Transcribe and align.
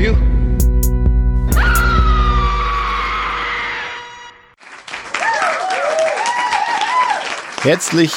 For 0.00 0.06
you. 0.06 0.16
Herzlich 7.62 8.12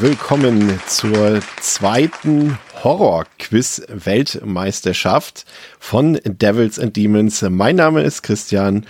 willkommen 0.00 0.80
zur 0.88 1.40
zweiten 1.60 2.58
Horror-Quiz-Weltmeisterschaft 2.82 5.44
von 5.78 6.18
Devils 6.24 6.80
and 6.80 6.96
Demons. 6.96 7.42
Mein 7.42 7.76
Name 7.76 8.02
ist 8.02 8.22
Christian 8.22 8.86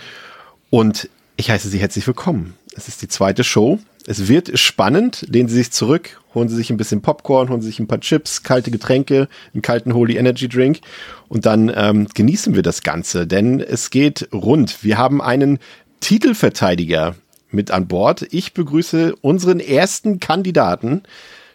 und 0.71 1.07
ich 1.37 1.51
heiße 1.51 1.69
Sie 1.69 1.77
herzlich 1.77 2.07
willkommen. 2.07 2.55
Es 2.75 2.87
ist 2.87 3.03
die 3.03 3.07
zweite 3.07 3.43
Show. 3.43 3.77
Es 4.09 4.27
wird 4.27 4.57
spannend. 4.57 5.23
Lehnen 5.29 5.49
Sie 5.49 5.55
sich 5.57 5.69
zurück, 5.69 6.19
holen 6.33 6.49
Sie 6.49 6.55
sich 6.55 6.71
ein 6.71 6.77
bisschen 6.77 7.03
Popcorn, 7.03 7.49
holen 7.49 7.61
Sie 7.61 7.67
sich 7.67 7.79
ein 7.79 7.85
paar 7.85 7.99
Chips, 7.99 8.41
kalte 8.41 8.71
Getränke, 8.71 9.27
einen 9.53 9.61
kalten 9.61 9.93
Holy 9.93 10.17
Energy 10.17 10.49
Drink 10.49 10.79
und 11.27 11.45
dann 11.45 11.71
ähm, 11.75 12.07
genießen 12.11 12.55
wir 12.55 12.63
das 12.63 12.81
Ganze, 12.81 13.27
denn 13.27 13.59
es 13.59 13.91
geht 13.91 14.27
rund. 14.33 14.83
Wir 14.83 14.97
haben 14.97 15.21
einen 15.21 15.59
Titelverteidiger 15.99 17.17
mit 17.51 17.69
an 17.69 17.87
Bord. 17.87 18.25
Ich 18.31 18.55
begrüße 18.55 19.13
unseren 19.21 19.59
ersten 19.59 20.19
Kandidaten 20.19 21.03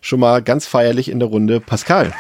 schon 0.00 0.20
mal 0.20 0.40
ganz 0.40 0.64
feierlich 0.68 1.10
in 1.10 1.18
der 1.18 1.30
Runde, 1.30 1.58
Pascal. 1.58 2.12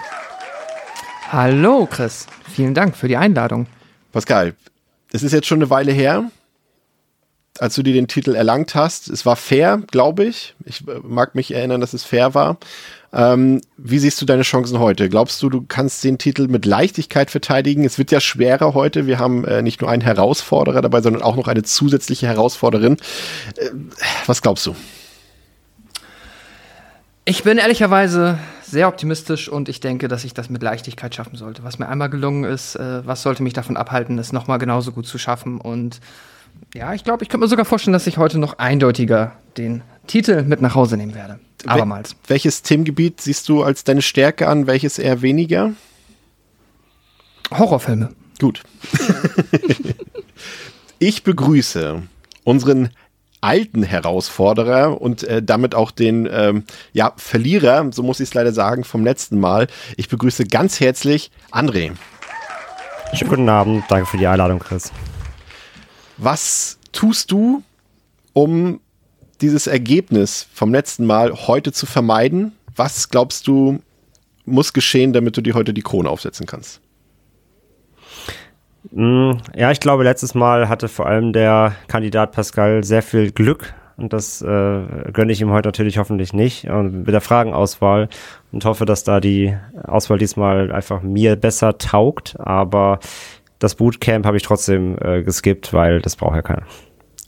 Hallo 1.30 1.86
Chris, 1.88 2.26
vielen 2.52 2.74
Dank 2.74 2.96
für 2.96 3.06
die 3.06 3.16
Einladung. 3.16 3.68
Pascal, 4.10 4.56
es 5.12 5.22
ist 5.22 5.30
jetzt 5.30 5.46
schon 5.46 5.58
eine 5.58 5.70
Weile 5.70 5.92
her, 5.92 6.28
als 7.60 7.74
du 7.76 7.82
dir 7.82 7.92
den 7.92 8.08
Titel 8.08 8.34
erlangt 8.34 8.74
hast. 8.74 9.08
Es 9.08 9.24
war 9.24 9.36
fair, 9.36 9.80
glaube 9.90 10.24
ich. 10.24 10.54
Ich 10.64 10.86
äh, 10.88 11.00
mag 11.02 11.34
mich 11.34 11.54
erinnern, 11.54 11.80
dass 11.80 11.92
es 11.92 12.04
fair 12.04 12.34
war. 12.34 12.58
Ähm, 13.12 13.60
wie 13.76 14.00
siehst 14.00 14.20
du 14.20 14.26
deine 14.26 14.42
Chancen 14.42 14.80
heute? 14.80 15.08
Glaubst 15.08 15.40
du, 15.40 15.48
du 15.48 15.64
kannst 15.66 16.02
den 16.02 16.18
Titel 16.18 16.48
mit 16.48 16.66
Leichtigkeit 16.66 17.30
verteidigen? 17.30 17.84
Es 17.84 17.96
wird 17.96 18.10
ja 18.10 18.20
schwerer 18.20 18.74
heute. 18.74 19.06
Wir 19.06 19.20
haben 19.20 19.44
äh, 19.44 19.62
nicht 19.62 19.80
nur 19.80 19.90
einen 19.90 20.02
Herausforderer 20.02 20.82
dabei, 20.82 21.00
sondern 21.00 21.22
auch 21.22 21.36
noch 21.36 21.46
eine 21.46 21.62
zusätzliche 21.62 22.26
Herausforderin. 22.26 22.96
Äh, 23.56 23.70
was 24.26 24.42
glaubst 24.42 24.66
du? 24.66 24.74
Ich 27.24 27.44
bin 27.44 27.58
ehrlicherweise 27.58 28.38
sehr 28.62 28.88
optimistisch 28.88 29.48
und 29.48 29.68
ich 29.68 29.78
denke, 29.78 30.08
dass 30.08 30.24
ich 30.24 30.34
das 30.34 30.50
mit 30.50 30.62
Leichtigkeit 30.62 31.14
schaffen 31.14 31.36
sollte. 31.36 31.62
Was 31.62 31.78
mir 31.78 31.88
einmal 31.88 32.10
gelungen 32.10 32.42
ist, 32.42 32.74
äh, 32.74 33.06
was 33.06 33.22
sollte 33.22 33.44
mich 33.44 33.52
davon 33.52 33.76
abhalten, 33.76 34.18
es 34.18 34.32
nochmal 34.32 34.58
genauso 34.58 34.90
gut 34.90 35.06
zu 35.06 35.18
schaffen? 35.18 35.60
Und 35.60 36.00
ja, 36.74 36.92
ich 36.92 37.04
glaube, 37.04 37.22
ich 37.22 37.28
könnte 37.28 37.44
mir 37.44 37.48
sogar 37.48 37.64
vorstellen, 37.64 37.92
dass 37.92 38.06
ich 38.06 38.18
heute 38.18 38.38
noch 38.38 38.58
eindeutiger 38.58 39.32
den 39.56 39.82
Titel 40.06 40.42
mit 40.42 40.60
nach 40.60 40.74
Hause 40.74 40.96
nehmen 40.96 41.14
werde. 41.14 41.38
Abermals. 41.66 42.10
Wel 42.10 42.34
welches 42.34 42.62
Themengebiet 42.62 43.20
siehst 43.20 43.48
du 43.48 43.62
als 43.62 43.84
deine 43.84 44.02
Stärke 44.02 44.48
an, 44.48 44.66
welches 44.66 44.98
eher 44.98 45.22
weniger? 45.22 45.72
Horrorfilme. 47.50 48.10
Gut. 48.40 48.62
ich 50.98 51.22
begrüße 51.22 52.02
unseren 52.42 52.90
alten 53.40 53.82
Herausforderer 53.82 55.00
und 55.00 55.22
äh, 55.24 55.42
damit 55.42 55.74
auch 55.74 55.90
den 55.90 56.28
ähm, 56.30 56.64
ja, 56.92 57.12
Verlierer, 57.16 57.90
so 57.92 58.02
muss 58.02 58.20
ich 58.20 58.30
es 58.30 58.34
leider 58.34 58.52
sagen, 58.52 58.84
vom 58.84 59.04
letzten 59.04 59.38
Mal. 59.38 59.66
Ich 59.96 60.08
begrüße 60.08 60.46
ganz 60.46 60.80
herzlich 60.80 61.30
André. 61.52 61.92
Schönen 63.12 63.30
guten 63.30 63.48
Abend, 63.48 63.84
danke 63.88 64.06
für 64.06 64.16
die 64.16 64.26
Einladung, 64.26 64.58
Chris. 64.58 64.90
Was 66.16 66.78
tust 66.92 67.30
du, 67.30 67.62
um 68.32 68.80
dieses 69.40 69.66
Ergebnis 69.66 70.46
vom 70.52 70.72
letzten 70.72 71.06
Mal 71.06 71.32
heute 71.32 71.72
zu 71.72 71.86
vermeiden? 71.86 72.52
Was 72.76 73.08
glaubst 73.08 73.46
du, 73.46 73.80
muss 74.44 74.72
geschehen, 74.72 75.12
damit 75.12 75.36
du 75.36 75.40
dir 75.40 75.54
heute 75.54 75.74
die 75.74 75.82
Krone 75.82 76.08
aufsetzen 76.08 76.46
kannst? 76.46 76.80
Ja, 78.92 79.70
ich 79.70 79.80
glaube, 79.80 80.04
letztes 80.04 80.34
Mal 80.34 80.68
hatte 80.68 80.88
vor 80.88 81.06
allem 81.06 81.32
der 81.32 81.74
Kandidat 81.88 82.32
Pascal 82.32 82.84
sehr 82.84 83.02
viel 83.02 83.32
Glück 83.32 83.74
und 83.96 84.12
das 84.12 84.42
äh, 84.42 84.82
gönne 85.12 85.32
ich 85.32 85.40
ihm 85.40 85.50
heute 85.50 85.68
natürlich 85.68 85.98
hoffentlich 85.98 86.32
nicht 86.32 86.68
und 86.68 87.04
mit 87.04 87.08
der 87.08 87.20
Fragenauswahl 87.20 88.08
und 88.52 88.64
hoffe, 88.64 88.84
dass 88.84 89.04
da 89.04 89.20
die 89.20 89.56
Auswahl 89.84 90.18
diesmal 90.18 90.70
einfach 90.72 91.02
mir 91.02 91.36
besser 91.36 91.78
taugt, 91.78 92.38
aber 92.38 92.98
das 93.64 93.74
Bootcamp 93.76 94.26
habe 94.26 94.36
ich 94.36 94.42
trotzdem 94.42 94.96
äh, 95.00 95.22
geskippt, 95.22 95.72
weil 95.72 96.00
das 96.02 96.16
braucht 96.16 96.36
ja 96.36 96.42
keiner. 96.42 96.66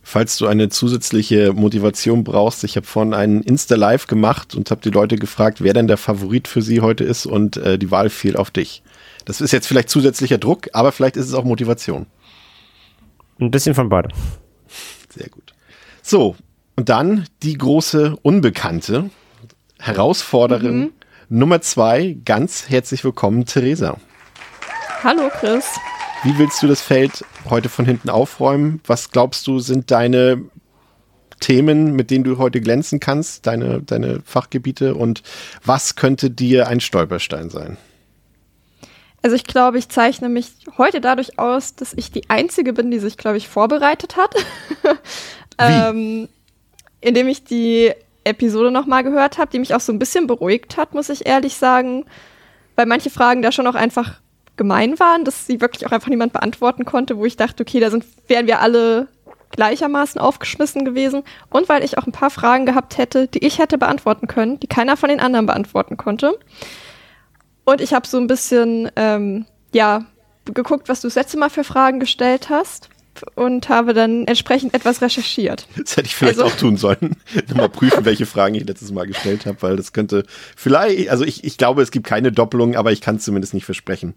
Falls 0.02 0.36
du 0.36 0.46
eine 0.46 0.68
zusätzliche 0.68 1.52
Motivation 1.54 2.24
brauchst, 2.24 2.62
ich 2.62 2.76
habe 2.76 2.86
vorhin 2.86 3.14
einen 3.14 3.42
Insta-Live 3.42 4.06
gemacht 4.06 4.54
und 4.54 4.70
habe 4.70 4.82
die 4.82 4.90
Leute 4.90 5.16
gefragt, 5.16 5.62
wer 5.62 5.72
denn 5.72 5.88
der 5.88 5.96
Favorit 5.96 6.46
für 6.46 6.62
sie 6.62 6.82
heute 6.82 7.04
ist 7.04 7.26
und 7.26 7.56
äh, 7.56 7.78
die 7.78 7.90
Wahl 7.90 8.10
fiel 8.10 8.36
auf 8.36 8.50
dich. 8.50 8.82
Das 9.24 9.40
ist 9.40 9.50
jetzt 9.50 9.66
vielleicht 9.66 9.88
zusätzlicher 9.88 10.36
Druck, 10.36 10.68
aber 10.74 10.92
vielleicht 10.92 11.16
ist 11.16 11.26
es 11.26 11.34
auch 11.34 11.44
Motivation. 11.44 12.06
Ein 13.40 13.50
bisschen 13.50 13.74
von 13.74 13.88
beidem. 13.88 14.12
Sehr 15.08 15.30
gut. 15.30 15.54
So, 16.02 16.36
und 16.76 16.90
dann 16.90 17.24
die 17.42 17.56
große 17.56 18.14
Unbekannte, 18.22 19.10
Herausforderin 19.78 20.78
mhm. 20.78 20.92
Nummer 21.30 21.62
zwei. 21.62 22.16
Ganz 22.24 22.68
herzlich 22.68 23.02
willkommen, 23.02 23.46
Theresa. 23.46 23.96
Hallo, 25.02 25.30
Chris. 25.40 25.64
Wie 26.26 26.38
willst 26.38 26.60
du 26.60 26.66
das 26.66 26.80
Feld 26.80 27.24
heute 27.48 27.68
von 27.68 27.84
hinten 27.84 28.10
aufräumen? 28.10 28.80
Was 28.84 29.12
glaubst 29.12 29.46
du, 29.46 29.60
sind 29.60 29.92
deine 29.92 30.42
Themen, 31.38 31.94
mit 31.94 32.10
denen 32.10 32.24
du 32.24 32.38
heute 32.38 32.60
glänzen 32.60 32.98
kannst, 32.98 33.46
deine, 33.46 33.80
deine 33.80 34.22
Fachgebiete 34.24 34.96
und 34.96 35.22
was 35.64 35.94
könnte 35.94 36.28
dir 36.32 36.66
ein 36.66 36.80
Stolperstein 36.80 37.48
sein? 37.48 37.76
Also 39.22 39.36
ich 39.36 39.44
glaube, 39.44 39.78
ich 39.78 39.88
zeichne 39.88 40.28
mich 40.28 40.50
heute 40.76 41.00
dadurch 41.00 41.38
aus, 41.38 41.76
dass 41.76 41.92
ich 41.92 42.10
die 42.10 42.28
Einzige 42.28 42.72
bin, 42.72 42.90
die 42.90 42.98
sich, 42.98 43.16
glaube 43.16 43.36
ich, 43.36 43.46
vorbereitet 43.46 44.16
hat. 44.16 44.34
ähm, 45.58 46.28
indem 47.00 47.28
ich 47.28 47.44
die 47.44 47.92
Episode 48.24 48.72
nochmal 48.72 49.04
gehört 49.04 49.38
habe, 49.38 49.52
die 49.52 49.60
mich 49.60 49.76
auch 49.76 49.80
so 49.80 49.92
ein 49.92 50.00
bisschen 50.00 50.26
beruhigt 50.26 50.76
hat, 50.76 50.92
muss 50.92 51.08
ich 51.08 51.24
ehrlich 51.24 51.54
sagen. 51.54 52.04
Weil 52.74 52.86
manche 52.86 53.10
Fragen 53.10 53.42
da 53.42 53.52
schon 53.52 53.68
auch 53.68 53.76
einfach 53.76 54.20
gemein 54.56 54.98
waren, 54.98 55.24
dass 55.24 55.46
sie 55.46 55.60
wirklich 55.60 55.86
auch 55.86 55.92
einfach 55.92 56.08
niemand 56.08 56.32
beantworten 56.32 56.84
konnte, 56.84 57.16
wo 57.18 57.24
ich 57.24 57.36
dachte, 57.36 57.62
okay, 57.62 57.80
da 57.80 57.90
sind, 57.90 58.04
wären 58.28 58.46
wir 58.46 58.60
alle 58.60 59.08
gleichermaßen 59.50 60.20
aufgeschmissen 60.20 60.84
gewesen. 60.84 61.22
Und 61.50 61.68
weil 61.68 61.84
ich 61.84 61.98
auch 61.98 62.06
ein 62.06 62.12
paar 62.12 62.30
Fragen 62.30 62.66
gehabt 62.66 62.98
hätte, 62.98 63.28
die 63.28 63.44
ich 63.44 63.58
hätte 63.58 63.78
beantworten 63.78 64.26
können, 64.26 64.58
die 64.60 64.66
keiner 64.66 64.96
von 64.96 65.08
den 65.08 65.20
anderen 65.20 65.46
beantworten 65.46 65.96
konnte. 65.96 66.38
Und 67.64 67.80
ich 67.80 67.94
habe 67.94 68.06
so 68.06 68.18
ein 68.18 68.26
bisschen, 68.26 68.90
ähm, 68.96 69.46
ja, 69.72 70.04
geguckt, 70.44 70.88
was 70.88 71.00
du 71.00 71.08
das 71.08 71.16
letzte 71.16 71.38
Mal 71.38 71.50
für 71.50 71.64
Fragen 71.64 72.00
gestellt 72.00 72.50
hast 72.50 72.88
und 73.34 73.68
habe 73.68 73.94
dann 73.94 74.26
entsprechend 74.26 74.74
etwas 74.74 75.02
recherchiert. 75.02 75.66
Das 75.76 75.96
hätte 75.96 76.06
ich 76.06 76.16
vielleicht 76.16 76.38
also, 76.38 76.52
auch 76.52 76.56
tun 76.56 76.76
sollen. 76.76 77.16
Nochmal 77.48 77.68
prüfen, 77.68 78.04
welche 78.04 78.26
Fragen 78.26 78.54
ich 78.54 78.66
letztes 78.66 78.92
Mal 78.92 79.06
gestellt 79.06 79.46
habe, 79.46 79.60
weil 79.62 79.76
das 79.76 79.92
könnte 79.92 80.24
vielleicht, 80.56 81.10
also 81.10 81.24
ich, 81.24 81.44
ich 81.44 81.58
glaube, 81.58 81.82
es 81.82 81.90
gibt 81.90 82.06
keine 82.06 82.32
Doppelung, 82.32 82.76
aber 82.76 82.92
ich 82.92 83.00
kann 83.00 83.16
es 83.16 83.24
zumindest 83.24 83.54
nicht 83.54 83.64
versprechen. 83.64 84.14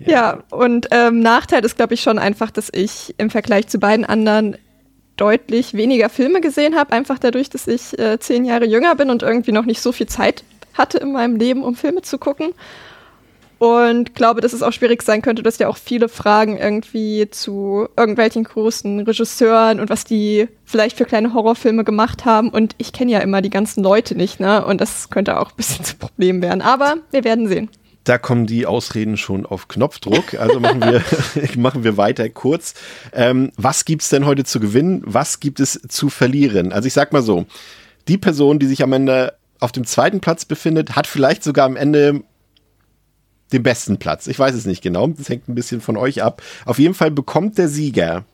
Ja, 0.00 0.10
ja 0.10 0.42
und 0.50 0.88
ähm, 0.90 1.20
Nachteil 1.20 1.64
ist, 1.64 1.76
glaube 1.76 1.94
ich, 1.94 2.02
schon 2.02 2.18
einfach, 2.18 2.50
dass 2.50 2.68
ich 2.72 3.14
im 3.18 3.30
Vergleich 3.30 3.68
zu 3.68 3.78
beiden 3.78 4.04
anderen 4.04 4.56
deutlich 5.16 5.74
weniger 5.74 6.08
Filme 6.08 6.40
gesehen 6.40 6.76
habe, 6.76 6.92
einfach 6.92 7.18
dadurch, 7.18 7.48
dass 7.48 7.66
ich 7.66 7.98
äh, 7.98 8.18
zehn 8.18 8.44
Jahre 8.44 8.66
jünger 8.66 8.94
bin 8.96 9.10
und 9.10 9.22
irgendwie 9.22 9.52
noch 9.52 9.64
nicht 9.64 9.80
so 9.80 9.92
viel 9.92 10.06
Zeit 10.06 10.44
hatte 10.74 10.98
in 10.98 11.12
meinem 11.12 11.36
Leben, 11.36 11.62
um 11.62 11.74
Filme 11.74 12.02
zu 12.02 12.18
gucken. 12.18 12.52
Und 13.58 14.14
glaube, 14.14 14.42
dass 14.42 14.52
es 14.52 14.62
auch 14.62 14.72
schwierig 14.72 15.02
sein 15.02 15.22
könnte, 15.22 15.42
dass 15.42 15.58
ja 15.58 15.68
auch 15.68 15.78
viele 15.78 16.08
Fragen 16.08 16.58
irgendwie 16.58 17.28
zu 17.30 17.88
irgendwelchen 17.96 18.44
großen 18.44 19.00
Regisseuren 19.00 19.80
und 19.80 19.88
was 19.88 20.04
die 20.04 20.48
vielleicht 20.64 20.98
für 20.98 21.06
kleine 21.06 21.32
Horrorfilme 21.32 21.82
gemacht 21.82 22.26
haben. 22.26 22.50
Und 22.50 22.74
ich 22.76 22.92
kenne 22.92 23.12
ja 23.12 23.20
immer 23.20 23.40
die 23.40 23.50
ganzen 23.50 23.82
Leute 23.82 24.14
nicht, 24.14 24.40
ne? 24.40 24.64
Und 24.64 24.80
das 24.80 25.08
könnte 25.08 25.40
auch 25.40 25.50
ein 25.50 25.56
bisschen 25.56 25.84
zu 25.86 25.96
Problem 25.96 26.42
werden. 26.42 26.60
Aber 26.60 26.96
wir 27.10 27.24
werden 27.24 27.48
sehen. 27.48 27.70
Da 28.04 28.18
kommen 28.18 28.46
die 28.46 28.66
Ausreden 28.66 29.16
schon 29.16 29.46
auf 29.46 29.68
Knopfdruck. 29.68 30.34
Also 30.34 30.60
machen 30.60 30.80
wir, 30.80 31.02
machen 31.56 31.82
wir 31.82 31.96
weiter 31.96 32.28
kurz. 32.28 32.74
Ähm, 33.12 33.50
was 33.56 33.84
gibt's 33.84 34.10
denn 34.10 34.26
heute 34.26 34.44
zu 34.44 34.60
gewinnen? 34.60 35.02
Was 35.04 35.40
gibt 35.40 35.60
es 35.60 35.80
zu 35.88 36.08
verlieren? 36.08 36.72
Also 36.72 36.86
ich 36.86 36.92
sag 36.92 37.12
mal 37.12 37.22
so, 37.22 37.46
die 38.06 38.18
Person, 38.18 38.58
die 38.58 38.66
sich 38.66 38.82
am 38.82 38.92
Ende 38.92 39.34
auf 39.58 39.72
dem 39.72 39.84
zweiten 39.84 40.20
Platz 40.20 40.44
befindet, 40.44 40.94
hat 40.94 41.06
vielleicht 41.06 41.42
sogar 41.42 41.66
am 41.66 41.76
Ende 41.76 42.22
den 43.52 43.62
besten 43.62 43.98
Platz. 43.98 44.26
Ich 44.26 44.38
weiß 44.38 44.54
es 44.54 44.66
nicht 44.66 44.82
genau. 44.82 45.06
Das 45.08 45.28
hängt 45.28 45.48
ein 45.48 45.54
bisschen 45.54 45.80
von 45.80 45.96
euch 45.96 46.22
ab. 46.22 46.42
Auf 46.64 46.78
jeden 46.78 46.94
Fall 46.94 47.10
bekommt 47.10 47.58
der 47.58 47.68
Sieger 47.68 48.24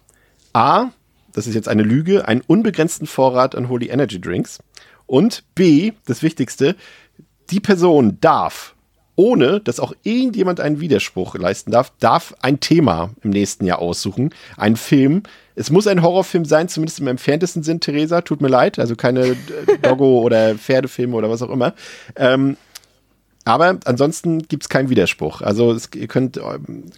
A, 0.52 0.90
das 1.32 1.46
ist 1.46 1.54
jetzt 1.54 1.68
eine 1.68 1.82
Lüge, 1.82 2.28
einen 2.28 2.42
unbegrenzten 2.46 3.06
Vorrat 3.06 3.54
an 3.54 3.68
Holy 3.68 3.88
Energy 3.88 4.20
Drinks. 4.20 4.58
Und 5.06 5.44
B, 5.54 5.92
das 6.06 6.22
Wichtigste, 6.22 6.76
die 7.50 7.60
Person 7.60 8.18
darf, 8.20 8.74
ohne 9.16 9.60
dass 9.60 9.80
auch 9.80 9.92
irgendjemand 10.02 10.60
einen 10.60 10.80
Widerspruch 10.80 11.34
leisten 11.34 11.70
darf, 11.70 11.92
darf 12.00 12.34
ein 12.40 12.60
Thema 12.60 13.10
im 13.22 13.30
nächsten 13.30 13.66
Jahr 13.66 13.78
aussuchen. 13.78 14.30
Ein 14.56 14.76
Film. 14.76 15.22
Es 15.54 15.70
muss 15.70 15.86
ein 15.86 16.02
Horrorfilm 16.02 16.46
sein, 16.46 16.68
zumindest 16.68 17.00
im 17.00 17.08
entferntesten 17.08 17.62
Sinn, 17.62 17.80
Theresa. 17.80 18.22
Tut 18.22 18.40
mir 18.40 18.48
leid. 18.48 18.78
Also 18.78 18.96
keine 18.96 19.26
äh, 19.26 19.36
Doggo- 19.82 20.20
oder 20.22 20.54
Pferdefilme 20.54 21.14
oder 21.14 21.28
was 21.28 21.42
auch 21.42 21.50
immer. 21.50 21.74
Ähm, 22.16 22.56
aber 23.44 23.78
ansonsten 23.84 24.42
gibt 24.42 24.64
es 24.64 24.68
keinen 24.68 24.88
Widerspruch. 24.88 25.42
Also 25.42 25.72
es, 25.72 25.90
ihr 25.94 26.06
könnt, 26.06 26.40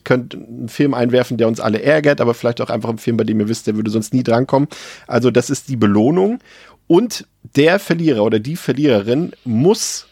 könnt 0.05 0.35
einen 0.35 0.69
Film 0.69 0.93
einwerfen, 0.93 1.38
der 1.38 1.49
uns 1.49 1.61
alle 1.61 1.82
ärgert, 1.82 2.20
aber 2.20 2.35
vielleicht 2.35 2.61
auch 2.61 2.70
einfach 2.70 2.91
einen 2.91 2.99
Film, 2.99 3.17
bei 3.17 3.25
dem 3.25 3.41
ihr 3.41 3.49
wisst, 3.49 3.67
der 3.67 3.76
würde 3.76 3.91
sonst 3.91 4.12
nie 4.12 4.23
drankommen. 4.23 4.69
Also 5.06 5.31
das 5.31 5.49
ist 5.49 5.69
die 5.69 5.76
Belohnung. 5.76 6.41
Und 6.87 7.26
der 7.56 7.79
Verlierer 7.79 8.25
oder 8.25 8.41
die 8.41 8.56
Verliererin 8.56 9.32
muss 9.44 10.06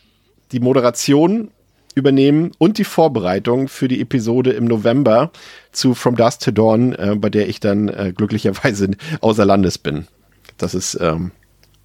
die 0.53 0.61
Moderation 0.61 1.51
übernehmen 1.95 2.53
und 2.57 2.79
die 2.79 2.85
Vorbereitung 2.85 3.69
für 3.69 3.89
die 3.89 4.01
Episode 4.01 4.53
im 4.53 4.65
November 4.65 5.31
zu 5.73 5.95
From 5.95 6.17
Dusk 6.17 6.41
to 6.41 6.51
Dawn, 6.51 6.95
äh, 6.95 7.15
bei 7.17 7.29
der 7.29 7.49
ich 7.49 7.61
dann 7.61 7.89
äh, 7.89 8.15
glücklicherweise 8.17 8.93
außer 9.21 9.45
Landes 9.45 9.77
bin. 9.77 10.07
Das 10.57 10.75
ist 10.75 10.99
ähm, 11.01 11.33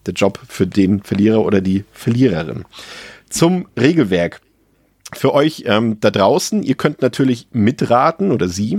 der 0.05 0.13
Job 0.13 0.39
für 0.47 0.65
den 0.65 1.01
Verlierer 1.01 1.43
oder 1.43 1.59
die 1.59 1.83
Verliererin. 1.91 2.63
Zum 3.29 3.67
Regelwerk. 3.79 4.41
Für 5.13 5.33
euch 5.33 5.63
ähm, 5.65 6.01
da 6.01 6.11
draußen, 6.11 6.63
ihr 6.63 6.75
könnt 6.75 7.01
natürlich 7.01 7.47
mitraten 7.53 8.31
oder 8.31 8.49
Sie, 8.49 8.77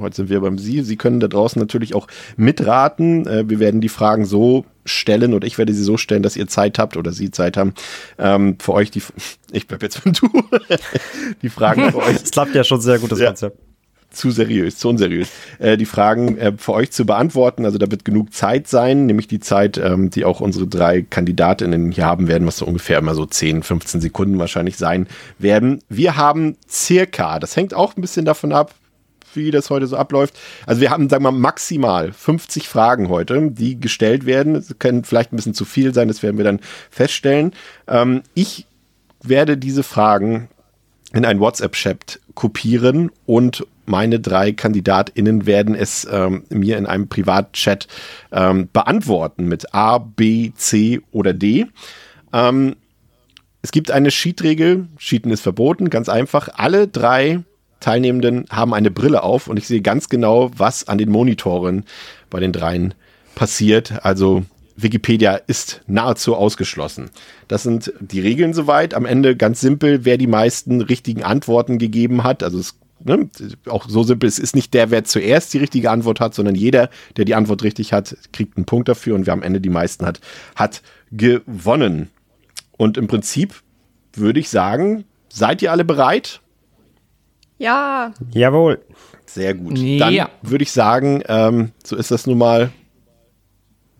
heute 0.00 0.16
sind 0.16 0.28
wir 0.28 0.40
beim 0.40 0.58
Sie, 0.58 0.82
Sie 0.82 0.96
können 0.96 1.20
da 1.20 1.28
draußen 1.28 1.60
natürlich 1.60 1.94
auch 1.94 2.08
mitraten. 2.36 3.24
Äh, 3.28 3.48
wir 3.48 3.60
werden 3.60 3.80
die 3.80 3.88
Fragen 3.88 4.24
so 4.24 4.64
stellen 4.84 5.32
oder 5.32 5.46
ich 5.46 5.58
werde 5.58 5.72
sie 5.72 5.84
so 5.84 5.96
stellen, 5.96 6.24
dass 6.24 6.36
ihr 6.36 6.48
Zeit 6.48 6.80
habt 6.80 6.96
oder 6.96 7.12
Sie 7.12 7.30
Zeit 7.30 7.56
haben. 7.56 7.74
Ähm, 8.18 8.56
für 8.58 8.72
euch 8.72 8.90
die, 8.90 9.02
ich 9.52 9.68
bleib 9.68 9.84
jetzt 9.84 10.02
beim 10.02 10.12
Du, 10.12 10.28
die 11.42 11.48
Fragen 11.48 11.88
für 11.92 11.98
euch. 11.98 12.18
Das 12.20 12.32
klappt 12.32 12.54
ja 12.56 12.64
schon 12.64 12.80
sehr 12.80 12.98
gut, 12.98 13.12
das 13.12 13.20
Ja. 13.20 13.28
Konzept. 13.28 13.69
Zu 14.10 14.30
seriös, 14.30 14.76
zu 14.76 14.88
unseriös, 14.88 15.28
äh, 15.58 15.76
die 15.76 15.86
Fragen 15.86 16.36
äh, 16.38 16.52
für 16.56 16.72
euch 16.72 16.90
zu 16.90 17.06
beantworten. 17.06 17.64
Also 17.64 17.78
da 17.78 17.90
wird 17.90 18.04
genug 18.04 18.32
Zeit 18.32 18.68
sein, 18.68 19.06
nämlich 19.06 19.28
die 19.28 19.40
Zeit, 19.40 19.78
ähm, 19.78 20.10
die 20.10 20.24
auch 20.24 20.40
unsere 20.40 20.66
drei 20.66 21.02
Kandidatinnen 21.02 21.92
hier 21.92 22.06
haben 22.06 22.28
werden, 22.28 22.46
was 22.46 22.58
so 22.58 22.66
ungefähr 22.66 22.98
immer 22.98 23.14
so 23.14 23.26
10, 23.26 23.62
15 23.62 24.00
Sekunden 24.00 24.38
wahrscheinlich 24.38 24.76
sein 24.76 25.06
werden. 25.38 25.80
Wir 25.88 26.16
haben 26.16 26.56
circa, 26.68 27.38
das 27.38 27.56
hängt 27.56 27.74
auch 27.74 27.96
ein 27.96 28.00
bisschen 28.00 28.24
davon 28.24 28.52
ab, 28.52 28.74
wie 29.34 29.50
das 29.50 29.70
heute 29.70 29.86
so 29.86 29.96
abläuft. 29.96 30.34
Also 30.66 30.80
wir 30.80 30.90
haben, 30.90 31.08
sagen 31.08 31.24
wir 31.24 31.30
mal, 31.30 31.38
maximal 31.38 32.12
50 32.12 32.68
Fragen 32.68 33.08
heute, 33.08 33.50
die 33.50 33.78
gestellt 33.78 34.26
werden. 34.26 34.56
Es 34.56 34.74
können 34.78 35.04
vielleicht 35.04 35.32
ein 35.32 35.36
bisschen 35.36 35.54
zu 35.54 35.64
viel 35.64 35.94
sein, 35.94 36.08
das 36.08 36.22
werden 36.22 36.36
wir 36.36 36.44
dann 36.44 36.60
feststellen. 36.90 37.52
Ähm, 37.86 38.22
ich 38.34 38.66
werde 39.22 39.56
diese 39.56 39.82
Fragen 39.82 40.48
in 41.12 41.24
einen 41.24 41.40
WhatsApp-Chat 41.40 42.20
kopieren 42.34 43.10
und 43.26 43.66
meine 43.90 44.20
drei 44.20 44.52
KandidatInnen 44.52 45.44
werden 45.46 45.74
es 45.74 46.06
ähm, 46.10 46.44
mir 46.48 46.78
in 46.78 46.86
einem 46.86 47.08
Privatchat 47.08 47.88
ähm, 48.32 48.68
beantworten 48.72 49.46
mit 49.46 49.74
A, 49.74 49.98
B, 49.98 50.52
C 50.54 51.00
oder 51.10 51.34
D. 51.34 51.66
Ähm, 52.32 52.76
es 53.62 53.72
gibt 53.72 53.90
eine 53.90 54.08
Cheat-Regel. 54.08 54.88
Cheaten 54.96 55.30
ist 55.30 55.42
verboten, 55.42 55.90
ganz 55.90 56.08
einfach. 56.08 56.48
Alle 56.54 56.88
drei 56.88 57.40
Teilnehmenden 57.80 58.46
haben 58.50 58.72
eine 58.72 58.90
Brille 58.90 59.22
auf 59.22 59.48
und 59.48 59.56
ich 59.58 59.66
sehe 59.66 59.82
ganz 59.82 60.08
genau, 60.08 60.50
was 60.56 60.88
an 60.88 60.98
den 60.98 61.10
Monitoren 61.10 61.84
bei 62.30 62.40
den 62.40 62.52
dreien 62.52 62.94
passiert. 63.34 64.04
Also 64.04 64.44
Wikipedia 64.76 65.34
ist 65.34 65.82
nahezu 65.86 66.36
ausgeschlossen. 66.36 67.10
Das 67.48 67.62
sind 67.62 67.92
die 68.00 68.20
Regeln 68.20 68.54
soweit. 68.54 68.94
Am 68.94 69.04
Ende 69.04 69.36
ganz 69.36 69.60
simpel, 69.60 70.04
wer 70.04 70.16
die 70.16 70.26
meisten 70.26 70.80
richtigen 70.80 71.22
Antworten 71.22 71.78
gegeben 71.78 72.24
hat. 72.24 72.42
Also 72.42 72.58
es 72.58 72.79
Ne, 73.02 73.30
auch 73.66 73.88
so 73.88 74.02
simpel, 74.02 74.28
es 74.28 74.38
ist 74.38 74.54
nicht 74.54 74.74
der, 74.74 74.90
wer 74.90 75.04
zuerst 75.04 75.54
die 75.54 75.58
richtige 75.58 75.90
Antwort 75.90 76.20
hat, 76.20 76.34
sondern 76.34 76.54
jeder, 76.54 76.90
der 77.16 77.24
die 77.24 77.34
Antwort 77.34 77.62
richtig 77.62 77.92
hat, 77.94 78.16
kriegt 78.32 78.56
einen 78.56 78.66
Punkt 78.66 78.88
dafür 78.88 79.14
und 79.14 79.26
wer 79.26 79.32
am 79.32 79.42
Ende 79.42 79.60
die 79.60 79.70
meisten 79.70 80.04
hat, 80.04 80.20
hat 80.54 80.82
gewonnen. 81.10 82.10
Und 82.76 82.98
im 82.98 83.06
Prinzip 83.06 83.62
würde 84.12 84.40
ich 84.40 84.50
sagen, 84.50 85.04
seid 85.30 85.62
ihr 85.62 85.72
alle 85.72 85.84
bereit? 85.84 86.40
Ja, 87.58 88.12
Jawohl. 88.32 88.80
Sehr 89.26 89.54
gut. 89.54 89.78
Ja. 89.78 90.10
Dann 90.10 90.28
würde 90.42 90.62
ich 90.62 90.72
sagen, 90.72 91.22
ähm, 91.28 91.70
so 91.84 91.96
ist 91.96 92.10
das 92.10 92.26
nun 92.26 92.38
mal 92.38 92.70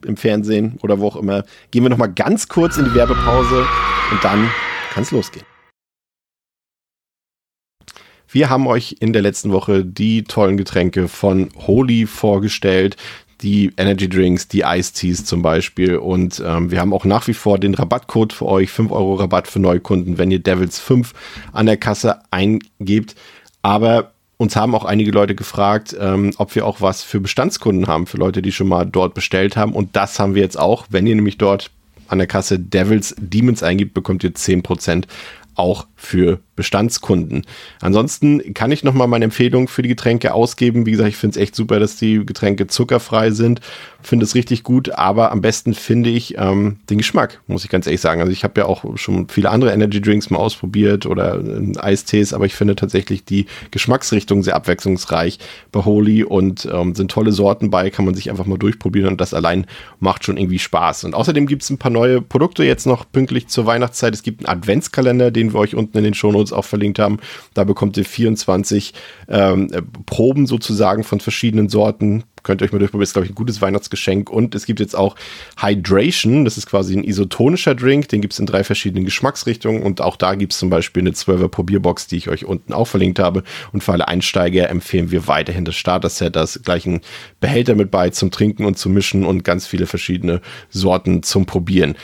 im 0.05 0.17
Fernsehen 0.17 0.79
oder 0.82 0.99
wo 0.99 1.06
auch 1.06 1.17
immer. 1.17 1.44
Gehen 1.70 1.85
wir 1.85 1.91
noch 1.91 1.99
mal 1.99 2.08
ganz 2.08 2.49
kurz 2.49 2.79
in 2.79 2.87
die 2.87 2.94
Werbepause 2.94 3.67
und 4.11 4.25
dann 4.25 4.50
kann 4.93 5.05
es 5.05 5.11
losgehen. 5.11 5.50
Wir 8.32 8.49
haben 8.49 8.69
euch 8.69 8.97
in 9.00 9.12
der 9.12 9.23
letzten 9.23 9.50
Woche 9.50 9.85
die 9.85 10.23
tollen 10.23 10.56
Getränke 10.56 11.09
von 11.09 11.49
Holy 11.67 12.06
vorgestellt. 12.06 12.97
Die 13.43 13.73
Energy 13.77 14.09
Drinks, 14.09 14.47
die 14.47 14.61
Ice 14.61 14.93
Teas 14.93 15.25
zum 15.25 15.43
Beispiel. 15.43 15.97
Und 15.97 16.41
ähm, 16.47 16.71
wir 16.71 16.79
haben 16.79 16.93
auch 16.93 17.05
nach 17.05 17.27
wie 17.27 17.35
vor 17.35 17.59
den 17.59 17.75
Rabattcode 17.75 18.32
für 18.32 18.47
euch. 18.47 18.71
5 18.71 18.93
Euro 18.93 19.15
Rabatt 19.15 19.49
für 19.49 19.59
Neukunden, 19.59 20.17
wenn 20.17 20.31
ihr 20.31 20.38
Devils 20.38 20.79
5 20.79 21.12
an 21.53 21.67
der 21.67 21.77
Kasse 21.77 22.21
eingebt. 22.31 23.17
Aber 23.62 24.12
uns 24.37 24.55
haben 24.55 24.77
auch 24.77 24.85
einige 24.85 25.11
Leute 25.11 25.35
gefragt, 25.35 25.97
ähm, 25.99 26.31
ob 26.37 26.55
wir 26.55 26.67
auch 26.67 26.81
was 26.81 27.03
für 27.03 27.19
Bestandskunden 27.19 27.88
haben, 27.88 28.06
für 28.06 28.17
Leute, 28.17 28.43
die 28.43 28.53
schon 28.53 28.69
mal 28.69 28.85
dort 28.85 29.15
bestellt 29.15 29.56
haben. 29.56 29.73
Und 29.73 29.97
das 29.97 30.21
haben 30.21 30.37
wir 30.37 30.43
jetzt 30.43 30.59
auch. 30.59 30.87
Wenn 30.88 31.09
ihr 31.09 31.17
nämlich 31.17 31.37
dort 31.37 31.73
an 32.06 32.19
der 32.19 32.29
Kasse 32.29 32.61
Devils 32.61 33.15
Demons 33.19 33.65
eingibt, 33.65 33.94
bekommt 33.94 34.23
ihr 34.23 34.35
10% 34.35 35.06
auch 35.60 35.86
für 35.94 36.40
Bestandskunden. 36.56 37.46
Ansonsten 37.80 38.54
kann 38.54 38.72
ich 38.72 38.82
nochmal 38.82 39.06
meine 39.06 39.26
Empfehlung 39.26 39.68
für 39.68 39.82
die 39.82 39.88
Getränke 39.88 40.34
ausgeben. 40.34 40.86
Wie 40.86 40.90
gesagt, 40.90 41.10
ich 41.10 41.16
finde 41.16 41.38
es 41.38 41.42
echt 41.42 41.54
super, 41.54 41.78
dass 41.78 41.96
die 41.96 42.24
Getränke 42.26 42.66
zuckerfrei 42.66 43.30
sind. 43.30 43.60
Finde 44.02 44.25
es 44.25 44.35
richtig 44.35 44.62
gut, 44.62 44.91
aber 44.91 45.31
am 45.31 45.41
besten 45.41 45.75
finde 45.75 46.11
ich 46.11 46.37
ähm, 46.38 46.79
den 46.88 46.99
Geschmack, 46.99 47.41
muss 47.47 47.64
ich 47.64 47.70
ganz 47.70 47.87
ehrlich 47.87 48.00
sagen. 48.00 48.20
Also 48.20 48.32
ich 48.32 48.44
habe 48.44 48.61
ja 48.61 48.67
auch 48.67 48.97
schon 48.97 49.29
viele 49.29 49.50
andere 49.50 49.73
Energy 49.73 50.00
Drinks 50.00 50.31
mal 50.31 50.38
ausprobiert 50.38 51.06
oder 51.06 51.38
äh, 51.38 51.79
Eistees, 51.79 52.32
aber 52.32 52.47
ich 52.47 52.55
finde 52.55 52.77
tatsächlich 52.77 53.24
die 53.24 53.46
Geschmacksrichtung 53.70 54.43
sehr 54.43 54.56
abwechslungsreich 54.56 55.39
bei 55.70 55.84
Holy 55.84 56.24
und 56.24 56.69
ähm, 56.72 56.94
sind 56.94 57.10
tolle 57.10 57.32
Sorten 57.32 57.70
bei, 57.70 57.91
kann 57.91 58.05
man 58.05 58.15
sich 58.15 58.31
einfach 58.31 58.46
mal 58.46 58.58
durchprobieren 58.58 59.10
und 59.10 59.20
das 59.20 59.34
allein 59.34 59.67
macht 59.98 60.24
schon 60.24 60.36
irgendwie 60.36 60.58
Spaß. 60.58 61.05
Und 61.05 61.15
außerdem 61.15 61.46
gibt 61.46 61.63
es 61.63 61.70
ein 61.70 61.79
paar 61.79 61.91
neue 61.91 62.22
Produkte 62.22 62.65
jetzt 62.65 62.86
noch 62.86 63.10
pünktlich 63.10 63.48
zur 63.48 63.67
Weihnachtszeit. 63.67 64.15
Es 64.15 64.22
gibt 64.22 64.46
einen 64.46 64.58
Adventskalender, 64.58 65.31
den 65.31 65.53
wir 65.53 65.60
euch 65.60 65.74
unten 65.74 65.98
in 65.98 66.05
den 66.05 66.15
Shownotes 66.15 66.53
auch 66.53 66.65
verlinkt 66.65 66.98
haben. 66.98 67.19
Da 67.55 67.65
bekommt 67.65 67.96
ihr 67.96 68.05
24 68.05 68.94
ähm, 69.29 69.69
äh, 69.72 69.82
Proben 70.06 70.46
sozusagen 70.46 71.05
von 71.05 71.20
verschiedenen 71.20 71.69
Sorten. 71.69 72.24
Könnt 72.43 72.61
ihr 72.61 72.65
euch 72.65 72.73
mal 72.73 72.79
durchprobieren, 72.79 73.05
ist, 73.05 73.13
glaube 73.13 73.27
ich, 73.27 73.32
ein 73.32 73.35
gutes 73.35 73.61
Weihnachtsgeschenk. 73.61 74.31
Und 74.31 74.55
es 74.55 74.67
gibt 74.67 74.81
jetzt 74.81 74.97
auch 74.97 75.17
Hydration, 75.61 76.44
das 76.44 76.56
ist 76.56 76.67
quasi 76.67 76.97
ein 76.97 77.05
isotonischer 77.05 77.75
Drink, 77.75 78.09
den 78.09 78.20
gibt 78.20 78.32
es 78.32 78.39
in 78.39 78.47
drei 78.47 78.65
verschiedenen 78.65 79.05
Geschmacksrichtungen. 79.05 79.82
Und 79.82 80.01
auch 80.01 80.17
da 80.17 80.35
gibt 80.35 80.53
es 80.53 80.59
zum 80.59 80.70
Beispiel 80.70 81.03
eine 81.03 81.11
12er 81.11 81.49
Probierbox, 81.49 82.06
die 82.06 82.17
ich 82.17 82.29
euch 82.29 82.44
unten 82.44 82.73
auch 82.73 82.87
verlinkt 82.87 83.19
habe. 83.19 83.43
Und 83.73 83.82
für 83.82 83.93
alle 83.93 84.09
Einsteiger 84.09 84.69
empfehlen 84.69 85.11
wir 85.11 85.27
weiterhin 85.27 85.65
das 85.65 85.77
Starter-Set, 85.77 86.37
das 86.37 86.63
gleichen 86.63 87.01
Behälter 87.41 87.75
mit 87.75 87.91
bei 87.91 88.11
zum 88.11 88.31
Trinken 88.31 88.65
und 88.65 88.79
zum 88.79 88.93
Mischen 88.93 89.25
und 89.25 89.44
ganz 89.44 89.67
viele 89.67 89.87
verschiedene 89.87 90.41
Sorten 90.70 91.23
zum 91.23 91.47
Probieren. 91.47 91.94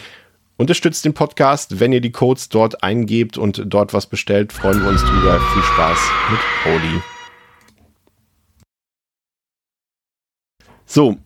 Unterstützt 0.59 1.05
den 1.05 1.12
Podcast, 1.12 1.81
wenn 1.81 1.93
ihr 1.93 2.00
die 2.00 2.12
Codes 2.12 2.49
dort 2.49 2.83
eingebt 2.83 3.37
und 3.37 3.62
dort 3.66 3.93
was 3.93 4.07
bestellt, 4.07 4.55
freuen 4.55 4.81
wir 4.81 4.88
uns 4.88 5.02
drüber. 5.02 5.38
Viel 5.52 5.62
Spaß 5.62 5.99
mit 6.31 6.40
Holy. 6.64 7.15
So, 10.87 11.16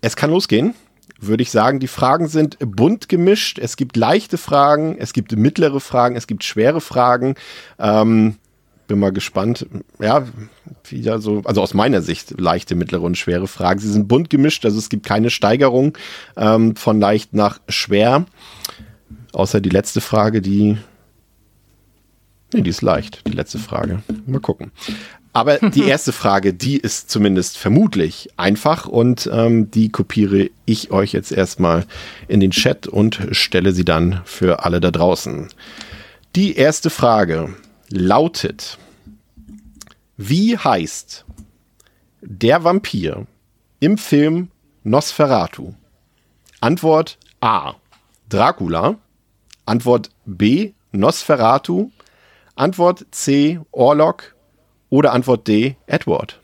es 0.00 0.16
kann 0.16 0.30
losgehen, 0.30 0.74
würde 1.20 1.42
ich 1.42 1.50
sagen. 1.50 1.80
Die 1.80 1.88
Fragen 1.88 2.28
sind 2.28 2.58
bunt 2.60 3.08
gemischt. 3.08 3.58
Es 3.58 3.76
gibt 3.76 3.96
leichte 3.96 4.38
Fragen, 4.38 4.96
es 4.98 5.12
gibt 5.12 5.36
mittlere 5.36 5.80
Fragen, 5.80 6.16
es 6.16 6.26
gibt 6.26 6.44
schwere 6.44 6.80
Fragen. 6.80 7.34
Ähm, 7.78 8.36
bin 8.86 8.98
mal 8.98 9.12
gespannt. 9.12 9.66
Ja, 9.98 10.26
wieder 10.84 11.20
so, 11.20 11.42
also 11.44 11.62
aus 11.62 11.74
meiner 11.74 12.02
Sicht 12.02 12.38
leichte, 12.38 12.74
mittlere 12.74 13.02
und 13.02 13.16
schwere 13.16 13.46
Fragen. 13.46 13.80
Sie 13.80 13.90
sind 13.90 14.08
bunt 14.08 14.30
gemischt, 14.30 14.64
also 14.64 14.78
es 14.78 14.88
gibt 14.88 15.06
keine 15.06 15.30
Steigerung 15.30 15.96
ähm, 16.36 16.76
von 16.76 17.00
leicht 17.00 17.34
nach 17.34 17.60
schwer. 17.68 18.26
Außer 19.32 19.60
die 19.60 19.70
letzte 19.70 20.00
Frage, 20.00 20.40
die. 20.40 20.78
Nee, 22.52 22.62
die 22.62 22.70
ist 22.70 22.82
leicht, 22.82 23.26
die 23.26 23.32
letzte 23.32 23.58
Frage. 23.58 24.02
Mal 24.26 24.40
gucken. 24.40 24.70
Aber 25.34 25.58
die 25.74 25.84
erste 25.84 26.12
Frage, 26.12 26.54
die 26.54 26.78
ist 26.78 27.10
zumindest 27.10 27.58
vermutlich 27.58 28.30
einfach 28.38 28.86
und 28.86 29.28
ähm, 29.30 29.70
die 29.70 29.90
kopiere 29.90 30.48
ich 30.64 30.90
euch 30.90 31.12
jetzt 31.12 31.32
erstmal 31.32 31.84
in 32.28 32.40
den 32.40 32.52
Chat 32.52 32.86
und 32.86 33.20
stelle 33.32 33.72
sie 33.72 33.84
dann 33.84 34.22
für 34.24 34.64
alle 34.64 34.80
da 34.80 34.90
draußen. 34.90 35.48
Die 36.36 36.56
erste 36.56 36.88
Frage 36.88 37.54
lautet, 37.90 38.78
wie 40.16 40.56
heißt 40.56 41.24
der 42.22 42.64
Vampir 42.64 43.26
im 43.80 43.98
Film 43.98 44.48
Nosferatu? 44.84 45.74
Antwort 46.60 47.18
A. 47.40 47.74
Dracula. 48.28 48.96
Antwort 49.66 50.10
B. 50.24 50.72
Nosferatu. 50.92 51.90
Antwort 52.54 53.06
C. 53.10 53.60
Orlok. 53.72 54.33
Oder 54.94 55.12
Antwort 55.12 55.48
D. 55.48 55.74
Edward. 55.88 56.38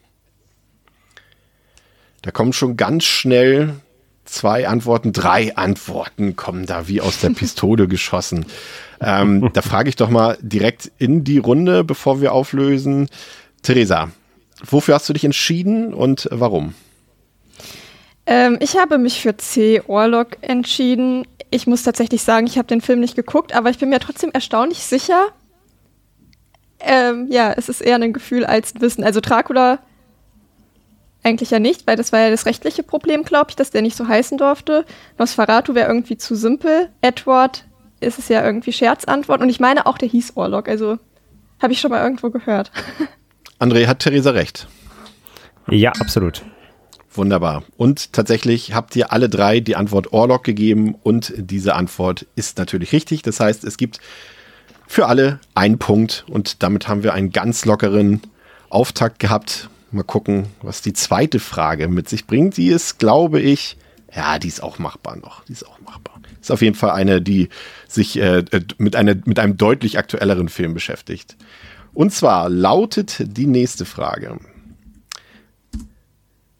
Da 2.23 2.33
kommen 2.33 2.52
schon 2.52 2.76
ganz 2.76 3.04
schnell 3.04 3.75
zwei 4.25 4.66
Antworten, 4.66 5.12
drei 5.12 5.57
Antworten 5.57 6.35
kommen 6.35 6.66
da 6.66 6.88
wie 6.88 7.00
aus 7.00 7.21
der 7.21 7.30
Pistole 7.30 7.87
geschossen. 7.87 8.47
Ähm, 9.00 9.50
da 9.52 9.62
frage 9.62 9.88
ich 9.88 9.95
doch 9.95 10.11
mal 10.11 10.37
direkt 10.40 10.90
in 10.99 11.23
die 11.23 11.38
Runde, 11.38 11.85
bevor 11.85 12.21
wir 12.21 12.33
auflösen. 12.33 13.09
Theresa, 13.62 14.11
wofür 14.64 14.97
hast 14.97 15.09
du 15.09 15.12
dich 15.12 15.25
entschieden 15.25 15.95
und 15.95 16.26
warum? 16.33 16.75
Ähm, 18.26 18.59
ich 18.59 18.76
habe 18.76 18.99
mich 18.99 19.21
für 19.21 19.37
C. 19.37 19.80
Orlok 19.87 20.38
entschieden. 20.40 21.25
Ich 21.52 21.69
muss 21.69 21.85
tatsächlich 21.85 22.25
sagen, 22.25 22.49
ich 22.49 22.59
habe 22.59 22.66
den 22.66 22.80
Film 22.80 22.99
nicht 22.99 23.14
geguckt, 23.14 23.54
aber 23.54 23.71
ich 23.71 23.78
bin 23.78 23.90
mir 23.90 24.00
trotzdem 24.00 24.33
erstaunlich 24.33 24.78
sicher. 24.78 25.28
Ähm, 26.80 27.28
ja, 27.30 27.52
es 27.56 27.68
ist 27.68 27.80
eher 27.80 27.96
ein 27.96 28.12
Gefühl 28.12 28.44
als 28.44 28.75
ein 28.75 28.80
Wissen. 28.80 29.04
Also 29.04 29.20
Dracula 29.20 29.78
eigentlich 31.22 31.50
ja 31.50 31.58
nicht, 31.58 31.87
weil 31.87 31.96
das 31.96 32.12
war 32.12 32.20
ja 32.20 32.30
das 32.30 32.46
rechtliche 32.46 32.82
Problem, 32.82 33.25
glaube 33.25 33.50
ich, 33.50 33.56
dass 33.56 33.70
der 33.70 33.82
nicht 33.82 33.96
so 33.96 34.08
heißen 34.08 34.38
durfte. 34.38 34.87
Nosferatu 35.18 35.75
wäre 35.75 35.88
irgendwie 35.88 36.16
zu 36.16 36.34
simpel. 36.34 36.88
Edward 37.02 37.64
ist 38.00 38.18
es 38.18 38.28
ja 38.28 38.44
irgendwie 38.44 38.72
Scherzantwort. 38.72 39.42
Und 39.42 39.50
ich 39.50 39.60
meine 39.60 39.87
auch, 39.87 39.99
der 39.99 40.08
hieß 40.08 40.32
Orlok. 40.37 40.68
Also 40.68 40.99
habe 41.60 41.72
ich 41.72 41.80
schon 41.80 41.90
mal 41.90 42.02
irgendwo 42.02 42.30
gehört. 42.30 42.70
André, 43.58 43.87
hat 43.87 43.99
Theresa 43.99 44.30
recht? 44.30 44.66
Ja, 45.68 45.92
absolut. 46.00 46.42
Wunderbar. 47.12 47.64
Und 47.76 48.12
tatsächlich 48.12 48.72
habt 48.72 48.96
ihr 48.96 49.12
alle 49.12 49.28
drei 49.28 49.60
die 49.60 49.76
Antwort 49.76 50.12
Orlok 50.12 50.44
gegeben 50.44 50.94
und 51.02 51.34
diese 51.37 51.75
Antwort 51.75 52.26
ist 52.37 52.56
natürlich 52.56 52.92
richtig. 52.92 53.22
Das 53.22 53.40
heißt, 53.40 53.64
es 53.64 53.76
gibt 53.76 54.00
für 54.90 55.06
alle 55.06 55.38
einen 55.54 55.78
Punkt 55.78 56.25
und 56.26 56.64
damit 56.64 56.88
haben 56.88 57.04
wir 57.04 57.14
einen 57.14 57.30
ganz 57.30 57.64
lockeren 57.64 58.20
Auftakt 58.70 59.20
gehabt. 59.20 59.70
Mal 59.92 60.02
gucken, 60.02 60.47
was 60.62 60.82
die 60.82 60.92
zweite 60.94 61.38
Frage 61.38 61.87
mit 61.87 62.09
sich 62.09 62.26
bringt. 62.26 62.56
Die 62.56 62.66
ist, 62.66 62.99
glaube 62.99 63.40
ich, 63.40 63.76
ja, 64.12 64.40
die 64.40 64.49
ist 64.49 64.61
auch 64.61 64.80
machbar 64.80 65.14
noch. 65.14 65.44
Die 65.44 65.52
ist 65.52 65.64
auch 65.64 65.78
machbar. 65.78 66.20
Ist 66.40 66.50
auf 66.50 66.61
jeden 66.61 66.75
Fall 66.75 66.90
eine, 66.90 67.23
die 67.23 67.50
sich 67.87 68.18
äh, 68.18 68.38
äh 68.38 68.62
mit, 68.78 68.97
einer, 68.97 69.14
mit 69.26 69.38
einem 69.38 69.56
deutlich 69.56 69.97
aktuelleren 69.97 70.49
Film 70.49 70.75
beschäftigt. 70.75 71.37
Und 71.94 72.12
zwar 72.12 72.50
lautet 72.50 73.23
die 73.25 73.47
nächste 73.47 73.85
Frage. 73.85 74.40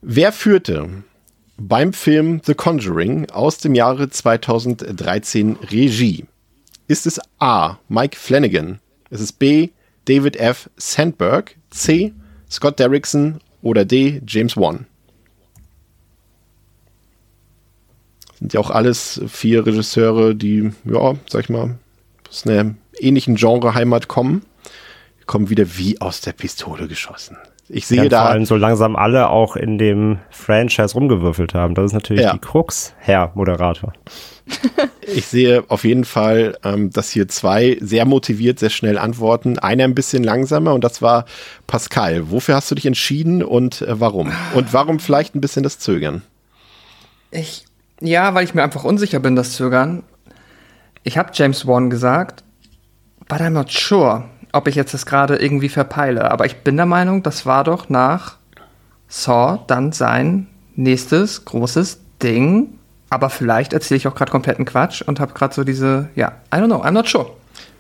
Wer 0.03 0.31
führte 0.31 0.89
beim 1.57 1.93
Film 1.93 2.43
The 2.45 2.55
Conjuring 2.55 3.29
aus 3.31 3.59
dem 3.59 3.75
Jahre 3.75 4.09
2013 4.09 5.57
Regie? 5.73 6.27
Ist 6.91 7.07
es 7.07 7.21
A. 7.39 7.79
Mike 7.89 8.19
Flanagan? 8.19 8.81
Ist 9.11 9.21
es 9.21 9.31
B. 9.31 9.69
David 10.07 10.35
F. 10.35 10.69
Sandberg? 10.77 11.55
C. 11.71 12.13
Scott 12.51 12.81
Derrickson? 12.81 13.41
Oder 13.63 13.85
D. 13.85 14.21
James 14.27 14.57
Wan? 14.57 14.87
Sind 18.41 18.55
ja 18.55 18.59
auch 18.59 18.71
alles 18.71 19.21
vier 19.29 19.65
Regisseure, 19.65 20.35
die, 20.35 20.73
ja, 20.85 21.15
sag 21.29 21.45
ich 21.45 21.49
mal, 21.49 21.79
aus 22.29 22.45
einer 22.45 22.75
ähnlichen 22.99 23.37
Genre-Heimat 23.37 24.09
kommen. 24.09 24.45
Kommen 25.27 25.49
wieder 25.49 25.79
wie 25.79 26.01
aus 26.01 26.23
der 26.23 26.33
Pistole 26.33 26.89
geschossen. 26.89 27.37
Ich 27.73 27.87
sehe 27.87 28.03
ja, 28.03 28.09
da. 28.09 28.23
Vor 28.23 28.31
allem 28.31 28.45
so 28.47 28.57
langsam 28.57 28.97
alle 28.97 29.29
auch 29.29 29.55
in 29.55 29.79
dem 29.79 30.19
Franchise 30.31 30.95
rumgewürfelt 30.95 31.55
haben. 31.55 31.75
Das 31.75 31.87
ist 31.87 31.93
natürlich 31.93 32.25
ja. 32.25 32.33
die 32.33 32.41
Krux, 32.41 32.95
Herr 32.99 33.33
Moderator. 33.35 33.93
Ich 35.13 35.27
sehe 35.27 35.65
auf 35.67 35.83
jeden 35.83 36.05
Fall, 36.05 36.57
ähm, 36.63 36.91
dass 36.91 37.11
hier 37.11 37.27
zwei 37.27 37.77
sehr 37.81 38.05
motiviert, 38.05 38.61
sehr 38.61 38.71
schnell 38.71 38.97
antworten. 38.97 39.59
Einer 39.59 39.83
ein 39.83 39.95
bisschen 39.97 40.23
langsamer 40.23 40.73
und 40.73 40.85
das 40.85 41.03
war 41.03 41.25
Pascal. 41.67 42.31
Wofür 42.31 42.55
hast 42.55 42.71
du 42.71 42.77
dich 42.77 42.87
entschieden 42.87 43.43
und 43.43 43.83
äh, 43.83 43.99
warum? 43.99 44.31
Und 44.55 44.73
warum 44.73 45.01
vielleicht 45.01 45.35
ein 45.35 45.41
bisschen 45.41 45.65
das 45.65 45.81
Zögern? 45.81 46.23
Ich, 47.33 47.65
ja, 48.01 48.35
weil 48.35 48.45
ich 48.45 48.55
mir 48.55 48.63
einfach 48.63 48.85
unsicher 48.85 49.19
bin, 49.19 49.35
das 49.35 49.55
Zögern. 49.55 50.05
Ich 51.03 51.19
habe 51.19 51.31
James 51.33 51.67
Wan 51.67 51.91
gesagt, 51.91 52.45
but 53.29 53.41
I'm 53.41 53.51
not 53.51 53.73
sure 53.73 54.29
ob 54.53 54.69
ich 54.69 54.75
jetzt 54.75 54.95
das 54.95 55.07
gerade 55.07 55.37
irgendwie 55.37 55.69
verpeile. 55.69 56.31
Aber 56.31 56.47
ich 56.47 56.59
bin 56.59 56.77
der 56.77 56.87
Meinung, 56.87 57.23
das 57.23 57.47
war 57.47 57.65
doch 57.65 57.89
nach 57.89 58.37
Saw 59.09 59.61
dann 59.67 59.93
sein 59.93 60.47
nächstes 60.77 61.45
großes 61.45 62.01
Ding. 62.23 62.79
Aber 63.11 63.31
vielleicht 63.31 63.73
erzähle 63.73 63.99
ich 63.99 64.09
auch 64.09 64.15
gerade 64.15 64.31
kompletten 64.31 64.65
Quatsch 64.65 65.03
und 65.03 65.19
habe 65.19 65.35
gerade 65.35 65.55
so 65.55 65.65
diese, 65.65 66.09
ja, 66.15 66.33
I 66.55 66.59
don't 66.59 66.67
know, 66.67 66.83
I'm 66.83 66.93
not 66.93 67.09
sure. 67.09 67.31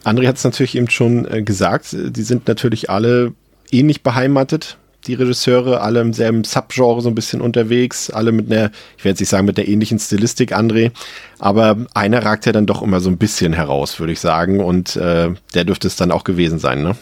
André 0.04 0.26
hat 0.26 0.36
es 0.36 0.44
natürlich 0.44 0.76
eben 0.76 0.90
schon 0.90 1.30
äh, 1.30 1.42
gesagt, 1.42 1.88
die 1.92 2.22
sind 2.22 2.48
natürlich 2.48 2.90
alle 2.90 3.32
ähnlich 3.70 4.02
beheimatet 4.02 4.76
die 5.06 5.14
Regisseure, 5.14 5.80
alle 5.80 6.00
im 6.00 6.12
selben 6.12 6.44
Subgenre 6.44 7.00
so 7.00 7.08
ein 7.08 7.14
bisschen 7.14 7.40
unterwegs, 7.40 8.10
alle 8.10 8.32
mit 8.32 8.50
einer, 8.50 8.70
ich 8.96 9.04
werde 9.04 9.10
jetzt 9.10 9.20
nicht 9.20 9.28
sagen 9.28 9.46
mit 9.46 9.56
der 9.58 9.68
ähnlichen 9.68 9.98
Stilistik, 9.98 10.54
André, 10.54 10.92
aber 11.38 11.76
einer 11.94 12.24
ragt 12.24 12.46
ja 12.46 12.52
dann 12.52 12.66
doch 12.66 12.82
immer 12.82 13.00
so 13.00 13.10
ein 13.10 13.18
bisschen 13.18 13.52
heraus, 13.52 13.98
würde 13.98 14.12
ich 14.12 14.20
sagen, 14.20 14.60
und 14.60 14.96
äh, 14.96 15.30
der 15.54 15.64
dürfte 15.64 15.88
es 15.88 15.96
dann 15.96 16.12
auch 16.12 16.24
gewesen 16.24 16.58
sein, 16.58 16.82
ne? 16.82 16.96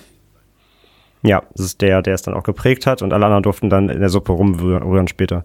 Ja, 1.23 1.43
das 1.57 1.67
ist 1.67 1.81
der, 1.81 2.01
der 2.03 2.15
es 2.15 2.23
dann 2.23 2.35
auch 2.35 2.45
geprägt 2.45 2.87
hat 2.87 3.03
und 3.03 3.13
alle 3.13 3.27
anderen 3.27 3.43
durften 3.43 3.71
dann 3.71 3.89
in 3.89 3.99
der 3.99 4.09
Suppe 4.09 4.33
rumrühren 4.33 5.09
später. 5.09 5.45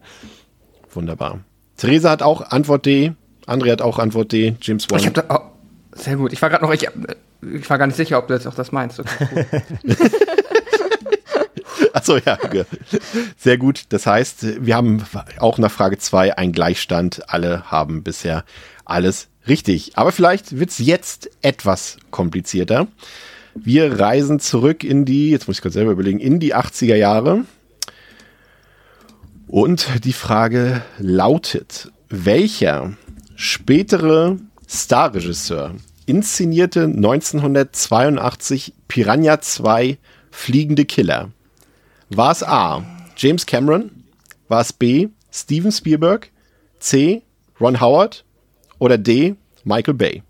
Wunderbar. 0.91 1.39
Theresa 1.77 2.11
hat 2.11 2.21
auch 2.21 2.51
Antwort 2.51 2.85
D, 2.85 3.13
André 3.47 3.71
hat 3.71 3.81
auch 3.81 3.97
Antwort 3.97 4.31
D, 4.31 4.55
James 4.61 4.89
Wan. 4.89 4.99
Ich 4.99 5.07
hab 5.07 5.15
da, 5.15 5.23
oh, 5.29 5.39
sehr 5.93 6.15
gut. 6.15 6.31
Ich 6.31 6.41
war 6.41 6.49
gerade 6.49 6.63
noch, 6.63 6.71
ich, 6.71 6.87
ich 7.41 7.69
war 7.69 7.77
gar 7.77 7.87
nicht 7.87 7.95
sicher, 7.95 8.19
ob 8.19 8.27
du 8.27 8.35
jetzt 8.35 8.47
auch 8.47 8.53
das 8.53 8.71
meinst. 8.71 8.99
Okay, 8.99 9.45
Achso, 12.03 12.17
ja. 12.17 12.37
Sehr 13.37 13.57
gut. 13.57 13.83
Das 13.87 14.05
heißt, 14.05 14.65
wir 14.65 14.75
haben 14.75 15.01
auch 15.39 15.57
nach 15.57 15.71
Frage 15.71 15.97
zwei 15.99 16.37
einen 16.37 16.51
Gleichstand. 16.51 17.29
Alle 17.29 17.71
haben 17.71 18.03
bisher 18.03 18.43
alles 18.83 19.29
richtig. 19.47 19.97
Aber 19.97 20.11
vielleicht 20.11 20.59
wird's 20.59 20.79
jetzt 20.79 21.29
etwas 21.41 21.95
komplizierter. 22.11 22.87
Wir 23.55 24.01
reisen 24.01 24.41
zurück 24.41 24.83
in 24.83 25.05
die, 25.05 25.29
jetzt 25.29 25.47
muss 25.47 25.57
ich 25.57 25.61
kurz 25.61 25.75
selber 25.75 25.93
überlegen, 25.93 26.19
in 26.19 26.41
die 26.41 26.53
80er 26.53 26.95
Jahre. 26.95 27.45
Und 29.47 30.03
die 30.03 30.11
Frage 30.11 30.81
lautet, 30.97 31.89
welcher 32.09 32.97
spätere 33.37 34.39
Starregisseur 34.67 35.75
inszenierte 36.05 36.83
1982 36.83 38.73
Piranha 38.89 39.39
2 39.39 39.97
Fliegende 40.31 40.83
Killer? 40.83 41.31
War 42.15 42.31
es 42.31 42.43
A. 42.43 42.83
James 43.17 43.45
Cameron? 43.45 43.89
War 44.47 44.61
es 44.61 44.71
B. 44.71 45.07
Steven 45.31 45.71
Spielberg? 45.71 46.29
C. 46.77 47.23
Ron 47.59 47.81
Howard? 47.81 48.23
Oder 48.77 48.99
D. 48.99 49.35
Michael 49.63 49.95
Bay? 49.95 50.21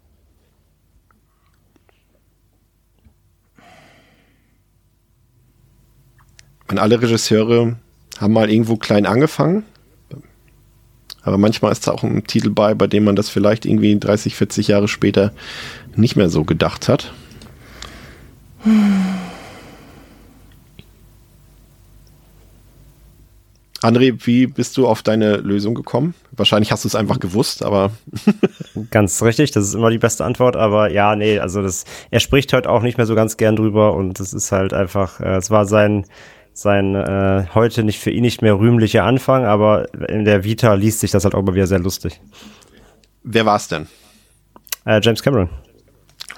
Und 6.70 6.80
alle 6.80 7.02
Regisseure 7.02 7.76
haben 8.18 8.34
mal 8.34 8.50
irgendwo 8.50 8.78
klein 8.78 9.06
angefangen. 9.06 9.66
Aber 11.22 11.38
manchmal 11.38 11.74
ist 11.74 11.86
da 11.86 11.92
auch 11.92 12.04
ein 12.04 12.24
Titel 12.24 12.50
bei, 12.50 12.74
bei 12.76 12.88
dem 12.88 13.04
man 13.04 13.18
das 13.18 13.30
vielleicht 13.30 13.66
irgendwie 13.66 14.00
30, 14.00 14.36
40 14.36 14.70
Jahre 14.70 14.88
später 14.88 15.34
nicht 15.96 16.16
mehr 16.16 16.30
so 16.30 16.46
gedacht 16.46 16.88
hat. 16.88 17.14
André, 23.84 24.26
wie 24.26 24.48
bist 24.48 24.78
du 24.78 24.88
auf 24.88 25.04
deine 25.04 25.38
Lösung 25.38 25.76
gekommen? 25.76 26.16
Wahrscheinlich 26.32 26.72
hast 26.72 26.86
du 26.86 26.88
es 26.88 26.96
einfach 26.96 27.20
gewusst, 27.20 27.64
aber. 27.64 27.92
ganz 28.92 29.22
richtig, 29.22 29.52
das 29.52 29.66
ist 29.66 29.74
immer 29.74 29.90
die 29.90 29.98
beste 29.98 30.24
Antwort, 30.24 30.56
aber 30.56 30.90
ja, 30.92 31.16
nee, 31.16 31.40
also 31.40 31.62
das, 31.62 31.84
er 32.10 32.20
spricht 32.22 32.54
heute 32.54 32.70
auch 32.70 32.82
nicht 32.82 32.98
mehr 32.98 33.06
so 33.06 33.14
ganz 33.14 33.36
gern 33.38 33.56
drüber 33.56 33.94
und 33.94 34.20
es 34.20 34.34
ist 34.34 34.52
halt 34.52 34.74
einfach, 34.74 35.20
äh, 35.20 35.36
es 35.36 35.52
war 35.52 35.66
sein, 35.66 36.06
sein 36.54 36.96
äh, 36.96 37.46
heute 37.54 37.84
nicht 37.84 38.00
für 38.00 38.12
ihn 38.12 38.22
nicht 38.22 38.42
mehr 38.42 38.58
rühmlicher 38.58 39.04
Anfang, 39.04 39.46
aber 39.46 39.94
in 40.10 40.24
der 40.24 40.44
Vita 40.44 40.74
liest 40.76 41.02
sich 41.02 41.12
das 41.12 41.26
halt 41.26 41.36
auch 41.36 41.40
immer 41.40 41.56
wieder 41.56 41.68
sehr 41.68 41.80
lustig. 41.80 42.22
Wer 43.24 43.46
war 43.46 43.58
es 43.58 43.68
denn? 43.68 43.88
Äh, 44.86 45.02
James 45.04 45.22
Cameron. 45.22 45.50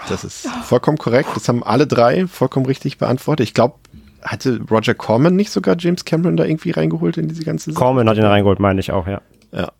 Das 0.09 0.23
ist 0.23 0.47
vollkommen 0.63 0.97
korrekt. 0.97 1.29
Das 1.35 1.47
haben 1.47 1.63
alle 1.63 1.87
drei 1.87 2.27
vollkommen 2.27 2.65
richtig 2.65 2.97
beantwortet. 2.97 3.47
Ich 3.47 3.53
glaube, 3.53 3.75
hatte 4.25 4.59
Roger 4.69 4.95
Corman 4.95 5.35
nicht 5.35 5.51
sogar 5.51 5.75
James 5.77 6.03
Cameron 6.03 6.35
da 6.35 6.45
irgendwie 6.45 6.71
reingeholt 6.71 7.17
in 7.17 7.29
diese 7.29 7.43
ganze 7.43 7.71
Sache? 7.71 7.79
Corman 7.79 8.09
hat 8.09 8.17
ihn 8.17 8.23
reingeholt, 8.23 8.59
meine 8.59 8.79
ich 8.79 8.91
auch, 8.91 9.07
ja. 9.07 9.21
Ja. 9.51 9.71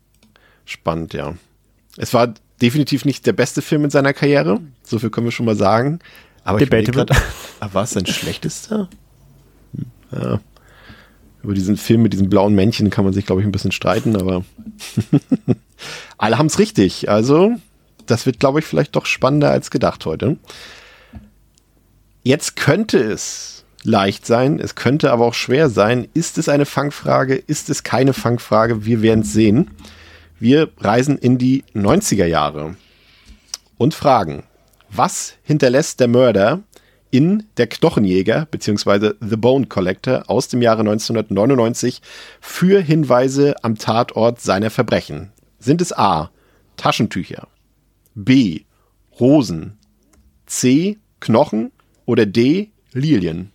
Spannend, 0.65 1.13
ja. 1.13 1.33
Es 1.97 2.13
war 2.13 2.33
definitiv 2.61 3.05
nicht 3.05 3.25
der 3.25 3.33
beste 3.33 3.61
Film 3.61 3.85
in 3.85 3.89
seiner 3.89 4.13
Karriere. 4.13 4.59
So 4.83 4.99
viel 4.99 5.09
können 5.09 5.27
wir 5.27 5.31
schon 5.31 5.45
mal 5.45 5.55
sagen. 5.55 5.99
Aber 6.43 6.59
Debatable. 6.59 7.07
war 7.71 7.83
es 7.83 7.91
sein 7.91 8.05
schlechtester? 8.05 8.89
Hm, 9.75 9.85
ja. 10.11 10.39
Über 11.43 11.53
diesen 11.53 11.77
Film 11.77 12.03
mit 12.03 12.13
diesem 12.13 12.29
blauen 12.29 12.55
Männchen 12.55 12.89
kann 12.89 13.05
man 13.05 13.13
sich, 13.13 13.25
glaube 13.25 13.41
ich, 13.41 13.47
ein 13.47 13.51
bisschen 13.51 13.71
streiten, 13.71 14.15
aber 14.15 14.43
alle 16.17 16.37
haben 16.37 16.47
es 16.47 16.59
richtig. 16.59 17.09
Also, 17.09 17.51
das 18.05 18.25
wird, 18.25 18.39
glaube 18.39 18.59
ich, 18.59 18.65
vielleicht 18.65 18.95
doch 18.95 19.05
spannender 19.05 19.51
als 19.51 19.69
gedacht 19.69 20.05
heute. 20.05 20.37
Jetzt 22.23 22.55
könnte 22.55 22.97
es 22.97 23.54
leicht 23.85 24.25
sein, 24.25 24.59
es 24.59 24.75
könnte 24.75 25.11
aber 25.11 25.25
auch 25.25 25.33
schwer 25.33 25.69
sein. 25.69 26.07
Ist 26.13 26.37
es 26.37 26.49
eine 26.49 26.65
Fangfrage? 26.65 27.35
Ist 27.35 27.69
es 27.69 27.83
keine 27.83 28.13
Fangfrage? 28.13 28.85
Wir 28.85 29.01
werden 29.01 29.21
es 29.21 29.33
sehen. 29.33 29.71
Wir 30.39 30.69
reisen 30.79 31.17
in 31.17 31.37
die 31.37 31.63
90er 31.73 32.25
Jahre 32.25 32.75
und 33.77 33.93
fragen, 33.93 34.43
was 34.89 35.35
hinterlässt 35.43 35.99
der 35.99 36.07
Mörder 36.07 36.63
in 37.11 37.45
Der 37.57 37.67
Knochenjäger 37.67 38.45
bzw. 38.45 39.13
The 39.21 39.37
Bone 39.37 39.67
Collector 39.67 40.29
aus 40.29 40.49
dem 40.49 40.61
Jahre 40.61 40.81
1999 40.81 42.01
für 42.41 42.81
Hinweise 42.81 43.55
am 43.63 43.77
Tatort 43.77 44.41
seiner 44.41 44.69
Verbrechen? 44.69 45.31
Sind 45.59 45.81
es 45.81 45.93
A. 45.93 46.31
Taschentücher, 46.75 47.47
B. 48.15 48.61
Rosen, 49.19 49.77
C. 50.45 50.97
Knochen 51.21 51.71
oder 52.05 52.25
D. 52.25 52.71
Lilien? 52.91 53.51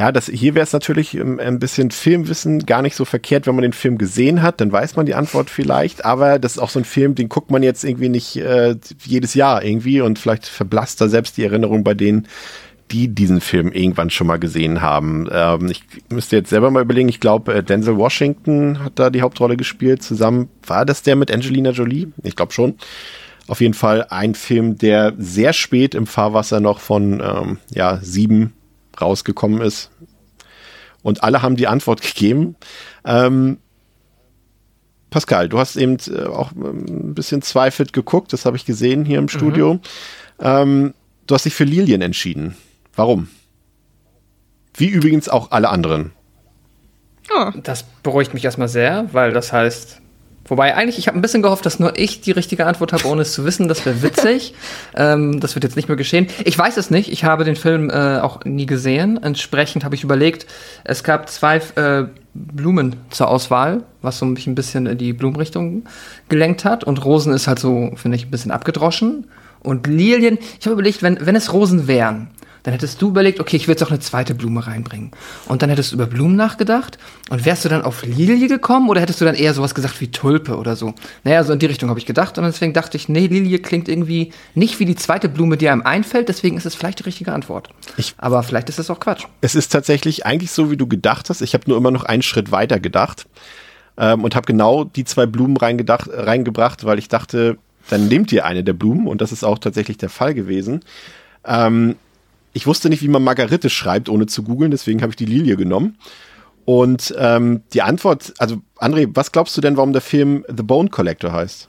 Ja, 0.00 0.12
das, 0.12 0.28
hier 0.28 0.54
wäre 0.54 0.64
es 0.64 0.72
natürlich 0.72 1.14
ähm, 1.14 1.38
ein 1.38 1.58
bisschen 1.58 1.90
Filmwissen 1.90 2.64
gar 2.64 2.80
nicht 2.80 2.96
so 2.96 3.04
verkehrt, 3.04 3.46
wenn 3.46 3.54
man 3.54 3.60
den 3.60 3.74
Film 3.74 3.98
gesehen 3.98 4.40
hat, 4.40 4.62
dann 4.62 4.72
weiß 4.72 4.96
man 4.96 5.04
die 5.04 5.14
Antwort 5.14 5.50
vielleicht, 5.50 6.06
aber 6.06 6.38
das 6.38 6.52
ist 6.52 6.58
auch 6.58 6.70
so 6.70 6.78
ein 6.78 6.86
Film, 6.86 7.14
den 7.14 7.28
guckt 7.28 7.50
man 7.50 7.62
jetzt 7.62 7.84
irgendwie 7.84 8.08
nicht 8.08 8.38
äh, 8.38 8.76
jedes 9.04 9.34
Jahr 9.34 9.62
irgendwie 9.62 10.00
und 10.00 10.18
vielleicht 10.18 10.46
verblasst 10.46 11.02
da 11.02 11.08
selbst 11.08 11.36
die 11.36 11.44
Erinnerung 11.44 11.84
bei 11.84 11.92
denen, 11.92 12.28
die 12.90 13.08
diesen 13.08 13.42
Film 13.42 13.72
irgendwann 13.72 14.08
schon 14.08 14.26
mal 14.26 14.38
gesehen 14.38 14.80
haben. 14.80 15.28
Ähm, 15.30 15.70
ich 15.70 15.82
müsste 16.08 16.36
jetzt 16.36 16.48
selber 16.48 16.70
mal 16.70 16.80
überlegen, 16.80 17.10
ich 17.10 17.20
glaube, 17.20 17.52
äh, 17.52 17.62
Denzel 17.62 17.98
Washington 17.98 18.82
hat 18.82 18.98
da 18.98 19.10
die 19.10 19.20
Hauptrolle 19.20 19.58
gespielt, 19.58 20.02
zusammen, 20.02 20.48
war 20.66 20.86
das 20.86 21.02
der 21.02 21.14
mit 21.14 21.30
Angelina 21.30 21.72
Jolie? 21.72 22.08
Ich 22.22 22.36
glaube 22.36 22.54
schon. 22.54 22.76
Auf 23.48 23.60
jeden 23.60 23.74
Fall 23.74 24.06
ein 24.08 24.34
Film, 24.34 24.78
der 24.78 25.12
sehr 25.18 25.52
spät 25.52 25.94
im 25.94 26.06
Fahrwasser 26.06 26.60
noch 26.60 26.80
von 26.80 27.20
ähm, 27.22 27.58
ja, 27.74 27.98
sieben 28.00 28.54
rausgekommen 29.00 29.60
ist. 29.60 29.90
Und 31.02 31.22
alle 31.22 31.42
haben 31.42 31.56
die 31.56 31.66
Antwort 31.66 32.02
gegeben. 32.14 32.56
Ähm, 33.04 33.58
Pascal, 35.10 35.48
du 35.48 35.58
hast 35.58 35.76
eben 35.76 35.96
äh, 36.08 36.24
auch 36.24 36.52
ein 36.52 37.14
bisschen 37.14 37.42
zweifelnd 37.42 37.92
geguckt, 37.92 38.32
das 38.32 38.46
habe 38.46 38.56
ich 38.56 38.64
gesehen 38.64 39.04
hier 39.04 39.18
im 39.18 39.24
mhm. 39.24 39.28
Studio. 39.28 39.74
Mhm. 39.74 39.80
Ähm, 40.40 40.94
du 41.26 41.34
hast 41.34 41.44
dich 41.44 41.54
für 41.54 41.64
Lilien 41.64 42.00
entschieden. 42.00 42.56
Warum? 42.94 43.28
Wie 44.74 44.88
übrigens 44.88 45.28
auch 45.28 45.50
alle 45.50 45.68
anderen. 45.68 46.12
Oh. 47.34 47.50
Das 47.62 47.82
beruhigt 47.82 48.34
mich 48.34 48.44
erstmal 48.44 48.68
sehr, 48.68 49.08
weil 49.12 49.32
das 49.32 49.52
heißt, 49.52 50.00
Wobei 50.50 50.74
eigentlich, 50.74 50.98
ich 50.98 51.06
habe 51.06 51.16
ein 51.16 51.22
bisschen 51.22 51.42
gehofft, 51.42 51.64
dass 51.64 51.78
nur 51.78 51.96
ich 51.96 52.20
die 52.20 52.32
richtige 52.32 52.66
Antwort 52.66 52.92
habe, 52.92 53.06
ohne 53.06 53.22
es 53.22 53.32
zu 53.32 53.44
wissen. 53.44 53.68
Das 53.68 53.86
wäre 53.86 54.02
witzig. 54.02 54.52
ähm, 54.96 55.38
das 55.38 55.54
wird 55.54 55.62
jetzt 55.62 55.76
nicht 55.76 55.88
mehr 55.88 55.96
geschehen. 55.96 56.26
Ich 56.44 56.58
weiß 56.58 56.76
es 56.76 56.90
nicht. 56.90 57.10
Ich 57.10 57.24
habe 57.24 57.44
den 57.44 57.54
Film 57.56 57.88
äh, 57.88 58.18
auch 58.18 58.44
nie 58.44 58.66
gesehen. 58.66 59.22
Entsprechend 59.22 59.84
habe 59.84 59.94
ich 59.94 60.02
überlegt, 60.02 60.46
es 60.82 61.04
gab 61.04 61.30
zwei 61.30 61.58
äh, 61.76 62.06
Blumen 62.34 62.96
zur 63.10 63.28
Auswahl, 63.28 63.84
was 64.02 64.18
so 64.18 64.26
mich 64.26 64.48
ein 64.48 64.56
bisschen 64.56 64.86
in 64.86 64.98
die 64.98 65.12
Blumenrichtung 65.12 65.84
gelenkt 66.28 66.64
hat. 66.64 66.82
Und 66.82 67.04
Rosen 67.04 67.32
ist 67.32 67.46
halt 67.46 67.60
so, 67.60 67.92
finde 67.94 68.16
ich, 68.16 68.26
ein 68.26 68.30
bisschen 68.30 68.50
abgedroschen. 68.50 69.28
Und 69.60 69.86
Lilien, 69.86 70.38
ich 70.58 70.66
habe 70.66 70.74
überlegt, 70.74 71.02
wenn, 71.02 71.24
wenn 71.24 71.36
es 71.36 71.52
Rosen 71.52 71.86
wären, 71.86 72.28
dann 72.62 72.72
hättest 72.72 73.00
du 73.00 73.08
überlegt, 73.08 73.40
okay, 73.40 73.56
ich 73.56 73.66
will 73.66 73.72
jetzt 73.72 73.82
auch 73.82 73.90
eine 73.90 74.00
zweite 74.00 74.34
Blume 74.34 74.66
reinbringen. 74.66 75.12
Und 75.46 75.62
dann 75.62 75.70
hättest 75.70 75.92
du 75.92 75.96
über 75.96 76.06
Blumen 76.06 76.36
nachgedacht. 76.36 76.98
Und 77.30 77.44
wärst 77.44 77.64
du 77.64 77.68
dann 77.68 77.82
auf 77.82 78.04
Lilie 78.04 78.48
gekommen 78.48 78.88
oder 78.88 79.00
hättest 79.00 79.20
du 79.20 79.24
dann 79.24 79.34
eher 79.34 79.54
sowas 79.54 79.74
gesagt 79.74 80.00
wie 80.00 80.10
Tulpe 80.10 80.56
oder 80.56 80.76
so? 80.76 80.94
Naja, 81.24 81.44
so 81.44 81.52
in 81.52 81.58
die 81.58 81.66
Richtung 81.66 81.88
habe 81.88 81.98
ich 81.98 82.06
gedacht. 82.06 82.36
Und 82.38 82.44
deswegen 82.44 82.72
dachte 82.72 82.96
ich, 82.96 83.08
nee, 83.08 83.26
Lilie 83.26 83.58
klingt 83.58 83.88
irgendwie 83.88 84.32
nicht 84.54 84.78
wie 84.80 84.84
die 84.84 84.96
zweite 84.96 85.28
Blume, 85.28 85.56
die 85.56 85.68
einem 85.68 85.82
einfällt. 85.82 86.28
Deswegen 86.28 86.56
ist 86.56 86.66
es 86.66 86.74
vielleicht 86.74 87.00
die 87.00 87.04
richtige 87.04 87.32
Antwort. 87.32 87.70
Ich, 87.96 88.14
Aber 88.18 88.42
vielleicht 88.42 88.68
ist 88.68 88.78
es 88.78 88.90
auch 88.90 89.00
Quatsch. 89.00 89.24
Es 89.40 89.54
ist 89.54 89.72
tatsächlich 89.72 90.26
eigentlich 90.26 90.50
so, 90.50 90.70
wie 90.70 90.76
du 90.76 90.86
gedacht 90.86 91.30
hast. 91.30 91.40
Ich 91.40 91.54
habe 91.54 91.64
nur 91.68 91.76
immer 91.76 91.90
noch 91.90 92.04
einen 92.04 92.22
Schritt 92.22 92.52
weiter 92.52 92.80
gedacht. 92.80 93.26
Ähm, 93.96 94.24
und 94.24 94.34
habe 94.34 94.46
genau 94.46 94.84
die 94.84 95.04
zwei 95.04 95.26
Blumen 95.26 95.56
reingedacht, 95.56 96.08
reingebracht, 96.12 96.84
weil 96.84 96.98
ich 96.98 97.08
dachte, 97.08 97.58
dann 97.88 98.08
nehmt 98.08 98.32
ihr 98.32 98.44
eine 98.44 98.64
der 98.64 98.72
Blumen. 98.72 99.06
Und 99.06 99.20
das 99.20 99.32
ist 99.32 99.44
auch 99.44 99.58
tatsächlich 99.58 99.98
der 99.98 100.08
Fall 100.08 100.34
gewesen. 100.34 100.80
Ähm, 101.44 101.96
ich 102.52 102.66
wusste 102.66 102.88
nicht, 102.88 103.02
wie 103.02 103.08
man 103.08 103.22
Margarite 103.22 103.70
schreibt, 103.70 104.08
ohne 104.08 104.26
zu 104.26 104.42
googeln, 104.42 104.70
deswegen 104.70 105.02
habe 105.02 105.10
ich 105.10 105.16
die 105.16 105.26
Lilie 105.26 105.56
genommen. 105.56 105.98
Und 106.64 107.14
ähm, 107.18 107.62
die 107.72 107.82
Antwort, 107.82 108.34
also 108.38 108.60
André, 108.78 109.08
was 109.14 109.32
glaubst 109.32 109.56
du 109.56 109.60
denn, 109.60 109.76
warum 109.76 109.92
der 109.92 110.02
Film 110.02 110.44
The 110.48 110.62
Bone 110.62 110.88
Collector 110.88 111.32
heißt? 111.32 111.68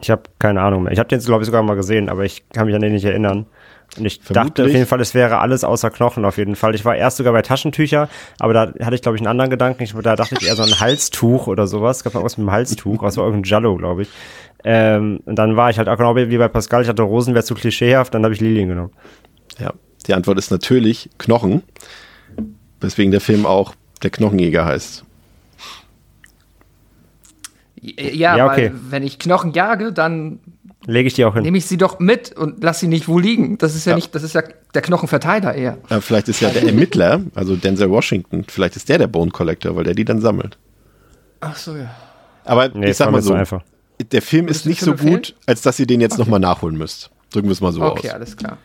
Ich 0.00 0.10
habe 0.10 0.22
keine 0.38 0.60
Ahnung 0.60 0.82
mehr. 0.82 0.92
Ich 0.92 0.98
habe 0.98 1.08
den, 1.08 1.20
glaube 1.20 1.42
ich, 1.42 1.46
sogar 1.46 1.62
mal 1.62 1.76
gesehen, 1.76 2.08
aber 2.08 2.24
ich 2.24 2.48
kann 2.50 2.66
mich 2.66 2.74
an 2.74 2.82
den 2.82 2.92
nicht 2.92 3.04
erinnern. 3.04 3.46
Und 3.96 4.04
ich 4.06 4.20
Vermutlich. 4.22 4.54
dachte 4.54 4.64
auf 4.64 4.70
jeden 4.70 4.86
Fall, 4.86 5.00
es 5.00 5.14
wäre 5.14 5.38
alles 5.38 5.64
außer 5.64 5.90
Knochen 5.90 6.24
auf 6.24 6.36
jeden 6.36 6.56
Fall. 6.56 6.74
Ich 6.74 6.84
war 6.84 6.96
erst 6.96 7.18
sogar 7.18 7.32
bei 7.32 7.42
Taschentücher, 7.42 8.08
aber 8.38 8.52
da 8.52 8.72
hatte 8.84 8.94
ich, 8.94 9.02
glaube 9.02 9.16
ich, 9.16 9.20
einen 9.20 9.28
anderen 9.28 9.50
Gedanken. 9.50 9.82
Ich, 9.82 9.92
da 9.92 10.16
dachte 10.16 10.36
ich 10.40 10.46
eher 10.46 10.56
so 10.56 10.62
ein 10.62 10.80
Halstuch 10.80 11.46
oder 11.46 11.66
sowas. 11.66 11.98
Es 11.98 12.04
gab 12.04 12.14
irgendwas 12.14 12.36
mit 12.36 12.44
einem 12.44 12.52
Halstuch, 12.52 13.02
das 13.02 13.16
war 13.16 13.24
irgendein 13.24 13.48
Jallo, 13.48 13.76
glaube 13.76 14.02
ich. 14.02 14.08
Ähm, 14.64 15.20
und 15.26 15.36
dann 15.36 15.56
war 15.56 15.70
ich 15.70 15.78
halt 15.78 15.88
auch 15.88 15.96
genau 15.96 16.16
wie 16.16 16.38
bei 16.38 16.48
Pascal, 16.48 16.82
ich 16.82 16.88
hatte 16.88 17.02
Rosen 17.02 17.34
wäre 17.34 17.44
zu 17.44 17.54
klischeehaft, 17.54 18.14
dann 18.14 18.24
habe 18.24 18.32
ich 18.32 18.40
Lilien 18.40 18.68
genommen. 18.68 18.92
Ja, 19.58 19.72
die 20.06 20.14
Antwort 20.14 20.38
ist 20.38 20.50
natürlich 20.50 21.10
Knochen, 21.18 21.62
weswegen 22.80 23.10
der 23.10 23.20
Film 23.20 23.44
auch 23.44 23.74
der 24.02 24.10
Knochenjäger 24.10 24.64
heißt. 24.64 25.04
Ja, 27.82 28.36
ja 28.36 28.46
okay. 28.46 28.70
weil 28.72 28.80
wenn 28.90 29.02
ich 29.02 29.18
Knochen 29.18 29.52
jage, 29.52 29.92
dann 29.92 30.40
lege 30.86 31.06
ich 31.06 31.14
die 31.14 31.24
auch 31.24 31.34
hin. 31.34 31.42
Nehme 31.42 31.58
ich 31.58 31.66
sie 31.66 31.76
doch 31.76 31.98
mit 31.98 32.36
und 32.36 32.62
lass 32.62 32.80
sie 32.80 32.88
nicht 32.88 33.08
wo 33.08 33.18
liegen. 33.18 33.58
Das 33.58 33.74
ist 33.74 33.84
ja, 33.84 33.90
ja. 33.90 33.96
nicht, 33.96 34.14
das 34.14 34.22
ist 34.22 34.34
ja 34.34 34.42
der 34.74 34.82
Knochenverteiler 34.82 35.54
eher. 35.54 35.78
Ja, 35.90 36.00
vielleicht 36.00 36.28
ist 36.28 36.40
ja 36.40 36.50
der 36.50 36.64
Ermittler, 36.64 37.22
also 37.34 37.56
Denzel 37.56 37.90
Washington, 37.90 38.44
vielleicht 38.48 38.76
ist 38.76 38.88
der 38.88 38.98
der 38.98 39.06
Bone 39.06 39.30
Collector, 39.30 39.76
weil 39.76 39.84
der 39.84 39.94
die 39.94 40.04
dann 40.04 40.20
sammelt. 40.20 40.58
Ach 41.40 41.56
so, 41.56 41.76
ja. 41.76 41.94
Aber 42.44 42.68
nee, 42.68 42.90
ich 42.90 42.96
sag 42.96 43.10
mal 43.10 43.22
so, 43.22 43.32
einfach 43.32 43.62
der 44.00 44.22
Film 44.22 44.48
ist 44.48 44.66
nicht 44.66 44.80
so 44.80 44.94
gut, 44.94 45.34
als 45.46 45.62
dass 45.62 45.78
ihr 45.78 45.86
den 45.86 46.00
jetzt 46.00 46.14
okay. 46.14 46.22
nochmal 46.22 46.40
nachholen 46.40 46.76
müsst. 46.76 47.10
Drücken 47.30 47.48
wir 47.48 47.52
es 47.52 47.60
mal 47.60 47.72
so 47.72 47.80
okay, 47.80 47.90
aus. 47.90 47.98
Okay, 47.98 48.10
alles 48.10 48.36
klar. 48.36 48.58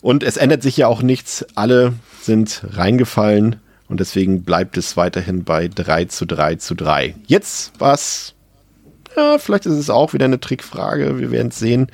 Und 0.00 0.22
es 0.22 0.36
ändert 0.36 0.62
sich 0.62 0.76
ja 0.76 0.86
auch 0.86 1.02
nichts. 1.02 1.44
Alle 1.54 1.94
sind 2.20 2.62
reingefallen 2.70 3.56
und 3.88 4.00
deswegen 4.00 4.42
bleibt 4.42 4.76
es 4.76 4.96
weiterhin 4.96 5.44
bei 5.44 5.68
3 5.68 6.04
zu 6.06 6.24
3 6.26 6.56
zu 6.56 6.74
3. 6.74 7.16
Jetzt 7.26 7.72
was. 7.78 8.34
Ja, 9.18 9.36
vielleicht 9.38 9.66
ist 9.66 9.74
es 9.74 9.90
auch 9.90 10.12
wieder 10.12 10.26
eine 10.26 10.38
Trickfrage. 10.38 11.18
Wir 11.18 11.32
werden 11.32 11.48
es 11.48 11.58
sehen. 11.58 11.90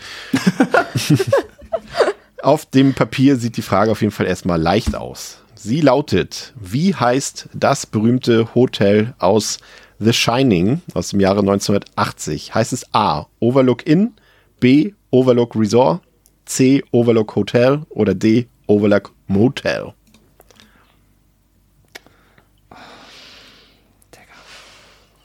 auf 2.43 2.67
dem 2.67 2.93
Papier 2.93 3.37
sieht 3.37 3.57
die 3.57 3.63
Frage 3.63 3.91
auf 3.91 4.03
jeden 4.03 4.11
Fall 4.11 4.27
erstmal 4.27 4.61
leicht 4.61 4.95
aus. 4.95 5.39
Sie 5.55 5.81
lautet: 5.81 6.53
Wie 6.61 6.95
heißt 6.95 7.49
das 7.55 7.87
berühmte 7.87 8.55
Hotel 8.55 9.15
aus 9.19 9.59
The 9.99 10.13
Shining 10.13 10.83
aus 10.93 11.09
dem 11.09 11.21
Jahre 11.21 11.39
1980 11.39 12.55
heißt 12.55 12.75
es 12.75 12.93
A. 12.93 13.25
Overlook 13.41 13.87
Inn, 13.87 14.13
B. 14.61 14.93
Overlook 15.11 15.57
Resort, 15.57 16.03
C. 16.45 16.85
Overlook 16.91 17.35
Hotel 17.37 17.87
oder 17.89 18.15
D. 18.15 18.49
Overlook 18.67 19.15
Motel. 19.29 19.95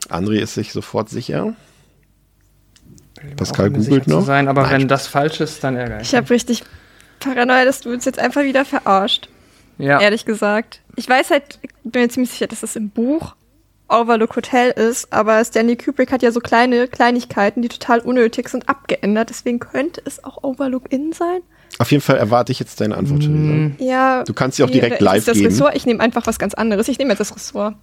André 0.07 0.37
ist 0.37 0.53
sich 0.53 0.71
sofort 0.71 1.09
sicher. 1.09 1.55
Pascal 3.35 3.69
googelt 3.71 4.07
noch. 4.07 4.25
Sein, 4.25 4.47
aber 4.47 4.63
Nein. 4.63 4.81
wenn 4.81 4.87
das 4.87 5.07
falsch 5.07 5.39
ist, 5.41 5.63
dann 5.63 5.75
ärgere 5.75 6.01
ich. 6.01 6.09
Ich 6.09 6.15
habe 6.15 6.29
richtig 6.29 6.63
Paranoia, 7.19 7.65
dass 7.65 7.81
du 7.81 7.91
uns 7.91 8.05
jetzt 8.05 8.19
einfach 8.19 8.43
wieder 8.43 8.65
verarscht. 8.65 9.29
Ja. 9.77 9.99
Ehrlich 9.99 10.25
gesagt. 10.25 10.81
Ich 10.95 11.07
weiß 11.07 11.31
halt, 11.31 11.59
ich 11.61 11.69
bin 11.83 12.01
mir 12.01 12.09
ziemlich 12.09 12.31
sicher, 12.31 12.47
dass 12.47 12.61
das 12.61 12.75
im 12.75 12.89
Buch 12.89 13.35
Overlook 13.87 14.35
Hotel 14.35 14.71
ist, 14.71 15.11
aber 15.11 15.43
Stanley 15.43 15.75
Kubrick 15.75 16.11
hat 16.11 16.21
ja 16.21 16.31
so 16.31 16.39
kleine 16.39 16.87
Kleinigkeiten, 16.87 17.61
die 17.61 17.69
total 17.69 17.99
unnötig 17.99 18.49
sind, 18.49 18.69
abgeändert. 18.69 19.29
Deswegen 19.29 19.59
könnte 19.59 20.01
es 20.05 20.23
auch 20.23 20.43
Overlook 20.43 20.91
Inn 20.91 21.11
sein. 21.13 21.41
Auf 21.79 21.91
jeden 21.91 22.01
Fall 22.01 22.17
erwarte 22.17 22.51
ich 22.51 22.59
jetzt 22.59 22.81
deine 22.81 22.97
Antwort. 22.97 23.23
Mm. 23.23 23.71
Ja. 23.79 24.23
Du 24.23 24.33
kannst 24.33 24.57
sie 24.57 24.63
auch 24.63 24.69
direkt 24.69 25.01
live 25.01 25.25
das 25.25 25.37
geben. 25.37 25.47
Ressort? 25.47 25.75
Ich 25.75 25.85
nehme 25.85 26.01
einfach 26.01 26.27
was 26.27 26.37
ganz 26.37 26.53
anderes. 26.53 26.87
Ich 26.87 26.99
nehme 26.99 27.11
jetzt 27.11 27.19
das 27.19 27.35
Ressort. 27.35 27.75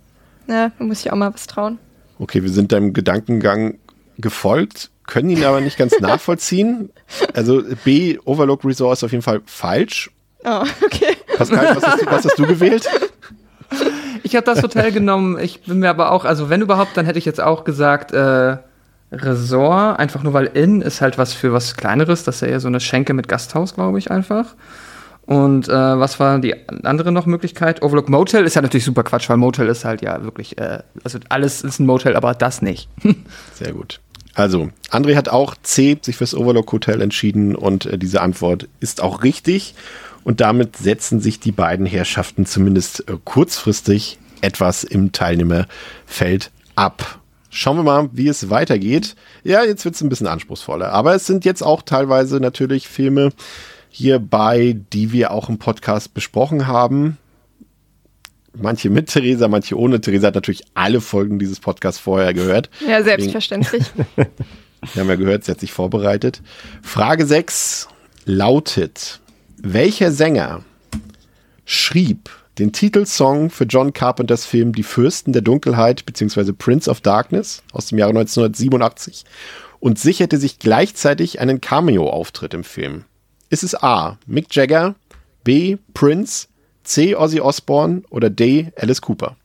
Ja, 0.48 0.70
da 0.78 0.84
muss 0.84 1.00
ich 1.00 1.12
auch 1.12 1.16
mal 1.16 1.32
was 1.32 1.46
trauen. 1.46 1.78
Okay, 2.18 2.42
wir 2.42 2.50
sind 2.50 2.72
deinem 2.72 2.92
Gedankengang 2.92 3.78
gefolgt, 4.18 4.90
können 5.06 5.30
ihn 5.30 5.44
aber 5.44 5.60
nicht 5.60 5.78
ganz 5.78 5.94
nachvollziehen. 6.00 6.90
Also 7.34 7.62
B, 7.84 8.18
Overlook 8.24 8.64
Resort 8.64 8.98
ist 8.98 9.04
auf 9.04 9.12
jeden 9.12 9.22
Fall 9.22 9.42
falsch. 9.46 10.10
Oh, 10.44 10.62
okay. 10.84 11.16
Pascal, 11.36 11.76
was 11.76 11.84
hast 11.84 12.02
du, 12.02 12.06
was 12.06 12.24
hast 12.24 12.38
du 12.38 12.46
gewählt? 12.46 12.88
Ich 14.22 14.36
habe 14.36 14.46
das 14.46 14.62
Hotel 14.62 14.92
genommen. 14.92 15.38
Ich 15.38 15.62
bin 15.62 15.80
mir 15.80 15.90
aber 15.90 16.12
auch, 16.12 16.24
also 16.24 16.50
wenn 16.50 16.60
überhaupt, 16.60 16.96
dann 16.96 17.04
hätte 17.04 17.18
ich 17.18 17.24
jetzt 17.24 17.40
auch 17.40 17.64
gesagt, 17.64 18.12
äh, 18.12 18.56
Resort, 19.12 19.98
einfach 19.98 20.22
nur 20.22 20.32
weil 20.32 20.46
Inn 20.46 20.82
ist 20.82 21.00
halt 21.00 21.18
was 21.18 21.32
für 21.32 21.52
was 21.52 21.76
Kleineres. 21.76 22.24
Das 22.24 22.36
ist 22.36 22.40
ja 22.42 22.48
eher 22.48 22.60
so 22.60 22.68
eine 22.68 22.80
Schenke 22.80 23.14
mit 23.14 23.28
Gasthaus, 23.28 23.74
glaube 23.74 23.98
ich, 23.98 24.10
einfach. 24.10 24.54
Und 25.26 25.68
äh, 25.68 25.72
was 25.72 26.20
war 26.20 26.38
die 26.38 26.54
andere 26.84 27.10
noch 27.10 27.26
Möglichkeit? 27.26 27.82
Overlook 27.82 28.08
Motel 28.08 28.44
ist 28.44 28.54
ja 28.54 28.62
natürlich 28.62 28.84
super 28.84 29.02
Quatsch, 29.02 29.28
weil 29.28 29.36
Motel 29.36 29.68
ist 29.68 29.84
halt 29.84 30.00
ja 30.00 30.22
wirklich, 30.22 30.56
äh, 30.58 30.80
also 31.02 31.18
alles 31.28 31.62
ist 31.62 31.80
ein 31.80 31.86
Motel, 31.86 32.14
aber 32.14 32.34
das 32.34 32.62
nicht. 32.62 32.88
Sehr 33.54 33.72
gut. 33.72 34.00
Also, 34.36 34.68
André 34.90 35.16
hat 35.16 35.30
auch 35.30 35.54
C, 35.62 35.98
sich 36.02 36.18
fürs 36.18 36.34
Overlook 36.34 36.70
Hotel 36.70 37.00
entschieden 37.00 37.56
und 37.56 37.86
äh, 37.86 37.96
diese 37.96 38.20
Antwort 38.20 38.68
ist 38.80 39.02
auch 39.02 39.22
richtig. 39.22 39.74
Und 40.24 40.42
damit 40.42 40.76
setzen 40.76 41.20
sich 41.20 41.40
die 41.40 41.52
beiden 41.52 41.86
Herrschaften 41.86 42.44
zumindest 42.44 43.08
äh, 43.08 43.16
kurzfristig 43.24 44.18
etwas 44.42 44.84
im 44.84 45.12
Teilnehmerfeld 45.12 46.50
ab. 46.74 47.20
Schauen 47.48 47.78
wir 47.78 47.82
mal, 47.82 48.10
wie 48.12 48.28
es 48.28 48.50
weitergeht. 48.50 49.16
Ja, 49.42 49.64
jetzt 49.64 49.86
wird 49.86 49.94
es 49.94 50.02
ein 50.02 50.10
bisschen 50.10 50.26
anspruchsvoller. 50.26 50.92
Aber 50.92 51.14
es 51.14 51.24
sind 51.24 51.46
jetzt 51.46 51.62
auch 51.62 51.80
teilweise 51.80 52.38
natürlich 52.38 52.88
Filme, 52.88 53.32
hierbei, 53.88 54.76
die 54.92 55.12
wir 55.12 55.30
auch 55.30 55.48
im 55.48 55.56
Podcast 55.56 56.12
besprochen 56.12 56.66
haben. 56.66 57.16
Manche 58.60 58.90
mit 58.90 59.08
Theresa, 59.08 59.48
manche 59.48 59.78
ohne. 59.78 60.00
Theresa 60.00 60.28
hat 60.28 60.34
natürlich 60.34 60.64
alle 60.74 61.00
Folgen 61.00 61.38
dieses 61.38 61.60
Podcasts 61.60 62.00
vorher 62.00 62.32
gehört. 62.34 62.70
Ja, 62.86 63.02
selbstverständlich. 63.02 63.84
wir 64.16 64.26
haben 64.96 65.08
ja 65.08 65.16
gehört, 65.16 65.44
sie 65.44 65.52
hat 65.52 65.60
sich 65.60 65.72
vorbereitet. 65.72 66.42
Frage 66.82 67.26
6 67.26 67.88
lautet, 68.24 69.20
welcher 69.58 70.10
Sänger 70.10 70.62
schrieb 71.64 72.30
den 72.58 72.72
Titelsong 72.72 73.50
für 73.50 73.64
John 73.64 73.92
Carpenters 73.92 74.46
Film 74.46 74.72
Die 74.72 74.82
Fürsten 74.82 75.32
der 75.32 75.42
Dunkelheit 75.42 76.06
bzw. 76.06 76.52
Prince 76.52 76.90
of 76.90 77.00
Darkness 77.00 77.62
aus 77.72 77.86
dem 77.86 77.98
Jahre 77.98 78.10
1987 78.10 79.24
und 79.78 79.98
sicherte 79.98 80.38
sich 80.38 80.58
gleichzeitig 80.58 81.40
einen 81.40 81.60
Cameo-Auftritt 81.60 82.54
im 82.54 82.64
Film? 82.64 83.04
Ist 83.50 83.62
es 83.62 83.74
A. 83.74 84.18
Mick 84.26 84.54
Jagger, 84.54 84.94
B. 85.44 85.76
Prince, 85.92 86.48
C. 86.86 87.14
Ozzy 87.16 87.40
Osbourne 87.40 88.02
oder 88.10 88.30
D. 88.30 88.72
Alice 88.76 89.00
Cooper? 89.00 89.36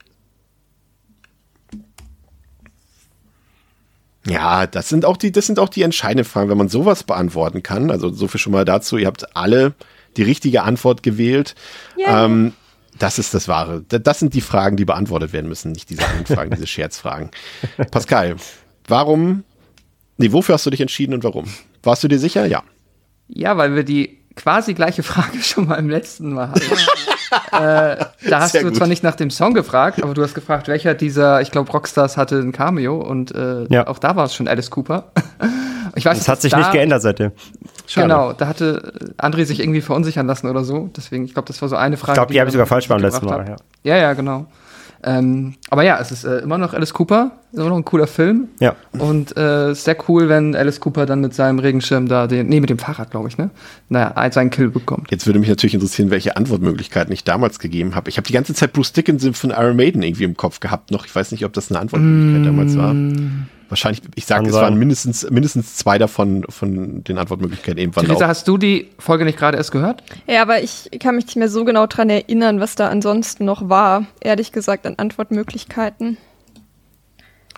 Ja, 4.27 4.67
das 4.67 4.88
sind 4.88 5.04
auch 5.04 5.17
die, 5.17 5.32
das 5.32 5.47
sind 5.47 5.58
auch 5.58 5.69
die 5.69 5.82
entscheidenden 5.82 6.25
Fragen, 6.25 6.49
wenn 6.49 6.58
man 6.58 6.69
sowas 6.69 7.04
beantworten 7.04 7.63
kann. 7.63 7.89
Also 7.89 8.13
so 8.13 8.27
viel 8.27 8.39
schon 8.39 8.54
mal 8.54 8.65
dazu. 8.65 8.97
Ihr 8.97 9.08
habt 9.08 9.36
alle 9.36 9.73
die 10.17 10.23
richtige 10.23 10.62
Antwort 10.63 11.01
gewählt. 11.01 11.56
Yeah. 11.97 12.25
Ähm, 12.25 12.54
das 12.99 13.17
ist 13.17 13.34
das 13.34 13.47
Wahre. 13.47 13.82
Das 13.82 14.19
sind 14.19 14.36
die 14.36 14.41
Fragen, 14.41 14.77
die 14.77 14.86
beantwortet 14.86 15.34
werden 15.34 15.47
müssen, 15.47 15.71
nicht 15.71 15.89
diese 15.89 16.06
anderen 16.06 16.25
Fragen, 16.27 16.51
diese 16.51 16.67
Scherzfragen. 16.67 17.32
Pascal, 17.91 18.36
warum, 18.88 19.43
nee, 20.17 20.32
wofür 20.32 20.54
hast 20.54 20.65
du 20.67 20.69
dich 20.69 20.82
entschieden 20.82 21.15
und 21.15 21.23
warum? 21.23 21.45
Warst 21.82 22.04
du 22.04 22.08
dir 22.08 22.19
sicher? 22.19 22.45
Ja. 22.45 22.63
Ja, 23.27 23.58
weil 23.58 23.73
wir 23.75 23.84
die 23.84 24.19
quasi 24.36 24.75
gleiche 24.75 25.01
Frage 25.01 25.39
schon 25.41 25.67
mal 25.67 25.75
im 25.75 25.89
letzten 25.89 26.34
Mal 26.34 26.49
hatten. 26.49 26.62
Äh, 27.52 27.58
da 27.58 28.06
hast 28.32 28.52
Sehr 28.52 28.62
du 28.62 28.67
gut. 28.67 28.78
zwar 28.78 28.88
nicht 28.88 29.04
nach 29.04 29.15
dem 29.15 29.30
Song 29.30 29.54
gefragt, 29.54 30.04
aber 30.04 30.13
du 30.13 30.24
hast 30.24 30.34
gefragt, 30.34 30.67
welcher 30.67 30.94
dieser, 30.94 31.41
ich 31.41 31.52
glaube, 31.52 31.72
Rockstars 31.72 32.17
hatte 32.17 32.38
ein 32.38 32.52
Cameo 32.52 32.98
und 32.98 33.34
äh, 33.34 33.65
ja. 33.70 33.88
auch 33.88 34.00
da 34.00 34.15
war 34.15 34.26
es 34.26 34.36
schon 34.36 34.48
Alice 34.48 34.70
Cooper. 34.70 35.06
ich 35.96 36.06
weiß, 36.06 36.17
das 36.17 36.28
hat 36.28 36.41
sich 36.41 36.52
da, 36.52 36.60
nicht 36.60 36.72
geändert 36.72 37.02
seitdem. 37.02 37.32
Schade. 37.88 38.08
Genau, 38.08 38.34
da 38.34 38.48
hatte 38.48 38.94
André 39.17 39.46
sich 39.46 39.60
irgendwie 39.60 39.82
verunsichern 39.82 40.28
lassen 40.28 40.48
oder 40.48 40.63
so. 40.63 40.89
Deswegen, 40.96 41.26
ich 41.26 41.34
glaube, 41.34 41.48
das 41.48 41.62
war 41.62 41.70
so 41.70 41.76
eine 41.76 41.98
Frage. 41.98 42.13
Ich 42.13 42.15
glaube, 42.15 42.34
die 42.34 42.39
habe 42.39 42.50
ich 42.50 42.54
sogar 42.54 42.67
falsch 42.67 42.88
beim 42.88 43.02
letzten 43.02 43.26
Mal. 43.26 43.46
Ja. 43.48 43.96
ja, 43.96 44.02
ja, 44.02 44.13
genau. 44.13 44.46
Ähm, 45.04 45.56
aber 45.70 45.84
ja, 45.84 46.00
es 46.00 46.12
ist 46.12 46.24
äh, 46.26 46.40
immer 46.40 46.58
noch 46.58 46.74
Alice 46.74 46.94
Cooper, 46.94 47.32
immer 47.54 47.70
noch 47.70 47.78
ein 47.78 47.86
cooler 47.86 48.08
Film. 48.08 48.50
Ja. 48.60 48.76
Und 48.98 49.36
äh, 49.36 49.74
sehr 49.74 49.98
cool, 50.08 50.30
wenn 50.30 50.56
Alice 50.56 50.80
Cooper 50.80 51.06
dann 51.06 51.22
mit 51.22 51.34
seinem 51.34 51.60
Regenschirm 51.60 52.08
da 52.08 52.28
den, 52.28 52.48
nee, 52.48 52.60
mit 52.60 52.70
dem 52.70 52.78
Fahrrad, 52.78 53.12
glaube 53.12 53.28
ich, 53.28 53.38
ne? 53.38 53.50
Naja, 53.90 54.14
seinen 54.32 54.52
Kill 54.52 54.70
bekommt. 54.70 55.10
Jetzt 55.10 55.26
würde 55.26 55.40
mich 55.40 55.50
natürlich 55.50 55.74
interessieren, 55.74 56.12
welche 56.12 56.38
Antwortmöglichkeiten 56.38 57.12
ich 57.14 57.24
damals 57.24 57.60
gegeben 57.60 57.96
habe. 57.96 58.10
Ich 58.10 58.18
habe 58.18 58.28
die 58.28 58.34
ganze 58.34 58.54
Zeit 58.54 58.74
Bruce 58.74 58.94
Dickinson 58.94 59.34
von 59.34 59.50
Iron 59.50 59.76
Maiden 59.76 60.04
irgendwie 60.04 60.24
im 60.24 60.38
Kopf 60.38 60.60
gehabt 60.60 60.92
noch. 60.92 61.06
Ich 61.06 61.16
weiß 61.16 61.32
nicht, 61.32 61.46
ob 61.46 61.54
das 61.54 61.72
eine 61.72 61.80
Antwortmöglichkeit 61.80 62.42
mm. 62.42 62.46
damals 62.46 62.78
war. 62.78 62.94
Wahrscheinlich, 63.71 64.01
ich 64.15 64.25
sage, 64.25 64.49
es 64.49 64.53
waren 64.53 64.77
mindestens, 64.77 65.29
mindestens 65.29 65.77
zwei 65.77 65.97
davon 65.97 66.43
von 66.49 67.05
den 67.05 67.17
Antwortmöglichkeiten 67.17 67.77
eben 67.77 67.93
Theresa, 67.93 68.27
hast 68.27 68.45
du 68.49 68.57
die 68.57 68.89
Folge 68.99 69.23
nicht 69.23 69.39
gerade 69.39 69.55
erst 69.55 69.71
gehört? 69.71 70.03
Ja, 70.27 70.41
aber 70.41 70.62
ich 70.62 70.89
kann 70.99 71.15
mich 71.15 71.27
nicht 71.27 71.38
mehr 71.38 71.47
so 71.47 71.63
genau 71.63 71.88
dran 71.88 72.10
erinnern, 72.10 72.60
was 72.60 72.75
da 72.75 72.89
ansonsten 72.89 73.45
noch 73.45 73.69
war, 73.69 74.07
ehrlich 74.19 74.51
gesagt, 74.51 74.86
an 74.86 74.95
Antwortmöglichkeiten. 74.97 76.17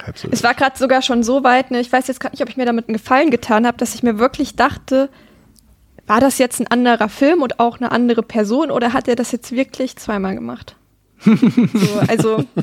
Absolut. 0.06 0.36
Es 0.36 0.44
war 0.44 0.54
gerade 0.54 0.78
sogar 0.78 1.02
schon 1.02 1.24
so 1.24 1.44
weit, 1.44 1.72
ne, 1.72 1.80
ich 1.80 1.92
weiß 1.92 2.08
jetzt 2.08 2.20
gerade 2.20 2.36
nicht, 2.36 2.44
ob 2.44 2.50
ich 2.50 2.58
mir 2.58 2.68
damit 2.68 2.88
einen 2.88 2.98
Gefallen 2.98 3.32
getan 3.32 3.66
habe, 3.66 3.80
dass 3.80 3.96
ich 3.96 4.04
mir 4.04 4.20
wirklich 4.20 4.56
dachte, 4.56 5.10
war 6.06 6.20
das 6.20 6.38
jetzt 6.38 6.60
ein 6.60 6.68
anderer 6.68 7.10
Film 7.10 7.42
und 7.42 7.60
auch 7.60 7.78
eine 7.80 7.92
andere 7.92 8.22
Person 8.22 8.70
oder 8.70 8.94
hat 8.94 9.08
er 9.08 9.16
das 9.16 9.32
jetzt 9.32 9.52
wirklich 9.52 9.96
zweimal 9.96 10.36
gemacht? 10.36 10.76
So, 11.26 12.00
also 12.08 12.46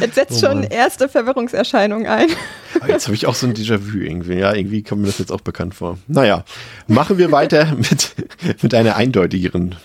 Jetzt 0.00 0.14
setzt 0.14 0.42
oh 0.42 0.46
schon 0.46 0.62
erste 0.62 1.08
Verwirrungserscheinungen 1.08 2.06
ein. 2.06 2.28
Aber 2.76 2.88
jetzt 2.88 3.06
habe 3.06 3.14
ich 3.14 3.26
auch 3.26 3.34
so 3.34 3.46
ein 3.46 3.54
Déjà-vu 3.54 3.98
irgendwie. 3.98 4.34
Ja, 4.34 4.54
irgendwie 4.54 4.82
kommt 4.82 5.02
mir 5.02 5.08
das 5.08 5.18
jetzt 5.18 5.32
auch 5.32 5.40
bekannt 5.40 5.74
vor. 5.74 5.98
Naja, 6.06 6.44
machen 6.86 7.18
wir 7.18 7.32
weiter 7.32 7.74
mit, 7.76 8.14
mit 8.62 8.74
einer 8.74 8.96
eindeutigeren 8.96 9.76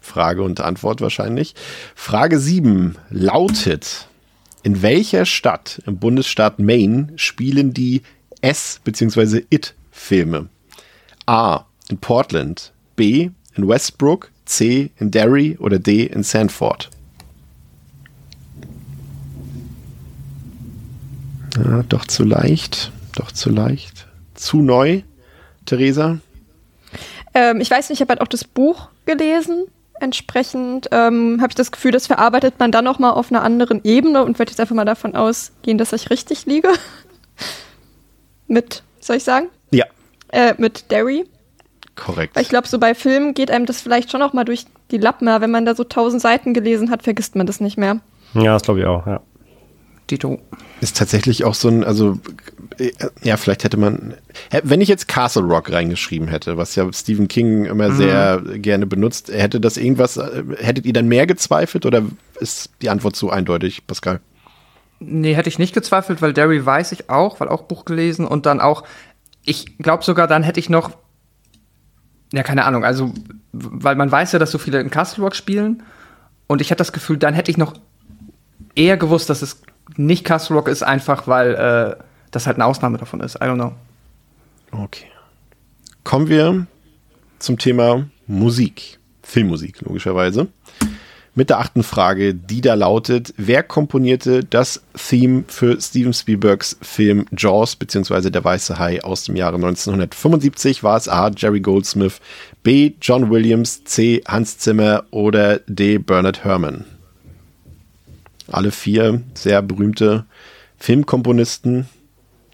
Frage 0.00 0.42
und 0.42 0.60
Antwort 0.60 1.00
wahrscheinlich. 1.00 1.54
Frage 1.94 2.38
7 2.38 2.96
lautet, 3.10 4.08
in 4.62 4.82
welcher 4.82 5.24
Stadt 5.26 5.82
im 5.86 5.98
Bundesstaat 5.98 6.58
Maine 6.58 7.12
spielen 7.16 7.72
die 7.72 8.02
S- 8.40 8.80
bzw. 8.84 9.44
It-Filme? 9.50 10.48
A. 11.26 11.64
In 11.88 11.98
Portland. 11.98 12.72
B. 12.96 13.30
In 13.56 13.68
Westbrook. 13.68 14.30
C. 14.44 14.90
In 14.98 15.10
Derry 15.10 15.56
oder 15.58 15.78
D. 15.78 16.04
In 16.04 16.22
Sanford. 16.22 16.90
Ja, 21.56 21.82
doch 21.88 22.04
zu 22.06 22.24
leicht. 22.24 22.92
Doch 23.14 23.30
zu 23.32 23.50
leicht. 23.50 24.06
Zu 24.34 24.60
neu, 24.60 25.02
Theresa? 25.66 26.18
Ähm, 27.32 27.60
ich 27.60 27.70
weiß 27.70 27.88
nicht, 27.88 27.98
ich 27.98 28.00
habe 28.00 28.10
halt 28.10 28.20
auch 28.20 28.28
das 28.28 28.44
Buch 28.44 28.88
gelesen. 29.06 29.66
Entsprechend 30.00 30.88
ähm, 30.90 31.38
habe 31.40 31.50
ich 31.50 31.54
das 31.54 31.70
Gefühl, 31.70 31.92
das 31.92 32.08
verarbeitet 32.08 32.58
man 32.58 32.72
dann 32.72 32.84
noch 32.84 32.98
mal 32.98 33.10
auf 33.10 33.30
einer 33.30 33.42
anderen 33.42 33.80
Ebene 33.84 34.24
und 34.24 34.38
werde 34.38 34.50
jetzt 34.50 34.60
einfach 34.60 34.74
mal 34.74 34.84
davon 34.84 35.14
ausgehen, 35.14 35.78
dass 35.78 35.92
ich 35.92 36.10
richtig 36.10 36.46
liege. 36.46 36.68
mit, 38.48 38.82
soll 39.00 39.16
ich 39.16 39.24
sagen? 39.24 39.46
Ja. 39.70 39.86
Äh, 40.32 40.54
mit 40.58 40.90
Derry. 40.90 41.24
Korrekt. 41.96 42.34
Weil 42.34 42.42
ich 42.42 42.48
glaube, 42.48 42.68
so 42.68 42.78
bei 42.78 42.94
Filmen 42.94 43.34
geht 43.34 43.50
einem 43.50 43.66
das 43.66 43.80
vielleicht 43.80 44.10
schon 44.10 44.20
noch 44.20 44.32
mal 44.32 44.44
durch 44.44 44.66
die 44.90 44.98
Lappen. 44.98 45.26
Wenn 45.26 45.50
man 45.50 45.64
da 45.64 45.74
so 45.74 45.84
tausend 45.84 46.20
Seiten 46.20 46.54
gelesen 46.54 46.90
hat, 46.90 47.02
vergisst 47.02 47.36
man 47.36 47.46
das 47.46 47.60
nicht 47.60 47.78
mehr. 47.78 48.00
Ja, 48.34 48.54
das 48.54 48.62
glaube 48.62 48.80
ich 48.80 48.86
auch, 48.86 49.06
ja. 49.06 49.20
Dito. 50.10 50.38
Ist 50.80 50.98
tatsächlich 50.98 51.44
auch 51.44 51.54
so 51.54 51.68
ein, 51.68 51.82
also 51.82 52.18
äh, 52.78 52.92
ja, 53.22 53.36
vielleicht 53.36 53.64
hätte 53.64 53.76
man, 53.78 54.14
wenn 54.62 54.80
ich 54.80 54.88
jetzt 54.88 55.08
Castle 55.08 55.44
Rock 55.44 55.72
reingeschrieben 55.72 56.28
hätte, 56.28 56.58
was 56.58 56.74
ja 56.74 56.92
Stephen 56.92 57.28
King 57.28 57.64
immer 57.64 57.88
mhm. 57.88 57.96
sehr 57.96 58.42
gerne 58.56 58.86
benutzt, 58.86 59.32
hätte 59.32 59.60
das 59.60 59.76
irgendwas, 59.76 60.16
äh, 60.16 60.42
hättet 60.58 60.84
ihr 60.84 60.92
dann 60.92 61.08
mehr 61.08 61.26
gezweifelt 61.26 61.86
oder 61.86 62.02
ist 62.38 62.70
die 62.82 62.90
Antwort 62.90 63.16
so 63.16 63.30
eindeutig, 63.30 63.86
Pascal? 63.86 64.20
Nee, 65.00 65.34
hätte 65.34 65.48
ich 65.48 65.58
nicht 65.58 65.74
gezweifelt, 65.74 66.20
weil 66.22 66.32
Derry 66.32 66.64
weiß 66.64 66.92
ich 66.92 67.08
auch, 67.08 67.40
weil 67.40 67.48
auch 67.48 67.62
Buch 67.62 67.84
gelesen 67.84 68.26
und 68.26 68.46
dann 68.46 68.60
auch, 68.60 68.84
ich 69.44 69.78
glaube 69.78 70.04
sogar, 70.04 70.26
dann 70.26 70.42
hätte 70.42 70.60
ich 70.60 70.68
noch, 70.68 70.90
ja, 72.32 72.42
keine 72.42 72.64
Ahnung, 72.64 72.84
also, 72.84 73.12
weil 73.52 73.96
man 73.96 74.10
weiß 74.10 74.32
ja, 74.32 74.38
dass 74.38 74.50
so 74.50 74.58
viele 74.58 74.80
in 74.80 74.90
Castle 74.90 75.22
Rock 75.22 75.36
spielen 75.36 75.82
und 76.46 76.60
ich 76.60 76.70
hatte 76.70 76.78
das 76.78 76.92
Gefühl, 76.92 77.16
dann 77.16 77.34
hätte 77.34 77.50
ich 77.50 77.56
noch 77.56 77.74
eher 78.74 78.96
gewusst, 78.96 79.30
dass 79.30 79.42
es 79.42 79.62
nicht 79.96 80.24
Castle 80.24 80.56
Rock 80.56 80.68
ist, 80.68 80.82
einfach 80.82 81.26
weil 81.26 81.54
äh, 81.54 82.02
das 82.30 82.46
halt 82.46 82.56
eine 82.56 82.66
Ausnahme 82.66 82.98
davon 82.98 83.20
ist. 83.20 83.36
I 83.36 83.44
don't 83.44 83.54
know. 83.54 83.72
Okay. 84.72 85.06
Kommen 86.02 86.28
wir 86.28 86.66
zum 87.38 87.58
Thema 87.58 88.06
Musik. 88.26 88.98
Filmmusik, 89.22 89.80
logischerweise. 89.82 90.48
Mit 91.36 91.50
der 91.50 91.58
achten 91.58 91.82
Frage, 91.82 92.32
die 92.32 92.60
da 92.60 92.74
lautet: 92.74 93.34
Wer 93.36 93.64
komponierte 93.64 94.44
das 94.44 94.82
Theme 94.96 95.42
für 95.48 95.80
Steven 95.80 96.12
Spielbergs 96.12 96.76
Film 96.80 97.26
Jaws 97.36 97.74
bzw. 97.74 98.30
Der 98.30 98.44
Weiße 98.44 98.78
Hai 98.78 99.02
aus 99.02 99.24
dem 99.24 99.34
Jahre 99.34 99.56
1975? 99.56 100.84
War 100.84 100.96
es 100.96 101.08
A. 101.08 101.30
Jerry 101.36 101.60
Goldsmith, 101.60 102.20
B. 102.62 102.92
John 103.02 103.30
Williams, 103.30 103.82
C. 103.82 104.22
Hans 104.28 104.58
Zimmer 104.58 105.04
oder 105.10 105.58
D. 105.66 105.98
Bernard 105.98 106.44
Herrmann? 106.44 106.84
Alle 108.46 108.70
vier 108.70 109.22
sehr 109.34 109.60
berühmte 109.60 110.26
Filmkomponisten, 110.78 111.88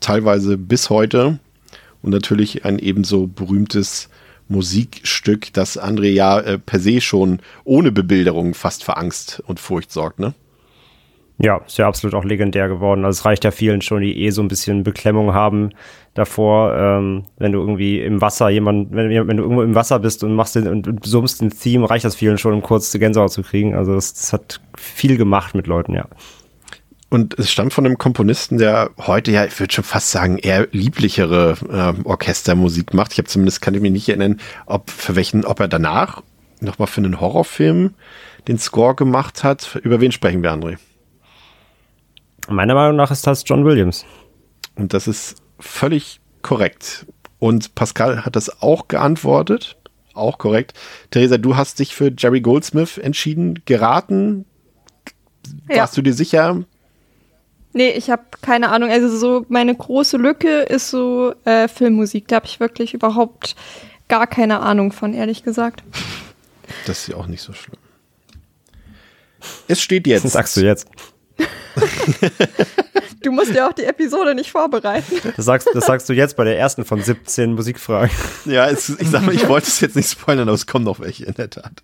teilweise 0.00 0.56
bis 0.56 0.88
heute. 0.88 1.38
Und 2.00 2.12
natürlich 2.12 2.64
ein 2.64 2.78
ebenso 2.78 3.26
berühmtes 3.26 4.08
Musikstück, 4.50 5.52
das 5.52 5.80
André 5.80 6.10
ja 6.10 6.40
äh, 6.40 6.58
per 6.58 6.80
se 6.80 7.00
schon 7.00 7.40
ohne 7.64 7.92
Bebilderung 7.92 8.54
fast 8.54 8.84
für 8.84 8.96
Angst 8.96 9.42
und 9.46 9.60
Furcht 9.60 9.90
sorgt, 9.92 10.18
ne? 10.18 10.34
Ja, 11.42 11.56
ist 11.66 11.78
ja 11.78 11.88
absolut 11.88 12.14
auch 12.14 12.24
legendär 12.24 12.68
geworden. 12.68 13.06
Also 13.06 13.20
es 13.20 13.24
reicht 13.24 13.44
ja 13.44 13.50
vielen 13.50 13.80
schon, 13.80 14.02
die 14.02 14.24
eh 14.24 14.30
so 14.30 14.42
ein 14.42 14.48
bisschen 14.48 14.82
Beklemmung 14.82 15.32
haben 15.32 15.70
davor, 16.12 16.76
ähm, 16.76 17.24
wenn 17.38 17.52
du 17.52 17.60
irgendwie 17.60 17.98
im 18.00 18.20
Wasser 18.20 18.50
jemand, 18.50 18.92
wenn, 18.92 19.26
wenn, 19.26 19.36
du 19.38 19.44
irgendwo 19.44 19.62
im 19.62 19.74
Wasser 19.74 20.00
bist 20.00 20.22
und 20.22 20.34
machst 20.34 20.56
den 20.56 20.66
und, 20.66 20.86
und 20.86 21.06
summst 21.06 21.40
den 21.40 21.48
Theme, 21.48 21.88
reicht 21.88 22.04
das 22.04 22.14
vielen 22.14 22.36
schon, 22.36 22.52
um 22.52 22.60
kurz 22.60 22.90
die 22.90 22.98
Gänsehaut 22.98 23.32
zu 23.32 23.42
kriegen. 23.42 23.74
Also 23.74 23.94
das, 23.94 24.12
das 24.12 24.34
hat 24.34 24.60
viel 24.76 25.16
gemacht 25.16 25.54
mit 25.54 25.66
Leuten, 25.66 25.94
ja. 25.94 26.04
Und 27.10 27.36
es 27.38 27.50
stammt 27.50 27.72
von 27.72 27.84
einem 27.84 27.98
Komponisten, 27.98 28.56
der 28.58 28.90
heute 28.96 29.32
ja, 29.32 29.44
ich 29.44 29.58
würde 29.58 29.74
schon 29.74 29.84
fast 29.84 30.12
sagen, 30.12 30.38
eher 30.38 30.68
lieblichere 30.70 31.56
äh, 31.68 32.06
Orchestermusik 32.06 32.94
macht. 32.94 33.12
Ich 33.12 33.18
habe 33.18 33.28
zumindest, 33.28 33.60
kann 33.60 33.74
ich 33.74 33.80
mich 33.80 33.90
nicht 33.90 34.08
erinnern, 34.08 34.40
ob 34.66 34.90
für 34.90 35.16
welchen, 35.16 35.44
ob 35.44 35.58
er 35.58 35.66
danach 35.66 36.22
nochmal 36.60 36.86
für 36.86 37.00
einen 37.00 37.20
Horrorfilm 37.20 37.94
den 38.46 38.58
Score 38.58 38.94
gemacht 38.94 39.42
hat. 39.42 39.76
Über 39.82 40.00
wen 40.00 40.12
sprechen 40.12 40.42
wir, 40.44 40.52
André? 40.52 40.78
Meiner 42.48 42.74
Meinung 42.74 42.96
nach 42.96 43.10
ist 43.10 43.26
das 43.26 43.42
John 43.44 43.64
Williams. 43.64 44.06
Und 44.76 44.94
das 44.94 45.08
ist 45.08 45.36
völlig 45.58 46.20
korrekt. 46.42 47.06
Und 47.40 47.74
Pascal 47.74 48.24
hat 48.24 48.36
das 48.36 48.62
auch 48.62 48.86
geantwortet. 48.86 49.76
Auch 50.14 50.38
korrekt. 50.38 50.74
Theresa, 51.10 51.38
du 51.38 51.56
hast 51.56 51.80
dich 51.80 51.94
für 51.94 52.12
Jerry 52.16 52.40
Goldsmith 52.40 52.98
entschieden, 52.98 53.62
geraten. 53.64 54.44
Ja. 55.68 55.78
Warst 55.78 55.96
du 55.96 56.02
dir 56.02 56.14
sicher? 56.14 56.64
Nee, 57.72 57.90
ich 57.90 58.10
habe 58.10 58.22
keine 58.42 58.70
Ahnung. 58.70 58.90
Also 58.90 59.16
so 59.16 59.46
meine 59.48 59.74
große 59.74 60.16
Lücke 60.16 60.60
ist 60.60 60.90
so 60.90 61.34
äh, 61.44 61.68
Filmmusik. 61.68 62.26
Da 62.28 62.36
habe 62.36 62.46
ich 62.46 62.58
wirklich 62.58 62.94
überhaupt 62.94 63.54
gar 64.08 64.26
keine 64.26 64.60
Ahnung 64.60 64.92
von, 64.92 65.14
ehrlich 65.14 65.44
gesagt. 65.44 65.82
Das 66.86 67.00
ist 67.00 67.08
ja 67.08 67.16
auch 67.16 67.26
nicht 67.26 67.42
so 67.42 67.52
schlimm. 67.52 67.78
Es 69.68 69.80
steht 69.80 70.06
jetzt. 70.06 70.24
Was 70.24 70.32
sagst 70.32 70.56
du 70.56 70.62
jetzt? 70.62 70.86
du 73.22 73.32
musst 73.32 73.54
ja 73.54 73.68
auch 73.68 73.72
die 73.72 73.84
Episode 73.84 74.34
nicht 74.34 74.50
vorbereiten. 74.50 75.16
Das 75.36 75.44
sagst, 75.44 75.68
das 75.72 75.86
sagst 75.86 76.08
du 76.08 76.12
jetzt 76.12 76.36
bei 76.36 76.44
der 76.44 76.58
ersten 76.58 76.84
von 76.84 77.02
17 77.02 77.54
Musikfragen. 77.54 78.10
Ja, 78.44 78.68
es, 78.68 78.88
ich 78.88 79.08
sag 79.08 79.24
mal, 79.24 79.34
ich 79.34 79.48
wollte 79.48 79.68
es 79.68 79.80
jetzt 79.80 79.96
nicht 79.96 80.10
spoilern, 80.10 80.48
aber 80.48 80.54
es 80.54 80.66
kommen 80.66 80.84
noch 80.84 81.00
welche, 81.00 81.24
in 81.24 81.34
der 81.34 81.50
Tat. 81.50 81.82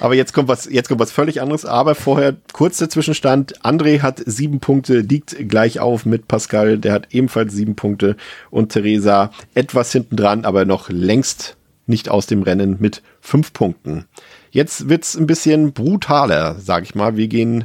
Aber 0.00 0.14
jetzt 0.14 0.32
kommt 0.32 0.48
was, 0.48 0.66
jetzt 0.70 0.88
kommt 0.88 1.00
was 1.00 1.12
völlig 1.12 1.40
anderes. 1.40 1.64
Aber 1.64 1.94
vorher 1.94 2.36
kurz 2.52 2.78
der 2.78 2.88
Zwischenstand. 2.88 3.60
André 3.62 4.00
hat 4.00 4.22
sieben 4.24 4.60
Punkte, 4.60 5.00
liegt 5.00 5.48
gleich 5.48 5.80
auf 5.80 6.06
mit 6.06 6.28
Pascal, 6.28 6.78
der 6.78 6.92
hat 6.92 7.08
ebenfalls 7.12 7.52
sieben 7.52 7.76
Punkte 7.76 8.16
und 8.50 8.72
Theresa 8.72 9.30
etwas 9.54 9.92
hinten 9.92 10.16
dran, 10.16 10.44
aber 10.44 10.64
noch 10.64 10.88
längst 10.88 11.56
nicht 11.86 12.08
aus 12.08 12.26
dem 12.26 12.42
Rennen 12.42 12.76
mit 12.80 13.02
fünf 13.20 13.52
Punkten. 13.52 14.06
Jetzt 14.50 14.88
wird's 14.88 15.16
ein 15.16 15.26
bisschen 15.26 15.72
brutaler, 15.72 16.56
sag 16.58 16.84
ich 16.84 16.94
mal. 16.94 17.16
Wir 17.16 17.28
gehen 17.28 17.64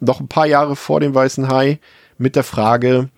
noch 0.00 0.20
ein 0.20 0.28
paar 0.28 0.46
Jahre 0.46 0.76
vor 0.76 1.00
dem 1.00 1.14
Weißen 1.14 1.48
Hai 1.48 1.78
mit 2.18 2.36
der 2.36 2.44
Frage, 2.44 3.08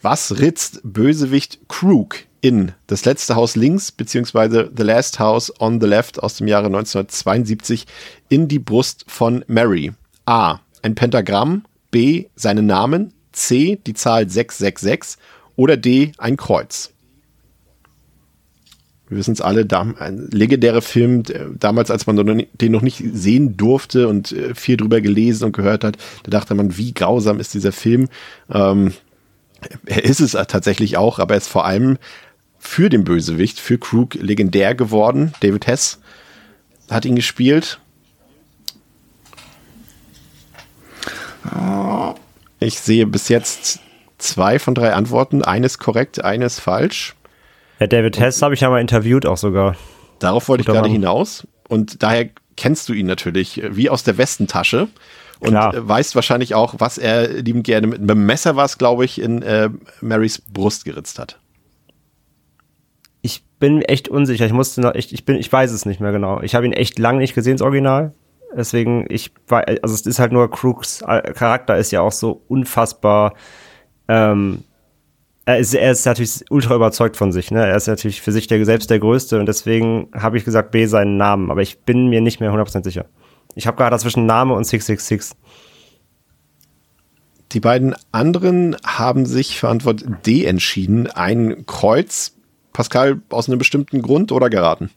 was 0.00 0.38
ritzt 0.38 0.80
Bösewicht 0.82 1.68
Krug 1.68 2.16
in 2.40 2.72
Das 2.88 3.04
letzte 3.04 3.36
Haus 3.36 3.54
links 3.54 3.92
beziehungsweise 3.92 4.70
The 4.76 4.82
Last 4.82 5.18
House 5.20 5.52
on 5.60 5.80
the 5.80 5.86
Left 5.86 6.22
aus 6.22 6.36
dem 6.36 6.48
Jahre 6.48 6.66
1972 6.66 7.86
in 8.28 8.48
die 8.48 8.58
Brust 8.58 9.04
von 9.06 9.44
Mary? 9.46 9.92
A. 10.26 10.58
Ein 10.82 10.96
Pentagramm, 10.96 11.64
B. 11.90 12.26
Seinen 12.34 12.66
Namen, 12.66 13.14
C. 13.30 13.78
Die 13.86 13.94
Zahl 13.94 14.28
666 14.28 15.22
oder 15.54 15.76
D. 15.76 16.12
Ein 16.18 16.36
Kreuz. 16.36 16.92
Wir 19.12 19.18
wissen 19.18 19.32
es 19.32 19.42
alle, 19.42 19.66
ein 19.98 20.28
legendärer 20.30 20.80
Film, 20.80 21.22
damals, 21.60 21.90
als 21.90 22.06
man 22.06 22.16
den 22.16 22.72
noch 22.72 22.80
nicht 22.80 23.04
sehen 23.12 23.58
durfte 23.58 24.08
und 24.08 24.32
äh, 24.32 24.54
viel 24.54 24.78
drüber 24.78 25.02
gelesen 25.02 25.44
und 25.44 25.52
gehört 25.52 25.84
hat, 25.84 25.98
da 26.22 26.30
dachte 26.30 26.54
man, 26.54 26.78
wie 26.78 26.94
grausam 26.94 27.38
ist 27.38 27.52
dieser 27.52 27.72
Film. 27.72 28.08
Ähm, 28.50 28.94
er 29.84 30.02
ist 30.02 30.20
es 30.20 30.32
tatsächlich 30.32 30.96
auch, 30.96 31.18
aber 31.18 31.34
er 31.34 31.38
ist 31.38 31.48
vor 31.48 31.66
allem 31.66 31.98
für 32.58 32.88
den 32.88 33.04
Bösewicht, 33.04 33.60
für 33.60 33.76
Krug 33.76 34.14
legendär 34.14 34.74
geworden. 34.74 35.34
David 35.40 35.66
Hess 35.66 35.98
hat 36.90 37.04
ihn 37.04 37.14
gespielt. 37.14 37.80
Ich 42.60 42.80
sehe 42.80 43.06
bis 43.06 43.28
jetzt 43.28 43.80
zwei 44.16 44.58
von 44.58 44.74
drei 44.74 44.94
Antworten. 44.94 45.42
Eines 45.42 45.78
korrekt, 45.78 46.24
eines 46.24 46.58
falsch. 46.58 47.14
Ja, 47.82 47.88
David 47.88 48.20
Hess 48.20 48.40
habe 48.42 48.54
ich 48.54 48.60
ja 48.60 48.70
mal 48.70 48.80
interviewt 48.80 49.26
auch 49.26 49.36
sogar. 49.36 49.74
Darauf 50.20 50.48
wollte 50.48 50.62
Guter 50.62 50.74
ich 50.74 50.82
gerade 50.82 50.92
hinaus. 50.92 51.48
Und 51.68 52.04
daher 52.04 52.30
kennst 52.56 52.88
du 52.88 52.92
ihn 52.92 53.06
natürlich 53.06 53.60
äh, 53.60 53.76
wie 53.76 53.90
aus 53.90 54.04
der 54.04 54.18
Westentasche. 54.18 54.86
Und 55.40 55.48
Klar. 55.48 55.74
Äh, 55.74 55.88
weißt 55.88 56.14
wahrscheinlich 56.14 56.54
auch, 56.54 56.76
was 56.78 56.96
er 56.96 57.26
liebend 57.42 57.64
gerne 57.64 57.88
mit 57.88 57.98
einem 57.98 58.24
Messer 58.24 58.54
was, 58.54 58.78
glaube 58.78 59.04
ich, 59.04 59.20
in 59.20 59.42
äh, 59.42 59.68
Marys 60.00 60.40
Brust 60.40 60.84
geritzt 60.84 61.18
hat. 61.18 61.40
Ich 63.20 63.42
bin 63.58 63.82
echt 63.82 64.08
unsicher. 64.08 64.46
Ich 64.46 64.52
musste 64.52 64.80
noch, 64.80 64.94
ich, 64.94 65.12
ich 65.12 65.24
bin, 65.24 65.34
ich 65.34 65.52
weiß 65.52 65.72
es 65.72 65.84
nicht 65.84 65.98
mehr 65.98 66.12
genau. 66.12 66.40
Ich 66.40 66.54
habe 66.54 66.64
ihn 66.64 66.72
echt 66.72 67.00
lange 67.00 67.18
nicht 67.18 67.34
gesehen, 67.34 67.56
das 67.56 67.62
Original. 67.62 68.14
Deswegen, 68.56 69.06
ich 69.08 69.32
war, 69.48 69.66
also 69.66 69.92
es 69.92 70.06
ist 70.06 70.20
halt 70.20 70.30
nur 70.30 70.48
Crooks 70.48 71.00
Charakter 71.00 71.76
ist 71.78 71.90
ja 71.90 72.00
auch 72.00 72.12
so 72.12 72.44
unfassbar 72.46 73.34
ähm, 74.06 74.62
er 75.44 75.58
ist, 75.58 75.74
er 75.74 75.90
ist 75.90 76.06
natürlich 76.06 76.44
ultra 76.50 76.74
überzeugt 76.74 77.16
von 77.16 77.32
sich. 77.32 77.50
Ne? 77.50 77.66
Er 77.66 77.76
ist 77.76 77.88
natürlich 77.88 78.20
für 78.20 78.32
sich 78.32 78.46
der, 78.46 78.64
selbst 78.64 78.90
der 78.90 79.00
Größte 79.00 79.38
und 79.38 79.46
deswegen 79.46 80.08
habe 80.14 80.38
ich 80.38 80.44
gesagt 80.44 80.70
B 80.70 80.86
seinen 80.86 81.16
Namen, 81.16 81.50
aber 81.50 81.62
ich 81.62 81.80
bin 81.80 82.08
mir 82.08 82.20
nicht 82.20 82.40
mehr 82.40 82.52
100% 82.52 82.84
sicher. 82.84 83.06
Ich 83.54 83.66
habe 83.66 83.76
gerade 83.76 83.98
zwischen 83.98 84.24
Name 84.24 84.54
und 84.54 84.64
666. 84.64 85.36
Die 87.52 87.60
beiden 87.60 87.94
anderen 88.12 88.76
haben 88.84 89.26
sich 89.26 89.58
für 89.58 89.68
Antwort 89.68 90.04
D 90.24 90.44
entschieden. 90.44 91.08
Ein 91.08 91.66
Kreuz. 91.66 92.34
Pascal, 92.72 93.20
aus 93.28 93.48
einem 93.48 93.58
bestimmten 93.58 94.00
Grund 94.00 94.32
oder 94.32 94.48
geraten? 94.48 94.90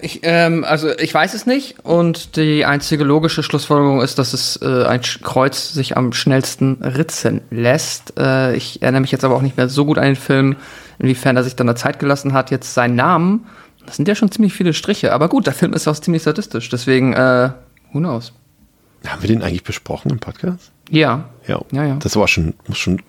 Ich, 0.00 0.20
ähm, 0.22 0.64
also 0.64 0.96
ich 0.98 1.12
weiß 1.12 1.34
es 1.34 1.44
nicht 1.44 1.80
und 1.84 2.36
die 2.36 2.64
einzige 2.64 3.02
logische 3.02 3.42
Schlussfolgerung 3.42 4.00
ist, 4.00 4.18
dass 4.18 4.32
es 4.32 4.56
äh, 4.62 4.84
ein 4.84 5.00
Kreuz 5.02 5.72
sich 5.72 5.96
am 5.96 6.12
schnellsten 6.12 6.80
ritzen 6.80 7.40
lässt. 7.50 8.18
Äh, 8.18 8.54
ich 8.54 8.82
erinnere 8.82 9.00
mich 9.00 9.10
jetzt 9.10 9.24
aber 9.24 9.34
auch 9.34 9.42
nicht 9.42 9.56
mehr 9.56 9.68
so 9.68 9.84
gut 9.84 9.98
an 9.98 10.04
den 10.04 10.16
Film, 10.16 10.56
inwiefern 11.00 11.36
er 11.36 11.42
sich 11.42 11.56
dann 11.56 11.66
da 11.66 11.74
Zeit 11.74 11.98
gelassen 11.98 12.34
hat. 12.34 12.52
Jetzt 12.52 12.72
seinen 12.74 12.94
Namen, 12.94 13.46
das 13.84 13.96
sind 13.96 14.06
ja 14.06 14.14
schon 14.14 14.30
ziemlich 14.30 14.52
viele 14.52 14.72
Striche, 14.72 15.12
aber 15.12 15.28
gut, 15.28 15.46
der 15.46 15.54
Film 15.54 15.72
ist 15.72 15.88
auch 15.88 15.98
ziemlich 15.98 16.22
sadistisch, 16.22 16.68
deswegen, 16.68 17.14
äh, 17.14 17.50
who 17.92 17.98
knows. 17.98 18.32
Haben 19.06 19.22
wir 19.22 19.28
den 19.28 19.42
eigentlich 19.42 19.64
besprochen 19.64 20.10
im 20.10 20.18
Podcast? 20.20 20.70
Ja. 20.88 21.24
Ja, 21.48 21.60
ja. 21.72 21.84
ja. 21.84 21.96
Das 21.96 22.14
war 22.14 22.28
schon, 22.28 22.54
muss 22.68 22.78
schon 22.78 23.02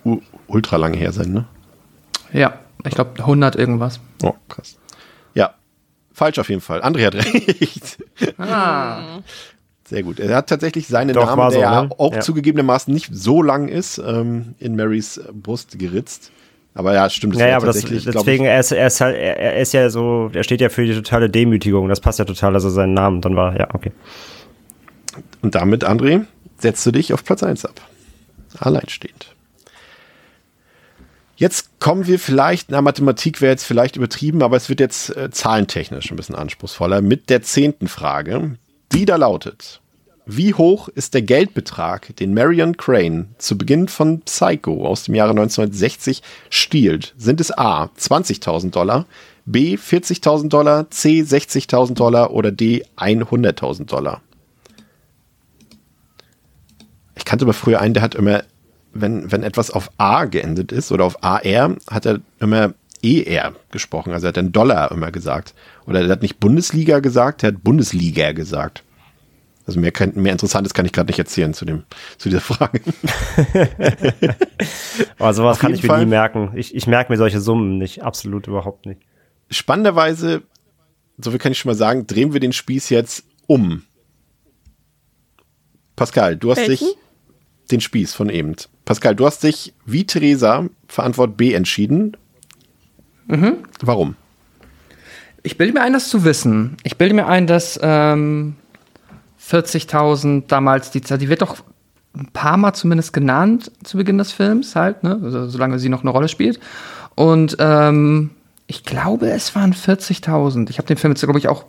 ultra 0.48 0.76
lange 0.76 0.96
her 0.96 1.12
sein, 1.12 1.32
ne? 1.32 1.44
Ja, 2.32 2.54
ich 2.84 2.94
glaube 2.94 3.20
100 3.20 3.56
irgendwas. 3.56 4.00
Oh, 4.22 4.34
krass. 4.48 4.76
Falsch 6.20 6.38
auf 6.38 6.50
jeden 6.50 6.60
Fall. 6.60 6.82
André 6.82 7.06
hat 7.06 7.14
recht. 7.14 7.96
Ah. 8.36 9.20
Sehr 9.88 10.02
gut. 10.02 10.20
Er 10.20 10.36
hat 10.36 10.50
tatsächlich 10.50 10.86
seinen 10.86 11.14
Doch, 11.14 11.24
Namen, 11.24 11.50
der 11.50 11.68
so, 11.68 11.80
ne? 11.84 11.90
auch 11.96 12.12
ja. 12.12 12.20
zugegebenermaßen 12.20 12.92
nicht 12.92 13.08
so 13.10 13.42
lang 13.42 13.68
ist, 13.68 13.96
ähm, 13.96 14.54
in 14.58 14.76
Marys 14.76 15.18
Brust 15.32 15.78
geritzt. 15.78 16.30
Aber 16.74 16.92
ja, 16.92 17.08
stimmt. 17.08 17.36
Das 17.36 17.40
ja, 17.40 17.48
ja 17.48 17.56
aber 17.56 17.68
das, 17.68 17.80
deswegen, 17.80 18.44
er 18.44 18.60
ist, 18.60 18.70
er, 18.70 18.88
ist 18.88 19.00
halt, 19.00 19.16
er 19.16 19.56
ist 19.56 19.72
ja 19.72 19.88
so, 19.88 20.30
er 20.34 20.44
steht 20.44 20.60
ja 20.60 20.68
für 20.68 20.84
die 20.84 20.94
totale 20.94 21.30
Demütigung. 21.30 21.88
Das 21.88 22.00
passt 22.00 22.18
ja 22.18 22.26
total, 22.26 22.52
also 22.52 22.68
seinen 22.68 22.92
Namen. 22.92 23.22
Dann 23.22 23.34
war, 23.34 23.58
ja, 23.58 23.68
okay. 23.72 23.92
Und 25.40 25.54
damit, 25.54 25.88
André, 25.88 26.26
setzt 26.58 26.84
du 26.84 26.90
dich 26.90 27.14
auf 27.14 27.24
Platz 27.24 27.42
1 27.42 27.64
ab. 27.64 27.80
Alleinstehend. 28.58 29.34
Jetzt 31.40 31.80
kommen 31.80 32.06
wir 32.06 32.18
vielleicht, 32.18 32.70
na, 32.70 32.82
Mathematik 32.82 33.40
wäre 33.40 33.52
jetzt 33.52 33.64
vielleicht 33.64 33.96
übertrieben, 33.96 34.42
aber 34.42 34.58
es 34.58 34.68
wird 34.68 34.78
jetzt 34.78 35.16
äh, 35.16 35.30
zahlentechnisch 35.30 36.10
ein 36.10 36.16
bisschen 36.16 36.34
anspruchsvoller 36.34 37.00
mit 37.00 37.30
der 37.30 37.40
zehnten 37.40 37.88
Frage, 37.88 38.58
die 38.92 39.06
da 39.06 39.16
lautet. 39.16 39.80
Wie 40.26 40.52
hoch 40.52 40.88
ist 40.88 41.14
der 41.14 41.22
Geldbetrag, 41.22 42.14
den 42.16 42.34
Marion 42.34 42.76
Crane 42.76 43.28
zu 43.38 43.56
Beginn 43.56 43.88
von 43.88 44.20
Psycho 44.20 44.86
aus 44.86 45.04
dem 45.04 45.14
Jahre 45.14 45.30
1960 45.30 46.22
stiehlt? 46.50 47.14
Sind 47.16 47.40
es 47.40 47.56
A 47.56 47.84
20.000 47.84 48.70
Dollar, 48.70 49.06
B 49.46 49.76
40.000 49.76 50.50
Dollar, 50.50 50.90
C 50.90 51.22
60.000 51.22 51.94
Dollar 51.94 52.32
oder 52.32 52.52
D 52.52 52.84
100.000 52.98 53.86
Dollar? 53.86 54.20
Ich 57.16 57.24
kannte 57.24 57.46
aber 57.46 57.54
früher 57.54 57.80
einen, 57.80 57.94
der 57.94 58.02
hat 58.02 58.14
immer 58.14 58.42
wenn, 58.92 59.30
wenn 59.30 59.42
etwas 59.42 59.70
auf 59.70 59.90
A 59.98 60.24
geendet 60.24 60.72
ist 60.72 60.92
oder 60.92 61.04
auf 61.04 61.22
AR, 61.22 61.76
hat 61.88 62.06
er 62.06 62.20
immer 62.38 62.74
ER 63.02 63.54
gesprochen. 63.70 64.12
Also 64.12 64.26
er 64.26 64.28
hat 64.28 64.36
dann 64.36 64.52
Dollar 64.52 64.90
immer 64.90 65.10
gesagt. 65.10 65.54
Oder 65.86 66.02
er 66.02 66.08
hat 66.08 66.22
nicht 66.22 66.40
Bundesliga 66.40 67.00
gesagt, 67.00 67.42
er 67.42 67.48
hat 67.48 67.64
Bundesliga 67.64 68.32
gesagt. 68.32 68.84
Also 69.66 69.78
mehr, 69.78 69.92
kann, 69.92 70.12
mehr 70.16 70.32
Interessantes 70.32 70.74
kann 70.74 70.86
ich 70.86 70.92
gerade 70.92 71.08
nicht 71.08 71.18
erzählen 71.18 71.54
zu, 71.54 71.64
dem, 71.64 71.84
zu 72.18 72.28
dieser 72.28 72.40
Frage. 72.40 72.80
Aber 75.18 75.32
sowas 75.32 75.58
kann 75.58 75.72
ich 75.72 75.82
mir 75.82 75.88
Fall. 75.88 76.00
nie 76.00 76.10
merken. 76.10 76.52
Ich, 76.56 76.74
ich 76.74 76.86
merke 76.86 77.12
mir 77.12 77.18
solche 77.18 77.40
Summen 77.40 77.78
nicht, 77.78 78.02
absolut 78.02 78.48
überhaupt 78.48 78.86
nicht. 78.86 79.02
Spannenderweise, 79.50 80.42
so 81.18 81.30
viel 81.30 81.38
kann 81.38 81.52
ich 81.52 81.58
schon 81.58 81.70
mal 81.70 81.76
sagen, 81.76 82.06
drehen 82.06 82.32
wir 82.32 82.40
den 82.40 82.52
Spieß 82.52 82.88
jetzt 82.88 83.24
um. 83.46 83.82
Pascal, 85.94 86.36
du 86.36 86.50
hast 86.50 86.58
Welchen? 86.58 86.88
dich 86.88 86.96
den 87.72 87.80
Spieß 87.80 88.14
von 88.14 88.28
eben. 88.28 88.54
Pascal, 88.84 89.14
du 89.14 89.26
hast 89.26 89.42
dich 89.42 89.74
wie 89.86 90.04
Theresa 90.04 90.66
für 90.88 91.02
Antwort 91.02 91.36
B 91.36 91.52
entschieden. 91.52 92.16
Mhm. 93.26 93.58
Warum? 93.80 94.16
Ich 95.42 95.56
bilde 95.56 95.72
mir 95.72 95.82
ein, 95.82 95.92
das 95.92 96.08
zu 96.08 96.24
wissen. 96.24 96.76
Ich 96.82 96.98
bilde 96.98 97.14
mir 97.14 97.26
ein, 97.26 97.46
dass 97.46 97.78
ähm, 97.82 98.56
40.000 99.42 100.44
damals 100.48 100.90
die 100.90 101.00
Zahl, 101.00 101.18
die 101.18 101.28
wird 101.28 101.42
doch 101.42 101.56
ein 102.14 102.28
paar 102.32 102.56
Mal 102.56 102.72
zumindest 102.74 103.12
genannt 103.12 103.70
zu 103.84 103.96
Beginn 103.96 104.18
des 104.18 104.32
Films, 104.32 104.74
halt, 104.74 105.02
ne? 105.02 105.20
Also, 105.22 105.48
solange 105.48 105.78
sie 105.78 105.88
noch 105.88 106.02
eine 106.02 106.10
Rolle 106.10 106.28
spielt. 106.28 106.58
Und 107.14 107.56
ähm, 107.60 108.30
ich 108.66 108.84
glaube, 108.84 109.30
es 109.30 109.54
waren 109.54 109.72
40.000. 109.72 110.70
Ich 110.70 110.78
habe 110.78 110.88
den 110.88 110.96
Film 110.96 111.12
jetzt, 111.12 111.22
glaube 111.22 111.38
ich, 111.38 111.48
auch 111.48 111.64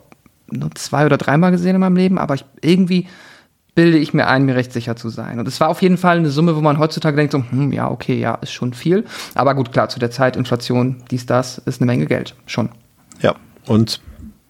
nur 0.50 0.70
zwei 0.74 1.06
oder 1.06 1.16
dreimal 1.16 1.50
gesehen 1.50 1.74
in 1.74 1.80
meinem 1.80 1.96
Leben, 1.96 2.18
aber 2.18 2.34
ich, 2.34 2.44
irgendwie 2.60 3.08
bilde 3.74 3.98
ich 3.98 4.12
mir 4.12 4.26
ein, 4.26 4.44
mir 4.44 4.54
recht 4.54 4.72
sicher 4.72 4.96
zu 4.96 5.08
sein. 5.08 5.38
Und 5.38 5.48
es 5.48 5.60
war 5.60 5.68
auf 5.68 5.82
jeden 5.82 5.96
Fall 5.96 6.18
eine 6.18 6.30
Summe, 6.30 6.56
wo 6.56 6.60
man 6.60 6.78
heutzutage 6.78 7.16
denkt, 7.16 7.32
so, 7.32 7.42
hm, 7.50 7.72
ja, 7.72 7.90
okay, 7.90 8.18
ja, 8.18 8.34
ist 8.36 8.52
schon 8.52 8.74
viel. 8.74 9.04
Aber 9.34 9.54
gut, 9.54 9.72
klar, 9.72 9.88
zu 9.88 9.98
der 9.98 10.10
Zeit, 10.10 10.36
Inflation, 10.36 11.02
dies, 11.10 11.26
das, 11.26 11.58
ist 11.58 11.80
eine 11.80 11.86
Menge 11.86 12.06
Geld, 12.06 12.34
schon. 12.46 12.68
Ja, 13.22 13.36
und 13.66 14.00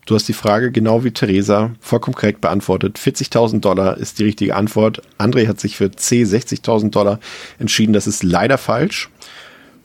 du 0.06 0.16
hast 0.16 0.26
die 0.26 0.32
Frage 0.32 0.72
genau 0.72 1.04
wie 1.04 1.12
Theresa 1.12 1.70
vollkommen 1.80 2.14
korrekt 2.14 2.40
beantwortet. 2.40 2.98
40.000 2.98 3.60
Dollar 3.60 3.96
ist 3.96 4.18
die 4.18 4.24
richtige 4.24 4.56
Antwort. 4.56 5.02
André 5.18 5.46
hat 5.46 5.60
sich 5.60 5.76
für 5.76 5.92
C 5.92 6.24
60.000 6.24 6.90
Dollar 6.90 7.20
entschieden. 7.58 7.92
Das 7.92 8.08
ist 8.08 8.24
leider 8.24 8.58
falsch. 8.58 9.08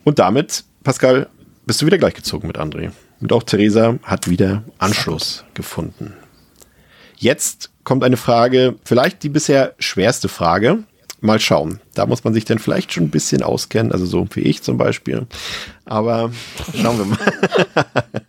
Und 0.03 0.19
damit, 0.19 0.63
Pascal, 0.83 1.27
bist 1.65 1.81
du 1.81 1.85
wieder 1.85 1.97
gleichgezogen 1.99 2.47
mit 2.47 2.57
André. 2.57 2.91
Und 3.19 3.33
auch 3.33 3.43
Theresa 3.43 3.95
hat 4.03 4.29
wieder 4.29 4.63
Anschluss 4.79 5.43
gefunden. 5.53 6.13
Jetzt 7.17 7.71
kommt 7.83 8.03
eine 8.03 8.17
Frage, 8.17 8.75
vielleicht 8.83 9.23
die 9.23 9.29
bisher 9.29 9.73
schwerste 9.79 10.29
Frage. 10.29 10.83
Mal 11.19 11.39
schauen. 11.39 11.79
Da 11.95 12.05
muss 12.05 12.23
man 12.23 12.35
sich 12.35 12.45
dann 12.45 12.59
vielleicht 12.59 12.93
schon 12.93 13.05
ein 13.05 13.09
bisschen 13.09 13.41
auskennen, 13.41 13.91
also 13.91 14.05
so 14.05 14.27
wie 14.33 14.41
ich 14.41 14.61
zum 14.61 14.77
Beispiel. 14.77 15.25
Aber 15.85 16.31
schauen 16.79 16.99
wir 16.99 17.05
mal. 17.05 17.17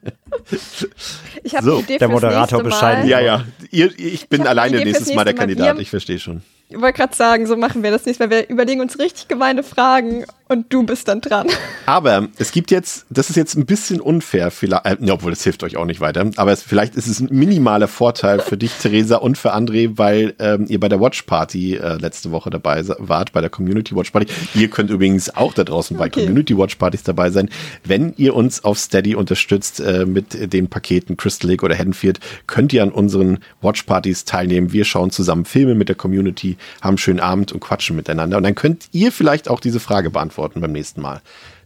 Ich 1.43 1.55
habe 1.55 1.65
so, 1.65 1.83
der 1.83 2.09
Moderator 2.09 2.63
bescheiden. 2.63 3.07
Ja, 3.07 3.21
ja. 3.21 3.45
Ihr, 3.71 3.91
ich 3.99 4.29
bin 4.29 4.43
ich 4.43 4.49
alleine 4.49 4.83
nächstes 4.83 5.15
Mal 5.15 5.25
der 5.25 5.35
Kandidat. 5.35 5.79
Ich 5.79 5.91
verstehe 5.91 6.19
schon. 6.19 6.43
Ich 6.69 6.81
wollte 6.81 6.99
gerade 6.99 7.15
sagen, 7.15 7.47
so 7.47 7.57
machen 7.57 7.83
wir 7.83 7.91
das 7.91 8.07
nicht, 8.07 8.21
weil 8.21 8.31
wir 8.31 8.49
überlegen 8.49 8.81
uns 8.81 8.99
richtig 8.99 9.29
gemeine 9.29 9.63
Fragen 9.63 10.25
und 10.49 10.73
du 10.73 10.85
bist 10.85 11.09
dann 11.09 11.21
dran. 11.21 11.47
Aber 11.87 12.29
es 12.39 12.53
gibt 12.53 12.71
jetzt, 12.71 13.07
das 13.11 13.31
ist 13.31 13.37
jetzt 13.37 13.57
ein 13.57 13.67
bisschen 13.67 14.01
unfair, 14.01 14.51
vielleicht, 14.51 14.87
äh, 14.87 15.11
obwohl 15.11 15.31
das 15.31 15.43
hilft 15.43 15.63
euch 15.63 15.77
auch 15.77 15.85
nicht 15.85 16.01
weiter, 16.01 16.31
aber 16.37 16.53
es, 16.53 16.63
vielleicht 16.63 16.97
ist 16.97 17.07
es 17.07 17.21
ein 17.21 17.29
minimaler 17.31 17.89
Vorteil 17.89 18.41
für 18.41 18.57
dich, 18.57 18.73
Theresa, 18.73 19.17
und 19.17 19.39
für 19.39 19.55
André, 19.55 19.93
weil 19.97 20.35
ähm, 20.39 20.67
ihr 20.69 20.81
bei 20.81 20.89
der 20.89 21.01
Watch 21.01 21.23
Party 21.23 21.77
äh, 21.77 21.97
letzte 21.97 22.31
Woche 22.31 22.51
dabei 22.51 22.83
wart, 22.99 23.33
bei 23.33 23.41
der 23.41 23.51
Community 23.51 23.95
Watch 23.95 24.11
Party. 24.11 24.33
Ihr 24.55 24.69
könnt 24.69 24.91
übrigens 24.91 25.35
auch 25.35 25.55
da 25.55 25.65
draußen 25.65 25.97
bei 25.97 26.07
okay. 26.07 26.25
Community 26.25 26.57
Watch 26.57 26.77
Partys 26.77 27.03
dabei 27.03 27.31
sein. 27.31 27.51
Wenn 27.85 28.15
ihr 28.17 28.35
uns 28.35 28.65
auf 28.65 28.79
Steady 28.79 29.15
unterstützt 29.15 29.81
äh, 29.81 30.07
mit 30.07 30.53
den 30.53 30.69
Paketen 30.69 31.17
Crystal 31.17 31.51
Lake 31.51 31.65
oder 31.65 31.77
Haddonfield, 31.77 32.21
könnt 32.47 32.73
ihr 32.73 32.83
an 32.83 32.91
unseren 32.91 33.39
Watch 33.61 33.83
Partys 33.85 34.25
teilnehmen. 34.25 34.73
Wir 34.73 34.85
schauen 34.85 35.11
zusammen 35.11 35.45
Filme 35.45 35.75
mit 35.75 35.89
der 35.89 35.97
Community 35.97 36.57
haben 36.81 36.89
einen 36.91 36.99
schönen 36.99 37.21
Abend 37.21 37.53
und 37.53 37.61
quatschen 37.61 37.97
miteinander. 37.97 38.37
Und 38.37 38.43
dann 38.43 38.55
könnt 38.55 38.89
ihr 38.93 39.13
vielleicht 39.13 39.49
auch 39.49 39.61
diese 39.61 39.81
Frage 39.81 40.11
beantworten 40.11 40.38
beim 40.39 40.73
nächsten 40.73 41.01
Mal. 41.01 41.21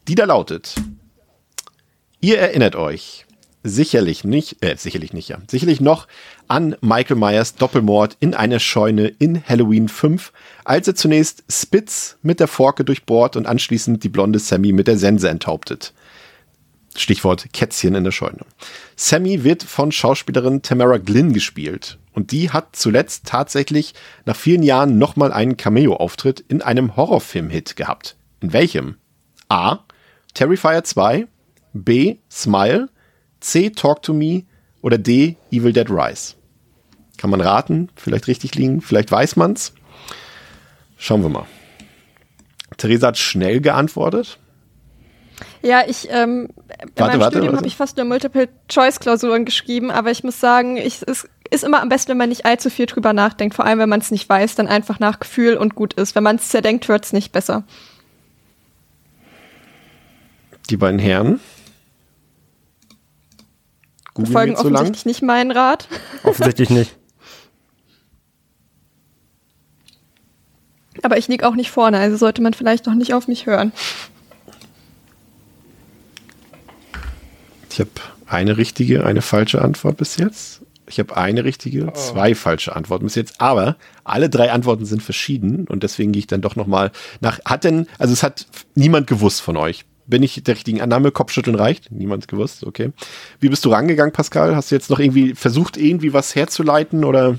Die 0.09 0.15
da 0.15 0.25
lautet, 0.25 0.75
ihr 2.21 2.39
erinnert 2.39 2.77
euch 2.77 3.27
sicherlich 3.63 4.25
nicht, 4.25 4.65
äh, 4.65 4.77
sicherlich 4.77 5.13
nicht, 5.13 5.29
ja, 5.29 5.39
sicherlich 5.49 5.81
noch 5.81 6.09
an 6.49 6.77
Michael 6.81 7.17
Myers 7.17 7.55
Doppelmord 7.55 8.17
in 8.21 8.35
einer 8.35 8.59
Scheune 8.59 9.07
in 9.07 9.43
Halloween 9.47 9.89
5, 9.89 10.33
als 10.65 10.89
er 10.89 10.95
zunächst 10.95 11.45
Spitz 11.49 12.17
mit 12.23 12.41
der 12.41 12.49
Forke 12.49 12.85
durchbohrt 12.85 13.37
und 13.37 13.47
anschließend 13.47 14.03
die 14.03 14.09
blonde 14.09 14.39
Sammy 14.39 14.73
mit 14.73 14.89
der 14.89 14.99
Sense 14.99 15.29
enthauptet. 15.29 15.93
Stichwort 16.97 17.53
Kätzchen 17.53 17.95
in 17.95 18.05
der 18.05 18.11
Scheune. 18.11 18.45
Sammy 18.97 19.45
wird 19.45 19.63
von 19.63 19.93
Schauspielerin 19.93 20.63
Tamara 20.63 20.99
Glynn 20.99 21.33
gespielt. 21.33 21.99
Und 22.13 22.33
die 22.33 22.51
hat 22.51 22.77
zuletzt 22.77 23.25
tatsächlich 23.25 23.95
nach 24.27 24.37
vielen 24.37 24.63
Jahren 24.63 24.99
nochmal 24.99 25.33
einen 25.33 25.57
Cameo-Auftritt 25.57 26.45
in 26.49 26.61
einem 26.61 26.95
Horrorfilm-Hit 26.95 27.77
gehabt. 27.77 28.17
In 28.43 28.53
welchem? 28.53 28.97
A. 29.49 29.79
Terrifier 30.35 30.83
2, 30.83 31.29
B. 31.73 32.17
Smile, 32.31 32.89
C. 33.41 33.71
Talk 33.71 34.03
to 34.03 34.13
Me 34.13 34.45
oder 34.83 34.99
D. 34.99 35.37
Evil 35.51 35.73
Dead 35.73 35.89
Rise. 35.89 36.35
Kann 37.19 37.31
man 37.31 37.41
raten, 37.41 37.89
vielleicht 37.95 38.27
richtig 38.27 38.55
liegen, 38.57 38.81
vielleicht 38.81 39.13
weiß 39.13 39.37
man's. 39.37 39.73
Schauen 40.99 41.23
wir 41.23 41.29
mal. 41.29 41.47
Theresa 42.79 43.09
hat 43.09 43.19
schnell 43.19 43.61
geantwortet. 43.61 44.39
Ja, 45.63 45.83
ich 45.87 46.09
ähm, 46.11 46.49
in 46.69 46.89
warte, 46.97 47.13
meinem 47.13 47.21
warte, 47.21 47.37
Studium 47.37 47.57
habe 47.57 47.67
ich 47.67 47.77
fast 47.77 47.97
nur 47.97 48.07
Multiple-Choice-Klausuren 48.07 49.45
geschrieben, 49.45 49.91
aber 49.91 50.11
ich 50.11 50.25
muss 50.25 50.41
sagen, 50.41 50.77
ich, 50.77 51.03
es 51.07 51.29
ist 51.51 51.65
immer 51.65 51.81
am 51.81 51.89
besten, 51.89 52.11
wenn 52.11 52.19
man 52.19 52.29
nicht 52.29 52.45
allzu 52.45 52.71
viel 52.71 52.87
drüber 52.87 53.13
nachdenkt. 53.13 53.55
Vor 53.55 53.67
allem, 53.67 53.79
wenn 53.79 53.89
man 53.89 54.01
es 54.01 54.11
nicht 54.11 54.29
weiß, 54.29 54.57
dann 54.57 54.67
einfach 54.67 54.99
nach 54.99 55.21
Gefühl 55.21 55.57
und 55.57 55.75
gut 55.75 55.95
ist. 55.95 56.15
Wenn 56.15 56.25
man 56.25 56.37
es 56.37 56.49
zerdenkt, 56.49 56.89
wird 56.89 57.05
es 57.05 57.13
nicht 57.13 57.31
besser. 57.31 57.65
Die 60.73 60.79
beiden 60.79 60.99
Herren. 60.99 61.39
Google 64.15 64.33
folgen 64.33 64.57
offensichtlich 64.57 65.05
lang. 65.05 65.11
nicht 65.11 65.23
meinen 65.23 65.51
Rat. 65.51 65.87
Offensichtlich 66.23 66.71
nicht. 66.71 66.97
Aber 71.03 71.19
ich 71.19 71.29
liege 71.29 71.47
auch 71.47 71.57
nicht 71.57 71.71
vorne, 71.71 71.99
also 71.99 72.17
sollte 72.17 72.41
man 72.41 72.55
vielleicht 72.55 72.87
noch 72.87 72.95
nicht 72.95 73.13
auf 73.13 73.29
mich 73.29 73.45
hören. 73.45 73.73
Ich 77.71 77.79
habe 77.79 77.91
eine 78.25 78.57
richtige, 78.57 79.05
eine 79.05 79.21
falsche 79.21 79.61
Antwort 79.61 79.99
bis 79.99 80.17
jetzt. 80.17 80.63
Ich 80.87 80.99
habe 80.99 81.19
eine 81.19 81.45
richtige, 81.45 81.89
oh. 81.89 81.91
zwei 81.91 82.35
falsche 82.35 82.75
Antworten 82.75 83.05
bis 83.05 83.15
jetzt, 83.15 83.43
aber 83.43 83.77
alle 84.05 84.31
drei 84.31 84.51
Antworten 84.51 84.87
sind 84.87 85.03
verschieden 85.03 85.67
und 85.69 85.83
deswegen 85.83 86.13
gehe 86.13 86.21
ich 86.21 86.29
dann 86.29 86.41
doch 86.41 86.57
nochmal 86.57 86.93
nach. 87.21 87.41
Hat 87.45 87.65
denn, 87.65 87.89
also 87.99 88.15
es 88.15 88.23
hat 88.23 88.47
niemand 88.75 89.07
gewusst 89.07 89.43
von 89.43 89.59
euch. 89.59 89.85
Bin 90.07 90.23
ich 90.23 90.43
der 90.43 90.55
richtigen 90.55 90.81
Annahme? 90.81 91.11
Kopfschütteln 91.13 91.57
reicht? 91.57 91.93
Niemand 91.93 92.29
gewusst, 92.29 92.65
okay. 92.65 92.93
Wie 93.41 93.49
bist 93.49 93.65
du 93.65 93.71
rangegangen, 93.71 94.13
Pascal? 94.13 94.57
Hast 94.57 94.71
du 94.71 94.75
jetzt 94.75 94.91
noch 94.91 94.99
irgendwie 94.99 95.35
versucht, 95.35 95.77
irgendwie 95.77 96.13
was 96.13 96.35
herzuleiten 96.35 97.05
oder? 97.05 97.37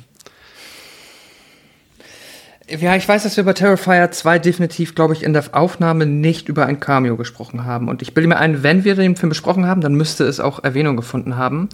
Ja, 2.70 2.96
ich 2.96 3.08
weiß, 3.08 3.24
dass 3.24 3.36
wir 3.36 3.44
bei 3.44 3.54
Terrifier 3.54 4.10
2 4.10 4.40
definitiv, 4.40 4.96
glaube 4.96 5.14
ich, 5.14 5.24
in 5.24 5.34
der 5.34 5.44
Aufnahme 5.52 6.06
nicht 6.06 6.48
über 6.48 6.66
ein 6.66 6.80
Cameo 6.80 7.18
gesprochen 7.18 7.66
haben. 7.66 7.90
Und 7.90 8.02
ich 8.02 8.14
bilde 8.14 8.30
mir 8.30 8.38
ein, 8.38 8.64
wenn 8.64 8.86
wir 8.86 8.96
den 8.96 9.18
Film 9.18 9.30
besprochen 9.30 9.66
haben, 9.66 9.82
dann 9.82 9.96
müsste 9.96 10.24
es 10.24 10.40
auch 10.40 10.64
Erwähnung 10.64 10.96
gefunden 10.96 11.36
haben. 11.36 11.68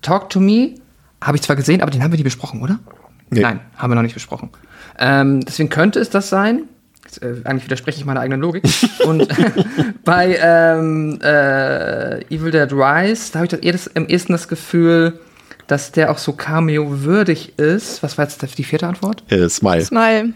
Talk 0.00 0.30
to 0.30 0.40
Me 0.40 0.76
habe 1.20 1.36
ich 1.36 1.42
zwar 1.42 1.56
gesehen, 1.56 1.82
aber 1.82 1.90
den 1.90 2.02
haben 2.02 2.12
wir 2.12 2.16
nie 2.16 2.24
besprochen, 2.24 2.62
oder? 2.62 2.80
Nee. 3.28 3.40
Nein, 3.40 3.60
haben 3.76 3.90
wir 3.90 3.94
noch 3.94 4.02
nicht 4.02 4.14
besprochen. 4.14 4.50
Ähm, 4.98 5.40
deswegen 5.42 5.68
könnte 5.68 6.00
es 6.00 6.08
das 6.08 6.30
sein. 6.30 6.64
Äh, 7.18 7.42
eigentlich 7.44 7.64
widerspreche 7.64 7.98
ich 7.98 8.04
meiner 8.04 8.20
eigenen 8.20 8.40
Logik. 8.40 8.64
Und 9.04 9.28
bei 10.04 10.38
ähm, 10.40 11.18
äh, 11.22 12.24
Evil 12.34 12.50
Dead 12.50 12.72
Rise, 12.72 13.32
da 13.32 13.40
habe 13.40 13.46
ich 13.46 13.50
das 13.50 13.60
eher 13.60 13.72
das, 13.72 13.86
im 13.88 14.06
ersten 14.06 14.32
das 14.32 14.48
Gefühl, 14.48 15.18
dass 15.66 15.92
der 15.92 16.10
auch 16.10 16.18
so 16.18 16.32
Cameo-würdig 16.32 17.58
ist. 17.58 18.02
Was 18.02 18.18
war 18.18 18.24
jetzt 18.24 18.58
die 18.58 18.64
vierte 18.64 18.86
Antwort? 18.86 19.22
Äh, 19.30 19.48
Smile. 19.48 19.84
Smile. 19.84 20.32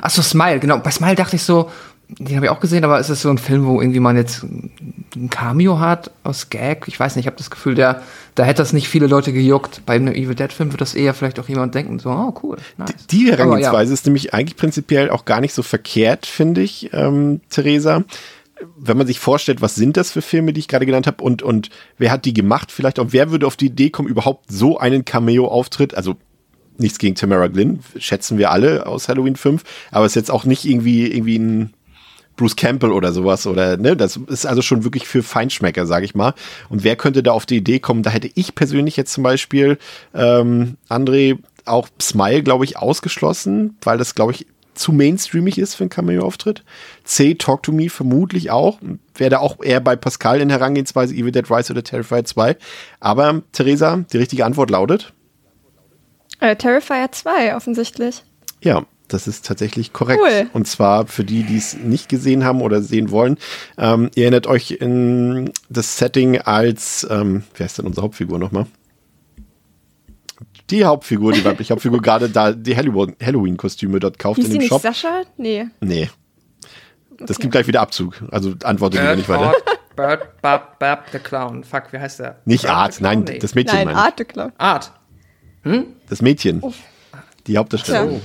Achso, 0.00 0.22
Smile, 0.22 0.60
genau. 0.60 0.78
Bei 0.78 0.90
Smile 0.90 1.14
dachte 1.16 1.36
ich 1.36 1.42
so, 1.42 1.70
den 2.18 2.36
habe 2.36 2.46
ich 2.46 2.50
auch 2.50 2.60
gesehen, 2.60 2.84
aber 2.84 2.98
ist 2.98 3.08
es 3.08 3.22
so 3.22 3.30
ein 3.30 3.38
Film, 3.38 3.66
wo 3.66 3.80
irgendwie 3.80 4.00
man 4.00 4.16
jetzt 4.16 4.42
ein 4.42 5.28
Cameo 5.30 5.78
hat 5.78 6.10
aus 6.24 6.50
Gag? 6.50 6.86
Ich 6.88 6.98
weiß 6.98 7.16
nicht, 7.16 7.24
ich 7.24 7.26
habe 7.26 7.36
das 7.36 7.50
Gefühl, 7.50 7.74
der, 7.74 8.02
da 8.34 8.44
hätte 8.44 8.62
das 8.62 8.72
nicht 8.72 8.88
viele 8.88 9.06
Leute 9.06 9.32
gejuckt. 9.32 9.82
Bei 9.86 9.94
einem 9.94 10.14
Evil 10.14 10.34
Dead 10.34 10.52
Film 10.52 10.72
wird 10.72 10.80
das 10.80 10.94
eher 10.94 11.14
vielleicht 11.14 11.38
auch 11.38 11.48
jemand 11.48 11.74
denken, 11.74 11.98
so, 11.98 12.10
oh 12.10 12.34
cool, 12.42 12.56
nice. 12.76 12.90
Die, 13.10 13.24
die 13.24 13.30
Herangehensweise 13.30 13.90
ja. 13.90 13.94
ist 13.94 14.06
nämlich 14.06 14.34
eigentlich 14.34 14.56
prinzipiell 14.56 15.10
auch 15.10 15.24
gar 15.24 15.40
nicht 15.40 15.54
so 15.54 15.62
verkehrt, 15.62 16.26
finde 16.26 16.62
ich, 16.62 16.90
ähm, 16.92 17.40
Theresa 17.50 18.04
wenn 18.76 18.98
man 18.98 19.06
sich 19.06 19.20
vorstellt, 19.20 19.62
was 19.62 19.74
sind 19.74 19.96
das 19.96 20.10
für 20.10 20.22
Filme, 20.22 20.52
die 20.52 20.60
ich 20.60 20.68
gerade 20.68 20.86
genannt 20.86 21.06
habe 21.06 21.22
und, 21.24 21.42
und 21.42 21.70
wer 21.98 22.10
hat 22.10 22.24
die 22.24 22.34
gemacht, 22.34 22.70
vielleicht 22.70 22.98
auch, 22.98 23.06
wer 23.10 23.30
würde 23.30 23.46
auf 23.46 23.56
die 23.56 23.66
Idee 23.66 23.90
kommen, 23.90 24.08
überhaupt 24.08 24.50
so 24.50 24.78
einen 24.78 25.04
Cameo-Auftritt, 25.04 25.94
also 25.94 26.16
nichts 26.80 26.98
gegen 26.98 27.14
Tamara 27.14 27.48
Glynn, 27.48 27.80
schätzen 27.96 28.38
wir 28.38 28.50
alle 28.50 28.86
aus 28.86 29.08
Halloween 29.08 29.36
5, 29.36 29.62
aber 29.90 30.06
es 30.06 30.12
ist 30.12 30.16
jetzt 30.16 30.30
auch 30.30 30.44
nicht 30.44 30.64
irgendwie, 30.64 31.06
irgendwie 31.06 31.38
ein 31.38 31.74
Bruce 32.40 32.56
Campbell 32.56 32.90
oder 32.90 33.12
sowas 33.12 33.46
oder 33.46 33.76
ne, 33.76 33.94
das 33.94 34.16
ist 34.16 34.46
also 34.46 34.62
schon 34.62 34.82
wirklich 34.82 35.06
für 35.06 35.22
Feinschmecker, 35.22 35.84
sage 35.84 36.06
ich 36.06 36.14
mal. 36.14 36.32
Und 36.70 36.84
wer 36.84 36.96
könnte 36.96 37.22
da 37.22 37.32
auf 37.32 37.44
die 37.44 37.58
Idee 37.58 37.80
kommen? 37.80 38.02
Da 38.02 38.08
hätte 38.08 38.30
ich 38.34 38.54
persönlich 38.54 38.96
jetzt 38.96 39.12
zum 39.12 39.22
Beispiel 39.22 39.76
ähm, 40.14 40.78
André 40.88 41.38
auch 41.66 41.88
Smile, 42.00 42.42
glaube 42.42 42.64
ich, 42.64 42.78
ausgeschlossen, 42.78 43.76
weil 43.82 43.98
das, 43.98 44.14
glaube 44.14 44.32
ich, 44.32 44.46
zu 44.72 44.92
mainstreamig 44.92 45.58
ist 45.58 45.74
für 45.74 45.84
einen 45.84 45.90
Cameo-Auftritt. 45.90 46.64
C, 47.04 47.34
Talk 47.34 47.62
to 47.62 47.72
Me 47.72 47.90
vermutlich 47.90 48.50
auch. 48.50 48.78
Wäre 49.14 49.28
da 49.28 49.38
auch 49.40 49.62
eher 49.62 49.80
bei 49.80 49.96
Pascal 49.96 50.40
in 50.40 50.48
Herangehensweise 50.48 51.14
Evil 51.14 51.32
Dead 51.32 51.50
Rise 51.50 51.74
oder 51.74 51.84
Terrifier 51.84 52.24
2. 52.24 52.56
Aber 53.00 53.42
Theresa, 53.52 54.02
die 54.10 54.16
richtige 54.16 54.46
Antwort 54.46 54.70
lautet? 54.70 55.12
Äh, 56.40 56.56
Terrifier 56.56 57.12
2 57.12 57.54
offensichtlich. 57.54 58.24
Ja, 58.62 58.86
das 59.12 59.26
ist 59.26 59.44
tatsächlich 59.46 59.92
korrekt. 59.92 60.20
Cool. 60.24 60.48
Und 60.52 60.66
zwar 60.66 61.06
für 61.06 61.24
die, 61.24 61.42
die 61.42 61.56
es 61.56 61.76
nicht 61.76 62.08
gesehen 62.08 62.44
haben 62.44 62.62
oder 62.62 62.80
sehen 62.82 63.10
wollen. 63.10 63.36
Ähm, 63.78 64.10
ihr 64.14 64.24
erinnert 64.24 64.46
euch 64.46 64.70
in 64.72 65.50
das 65.68 65.98
Setting 65.98 66.38
als, 66.40 67.06
ähm, 67.10 67.42
wer 67.56 67.66
ist 67.66 67.78
denn 67.78 67.86
unsere 67.86 68.04
Hauptfigur 68.04 68.38
nochmal? 68.38 68.66
Die 70.70 70.84
Hauptfigur, 70.84 71.32
die 71.32 71.44
weibliche 71.44 71.72
Hauptfigur, 71.72 72.00
gerade 72.02 72.28
da 72.28 72.52
die 72.52 72.76
Halloween-Kostüme 72.76 73.98
dort 74.00 74.18
kauft 74.18 74.36
Hieß 74.36 74.46
in 74.46 74.52
die 74.52 74.58
dem 74.58 74.60
nicht 74.62 74.68
Shop. 74.70 74.82
Sascha? 74.82 75.22
Nee. 75.36 75.66
Nee. 75.80 76.08
Das 77.18 77.32
Okay. 77.36 77.42
gibt 77.42 77.52
gleich 77.52 77.66
wieder 77.66 77.80
Abzug. 77.82 78.22
Also 78.30 78.54
antwortet 78.64 79.00
lieber 79.00 79.16
nicht 79.16 79.28
weiter. 79.28 79.52
Bird, 79.96 80.40
Bab, 80.40 80.78
Bab, 80.78 81.10
der 81.10 81.20
Clown. 81.20 81.64
Fuck, 81.64 81.92
wie 81.92 81.98
heißt 81.98 82.20
der? 82.20 82.38
Nicht 82.46 82.62
Bird, 82.62 82.74
Art, 82.74 83.00
nein, 83.00 83.24
Nee. 83.28 83.38
das 83.38 83.54
Mädchen 83.54 83.76
Nein, 83.76 83.86
meine 83.88 83.98
ich. 83.98 84.04
Arte 84.04 84.24
Clown. 84.24 84.52
Art. 84.56 84.92
Das 86.08 86.22
Mädchen. 86.22 86.62
Die 87.46 87.58
Hauptdarstellerin. 87.58 88.22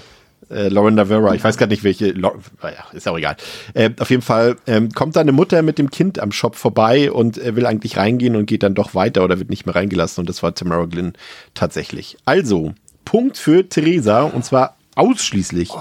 Äh, 0.49 0.67
Lauren 0.69 0.95
Davera, 0.95 1.33
ich 1.33 1.43
weiß 1.43 1.57
gar 1.57 1.67
nicht 1.67 1.83
welche, 1.83 2.11
Lau- 2.11 2.35
naja, 2.61 2.85
ist 2.93 3.07
auch 3.07 3.17
egal. 3.17 3.35
Äh, 3.73 3.89
auf 3.99 4.09
jeden 4.09 4.21
Fall 4.21 4.55
ähm, 4.67 4.91
kommt 4.91 5.15
da 5.15 5.21
eine 5.21 5.31
Mutter 5.31 5.61
mit 5.61 5.77
dem 5.77 5.89
Kind 5.89 6.19
am 6.19 6.31
Shop 6.31 6.55
vorbei 6.55 7.11
und 7.11 7.37
äh, 7.37 7.55
will 7.55 7.65
eigentlich 7.65 7.97
reingehen 7.97 8.35
und 8.35 8.45
geht 8.45 8.63
dann 8.63 8.75
doch 8.75 8.93
weiter 8.95 9.23
oder 9.23 9.39
wird 9.39 9.49
nicht 9.49 9.65
mehr 9.65 9.75
reingelassen 9.75 10.21
und 10.21 10.29
das 10.29 10.43
war 10.43 10.53
Tamara 10.53 10.85
Glynn 10.85 11.13
tatsächlich. 11.53 12.17
Also, 12.25 12.73
Punkt 13.05 13.37
für 13.37 13.67
Theresa 13.67 14.21
und 14.23 14.45
zwar 14.45 14.75
ausschließlich 14.95 15.71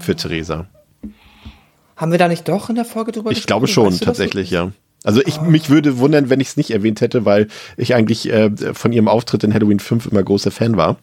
für 0.00 0.16
Theresa. 0.16 0.66
Haben 1.96 2.10
wir 2.10 2.18
da 2.18 2.28
nicht 2.28 2.48
doch 2.48 2.68
in 2.70 2.74
der 2.74 2.84
Folge 2.84 3.12
drüber 3.12 3.30
Ich 3.30 3.46
glaube 3.46 3.66
gesprochen? 3.66 3.84
schon, 3.86 3.92
Weißt 3.94 4.00
du 4.02 4.06
tatsächlich, 4.06 4.50
ja. 4.50 4.72
Also 5.04 5.20
ich, 5.24 5.40
mich 5.42 5.68
würde 5.68 5.98
wundern, 5.98 6.30
wenn 6.30 6.40
ich 6.40 6.48
es 6.48 6.56
nicht 6.56 6.70
erwähnt 6.70 7.02
hätte, 7.02 7.24
weil 7.26 7.48
ich 7.76 7.94
eigentlich 7.94 8.28
äh, 8.32 8.50
von 8.72 8.90
ihrem 8.90 9.06
Auftritt 9.06 9.44
in 9.44 9.52
Halloween 9.52 9.78
5 9.78 10.06
immer 10.06 10.22
großer 10.22 10.50
Fan 10.50 10.76
war. 10.78 10.96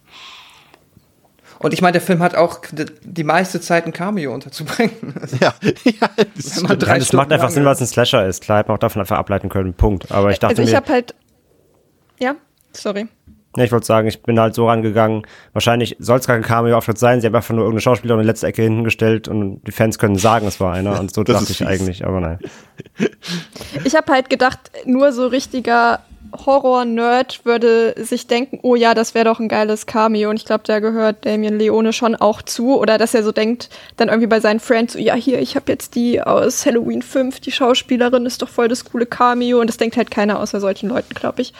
Und 1.64 1.74
ich 1.74 1.82
meine, 1.82 1.93
der 1.93 2.01
Film 2.01 2.20
hat 2.22 2.36
auch 2.36 2.59
die 3.03 3.24
meiste 3.24 3.62
Zeit 3.62 3.86
ein 3.86 3.93
Cameo 3.93 4.34
unterzubringen. 4.34 4.91
Ja, 5.39 5.53
ja 5.84 6.09
das 6.36 6.57
Wenn 6.57 6.64
man 6.70 6.80
drei 6.80 6.91
Nein, 6.91 6.99
das 6.99 7.14
macht 7.14 7.32
einfach 7.32 7.49
Sinn, 7.49 7.66
weil 7.66 7.74
es 7.74 7.82
ein 7.82 7.88
Slasher 7.88 8.28
ist. 8.28 8.41
Klar, 8.43 8.59
hätte 8.59 8.70
man 8.70 8.76
auch 8.76 8.80
davon 8.80 9.01
einfach 9.01 9.18
ableiten 9.18 9.49
können. 9.49 9.74
Punkt. 9.74 10.12
Aber 10.12 10.32
ich 10.32 10.39
dachte 10.39 10.53
Also 10.53 10.64
ich 10.64 10.72
mir, 10.72 10.78
habe 10.78 10.91
halt. 10.91 11.16
Ja, 12.20 12.36
sorry. 12.74 13.07
Ja, 13.57 13.64
ich 13.66 13.72
wollte 13.72 13.86
sagen, 13.86 14.07
ich 14.07 14.24
bin 14.24 14.39
halt 14.39 14.55
so 14.55 14.68
rangegangen. 14.68 15.24
Wahrscheinlich 15.53 15.97
soll 15.99 16.20
es 16.20 16.28
gar 16.28 16.38
kein 16.38 16.45
Cameo-Auftritt 16.45 16.97
sein. 16.97 17.20
Sie 17.22 17.28
haben 17.28 17.36
einfach 17.36 17.53
nur 17.53 17.64
irgendeine 17.64 17.82
Schauspielerin 17.82 18.22
in 18.22 18.26
die 18.26 18.30
letzte 18.30 18.47
Ecke 18.47 18.62
hingestellt 18.64 19.28
und 19.28 19.62
die 19.68 19.72
Fans 19.72 19.99
können 19.99 20.16
sagen, 20.16 20.47
es 20.47 20.59
war 20.59 20.74
einer. 20.74 20.99
Und 20.99 21.14
so 21.14 21.24
Das 21.26 21.39
dachte 21.39 21.51
ich 21.51 21.57
fies. 21.57 21.68
eigentlich, 21.68 22.05
aber 22.05 22.22
nein. 22.22 22.39
Ich 23.84 23.95
habe 23.95 24.12
halt 24.12 24.30
gedacht, 24.30 24.72
nur 24.86 25.12
so 25.12 25.28
richtiger 25.28 25.99
Horror-Nerd 26.34 27.46
würde 27.46 27.94
sich 27.98 28.28
denken, 28.28 28.60
oh 28.64 28.76
ja, 28.76 28.94
das 28.94 29.14
wäre 29.14 29.26
doch 29.26 29.40
ein 29.40 29.50
geiles 29.50 29.86
Cameo. 29.86 30.30
Und 30.30 30.38
ich 30.38 30.46
glaube, 30.46 30.64
da 30.66 30.80
gehört 30.80 31.26
Damien 31.26 31.58
Leone 31.58 31.94
schon 31.94 32.16
auch 32.16 32.42
zu. 32.42 32.78
Oder 32.80 32.98
dass 32.98 33.14
er 33.14 33.24
so 33.24 33.32
denkt, 33.32 33.70
dann 33.98 34.08
irgendwie 34.10 34.28
bei 34.28 34.40
seinen 34.40 34.60
Friends, 34.60 34.94
so, 34.94 35.00
ja, 35.00 35.16
hier, 35.16 35.40
ich 35.40 35.56
habe 35.56 35.72
jetzt 35.72 35.96
die 35.96 36.22
aus 36.22 36.66
Halloween 36.66 37.02
5, 37.02 37.40
die 37.40 37.52
Schauspielerin, 37.52 38.26
ist 38.26 38.42
doch 38.42 38.50
voll 38.50 38.68
das 38.68 38.86
coole 38.86 39.06
Cameo. 39.06 39.60
Und 39.60 39.68
das 39.68 39.78
denkt 39.78 39.98
halt 39.98 40.12
keiner 40.12 40.40
außer 40.40 40.60
solchen 40.60 40.90
Leuten, 40.90 41.14
glaube 41.14 41.42
ich. 41.42 41.54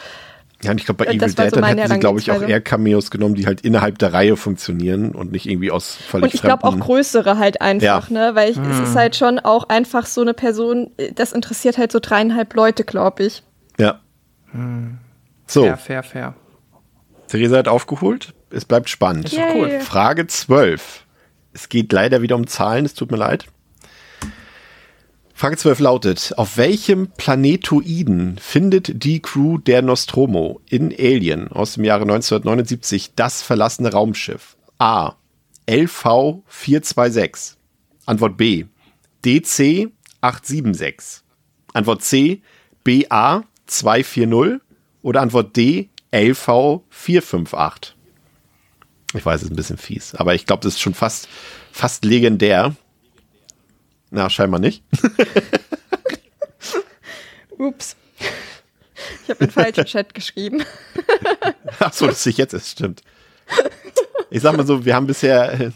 Ja, 0.62 0.70
und 0.70 0.78
ich 0.78 0.84
glaube, 0.84 1.04
bei 1.04 1.10
Evil 1.10 1.18
Dead, 1.32 1.50
so 1.52 1.60
hätten 1.64 1.88
sie, 1.88 1.98
glaube 1.98 2.20
ich, 2.20 2.30
auch 2.30 2.40
eher 2.40 2.60
Cameos 2.60 3.10
genommen, 3.10 3.34
die 3.34 3.46
halt 3.46 3.62
innerhalb 3.62 3.98
der 3.98 4.12
Reihe 4.12 4.36
funktionieren 4.36 5.10
und 5.10 5.32
nicht 5.32 5.46
irgendwie 5.46 5.72
aus 5.72 5.96
völlig 5.96 6.22
Und 6.22 6.34
ich 6.34 6.42
glaube 6.42 6.62
auch 6.64 6.78
größere 6.78 7.36
halt 7.36 7.60
einfach, 7.60 8.08
Ja. 8.08 8.28
ne? 8.28 8.34
Weil 8.34 8.52
ich, 8.52 8.58
es 8.58 8.90
ist 8.90 8.94
halt 8.94 9.16
schon 9.16 9.40
auch 9.40 9.68
einfach 9.68 10.06
so 10.06 10.20
eine 10.20 10.34
Person, 10.34 10.92
äh, 10.98 11.12
das 11.12 11.32
interessiert 11.32 11.78
halt 11.78 11.90
so 11.90 11.98
dreieinhalb 12.00 12.54
Leute, 12.54 12.84
glaube 12.84 13.24
ich. 13.24 13.42
Ja. 13.78 14.00
So, 15.46 15.62
Fair, 15.62 15.76
fair, 15.76 16.02
fair. 16.02 16.34
Theresa 17.28 17.56
hat 17.58 17.68
aufgeholt. 17.68 18.34
Es 18.50 18.64
bleibt 18.64 18.90
spannend. 18.90 19.32
Cool. 19.54 19.80
Frage 19.80 20.26
12. 20.26 21.06
Es 21.54 21.68
geht 21.68 21.92
leider 21.92 22.22
wieder 22.22 22.36
um 22.36 22.46
Zahlen, 22.46 22.84
es 22.84 22.94
tut 22.94 23.10
mir 23.10 23.16
leid. 23.16 23.46
Frage 25.34 25.56
12 25.56 25.80
lautet, 25.80 26.34
auf 26.36 26.56
welchem 26.56 27.08
Planetoiden 27.16 28.38
findet 28.38 29.02
die 29.02 29.20
Crew 29.20 29.58
der 29.58 29.82
Nostromo 29.82 30.60
in 30.68 30.92
Alien 30.92 31.48
aus 31.48 31.74
dem 31.74 31.84
Jahre 31.84 32.02
1979 32.02 33.14
das 33.16 33.42
verlassene 33.42 33.90
Raumschiff? 33.90 34.56
A. 34.78 35.14
LV 35.68 36.42
426. 36.46 37.56
Antwort 38.06 38.36
B. 38.36 38.66
DC 39.24 39.88
876. 40.20 41.22
Antwort 41.72 42.02
C. 42.02 42.42
BA 42.84 43.44
240. 43.72 44.60
Oder 45.02 45.20
Antwort 45.20 45.56
D. 45.56 45.88
LV 46.12 46.82
458. 46.90 47.96
Ich 49.14 49.26
weiß, 49.26 49.40
es 49.40 49.44
ist 49.44 49.50
ein 49.50 49.56
bisschen 49.56 49.78
fies, 49.78 50.14
aber 50.14 50.34
ich 50.34 50.46
glaube, 50.46 50.62
das 50.62 50.74
ist 50.74 50.80
schon 50.80 50.94
fast, 50.94 51.28
fast 51.70 52.04
legendär. 52.04 52.74
Na, 54.10 54.30
scheinbar 54.30 54.60
nicht. 54.60 54.82
Ups. 57.58 57.96
Ich 59.24 59.30
habe 59.30 59.46
den 59.46 59.50
falschen 59.50 59.84
Chat 59.84 60.14
geschrieben. 60.14 60.64
Ach 61.78 61.92
so, 61.92 62.06
das 62.06 62.22
sehe 62.22 62.30
ich 62.30 62.38
jetzt 62.38 62.54
erst, 62.54 62.70
stimmt. 62.70 63.02
Ich 64.30 64.42
sag 64.42 64.56
mal 64.56 64.66
so, 64.66 64.84
wir 64.84 64.94
haben 64.94 65.06
bisher, 65.06 65.72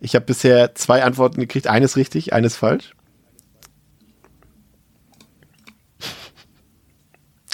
ich 0.00 0.14
habe 0.14 0.24
bisher 0.24 0.74
zwei 0.74 1.04
Antworten 1.04 1.40
gekriegt, 1.40 1.68
eines 1.68 1.96
richtig, 1.96 2.32
eines 2.32 2.56
falsch. 2.56 2.94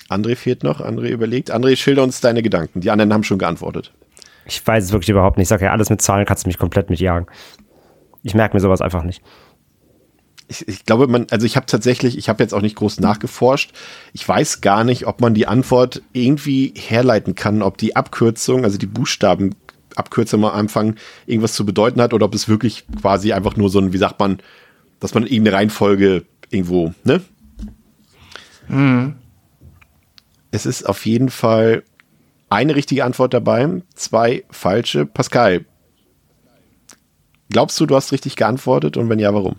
André 0.08 0.36
fehlt 0.36 0.64
noch, 0.64 0.80
André 0.80 1.08
überlegt. 1.08 1.52
André, 1.54 1.76
schilder 1.76 2.02
uns 2.02 2.20
deine 2.20 2.42
Gedanken. 2.42 2.80
Die 2.80 2.90
anderen 2.90 3.12
haben 3.12 3.24
schon 3.24 3.38
geantwortet. 3.38 3.92
Ich 4.46 4.66
weiß 4.66 4.84
es 4.84 4.92
wirklich 4.92 5.10
überhaupt 5.10 5.36
nicht. 5.36 5.44
Ich 5.44 5.48
sage 5.48 5.66
ja, 5.66 5.72
alles 5.72 5.90
mit 5.90 6.00
Zahlen 6.00 6.24
kannst 6.24 6.44
du 6.44 6.48
mich 6.48 6.58
komplett 6.58 6.88
mitjagen. 6.88 7.28
Ich 8.22 8.34
merke 8.34 8.56
mir 8.56 8.60
sowas 8.60 8.80
einfach 8.80 9.04
nicht. 9.04 9.22
Ich, 10.48 10.66
ich 10.66 10.86
glaube, 10.86 11.06
man, 11.08 11.26
also 11.30 11.44
ich 11.44 11.56
habe 11.56 11.66
tatsächlich, 11.66 12.16
ich 12.16 12.30
habe 12.30 12.42
jetzt 12.42 12.54
auch 12.54 12.62
nicht 12.62 12.76
groß 12.76 13.00
nachgeforscht. 13.00 13.72
Ich 14.14 14.26
weiß 14.26 14.62
gar 14.62 14.82
nicht, 14.84 15.06
ob 15.06 15.20
man 15.20 15.34
die 15.34 15.46
Antwort 15.46 16.00
irgendwie 16.14 16.72
herleiten 16.74 17.34
kann, 17.34 17.60
ob 17.60 17.76
die 17.76 17.94
Abkürzung, 17.94 18.64
also 18.64 18.78
die 18.78 18.86
Buchstabenabkürzung 18.86 20.42
am 20.42 20.50
Anfang 20.50 20.96
irgendwas 21.26 21.52
zu 21.52 21.66
bedeuten 21.66 22.00
hat 22.00 22.14
oder 22.14 22.24
ob 22.24 22.34
es 22.34 22.48
wirklich 22.48 22.86
quasi 23.02 23.34
einfach 23.34 23.56
nur 23.56 23.68
so 23.68 23.78
ein, 23.78 23.92
wie 23.92 23.98
sagt 23.98 24.18
man, 24.18 24.38
dass 25.00 25.12
man 25.12 25.24
irgendeine 25.24 25.58
Reihenfolge 25.58 26.24
irgendwo, 26.48 26.94
ne? 27.04 27.20
Es 30.50 30.66
ist 30.66 30.88
auf 30.88 31.04
jeden 31.06 31.28
Fall 31.28 31.82
eine 32.50 32.74
richtige 32.74 33.04
Antwort 33.04 33.34
dabei, 33.34 33.82
zwei 33.94 34.44
falsche. 34.50 35.04
Pascal, 35.06 35.64
glaubst 37.50 37.78
du, 37.80 37.86
du 37.86 37.94
hast 37.94 38.12
richtig 38.12 38.36
geantwortet 38.36 38.96
und 38.96 39.08
wenn 39.08 39.18
ja, 39.18 39.32
warum? 39.34 39.56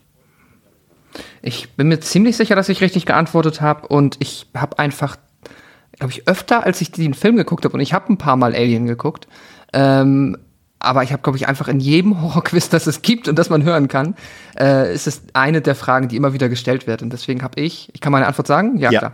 Ich 1.42 1.72
bin 1.72 1.88
mir 1.88 2.00
ziemlich 2.00 2.38
sicher, 2.38 2.56
dass 2.56 2.70
ich 2.70 2.82
richtig 2.82 3.06
geantwortet 3.06 3.62
habe 3.62 3.88
und 3.88 4.18
ich 4.20 4.48
habe 4.56 4.78
einfach, 4.80 5.18
glaube 5.98 6.12
ich, 6.12 6.28
öfter, 6.28 6.66
als 6.66 6.82
ich 6.82 6.92
den 6.92 7.14
Film 7.14 7.36
geguckt 7.36 7.66
habe 7.66 7.74
und 7.74 7.80
ich 7.80 7.94
habe 7.94 8.12
ein 8.12 8.18
paar 8.18 8.36
Mal 8.36 8.54
Alien 8.56 8.86
geguckt, 8.86 9.28
ähm, 9.74 10.38
aber 10.80 11.04
ich 11.04 11.12
habe, 11.12 11.22
glaube 11.22 11.38
ich, 11.38 11.48
einfach 11.48 11.68
in 11.68 11.80
jedem 11.80 12.22
Horrorquiz, 12.22 12.70
das 12.70 12.88
es 12.88 13.02
gibt 13.02 13.28
und 13.28 13.38
das 13.38 13.50
man 13.50 13.64
hören 13.64 13.88
kann, 13.88 14.16
äh, 14.58 14.94
ist 14.94 15.08
es 15.08 15.22
eine 15.34 15.62
der 15.62 15.76
Fragen, 15.76 16.08
die 16.08 16.16
immer 16.16 16.34
wieder 16.34 16.50
gestellt 16.50 16.88
wird. 16.88 17.02
Und 17.02 17.12
deswegen 17.12 17.44
habe 17.44 17.60
ich, 17.60 17.90
ich 17.94 18.02
kann 18.02 18.12
meine 18.12 18.28
Antwort 18.28 18.48
sagen? 18.48 18.78
Ja, 18.78 18.90
Ja. 18.92 19.00
klar. 19.00 19.14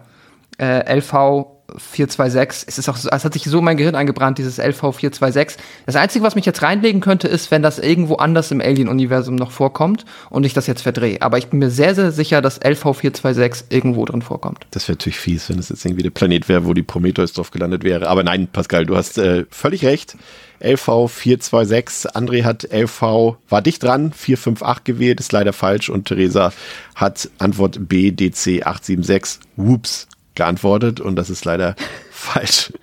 Äh, 0.58 0.98
LV 0.98 1.55
426. 1.70 2.68
Es 2.68 2.78
ist 2.78 2.90
auch 2.90 2.98
es 2.98 3.26
hat 3.26 3.34
sich 3.34 3.44
so 3.44 3.60
in 3.60 3.66
mein 3.66 3.78
Gehirn 3.78 3.96
eingebrannt, 3.96 4.38
dieses 4.38 4.58
LV 4.58 4.80
426. 4.80 5.58
Das 5.86 5.96
Einzige, 5.96 6.24
was 6.24 6.36
mich 6.36 6.46
jetzt 6.46 6.62
reinlegen 6.62 7.02
könnte, 7.02 7.28
ist, 7.28 7.52
wenn 7.52 7.62
das 7.62 7.80
irgendwo 7.80 8.16
anders 8.16 8.52
im 8.52 8.62
Alien-Universum 8.62 9.36
noch 9.36 9.52
vorkommt 9.52 10.06
und 10.30 10.46
ich 10.46 10.54
das 10.54 10.68
jetzt 10.68 10.82
verdrehe. 10.82 11.22
Aber 11.22 11.38
ich 11.38 11.48
bin 11.48 11.60
mir 11.60 11.70
sehr, 11.70 11.96
sehr 11.96 12.12
sicher, 12.12 12.42
dass 12.42 12.60
LV 12.64 12.82
426 12.82 13.68
irgendwo 13.70 14.06
drin 14.06 14.22
vorkommt. 14.22 14.66
Das 14.72 14.88
wäre 14.88 14.98
natürlich 14.98 15.20
fies, 15.20 15.50
wenn 15.50 15.60
es 15.60 15.70
jetzt 15.70 15.84
irgendwie 15.86 16.04
der 16.04 16.12
Planet 16.12 16.48
wäre, 16.50 16.66
wo 16.66 16.74
die 16.74 16.84
Prometheus 16.84 17.34
drauf 17.34 17.52
gelandet 17.52 17.84
wäre. 17.84 18.08
Aber 18.08 18.24
nein, 18.24 18.48
Pascal, 18.52 18.86
du 18.86 18.96
hast 18.96 19.18
äh, 19.18 19.46
völlig 19.50 19.86
recht. 19.86 20.16
LV 20.60 21.10
426, 21.10 22.16
André 22.16 22.44
hat 22.44 22.64
LV, 22.72 23.36
war 23.50 23.62
dicht 23.62 23.84
dran, 23.84 24.14
458 24.14 24.84
gewählt, 24.84 25.20
ist 25.20 25.32
leider 25.32 25.54
falsch. 25.54 25.90
Und 25.90 26.08
Theresa 26.08 26.54
hat 26.96 27.30
Antwort 27.40 27.90
B, 27.90 28.12
DC 28.12 28.66
876, 28.66 29.40
whoops, 29.58 30.08
geantwortet. 30.36 31.00
Und 31.00 31.16
das 31.16 31.30
ist 31.30 31.46
leider 31.46 31.76
falsch. 32.12 32.74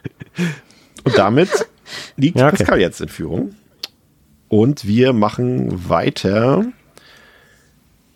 Und 1.05 1.17
damit 1.19 1.51
liegt 2.17 2.39
Ja, 2.39 2.49
okay. 2.49 2.59
Pascal 2.59 2.81
jetzt 2.81 3.01
in 3.01 3.09
Führung. 3.09 3.55
Und 4.49 4.87
wir 4.87 5.13
machen 5.13 5.89
weiter 5.89 6.67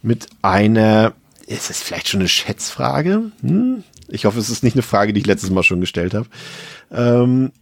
mit 0.03 0.29
einer 0.43 1.15
ist 1.47 1.71
es 1.71 1.83
vielleicht 1.83 2.09
schon 2.09 2.21
eine 2.21 2.29
Schätzfrage? 2.29 3.31
Hm? 3.41 3.85
Ich 4.09 4.25
hoffe, 4.25 4.39
es 4.39 4.51
ist 4.51 4.63
nicht 4.63 4.75
eine 4.75 4.83
Frage, 4.83 5.13
die 5.13 5.21
ich 5.21 5.27
letztes 5.27 5.51
Mal 5.51 5.63
schon 5.63 5.81
gestellt 5.81 6.15
habe. 6.15 6.27
Ähm, 6.91 7.53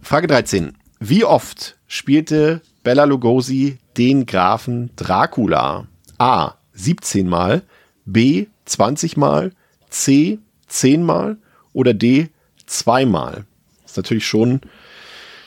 Frage 0.00 0.26
13. 0.26 0.76
Wie 0.98 1.24
oft 1.24 1.76
spielte 1.86 2.60
Bella 2.82 3.04
Lugosi 3.04 3.78
den 3.96 4.26
Grafen 4.26 4.90
Dracula? 4.96 5.86
A. 6.18 6.54
17 6.74 7.28
Mal, 7.28 7.62
B. 8.04 8.46
20 8.66 9.16
Mal, 9.16 9.52
C. 9.88 10.38
10 10.70 11.02
Mal 11.02 11.36
oder 11.72 11.94
D. 11.94 12.30
2 12.66 13.06
Mal? 13.06 13.44
Das 13.82 13.92
ist 13.92 13.96
natürlich 13.96 14.26
schon, 14.26 14.60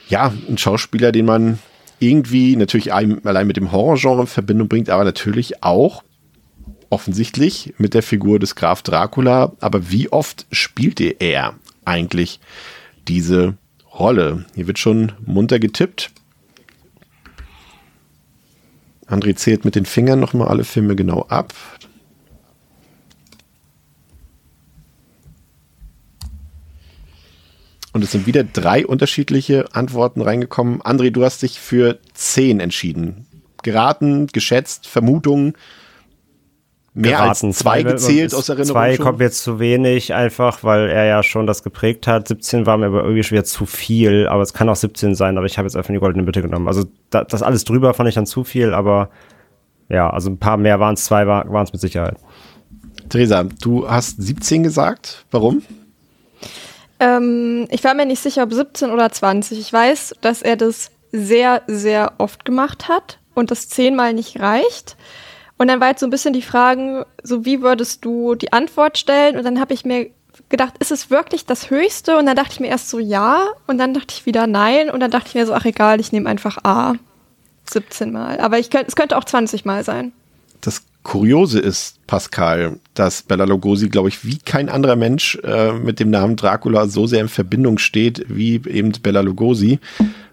ja, 0.10 0.34
ein 0.48 0.58
Schauspieler, 0.58 1.12
den 1.12 1.26
man 1.26 1.60
irgendwie 2.00 2.56
natürlich 2.56 2.94
allein 2.94 3.48
mit 3.48 3.58
dem 3.58 3.72
Horrorgenre 3.72 4.22
in 4.22 4.28
Verbindung 4.28 4.68
bringt, 4.68 4.90
aber 4.90 5.04
natürlich 5.04 5.64
auch 5.64 6.04
offensichtlich 6.90 7.74
mit 7.78 7.94
der 7.94 8.04
Figur 8.04 8.40
des 8.40 8.56
Graf 8.56 8.82
Dracula. 8.84 9.54
Aber 9.62 9.90
wie 9.90 10.12
oft 10.12 10.46
spielte 10.52 11.06
er 11.06 11.56
eigentlich 11.86 12.40
diese 13.08 13.56
Rolle? 13.98 14.46
Hier 14.54 14.68
wird 14.68 14.80
schon 14.80 15.14
munter 15.26 15.60
getippt. 15.60 16.12
André 19.08 19.36
zählt 19.36 19.66
mit 19.66 19.76
den 19.76 19.86
Fingern 19.86 20.20
nochmal 20.20 20.50
alle 20.50 20.64
Filme 20.64 20.96
genau 20.96 21.26
ab. 21.30 21.54
Und 27.94 28.04
es 28.04 28.12
sind 28.12 28.26
wieder 28.26 28.44
drei 28.44 28.86
unterschiedliche 28.86 29.66
Antworten 29.74 30.22
reingekommen. 30.22 30.82
André, 30.82 31.12
du 31.12 31.24
hast 31.24 31.44
dich 31.44 31.60
für 31.60 32.00
zehn 32.14 32.60
entschieden. 32.60 33.28
Geraten, 33.62 34.28
geschätzt, 34.28 34.88
Vermutungen. 34.88 35.54
Mehr 36.96 37.12
geraten. 37.12 37.48
als 37.48 37.58
zwei, 37.58 37.82
zwei 37.82 37.92
gezählt 37.92 38.34
aus 38.34 38.50
Erinnerung. 38.50 38.74
Zwei 38.74 38.96
schon. 38.96 39.06
kommt 39.06 39.20
jetzt 39.20 39.44
zu 39.44 39.60
wenig, 39.60 40.14
einfach 40.14 40.64
weil 40.64 40.90
er 40.90 41.06
ja 41.06 41.24
schon 41.24 41.48
das 41.48 41.64
geprägt 41.64 42.08
hat. 42.08 42.28
17 42.28 42.66
war 42.66 42.78
mir 42.78 42.88
aber 42.88 43.04
irgendwie 43.04 43.24
schon 43.24 43.36
wieder 43.36 43.46
zu 43.46 43.66
viel, 43.66 44.28
aber 44.28 44.42
es 44.42 44.54
kann 44.54 44.70
auch 44.70 44.76
17 44.76 45.16
sein, 45.16 45.38
aber 45.38 45.46
ich 45.46 45.58
habe 45.58 45.68
jetzt 45.68 45.76
einfach 45.76 45.94
die 45.94 46.00
goldene 46.00 46.24
Bitte 46.24 46.42
genommen. 46.42 46.68
Also 46.68 46.86
da, 47.10 47.24
das 47.24 47.42
alles 47.42 47.64
drüber 47.64 47.94
fand 47.94 48.10
ich 48.10 48.16
dann 48.16 48.26
zu 48.26 48.44
viel, 48.44 48.74
aber 48.74 49.10
ja, 49.90 50.10
also 50.10 50.30
ein 50.30 50.38
paar 50.38 50.58
mehr 50.58 50.80
waren 50.80 50.96
es, 50.96 51.06
zwei 51.06 51.26
waren 51.28 51.64
es 51.64 51.74
mit 51.74 51.82
Sicherheit. 51.82 52.18
Theresa, 53.10 53.44
du 53.62 53.88
hast 53.88 54.22
17 54.22 54.64
gesagt. 54.64 55.26
Warum? 55.32 55.62
Ähm, 57.04 57.68
ich 57.70 57.84
war 57.84 57.94
mir 57.94 58.06
nicht 58.06 58.22
sicher, 58.22 58.44
ob 58.44 58.54
17 58.54 58.90
oder 58.90 59.12
20. 59.12 59.60
Ich 59.60 59.74
weiß, 59.74 60.16
dass 60.22 60.42
er 60.42 60.56
das 60.56 60.90
sehr, 61.12 61.62
sehr 61.68 62.14
oft 62.18 62.46
gemacht 62.46 62.88
hat 62.88 63.20
und 63.34 63.52
das 63.52 63.68
zehnmal 63.68 64.14
nicht 64.14 64.40
reicht. 64.40 64.96
Und 65.58 65.68
dann 65.68 65.80
war 65.80 65.90
jetzt 65.90 66.00
so 66.00 66.08
ein 66.08 66.12
bisschen 66.12 66.34
die 66.34 66.42
Frage, 66.42 67.06
so 67.22 67.46
wie 67.46 67.62
würdest 67.62 68.06
du 68.06 68.36
die 68.36 68.54
Antwort 68.54 68.98
stellen? 68.98 69.38
Und 69.38 69.44
dann 69.44 69.60
habe 69.60 69.74
ich 69.74 69.86
mir 69.86 70.10
gedacht, 70.50 70.76
ist 70.80 70.92
es 70.92 71.10
wirklich 71.10 71.46
das 71.46 71.70
Höchste? 71.70 72.18
Und 72.18 72.26
dann 72.26 72.36
dachte 72.36 72.54
ich 72.54 72.60
mir 72.60 72.68
erst 72.68 72.90
so 72.90 73.00
ja 73.00 73.48
und 73.68 73.78
dann 73.78 73.94
dachte 73.94 74.16
ich 74.18 74.26
wieder 74.26 74.48
nein 74.48 74.90
und 74.90 75.00
dann 75.02 75.12
dachte 75.12 75.28
ich 75.28 75.36
mir 75.36 75.46
so, 75.46 75.54
ach 75.54 75.66
egal, 75.66 76.00
ich 76.00 76.12
nehme 76.12 76.30
einfach 76.30 76.64
A. 76.64 76.94
17 77.70 78.12
Mal. 78.12 78.40
Aber 78.40 78.60
ich 78.60 78.70
könnt, 78.70 78.88
es 78.88 78.96
könnte 78.96 79.18
auch 79.18 79.24
20 79.24 79.66
Mal 79.66 79.84
sein. 79.84 80.14
Das 80.64 80.86
Kuriose 81.04 81.60
ist, 81.60 82.08
Pascal, 82.08 82.80
dass 82.94 83.24
Bella 83.24 83.44
Lugosi, 83.44 83.90
glaube 83.90 84.08
ich, 84.08 84.24
wie 84.24 84.38
kein 84.38 84.70
anderer 84.70 84.96
Mensch 84.96 85.38
äh, 85.44 85.74
mit 85.74 86.00
dem 86.00 86.10
Namen 86.10 86.38
Dracula 86.38 86.88
so 86.88 87.06
sehr 87.06 87.20
in 87.20 87.28
Verbindung 87.28 87.78
steht 87.78 88.26
wie 88.30 88.62
eben 88.66 88.94
Bella 88.94 89.20
Lugosi. 89.20 89.80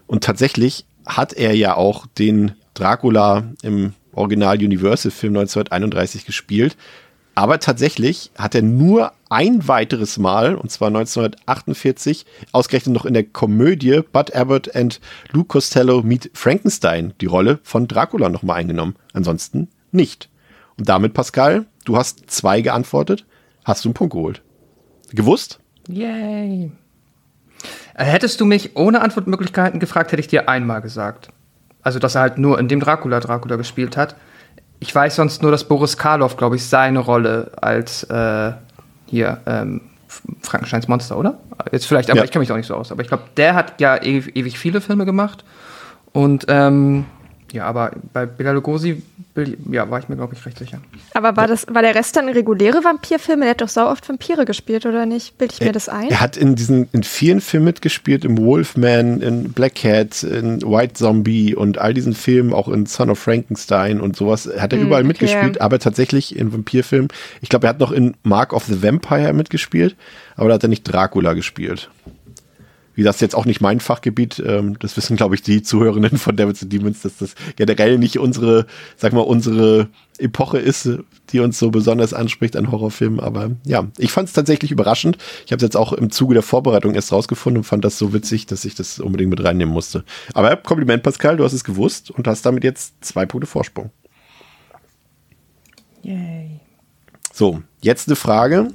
Und 0.07 0.23
tatsächlich 0.23 0.85
hat 1.05 1.33
er 1.33 1.53
ja 1.53 1.75
auch 1.75 2.07
den 2.07 2.53
Dracula 2.73 3.43
im 3.61 3.93
Original 4.13 4.55
Universal 4.55 5.11
Film 5.11 5.35
1931 5.35 6.25
gespielt. 6.25 6.77
Aber 7.35 7.59
tatsächlich 7.59 8.31
hat 8.37 8.55
er 8.55 8.61
nur 8.61 9.11
ein 9.29 9.67
weiteres 9.67 10.17
Mal, 10.17 10.55
und 10.55 10.71
zwar 10.71 10.87
1948, 10.87 12.25
ausgerechnet 12.53 12.93
noch 12.93 13.05
in 13.05 13.13
der 13.13 13.23
Komödie 13.23 14.01
Bud 14.11 14.33
Abbott 14.33 14.73
and 14.75 15.01
Lou 15.31 15.43
Costello 15.43 16.03
Meet 16.03 16.31
Frankenstein, 16.33 17.13
die 17.19 17.25
Rolle 17.25 17.59
von 17.63 17.87
Dracula 17.87 18.29
nochmal 18.29 18.57
eingenommen. 18.57 18.95
Ansonsten 19.13 19.69
nicht. 19.93 20.29
Und 20.77 20.89
damit, 20.89 21.13
Pascal, 21.13 21.65
du 21.85 21.97
hast 21.97 22.29
zwei 22.29 22.61
geantwortet, 22.61 23.25
hast 23.63 23.85
du 23.85 23.89
einen 23.89 23.93
Punkt 23.93 24.13
geholt. 24.13 24.41
Gewusst? 25.11 25.59
Yay. 25.87 26.71
Äh, 27.95 28.05
hättest 28.05 28.39
du 28.39 28.45
mich 28.45 28.75
ohne 28.75 29.01
Antwortmöglichkeiten 29.01 29.79
gefragt, 29.79 30.11
hätte 30.11 30.21
ich 30.21 30.27
dir 30.27 30.49
einmal 30.49 30.81
gesagt. 30.81 31.29
Also, 31.81 31.99
dass 31.99 32.15
er 32.15 32.21
halt 32.21 32.37
nur 32.37 32.59
in 32.59 32.67
dem 32.67 32.79
Dracula 32.79 33.19
Dracula 33.19 33.55
gespielt 33.55 33.97
hat. 33.97 34.15
Ich 34.79 34.93
weiß 34.93 35.15
sonst 35.15 35.41
nur, 35.41 35.51
dass 35.51 35.67
Boris 35.67 35.97
Karloff, 35.97 36.37
glaube 36.37 36.55
ich, 36.55 36.65
seine 36.65 36.99
Rolle 36.99 37.51
als 37.61 38.03
äh, 38.03 38.53
hier 39.05 39.41
ähm, 39.45 39.81
Frankensteins 40.41 40.87
Monster, 40.87 41.17
oder? 41.17 41.39
Jetzt 41.71 41.85
vielleicht, 41.85 42.09
aber 42.09 42.19
ja. 42.19 42.23
ich 42.23 42.31
kenne 42.31 42.41
mich 42.41 42.51
auch 42.51 42.57
nicht 42.57 42.67
so 42.67 42.75
aus. 42.75 42.91
Aber 42.91 43.01
ich 43.01 43.07
glaube, 43.07 43.23
der 43.37 43.55
hat 43.55 43.79
ja 43.79 44.01
ewig, 44.01 44.35
ewig 44.35 44.57
viele 44.57 44.81
Filme 44.81 45.05
gemacht. 45.05 45.43
Und 46.11 46.45
ähm, 46.47 47.05
ja, 47.51 47.65
aber 47.65 47.91
bei 48.13 48.25
Bela 48.25 48.51
Lugosi 48.51 49.01
ja, 49.69 49.89
war 49.89 49.99
ich 49.99 50.09
mir, 50.09 50.17
glaube 50.17 50.35
ich, 50.35 50.45
recht 50.45 50.57
sicher. 50.57 50.81
Aber 51.13 51.37
war, 51.37 51.47
das, 51.47 51.65
war 51.69 51.81
der 51.81 51.95
Rest 51.95 52.15
dann 52.17 52.27
reguläre 52.27 52.83
Vampirfilme? 52.83 53.45
Der 53.45 53.51
hat 53.51 53.61
doch 53.61 53.69
sau 53.69 53.89
oft 53.89 54.07
Vampire 54.07 54.43
gespielt, 54.43 54.85
oder 54.85 55.05
nicht? 55.05 55.37
Bilde 55.37 55.53
ich 55.53 55.65
mir 55.65 55.71
das 55.71 55.87
ein? 55.87 56.09
Er 56.09 56.19
hat 56.19 56.35
in 56.35 56.55
diesen, 56.55 56.89
in 56.91 57.03
vielen 57.03 57.39
Filmen 57.39 57.65
mitgespielt, 57.65 58.25
im 58.25 58.37
Wolfman, 58.37 59.21
in 59.21 59.53
Black 59.53 59.75
Cat, 59.75 60.23
in 60.23 60.61
White 60.61 60.93
Zombie 60.95 61.55
und 61.55 61.77
all 61.77 61.93
diesen 61.93 62.13
Filmen, 62.13 62.53
auch 62.53 62.67
in 62.67 62.85
Son 62.85 63.09
of 63.09 63.19
Frankenstein 63.19 64.01
und 64.01 64.17
sowas, 64.17 64.49
hat 64.57 64.73
er 64.73 64.79
hm, 64.79 64.87
überall 64.87 65.03
okay. 65.03 65.07
mitgespielt, 65.07 65.61
aber 65.61 65.79
tatsächlich 65.79 66.35
in 66.35 66.51
Vampirfilmen. 66.51 67.07
Ich 67.39 67.47
glaube, 67.47 67.67
er 67.67 67.69
hat 67.69 67.79
noch 67.79 67.91
in 67.91 68.15
Mark 68.23 68.51
of 68.51 68.65
the 68.65 68.83
Vampire 68.83 69.33
mitgespielt, 69.33 69.95
aber 70.35 70.49
da 70.49 70.55
hat 70.55 70.63
er 70.63 70.69
nicht 70.69 70.83
Dracula 70.83 71.33
gespielt. 71.33 71.89
Wie 72.93 73.03
das 73.03 73.21
jetzt 73.21 73.35
auch 73.35 73.45
nicht 73.45 73.61
mein 73.61 73.79
Fachgebiet, 73.79 74.41
ähm, 74.45 74.77
das 74.79 74.97
wissen, 74.97 75.15
glaube 75.15 75.35
ich, 75.35 75.41
die 75.41 75.61
Zuhörenden 75.61 76.17
von 76.17 76.35
Devils 76.35 76.61
and 76.61 76.73
Demons, 76.73 77.01
dass 77.01 77.17
das 77.17 77.35
generell 77.55 77.97
nicht 77.97 78.19
unsere, 78.19 78.65
sag 78.97 79.13
mal, 79.13 79.21
unsere 79.21 79.89
Epoche 80.17 80.59
ist, 80.59 80.89
die 81.31 81.39
uns 81.39 81.57
so 81.57 81.71
besonders 81.71 82.13
anspricht 82.13 82.55
an 82.55 82.71
Horrorfilmen. 82.71 83.19
Aber 83.19 83.51
ja, 83.65 83.87
ich 83.97 84.11
fand 84.11 84.27
es 84.27 84.33
tatsächlich 84.33 84.71
überraschend. 84.71 85.17
Ich 85.45 85.51
habe 85.51 85.57
es 85.57 85.63
jetzt 85.63 85.77
auch 85.77 85.93
im 85.93 86.11
Zuge 86.11 86.33
der 86.33 86.43
Vorbereitung 86.43 86.93
erst 86.93 87.11
rausgefunden 87.11 87.59
und 87.59 87.63
fand 87.63 87.85
das 87.85 87.97
so 87.97 88.13
witzig, 88.13 88.45
dass 88.45 88.65
ich 88.65 88.75
das 88.75 88.99
unbedingt 88.99 89.29
mit 89.29 89.43
reinnehmen 89.43 89.73
musste. 89.73 90.03
Aber 90.33 90.55
Kompliment, 90.57 91.03
Pascal, 91.03 91.37
du 91.37 91.43
hast 91.43 91.53
es 91.53 91.63
gewusst 91.63 92.11
und 92.11 92.27
hast 92.27 92.45
damit 92.45 92.63
jetzt 92.63 93.03
zwei 93.03 93.25
Punkte 93.25 93.47
Vorsprung. 93.47 93.91
Yay. 96.03 96.59
So, 97.33 97.61
jetzt 97.81 98.07
eine 98.07 98.15
Frage, 98.15 98.67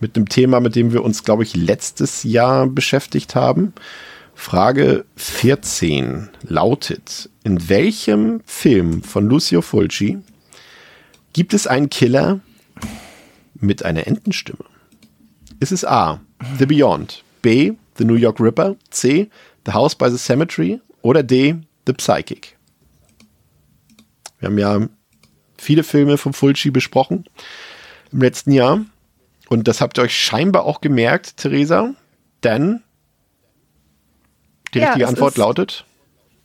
mit 0.00 0.16
einem 0.16 0.28
Thema, 0.28 0.60
mit 0.60 0.76
dem 0.76 0.92
wir 0.92 1.02
uns, 1.02 1.24
glaube 1.24 1.42
ich, 1.42 1.56
letztes 1.56 2.22
Jahr 2.22 2.66
beschäftigt 2.66 3.34
haben. 3.34 3.72
Frage 4.34 5.06
14 5.16 6.28
lautet, 6.42 7.30
in 7.42 7.68
welchem 7.68 8.40
Film 8.44 9.02
von 9.02 9.26
Lucio 9.26 9.62
Fulci 9.62 10.18
gibt 11.32 11.54
es 11.54 11.66
einen 11.66 11.88
Killer 11.88 12.40
mit 13.54 13.84
einer 13.84 14.06
Entenstimme? 14.06 14.64
Ist 15.58 15.72
es 15.72 15.84
A, 15.84 16.20
The 16.58 16.66
Beyond, 16.66 17.24
B, 17.40 17.72
The 17.96 18.04
New 18.04 18.14
York 18.14 18.38
Ripper, 18.40 18.76
C, 18.90 19.30
The 19.64 19.72
House 19.72 19.94
by 19.94 20.10
the 20.10 20.18
Cemetery 20.18 20.80
oder 21.00 21.22
D, 21.22 21.56
The 21.86 21.94
Psychic? 21.94 22.56
Wir 24.38 24.48
haben 24.48 24.58
ja 24.58 24.88
viele 25.56 25.82
Filme 25.82 26.18
von 26.18 26.34
Fulci 26.34 26.70
besprochen 26.70 27.24
im 28.12 28.20
letzten 28.20 28.52
Jahr. 28.52 28.84
Und 29.48 29.68
das 29.68 29.80
habt 29.80 29.98
ihr 29.98 30.02
euch 30.02 30.16
scheinbar 30.16 30.64
auch 30.64 30.80
gemerkt, 30.80 31.36
Theresa, 31.36 31.94
denn 32.42 32.82
die 34.74 34.80
ja, 34.80 34.86
richtige 34.86 35.08
Antwort 35.08 35.36
lautet 35.36 35.84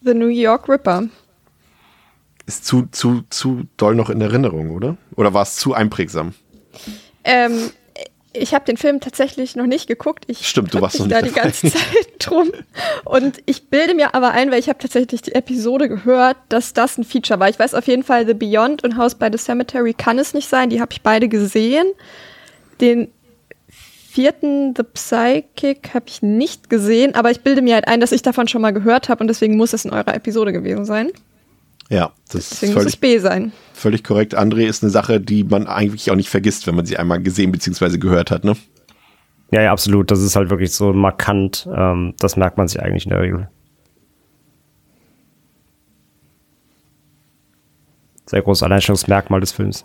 The 0.03 0.13
New 0.13 0.27
York 0.27 0.67
Ripper. 0.67 1.07
Ist 2.47 2.65
zu, 2.65 2.87
zu, 2.91 3.23
zu 3.29 3.63
doll 3.77 3.95
noch 3.95 4.09
in 4.09 4.19
Erinnerung, 4.19 4.71
oder? 4.71 4.97
Oder 5.15 5.33
war 5.33 5.43
es 5.43 5.57
zu 5.57 5.73
einprägsam? 5.73 6.33
Ähm, 7.23 7.71
ich 8.33 8.53
habe 8.53 8.65
den 8.65 8.77
Film 8.77 8.99
tatsächlich 8.99 9.55
noch 9.55 9.67
nicht 9.67 9.87
geguckt. 9.87 10.23
Ich 10.27 10.47
Stimmt, 10.47 10.73
du 10.73 10.81
warst 10.81 10.99
noch 10.99 11.05
nicht 11.05 11.15
da 11.15 11.21
die 11.21 11.33
ganze 11.33 11.67
Zeit 11.71 12.07
drum. 12.19 12.51
Und 13.05 13.39
ich 13.45 13.67
bilde 13.67 13.93
mir 13.93 14.15
aber 14.15 14.31
ein, 14.31 14.49
weil 14.49 14.59
ich 14.59 14.69
habe 14.69 14.79
tatsächlich 14.79 15.21
die 15.21 15.35
Episode 15.35 15.87
gehört, 15.87 16.37
dass 16.49 16.73
das 16.73 16.97
ein 16.97 17.03
Feature 17.03 17.39
war. 17.39 17.49
Ich 17.49 17.59
weiß 17.59 17.75
auf 17.75 17.87
jeden 17.87 18.03
Fall, 18.03 18.25
The 18.25 18.33
Beyond 18.33 18.83
und 18.83 18.97
House 18.97 19.15
by 19.15 19.27
the 19.31 19.37
Cemetery 19.37 19.93
kann 19.93 20.17
es 20.17 20.33
nicht 20.33 20.49
sein. 20.49 20.69
Die 20.69 20.81
habe 20.81 20.93
ich 20.93 21.01
beide 21.01 21.27
gesehen. 21.27 21.85
Den 22.81 23.09
vierten 23.67 24.73
The 24.75 24.83
Psychic 24.83 25.93
habe 25.93 26.05
ich 26.07 26.21
nicht 26.21 26.69
gesehen, 26.69 27.15
aber 27.15 27.31
ich 27.31 27.41
bilde 27.41 27.61
mir 27.61 27.75
halt 27.75 27.87
ein, 27.87 28.01
dass 28.01 28.11
ich 28.11 28.21
davon 28.21 28.47
schon 28.47 28.61
mal 28.61 28.71
gehört 28.71 29.07
habe 29.07 29.21
und 29.21 29.27
deswegen 29.27 29.55
muss 29.55 29.71
es 29.71 29.85
in 29.85 29.91
eurer 29.91 30.13
Episode 30.13 30.51
gewesen 30.51 30.83
sein. 30.83 31.11
Ja, 31.89 32.11
das 32.31 32.49
deswegen 32.49 32.71
ist 32.71 32.73
völlig, 32.73 32.75
muss 32.75 32.85
es 32.85 32.97
B 32.97 33.17
sein. 33.19 33.51
Völlig 33.73 34.03
korrekt. 34.03 34.37
André 34.37 34.67
ist 34.67 34.83
eine 34.83 34.89
Sache, 34.89 35.21
die 35.21 35.43
man 35.43 35.67
eigentlich 35.67 36.11
auch 36.11 36.15
nicht 36.15 36.29
vergisst, 36.29 36.67
wenn 36.67 36.75
man 36.75 36.85
sie 36.85 36.97
einmal 36.97 37.21
gesehen 37.21 37.51
bzw. 37.51 37.97
gehört 37.97 38.31
hat, 38.31 38.43
ne? 38.43 38.55
Ja, 39.51 39.61
ja, 39.61 39.71
absolut. 39.71 40.09
Das 40.11 40.21
ist 40.21 40.35
halt 40.35 40.49
wirklich 40.49 40.71
so 40.71 40.93
markant. 40.93 41.67
Ähm, 41.73 42.13
das 42.19 42.37
merkt 42.37 42.57
man 42.57 42.67
sich 42.67 42.81
eigentlich 42.81 43.05
in 43.05 43.09
der 43.09 43.21
Regel. 43.21 43.49
Sehr 48.25 48.41
großes 48.41 48.63
Alleinstellungsmerkmal 48.63 49.41
des 49.41 49.51
Films. 49.51 49.83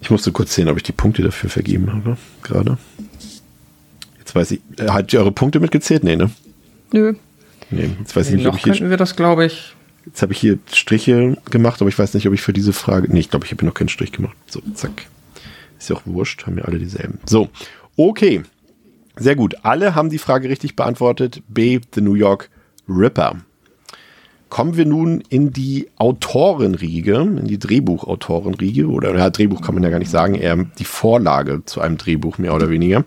Ich 0.00 0.10
musste 0.10 0.32
kurz 0.32 0.54
sehen, 0.54 0.68
ob 0.68 0.76
ich 0.76 0.82
die 0.82 0.92
Punkte 0.92 1.22
dafür 1.22 1.50
vergeben 1.50 1.92
habe, 1.92 2.16
gerade. 2.42 2.78
Jetzt 4.18 4.34
weiß 4.34 4.50
ich, 4.52 4.60
äh, 4.78 4.88
hat 4.88 5.12
ihr 5.12 5.20
eure 5.20 5.32
Punkte 5.32 5.60
mitgezählt? 5.60 6.04
Nee, 6.04 6.16
ne? 6.16 6.30
Nö. 6.92 7.14
Nee, 7.70 7.90
jetzt 7.98 8.14
weiß 8.16 8.26
Nee, 8.28 8.32
ich 8.32 8.36
nicht, 8.38 8.46
ob 8.46 8.52
noch 8.54 8.58
ich 8.58 8.64
hier, 8.64 8.72
könnten 8.74 8.90
wir 8.90 8.96
das, 8.96 9.16
glaube 9.16 9.44
ich. 9.44 9.74
jetzt 10.06 10.22
habe 10.22 10.32
ich 10.32 10.38
hier 10.38 10.58
Striche 10.72 11.36
gemacht, 11.50 11.80
aber 11.80 11.88
ich 11.88 11.98
weiß 11.98 12.14
nicht, 12.14 12.26
ob 12.28 12.34
ich 12.34 12.40
für 12.40 12.52
diese 12.52 12.72
Frage, 12.72 13.08
nee, 13.12 13.20
ich 13.20 13.30
glaube, 13.30 13.44
ich 13.44 13.50
habe 13.52 13.60
hier 13.60 13.68
noch 13.68 13.74
keinen 13.74 13.88
Strich 13.88 14.12
gemacht. 14.12 14.36
So, 14.46 14.60
zack. 14.74 15.06
Ist 15.78 15.90
ja 15.90 15.96
auch 15.96 16.02
wurscht, 16.06 16.46
haben 16.46 16.58
ja 16.58 16.64
alle 16.64 16.78
dieselben. 16.78 17.18
So, 17.26 17.48
okay. 17.96 18.42
Sehr 19.16 19.34
gut. 19.36 19.56
Alle 19.64 19.94
haben 19.96 20.10
die 20.10 20.18
Frage 20.18 20.48
richtig 20.48 20.76
beantwortet. 20.76 21.42
B, 21.48 21.80
The 21.94 22.00
New 22.00 22.14
York 22.14 22.50
Ripper. 22.88 23.36
Kommen 24.48 24.76
wir 24.76 24.86
nun 24.86 25.22
in 25.28 25.52
die 25.52 25.88
Autorenriege, 25.96 27.16
in 27.16 27.46
die 27.46 27.58
Drehbuchautorenriege, 27.58 28.86
oder 28.86 29.16
ja, 29.16 29.30
Drehbuch 29.30 29.60
kann 29.60 29.74
man 29.74 29.84
ja 29.84 29.90
gar 29.90 29.98
nicht 29.98 30.10
sagen, 30.10 30.34
eher 30.34 30.56
die 30.56 30.84
Vorlage 30.84 31.62
zu 31.66 31.80
einem 31.80 31.98
Drehbuch, 31.98 32.38
mehr 32.38 32.54
oder 32.54 32.70
weniger. 32.70 33.04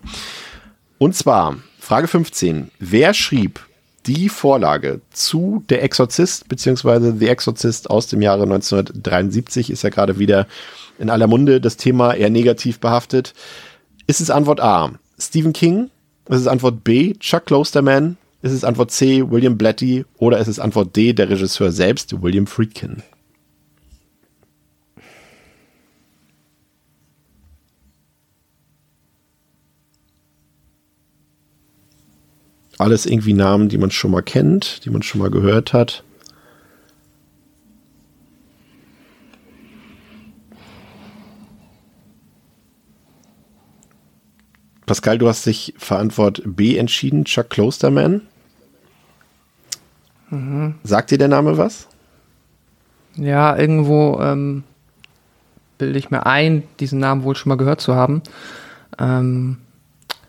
Und 0.98 1.16
zwar, 1.16 1.56
Frage 1.80 2.06
15. 2.06 2.70
Wer 2.78 3.12
schrieb 3.12 3.60
die 4.06 4.28
Vorlage 4.28 5.00
zu 5.12 5.64
Der 5.68 5.82
Exorzist, 5.82 6.48
beziehungsweise 6.48 7.16
The 7.18 7.28
Exorzist 7.28 7.90
aus 7.90 8.06
dem 8.06 8.22
Jahre 8.22 8.44
1973, 8.44 9.70
ist 9.70 9.82
ja 9.82 9.90
gerade 9.90 10.18
wieder 10.18 10.46
in 10.98 11.10
aller 11.10 11.26
Munde 11.26 11.60
das 11.60 11.76
Thema 11.76 12.14
eher 12.14 12.30
negativ 12.30 12.78
behaftet. 12.80 13.34
Ist 14.06 14.20
es 14.20 14.30
Antwort 14.30 14.60
A, 14.60 14.92
Stephen 15.18 15.52
King? 15.52 15.90
Ist 16.28 16.40
es 16.40 16.46
Antwort 16.46 16.84
B, 16.84 17.14
Chuck 17.14 17.46
Klosterman? 17.46 18.16
Ist 18.42 18.50
es 18.50 18.64
Antwort 18.64 18.90
C, 18.90 19.30
William 19.30 19.56
Blatty? 19.56 20.04
Oder 20.18 20.38
ist 20.38 20.48
es 20.48 20.58
Antwort 20.58 20.96
D, 20.96 21.12
der 21.12 21.30
Regisseur 21.30 21.70
selbst, 21.70 22.22
William 22.22 22.48
Friedkin? 22.48 23.04
Alles 32.78 33.06
irgendwie 33.06 33.32
Namen, 33.32 33.68
die 33.68 33.78
man 33.78 33.92
schon 33.92 34.10
mal 34.10 34.22
kennt, 34.22 34.84
die 34.84 34.90
man 34.90 35.02
schon 35.02 35.20
mal 35.20 35.30
gehört 35.30 35.72
hat. 35.72 36.02
Pascal, 44.84 45.18
du 45.18 45.28
hast 45.28 45.46
dich 45.46 45.74
für 45.78 45.96
Antwort 45.96 46.42
B 46.44 46.76
entschieden, 46.76 47.24
Chuck 47.24 47.50
Klosterman. 47.50 48.22
Sagt 50.82 51.10
dir 51.10 51.18
der 51.18 51.28
Name 51.28 51.58
was? 51.58 51.88
Ja, 53.16 53.56
irgendwo 53.56 54.18
ähm, 54.20 54.64
bilde 55.78 55.98
ich 55.98 56.10
mir 56.10 56.24
ein, 56.26 56.62
diesen 56.80 56.98
Namen 56.98 57.22
wohl 57.22 57.36
schon 57.36 57.50
mal 57.50 57.56
gehört 57.56 57.80
zu 57.80 57.94
haben. 57.94 58.22
Ähm, 58.98 59.58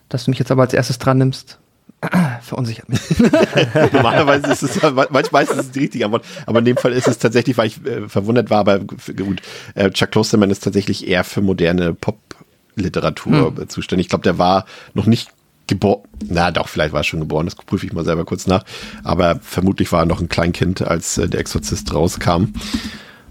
dass 0.08 0.24
du 0.24 0.30
mich 0.30 0.38
jetzt 0.38 0.50
aber 0.50 0.62
als 0.62 0.74
erstes 0.74 0.98
dran 0.98 1.18
nimmst, 1.18 1.58
verunsichert 2.42 2.88
mich. 2.88 3.00
Normalerweise 3.92 4.52
ist 4.52 4.62
es, 4.62 4.82
manchmal 5.10 5.44
ist 5.44 5.56
es 5.56 5.70
die 5.70 5.80
richtige 5.80 6.04
Antwort, 6.04 6.24
aber 6.46 6.58
in 6.58 6.66
dem 6.66 6.76
Fall 6.76 6.92
ist 6.92 7.08
es 7.08 7.18
tatsächlich, 7.18 7.56
weil 7.56 7.68
ich 7.68 7.84
äh, 7.86 8.08
verwundert 8.08 8.50
war, 8.50 8.58
aber 8.58 8.80
gut, 8.80 9.40
äh, 9.74 9.90
Chuck 9.90 10.10
Klosterman 10.10 10.50
ist 10.50 10.62
tatsächlich 10.62 11.08
eher 11.08 11.24
für 11.24 11.40
moderne 11.40 11.94
Pop-Literatur 11.94 13.54
äh, 13.58 13.66
zuständig. 13.68 14.06
Ich 14.06 14.10
glaube, 14.10 14.24
der 14.24 14.38
war 14.38 14.66
noch 14.92 15.06
nicht 15.06 15.30
geboren, 15.66 16.02
na 16.28 16.50
doch, 16.50 16.68
vielleicht 16.68 16.92
war 16.92 17.00
er 17.00 17.04
schon 17.04 17.20
geboren, 17.20 17.46
das 17.46 17.54
prüfe 17.54 17.86
ich 17.86 17.92
mal 17.92 18.04
selber 18.04 18.24
kurz 18.24 18.46
nach, 18.46 18.64
aber 19.02 19.38
vermutlich 19.42 19.90
war 19.92 20.00
er 20.00 20.06
noch 20.06 20.20
ein 20.20 20.28
Kleinkind, 20.28 20.82
als 20.82 21.18
äh, 21.18 21.28
der 21.28 21.40
Exorzist 21.40 21.92
rauskam. 21.94 22.54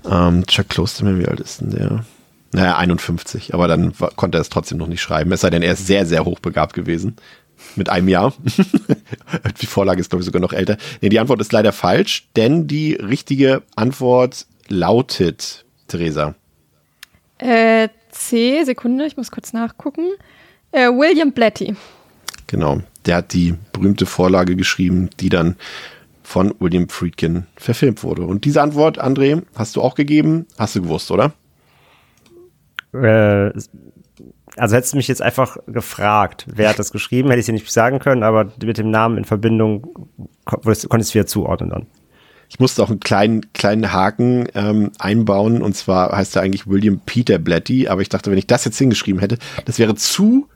Ähm, 0.09 0.45
Chuck 0.47 0.69
Klosterman, 0.69 1.19
wie 1.19 1.27
alt 1.27 1.39
ist 1.39 1.61
denn 1.61 1.71
der? 1.71 2.05
Naja, 2.51 2.77
51, 2.77 3.53
aber 3.53 3.67
dann 3.67 3.99
war, 3.99 4.11
konnte 4.11 4.37
er 4.37 4.41
es 4.41 4.49
trotzdem 4.49 4.77
noch 4.77 4.87
nicht 4.87 5.01
schreiben, 5.01 5.31
es 5.31 5.41
sei 5.41 5.49
denn, 5.49 5.63
er 5.63 5.73
ist 5.73 5.87
sehr, 5.87 6.05
sehr 6.05 6.25
hochbegabt 6.25 6.73
gewesen. 6.73 7.15
Mit 7.75 7.87
einem 7.87 8.09
Jahr. 8.09 8.33
die 9.61 9.65
Vorlage 9.67 10.01
ist, 10.01 10.09
glaube 10.09 10.21
ich, 10.21 10.25
sogar 10.25 10.41
noch 10.41 10.51
älter. 10.51 10.77
Nee, 10.99 11.09
die 11.09 11.19
Antwort 11.19 11.39
ist 11.39 11.53
leider 11.53 11.71
falsch, 11.71 12.27
denn 12.35 12.67
die 12.67 12.93
richtige 12.93 13.61
Antwort 13.75 14.47
lautet, 14.67 15.63
Theresa. 15.87 16.35
Äh, 17.37 17.87
C, 18.11 18.63
Sekunde, 18.63 19.05
ich 19.05 19.17
muss 19.17 19.31
kurz 19.31 19.53
nachgucken. 19.53 20.09
Äh, 20.71 20.89
William 20.89 21.31
Blatty. 21.31 21.75
Genau. 22.53 22.81
Der 23.07 23.15
hat 23.15 23.33
die 23.33 23.55
berühmte 23.71 24.05
Vorlage 24.05 24.55
geschrieben, 24.55 25.09
die 25.19 25.29
dann 25.29 25.55
von 26.21 26.53
William 26.59 26.87
Friedkin 26.87 27.47
verfilmt 27.55 28.03
wurde. 28.03 28.27
Und 28.27 28.45
diese 28.45 28.61
Antwort, 28.61 29.03
André, 29.03 29.41
hast 29.55 29.75
du 29.75 29.81
auch 29.81 29.95
gegeben? 29.95 30.45
Hast 30.59 30.75
du 30.75 30.83
gewusst, 30.83 31.09
oder? 31.09 31.33
Äh, 32.93 33.49
also 34.55 34.75
hättest 34.75 34.93
du 34.93 34.97
mich 34.97 35.07
jetzt 35.07 35.23
einfach 35.23 35.57
gefragt, 35.65 36.45
wer 36.47 36.69
hat 36.69 36.77
das 36.77 36.91
geschrieben, 36.91 37.29
hätte 37.29 37.39
ich 37.39 37.47
dir 37.47 37.53
nicht 37.53 37.71
sagen 37.71 37.97
können, 37.97 38.21
aber 38.21 38.51
mit 38.63 38.77
dem 38.77 38.91
Namen 38.91 39.17
in 39.17 39.25
Verbindung 39.25 39.87
kon 40.45 40.61
konntest 40.61 40.85
du 40.85 41.15
wieder 41.15 41.25
zuordnen 41.25 41.71
dann. 41.71 41.87
Ich 42.49 42.59
musste 42.59 42.83
auch 42.83 42.91
einen 42.91 42.99
kleinen, 42.99 43.51
kleinen 43.53 43.91
Haken 43.91 44.47
ähm, 44.53 44.91
einbauen. 44.99 45.63
Und 45.63 45.75
zwar 45.75 46.15
heißt 46.15 46.35
er 46.35 46.43
eigentlich 46.43 46.67
William 46.67 47.01
Peter 47.03 47.39
Blatty. 47.39 47.87
Aber 47.87 48.03
ich 48.03 48.09
dachte, 48.09 48.29
wenn 48.29 48.37
ich 48.37 48.45
das 48.45 48.63
jetzt 48.63 48.77
hingeschrieben 48.77 49.19
hätte, 49.19 49.39
das 49.65 49.79
wäre 49.79 49.95
zu 49.95 50.47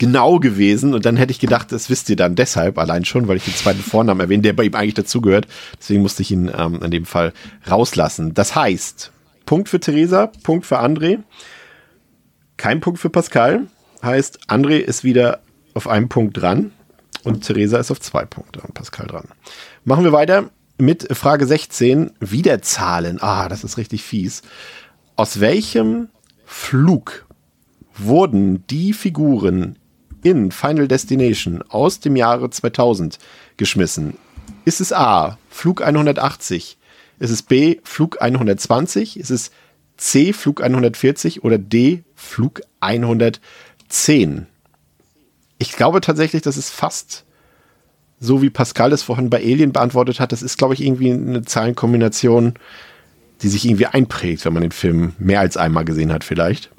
genau 0.00 0.40
gewesen. 0.40 0.94
Und 0.94 1.04
dann 1.04 1.16
hätte 1.16 1.30
ich 1.30 1.38
gedacht, 1.38 1.70
das 1.70 1.88
wisst 1.90 2.10
ihr 2.10 2.16
dann 2.16 2.34
deshalb 2.34 2.78
allein 2.78 3.04
schon, 3.04 3.28
weil 3.28 3.36
ich 3.36 3.44
den 3.44 3.54
zweiten 3.54 3.82
Vornamen 3.82 4.20
erwähne, 4.20 4.42
der 4.42 4.54
bei 4.54 4.64
ihm 4.64 4.74
eigentlich 4.74 4.94
dazugehört. 4.94 5.46
Deswegen 5.78 6.02
musste 6.02 6.22
ich 6.22 6.32
ihn 6.32 6.50
ähm, 6.56 6.80
in 6.82 6.90
dem 6.90 7.04
Fall 7.04 7.32
rauslassen. 7.70 8.34
Das 8.34 8.56
heißt, 8.56 9.12
Punkt 9.46 9.68
für 9.68 9.78
Theresa, 9.78 10.32
Punkt 10.42 10.66
für 10.66 10.80
André. 10.80 11.20
Kein 12.56 12.80
Punkt 12.80 12.98
für 12.98 13.10
Pascal. 13.10 13.68
Heißt, 14.02 14.48
André 14.48 14.78
ist 14.78 15.04
wieder 15.04 15.40
auf 15.74 15.86
einem 15.86 16.08
Punkt 16.08 16.40
dran 16.40 16.72
und 17.22 17.44
Theresa 17.44 17.78
ist 17.78 17.90
auf 17.90 18.00
zwei 18.00 18.24
Punkte 18.24 18.60
und 18.60 18.74
Pascal 18.74 19.06
dran. 19.06 19.28
Machen 19.84 20.04
wir 20.04 20.12
weiter 20.12 20.50
mit 20.78 21.14
Frage 21.14 21.46
16. 21.46 22.12
Wiederzahlen. 22.20 23.18
Ah, 23.20 23.50
das 23.50 23.64
ist 23.64 23.76
richtig 23.76 24.02
fies. 24.02 24.40
Aus 25.16 25.40
welchem 25.40 26.08
Flug 26.46 27.26
wurden 27.98 28.66
die 28.68 28.94
Figuren 28.94 29.76
in 30.22 30.50
Final 30.50 30.88
Destination 30.88 31.62
aus 31.68 32.00
dem 32.00 32.16
Jahre 32.16 32.50
2000 32.50 33.18
geschmissen? 33.56 34.14
Ist 34.64 34.80
es 34.80 34.92
A, 34.92 35.38
Flug 35.48 35.82
180? 35.82 36.76
Ist 37.18 37.30
es 37.30 37.42
B, 37.42 37.78
Flug 37.82 38.20
120? 38.20 39.18
Ist 39.18 39.30
es 39.30 39.50
C, 39.96 40.32
Flug 40.32 40.62
140 40.62 41.44
oder 41.44 41.58
D, 41.58 42.02
Flug 42.14 42.62
110? 42.80 44.46
Ich 45.58 45.72
glaube 45.72 46.00
tatsächlich, 46.00 46.42
das 46.42 46.56
ist 46.56 46.70
fast 46.70 47.24
so 48.20 48.42
wie 48.42 48.50
Pascal 48.50 48.92
es 48.92 49.02
vorhin 49.02 49.30
bei 49.30 49.38
Alien 49.38 49.72
beantwortet 49.72 50.20
hat. 50.20 50.30
Das 50.30 50.42
ist, 50.42 50.58
glaube 50.58 50.74
ich, 50.74 50.82
irgendwie 50.82 51.10
eine 51.10 51.42
Zahlenkombination, 51.42 52.54
die 53.42 53.48
sich 53.48 53.64
irgendwie 53.64 53.86
einprägt, 53.86 54.44
wenn 54.44 54.52
man 54.52 54.62
den 54.62 54.72
Film 54.72 55.14
mehr 55.18 55.40
als 55.40 55.56
einmal 55.56 55.86
gesehen 55.86 56.12
hat, 56.12 56.22
vielleicht. 56.22 56.70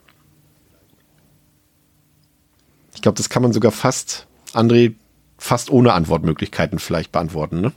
Ich 2.94 3.02
glaube, 3.02 3.18
das 3.18 3.30
kann 3.30 3.42
man 3.42 3.54
sogar 3.54 3.72
fast, 3.72 4.28
André, 4.54 4.94
fast 5.38 5.70
ohne 5.72 5.94
Antwortmöglichkeiten 5.94 6.80
vielleicht 6.80 7.12
beantworten, 7.12 7.62
ne? 7.62 7.72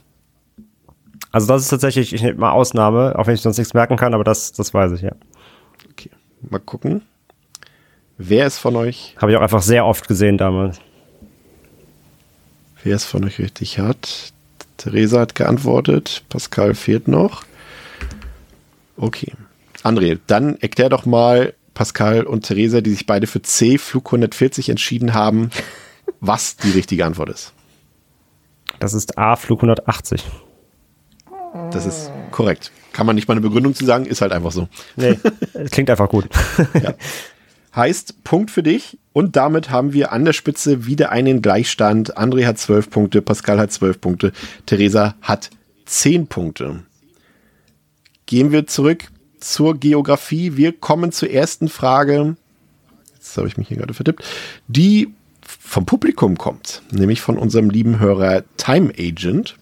Also 1.31 1.47
das 1.47 1.63
ist 1.63 1.69
tatsächlich, 1.69 2.13
ich 2.13 2.21
nehme 2.21 2.39
mal 2.39 2.51
Ausnahme, 2.51 3.17
auch 3.17 3.27
wenn 3.27 3.35
ich 3.35 3.41
sonst 3.41 3.57
nichts 3.57 3.73
merken 3.73 3.97
kann, 3.97 4.13
aber 4.13 4.23
das, 4.23 4.53
das 4.53 4.73
weiß 4.73 4.93
ich, 4.93 5.01
ja. 5.01 5.11
Okay, 5.91 6.09
mal 6.49 6.59
gucken. 6.59 7.01
Wer 8.17 8.47
ist 8.47 8.59
von 8.59 8.75
euch, 8.77 9.15
Habe 9.21 9.31
ich 9.31 9.37
auch 9.37 9.41
einfach 9.41 9.61
sehr 9.61 9.85
oft 9.85 10.07
gesehen 10.07 10.37
damals. 10.37 10.79
wer 12.83 12.95
es 12.95 13.03
von 13.03 13.25
euch 13.25 13.39
richtig 13.39 13.79
hat? 13.79 14.31
Theresa 14.77 15.19
hat 15.21 15.35
geantwortet, 15.35 16.23
Pascal 16.29 16.75
fehlt 16.75 17.07
noch. 17.07 17.43
Okay. 18.97 19.33
André, 19.83 20.19
dann 20.27 20.57
erklär 20.61 20.89
doch 20.89 21.05
mal 21.05 21.53
Pascal 21.75 22.23
und 22.23 22.45
Theresa, 22.45 22.81
die 22.81 22.89
sich 22.91 23.05
beide 23.05 23.27
für 23.27 23.43
C, 23.43 23.77
Flug 23.77 24.07
140 24.07 24.69
entschieden 24.69 25.13
haben, 25.13 25.51
was 26.19 26.55
die 26.55 26.71
richtige 26.71 27.05
Antwort 27.05 27.29
ist. 27.29 27.53
Das 28.79 28.95
ist 28.95 29.19
A, 29.19 29.35
Flug 29.35 29.59
180. 29.59 30.23
Das 31.71 31.85
ist 31.85 32.11
korrekt. 32.31 32.71
Kann 32.91 33.05
man 33.05 33.15
nicht 33.15 33.27
mal 33.27 33.33
eine 33.33 33.41
Begründung 33.41 33.75
zu 33.75 33.85
sagen, 33.85 34.05
ist 34.05 34.21
halt 34.21 34.31
einfach 34.31 34.51
so. 34.51 34.67
Nee, 34.95 35.19
es 35.53 35.69
klingt 35.71 35.89
einfach 35.89 36.09
gut. 36.09 36.27
Heißt, 37.75 38.23
Punkt 38.23 38.51
für 38.51 38.63
dich. 38.63 38.97
Und 39.11 39.35
damit 39.35 39.69
haben 39.69 39.93
wir 39.93 40.11
an 40.11 40.25
der 40.25 40.33
Spitze 40.33 40.85
wieder 40.85 41.11
einen 41.11 41.41
Gleichstand. 41.41 42.17
André 42.17 42.45
hat 42.45 42.57
12 42.57 42.89
Punkte, 42.89 43.21
Pascal 43.21 43.59
hat 43.59 43.71
12 43.71 43.99
Punkte, 43.99 44.31
Theresa 44.65 45.15
hat 45.21 45.49
10 45.85 46.27
Punkte. 46.27 46.83
Gehen 48.25 48.51
wir 48.51 48.65
zurück 48.65 49.09
zur 49.45 49.75
Geografie. 49.75 50.57
Wir 50.57 50.73
kommen 50.73 51.11
zur 51.11 51.29
ersten 51.29 51.69
Frage. 51.69 52.35
Jetzt 53.13 53.37
habe 53.37 53.47
ich 53.47 53.57
mich 53.57 53.67
hier 53.67 53.77
gerade 53.77 53.93
vertippt. 53.93 54.23
Die 54.67 55.13
vom 55.41 55.85
Publikum 55.85 56.37
kommt, 56.37 56.81
nämlich 56.91 57.21
von 57.21 57.37
unserem 57.37 57.69
lieben 57.69 57.99
Hörer 57.99 58.43
Time 58.57 58.91
Agent. 58.97 59.55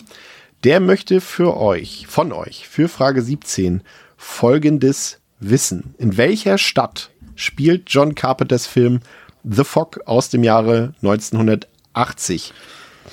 Der 0.64 0.80
möchte 0.80 1.20
für 1.20 1.58
euch, 1.58 2.08
von 2.08 2.32
euch, 2.32 2.68
für 2.70 2.88
Frage 2.88 3.22
17 3.22 3.82
folgendes 4.16 5.20
wissen. 5.40 5.96
In 5.98 6.16
welcher 6.16 6.58
Stadt 6.58 7.12
spielt 7.36 7.90
John 7.90 8.16
Carpenters 8.16 8.66
Film 8.66 9.02
The 9.44 9.66
Fog 9.66 10.00
aus 10.06 10.30
dem 10.30 10.46
Jahre 10.46 10.94
1980? 11.02 12.54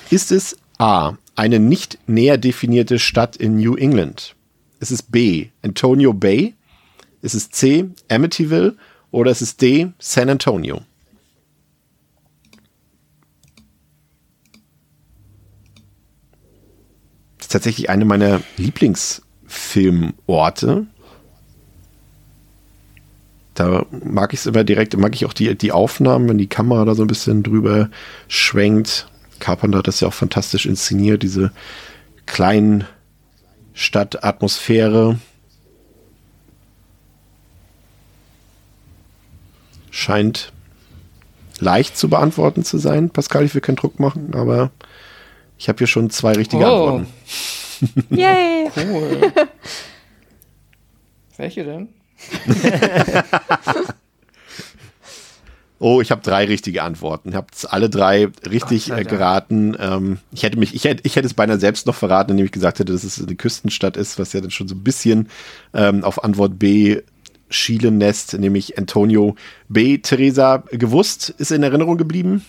Ist 0.09 0.31
es 0.31 0.57
A, 0.77 1.15
eine 1.35 1.59
nicht 1.59 1.99
näher 2.07 2.37
definierte 2.37 2.97
Stadt 2.97 3.35
in 3.35 3.57
New 3.57 3.75
England? 3.75 4.35
Ist 4.79 4.91
es 4.91 5.03
B, 5.03 5.49
Antonio 5.61 6.13
Bay? 6.13 6.55
Ist 7.21 7.35
es 7.35 7.49
C, 7.49 7.89
Amityville? 8.09 8.75
Oder 9.11 9.31
ist 9.31 9.41
es 9.41 9.55
D, 9.57 9.91
San 9.99 10.29
Antonio? 10.29 10.81
Das 17.37 17.47
ist 17.47 17.51
tatsächlich 17.51 17.89
eine 17.89 18.05
meiner 18.05 18.41
Lieblingsfilmorte. 18.57 20.87
Da 23.53 23.85
mag 23.91 24.33
ich 24.33 24.39
es 24.39 24.45
immer 24.45 24.63
direkt, 24.63 24.95
mag 24.97 25.13
ich 25.13 25.25
auch 25.25 25.33
die, 25.33 25.53
die 25.55 25.73
Aufnahmen, 25.73 26.29
wenn 26.29 26.37
die 26.37 26.47
Kamera 26.47 26.85
da 26.85 26.95
so 26.95 27.03
ein 27.03 27.07
bisschen 27.07 27.43
drüber 27.43 27.89
schwenkt. 28.29 29.09
Carpenter 29.39 29.79
hat 29.79 29.87
das 29.87 29.99
ja 29.99 30.07
auch 30.07 30.13
fantastisch 30.13 30.65
inszeniert, 30.65 31.23
diese 31.23 31.51
kleinen 32.25 32.85
Stadtatmosphäre. 33.73 35.19
Scheint 39.91 40.51
leicht 41.59 41.95
zu 41.97 42.09
beantworten 42.09 42.63
zu 42.63 42.79
sein. 42.79 43.11
Pascal, 43.11 43.45
ich 43.45 43.53
will 43.53 43.61
keinen 43.61 43.75
Druck 43.75 43.99
machen, 43.99 44.33
aber 44.33 44.71
ich 45.59 45.69
habe 45.69 45.77
hier 45.77 45.87
schon 45.87 46.09
zwei 46.09 46.31
richtige 46.33 46.65
Oh. 46.65 46.87
Antworten. 46.87 47.07
Yay! 48.09 48.69
Cool. 48.75 49.31
Welche 51.37 51.63
denn? 51.63 51.89
Oh, 55.83 55.99
ich 55.99 56.11
habe 56.11 56.21
drei 56.21 56.45
richtige 56.45 56.83
Antworten. 56.83 57.29
Ich 57.29 57.35
habe 57.35 57.47
alle 57.69 57.89
drei 57.89 58.27
richtig 58.47 58.91
äh, 58.91 59.03
geraten. 59.03 59.75
Ähm, 59.79 60.19
ich 60.31 60.43
hätte 60.43 60.59
mich, 60.59 60.75
ich 60.75 60.83
hätte, 60.83 61.01
ich 61.07 61.15
hätte 61.15 61.25
es 61.25 61.33
beinahe 61.33 61.59
selbst 61.59 61.87
noch 61.87 61.95
verraten, 61.95 62.29
indem 62.31 62.45
ich 62.45 62.51
gesagt 62.51 62.77
hätte, 62.77 62.93
dass 62.93 63.03
es 63.03 63.19
eine 63.19 63.35
Küstenstadt 63.35 63.97
ist, 63.97 64.19
was 64.19 64.31
ja 64.33 64.41
dann 64.41 64.51
schon 64.51 64.67
so 64.67 64.75
ein 64.75 64.83
bisschen 64.83 65.29
ähm, 65.73 66.03
auf 66.03 66.23
Antwort 66.23 66.59
B 66.59 67.01
schielen 67.51 67.99
lässt, 67.99 68.37
nämlich 68.39 68.77
Antonio 68.77 69.35
B. 69.69 69.99
Theresa 69.99 70.63
gewusst, 70.71 71.29
ist 71.37 71.51
in 71.51 71.61
Erinnerung 71.63 71.97
geblieben. 71.97 72.43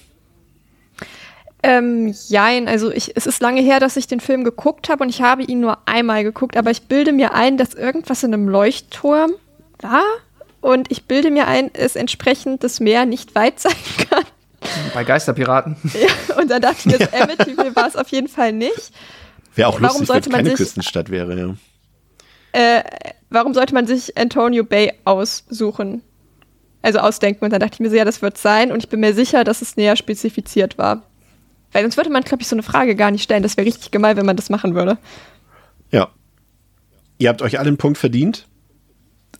Ähm, 1.64 2.12
jein, 2.28 2.66
also 2.66 2.90
ich, 2.90 3.16
es 3.16 3.26
ist 3.26 3.40
lange 3.40 3.60
her, 3.60 3.78
dass 3.78 3.96
ich 3.96 4.08
den 4.08 4.18
Film 4.18 4.42
geguckt 4.42 4.88
habe 4.88 5.04
und 5.04 5.10
ich 5.10 5.22
habe 5.22 5.42
ihn 5.44 5.60
nur 5.60 5.78
einmal 5.86 6.24
geguckt, 6.24 6.56
aber 6.56 6.72
ich 6.72 6.82
bilde 6.82 7.12
mir 7.12 7.34
ein, 7.34 7.56
dass 7.56 7.74
irgendwas 7.74 8.24
in 8.24 8.34
einem 8.34 8.48
Leuchtturm 8.48 9.30
war 9.80 10.02
und 10.60 10.90
ich 10.90 11.04
bilde 11.04 11.30
mir 11.30 11.46
ein, 11.46 11.70
es 11.72 11.94
entsprechend 11.94 12.64
das 12.64 12.80
Meer 12.80 13.06
nicht 13.06 13.36
weit 13.36 13.60
sein 13.60 13.72
kann. 14.10 14.24
Bei 14.94 15.04
Geisterpiraten. 15.04 15.76
Ja, 15.94 16.36
und 16.36 16.50
dann 16.50 16.62
dachte 16.62 16.78
ich 16.80 16.86
mir, 16.86 16.98
so, 16.98 17.16
Amityville 17.16 17.76
war 17.76 17.86
es 17.86 17.94
auf 17.96 18.08
jeden 18.08 18.28
Fall 18.28 18.52
nicht. 18.52 18.90
Wäre 19.54 19.68
auch 19.68 19.80
Warum 19.80 20.00
lustig, 20.00 20.00
wenn 20.00 20.06
sollte 20.06 20.28
es 20.28 20.32
man 20.32 20.38
keine 20.38 20.48
sich- 20.50 20.56
Küstenstadt 20.58 21.10
wäre. 21.10 21.38
Ja. 21.38 21.54
Äh, 22.52 22.82
warum 23.30 23.54
sollte 23.54 23.74
man 23.74 23.86
sich 23.86 24.16
Antonio 24.16 24.64
Bay 24.64 24.92
aussuchen? 25.04 26.02
Also 26.82 26.98
ausdenken. 26.98 27.44
Und 27.44 27.52
dann 27.52 27.60
dachte 27.60 27.74
ich 27.74 27.80
mir 27.80 27.90
so, 27.90 27.96
ja, 27.96 28.04
das 28.04 28.22
wird 28.22 28.38
sein. 28.38 28.72
Und 28.72 28.82
ich 28.82 28.88
bin 28.88 29.00
mir 29.00 29.14
sicher, 29.14 29.44
dass 29.44 29.62
es 29.62 29.76
näher 29.76 29.96
spezifiziert 29.96 30.78
war. 30.78 31.02
Weil 31.72 31.82
sonst 31.82 31.96
würde 31.96 32.10
man, 32.10 32.22
glaube 32.22 32.42
ich, 32.42 32.48
so 32.48 32.56
eine 32.56 32.62
Frage 32.62 32.96
gar 32.96 33.10
nicht 33.10 33.22
stellen. 33.22 33.42
Das 33.42 33.56
wäre 33.56 33.66
richtig 33.66 33.90
gemein, 33.90 34.16
wenn 34.16 34.26
man 34.26 34.36
das 34.36 34.50
machen 34.50 34.74
würde. 34.74 34.98
ja. 35.90 36.08
Ihr 37.18 37.28
habt 37.28 37.40
euch 37.40 37.60
alle 37.60 37.68
einen 37.68 37.76
Punkt 37.76 37.98
verdient, 37.98 38.48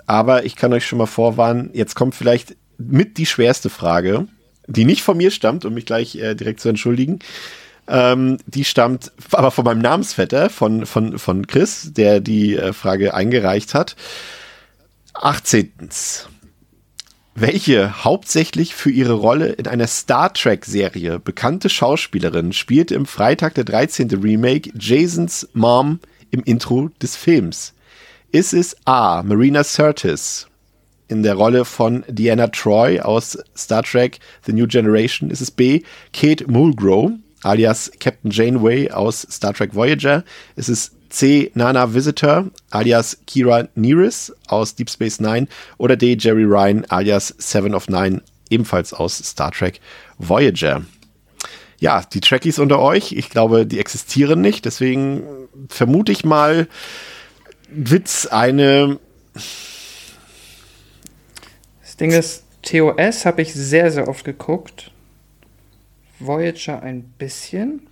aber 0.07 0.45
ich 0.45 0.55
kann 0.55 0.73
euch 0.73 0.87
schon 0.87 0.99
mal 0.99 1.07
vorwarnen, 1.07 1.71
jetzt 1.73 1.97
kommt 1.97 2.15
vielleicht 2.15 2.55
mit 2.79 3.19
die 3.19 3.27
schwerste 3.27 3.71
Frage, 3.71 4.29
die 4.69 4.85
nicht 4.85 5.03
von 5.03 5.17
mir 5.17 5.33
stammt, 5.33 5.65
um 5.65 5.75
mich 5.75 5.85
gleich 5.85 6.15
äh, 6.15 6.37
direkt 6.37 6.61
zu 6.61 6.69
entschuldigen. 6.69 7.19
Ähm, 7.89 8.39
die 8.47 8.65
stammt 8.65 9.13
aber 9.33 9.51
von 9.51 9.65
meinem 9.65 9.81
Namensvetter, 9.81 10.51
von, 10.51 10.87
von, 10.87 11.19
von 11.19 11.47
Chris, 11.47 11.93
der 11.93 12.21
die 12.21 12.57
äh, 12.57 12.73
Frage 12.73 13.15
eingereicht 13.15 13.75
hat. 13.75 13.97
18. 15.15 15.73
Welche 17.35 18.05
hauptsächlich 18.05 18.75
für 18.75 18.91
ihre 18.91 19.15
Rolle 19.15 19.49
in 19.49 19.67
einer 19.67 19.87
Star 19.87 20.33
Trek-Serie 20.33 21.19
bekannte 21.19 21.71
Schauspielerin 21.71 22.53
spielte 22.53 22.95
im 22.95 23.07
Freitag 23.07 23.55
der 23.55 23.65
13. 23.65 24.11
Remake 24.11 24.71
Jasons 24.79 25.49
Mom 25.55 26.01
im 26.31 26.43
Intro 26.45 26.91
des 27.01 27.17
Films? 27.17 27.73
Ist 28.33 28.53
es 28.53 28.77
A. 28.85 29.23
Marina 29.23 29.65
Sirtis 29.65 30.47
in 31.09 31.23
der 31.23 31.35
Rolle 31.35 31.65
von 31.65 32.05
Deanna 32.07 32.49
Troy 32.49 33.01
aus 33.01 33.39
Star 33.57 33.83
Trek 33.83 34.19
The 34.47 34.53
New 34.53 34.67
Generation? 34.67 35.31
Ist 35.31 35.41
es 35.41 35.51
B. 35.51 35.83
Kate 36.13 36.51
Mulgrew 36.51 37.13
alias 37.43 37.91
Captain 38.01 38.31
Janeway 38.31 38.91
aus 38.91 39.27
Star 39.31 39.55
Trek 39.55 39.75
Voyager? 39.75 40.25
Ist 40.57 40.69
es 40.69 40.93
C. 41.09 41.51
Nana 41.55 41.93
Visitor 41.95 42.47
alias 42.71 43.19
Kira 43.27 43.69
Nerys 43.75 44.33
aus 44.49 44.75
Deep 44.75 44.91
Space 44.91 45.21
Nine? 45.21 45.49
Oder 45.79 45.97
D. 45.97 46.17
Jerry 46.19 46.45
Ryan 46.45 46.85
alias 46.89 47.35
Seven 47.39 47.75
of 47.75 47.89
Nine 47.89 48.23
ebenfalls 48.51 48.93
aus 48.93 49.19
Star 49.19 49.51
Trek 49.53 49.81
Voyager? 50.19 50.83
Ja, 51.79 52.03
die 52.13 52.21
Trekkies 52.21 52.59
unter 52.61 52.79
euch, 52.79 53.13
ich 53.13 53.29
glaube, 53.29 53.67
die 53.67 53.81
existieren 53.81 54.41
nicht, 54.41 54.65
deswegen 54.65 55.23
vermute 55.69 56.13
ich 56.13 56.25
mal, 56.25 56.69
Witz 57.69 58.27
eine 58.27 59.01
Das 61.83 61.97
Ding 61.97 62.13
ist, 62.13 62.45
TOS 62.63 63.27
habe 63.27 63.43
ich 63.43 63.53
sehr, 63.53 63.91
sehr 63.91 64.09
oft 64.09 64.25
geguckt. 64.25 64.93
Voyager 66.27 66.83
ein 66.83 67.03
bisschen. 67.03 67.87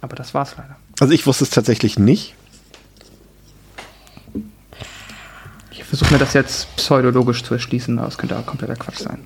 Aber 0.00 0.16
das 0.16 0.34
war's 0.34 0.56
leider. 0.56 0.76
Also 1.00 1.14
ich 1.14 1.26
wusste 1.26 1.44
es 1.44 1.50
tatsächlich 1.50 1.98
nicht. 1.98 2.34
Ich 5.70 5.84
versuche 5.84 6.12
mir 6.12 6.18
das 6.18 6.32
jetzt 6.32 6.74
pseudologisch 6.76 7.42
zu 7.42 7.54
erschließen, 7.54 7.98
aber 7.98 8.08
es 8.08 8.18
könnte 8.18 8.36
auch 8.38 8.46
kompletter 8.46 8.76
Quatsch 8.76 8.98
sein. 8.98 9.24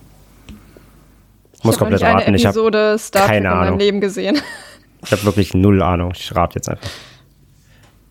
Muss 1.62 1.76
ich 1.76 1.80
habe 1.80 1.90
komplett 1.90 2.02
eine 2.02 2.20
raten. 2.20 2.34
Ich 2.34 2.46
habe 2.46 2.58
Episode 2.58 2.96
Star 2.98 3.22
Trek 3.22 3.30
keine 3.30 3.46
in 3.48 3.52
meinem 3.52 3.66
Ahnung. 3.66 3.78
Leben 3.78 4.00
gesehen. 4.00 4.40
ich 5.04 5.12
hab 5.12 5.24
wirklich 5.24 5.54
null 5.54 5.82
Ahnung. 5.82 6.12
Ich 6.14 6.34
rate 6.34 6.56
jetzt 6.56 6.68
einfach. 6.68 6.88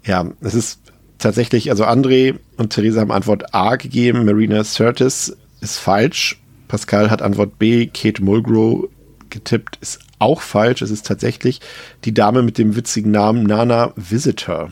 Ja, 0.04 0.26
es 0.42 0.54
ist 0.54 0.80
tatsächlich, 1.18 1.70
also 1.70 1.86
André 1.86 2.38
und 2.58 2.72
Theresa 2.72 3.02
haben 3.02 3.12
Antwort 3.12 3.54
A 3.54 3.76
gegeben, 3.76 4.26
Marina 4.26 4.64
Sirtis 4.64 5.36
ist 5.62 5.78
falsch. 5.78 6.40
Pascal 6.68 7.09
hat 7.09 7.22
Antwort 7.22 7.59
B, 7.59 7.88
Kate 7.88 8.24
Mulgrew 8.24 8.88
getippt, 9.30 9.78
ist 9.82 9.99
auch 10.20 10.41
falsch. 10.41 10.82
Es 10.82 10.91
ist 10.91 11.05
tatsächlich 11.05 11.61
die 12.03 12.13
Dame 12.13 12.41
mit 12.41 12.57
dem 12.57 12.76
witzigen 12.76 13.11
Namen 13.11 13.43
Nana 13.43 13.93
Visitor. 13.95 14.72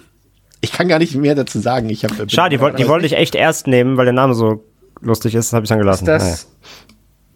Ich 0.61 0.71
kann 0.71 0.87
gar 0.87 0.99
nicht 0.99 1.15
mehr 1.15 1.35
dazu 1.35 1.59
sagen. 1.59 1.89
Ich 1.89 2.05
hab, 2.05 2.11
Schade, 2.31 2.55
die, 2.55 2.61
wollt, 2.61 2.79
die 2.79 2.87
wollte 2.87 3.05
ich 3.05 3.13
echt 3.13 3.35
erst 3.35 3.67
nehmen, 3.67 3.97
weil 3.97 4.05
der 4.05 4.13
Name 4.13 4.33
so 4.33 4.63
lustig 5.01 5.35
ist. 5.35 5.47
Das 5.47 5.53
habe 5.53 5.65
ich 5.65 5.69
dann 5.69 5.79
gelassen. 5.79 6.07
Ist 6.07 6.07
das. 6.07 6.47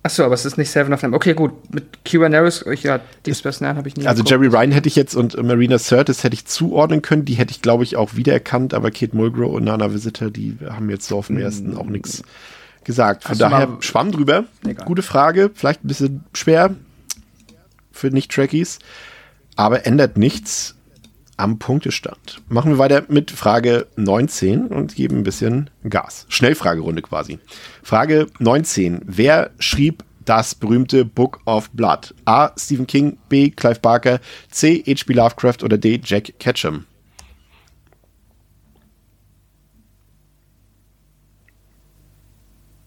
Achso, 0.03 0.23
aber 0.23 0.35
es 0.35 0.45
ist 0.45 0.57
nicht 0.57 0.69
Seven 0.69 0.93
of 0.93 1.01
Nine. 1.01 1.13
Okay, 1.13 1.33
gut. 1.33 1.51
Mit 1.73 2.05
Kira 2.05 2.29
Nerys, 2.29 2.63
ja, 2.81 3.01
Deep 3.25 3.35
Space 3.35 3.59
Nine 3.59 3.75
habe 3.75 3.89
ich 3.89 3.97
nie 3.97 4.07
Also 4.07 4.23
geguckt. 4.23 4.41
Jerry 4.41 4.47
Ryan 4.47 4.71
hätte 4.71 4.87
ich 4.87 4.95
jetzt 4.95 5.15
und 5.15 5.35
Marina 5.43 5.77
Sirtis 5.77 6.23
hätte 6.23 6.35
ich 6.35 6.45
zuordnen 6.45 7.01
können. 7.01 7.25
Die 7.25 7.33
hätte 7.33 7.51
ich, 7.51 7.61
glaube 7.61 7.83
ich, 7.83 7.97
auch 7.97 8.15
wiedererkannt. 8.15 8.73
Aber 8.73 8.91
Kate 8.91 9.13
Mulgrew 9.17 9.47
und 9.47 9.65
Nana 9.65 9.93
Visitor, 9.93 10.29
die 10.31 10.55
haben 10.69 10.89
jetzt 10.89 11.09
so 11.09 11.17
auf 11.17 11.27
dem 11.27 11.37
ersten 11.37 11.75
auch 11.75 11.87
nichts 11.87 12.23
gesagt. 12.87 13.23
Von 13.23 13.31
Hast 13.31 13.41
daher 13.41 13.77
schwamm 13.81 14.11
drüber. 14.11 14.45
Egal. 14.65 14.85
Gute 14.85 15.03
Frage. 15.03 15.51
Vielleicht 15.53 15.83
ein 15.83 15.87
bisschen 15.87 16.23
schwer 16.33 16.73
für 17.91 18.07
Nicht-Trackies. 18.07 18.79
Aber 19.55 19.85
ändert 19.85 20.17
nichts 20.17 20.75
am 21.35 21.59
Punktestand. 21.59 22.41
Machen 22.49 22.71
wir 22.71 22.77
weiter 22.79 23.03
mit 23.09 23.29
Frage 23.29 23.87
19 23.95 24.67
und 24.67 24.95
geben 24.95 25.17
ein 25.17 25.23
bisschen 25.23 25.69
Gas. 25.87 26.25
Schnellfragerunde 26.29 27.03
quasi. 27.03 27.39
Frage 27.83 28.27
19. 28.39 29.01
Wer 29.05 29.51
schrieb 29.59 30.03
das 30.25 30.55
berühmte 30.55 31.05
Book 31.05 31.41
of 31.45 31.69
Blood? 31.71 32.15
A. 32.25 32.51
Stephen 32.57 32.87
King, 32.87 33.17
B. 33.29 33.51
Clive 33.51 33.79
Barker, 33.79 34.19
C. 34.49 34.83
H.P. 34.87 35.13
Lovecraft 35.13 35.63
oder 35.63 35.77
D. 35.77 35.99
Jack 36.03 36.39
Ketchum? 36.39 36.85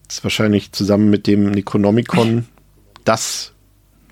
ist 0.15 0.23
wahrscheinlich 0.23 0.71
zusammen 0.71 1.09
mit 1.09 1.27
dem 1.27 1.51
Necronomicon 1.51 2.47
das 3.05 3.53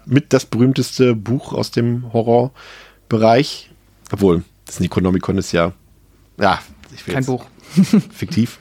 mit 0.06 0.34
das 0.34 0.46
berühmteste 0.46 1.14
Buch 1.16 1.54
aus 1.54 1.70
dem 1.72 2.12
Horrorbereich. 2.14 3.70
Obwohl, 4.12 4.44
das 4.66 4.80
Necronomicon 4.80 5.38
ist 5.38 5.52
ja, 5.52 5.74
ja, 6.40 6.60
ich 6.96 7.06
will 7.06 7.14
Kein 7.14 7.26
Buch. 7.26 7.46
fiktiv. 8.12 8.58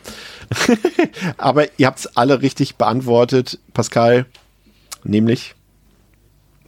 Aber 1.38 1.66
ihr 1.78 1.86
habt 1.86 2.00
es 2.00 2.16
alle 2.16 2.42
richtig 2.42 2.76
beantwortet, 2.76 3.58
Pascal. 3.72 4.26
Nämlich, 5.04 5.54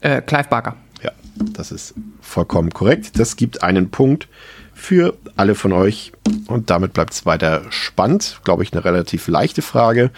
Äh, 0.00 0.22
Clive 0.22 0.48
Barker. 0.48 0.76
ja, 1.02 1.12
das 1.36 1.72
ist 1.72 1.94
vollkommen 2.22 2.70
korrekt. 2.70 3.18
Das 3.18 3.36
gibt 3.36 3.62
einen 3.62 3.90
Punkt 3.90 4.28
für 4.72 5.18
alle 5.36 5.54
von 5.54 5.72
euch. 5.72 6.12
Und 6.46 6.70
damit 6.70 6.94
bleibt 6.94 7.12
es 7.12 7.26
weiter 7.26 7.64
spannend. 7.70 8.40
Glaube 8.44 8.62
ich, 8.62 8.72
eine 8.72 8.84
relativ 8.84 9.28
leichte 9.28 9.60
Frage. 9.60 10.10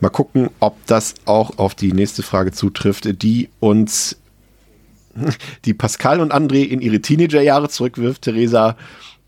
Mal 0.00 0.08
gucken, 0.08 0.50
ob 0.60 0.76
das 0.86 1.14
auch 1.26 1.58
auf 1.58 1.74
die 1.74 1.92
nächste 1.92 2.22
Frage 2.22 2.52
zutrifft, 2.52 3.22
die 3.22 3.50
uns, 3.60 4.16
die 5.64 5.74
Pascal 5.74 6.20
und 6.20 6.32
André 6.32 6.64
in 6.64 6.80
ihre 6.80 7.00
Teenagerjahre 7.00 7.68
zurückwirft. 7.68 8.22
Theresa 8.22 8.76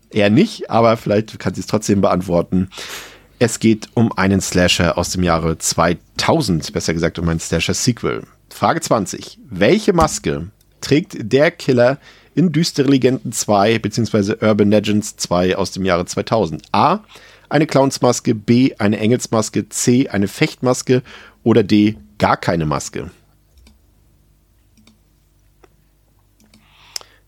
eher 0.09 0.29
nicht, 0.29 0.69
aber 0.69 0.97
vielleicht 0.97 1.37
kann 1.39 1.53
sie 1.53 1.61
es 1.61 1.67
trotzdem 1.67 2.01
beantworten. 2.01 2.69
Es 3.39 3.59
geht 3.59 3.89
um 3.93 4.11
einen 4.13 4.41
Slasher 4.41 4.97
aus 4.97 5.11
dem 5.11 5.23
Jahre 5.23 5.57
2000, 5.57 6.71
besser 6.71 6.93
gesagt 6.93 7.19
um 7.19 7.27
ein 7.29 7.39
Slasher-Sequel. 7.39 8.23
Frage 8.49 8.81
20. 8.81 9.39
Welche 9.49 9.93
Maske 9.93 10.47
trägt 10.81 11.17
der 11.19 11.51
Killer 11.51 11.97
in 12.35 12.51
Düstere 12.51 12.89
Legenden 12.89 13.31
2 13.31 13.79
bzw. 13.79 14.35
Urban 14.45 14.69
Legends 14.69 15.17
2 15.17 15.57
aus 15.57 15.71
dem 15.71 15.85
Jahre 15.85 16.05
2000? 16.05 16.63
A. 16.71 16.99
Eine 17.53 17.67
Clownsmaske, 17.67 18.33
B. 18.33 18.73
Eine 18.79 18.97
Engelsmaske, 18.97 19.69
C. 19.69 20.09
Eine 20.09 20.27
Fechtmaske 20.27 21.03
oder 21.43 21.61
D. 21.61 21.97
Gar 22.17 22.35
keine 22.35 22.65
Maske. 22.65 23.11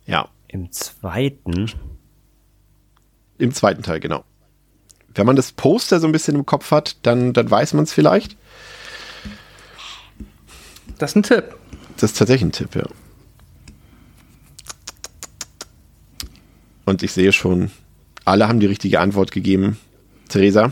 Ja. 0.08 0.30
Im 0.48 0.72
zweiten. 0.72 1.72
Im 3.38 3.54
zweiten 3.54 3.84
Teil, 3.84 4.00
genau. 4.00 4.24
Wenn 5.14 5.28
man 5.28 5.36
das 5.36 5.52
Poster 5.52 6.00
so 6.00 6.08
ein 6.08 6.12
bisschen 6.12 6.34
im 6.34 6.48
Kopf 6.48 6.72
hat, 6.72 6.98
dann, 7.04 7.34
dann 7.34 7.52
weiß 7.52 7.76
man 7.76 7.84
es 7.84 7.94
vielleicht. 7.94 8.36
Das 10.98 11.12
ist 11.12 11.18
ein 11.18 11.24
Tipp. 11.24 11.56
Das 11.98 12.14
ist 12.14 12.18
tatsächlich 12.18 12.50
ein 12.50 12.52
Tipp, 12.52 12.74
ja. 12.74 12.88
Und 16.86 17.04
ich 17.04 17.12
sehe 17.12 17.32
schon, 17.32 17.70
alle 18.24 18.48
haben 18.48 18.60
die 18.60 18.66
richtige 18.66 19.00
Antwort 19.00 19.32
gegeben. 19.32 19.78
Theresa? 20.30 20.72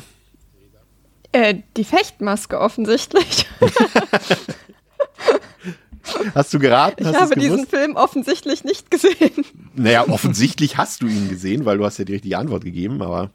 Äh, 1.32 1.56
die 1.78 1.84
Fechtmaske 1.84 2.60
offensichtlich. 2.60 3.48
Hast 6.36 6.54
du 6.54 6.60
geraten? 6.60 7.02
Ich 7.02 7.08
Hast 7.08 7.16
habe 7.22 7.36
du's 7.36 7.44
diesen? 7.44 7.66
Film 7.68 7.96
offensichtlich 7.96 8.64
nicht 8.66 8.92
gesehen. 8.92 9.46
Naja, 9.74 10.06
offensichtlich 10.08 10.78
hast 10.78 11.02
du 11.02 11.08
ihn 11.08 11.30
gesehen, 11.30 11.64
weil 11.66 11.78
du 11.78 11.86
hast 11.86 11.98
ja 11.98 12.04
die 12.06 12.14
richtige 12.14 12.38
Antwort 12.38 12.66
gegeben, 12.66 13.02
aber 13.02 13.32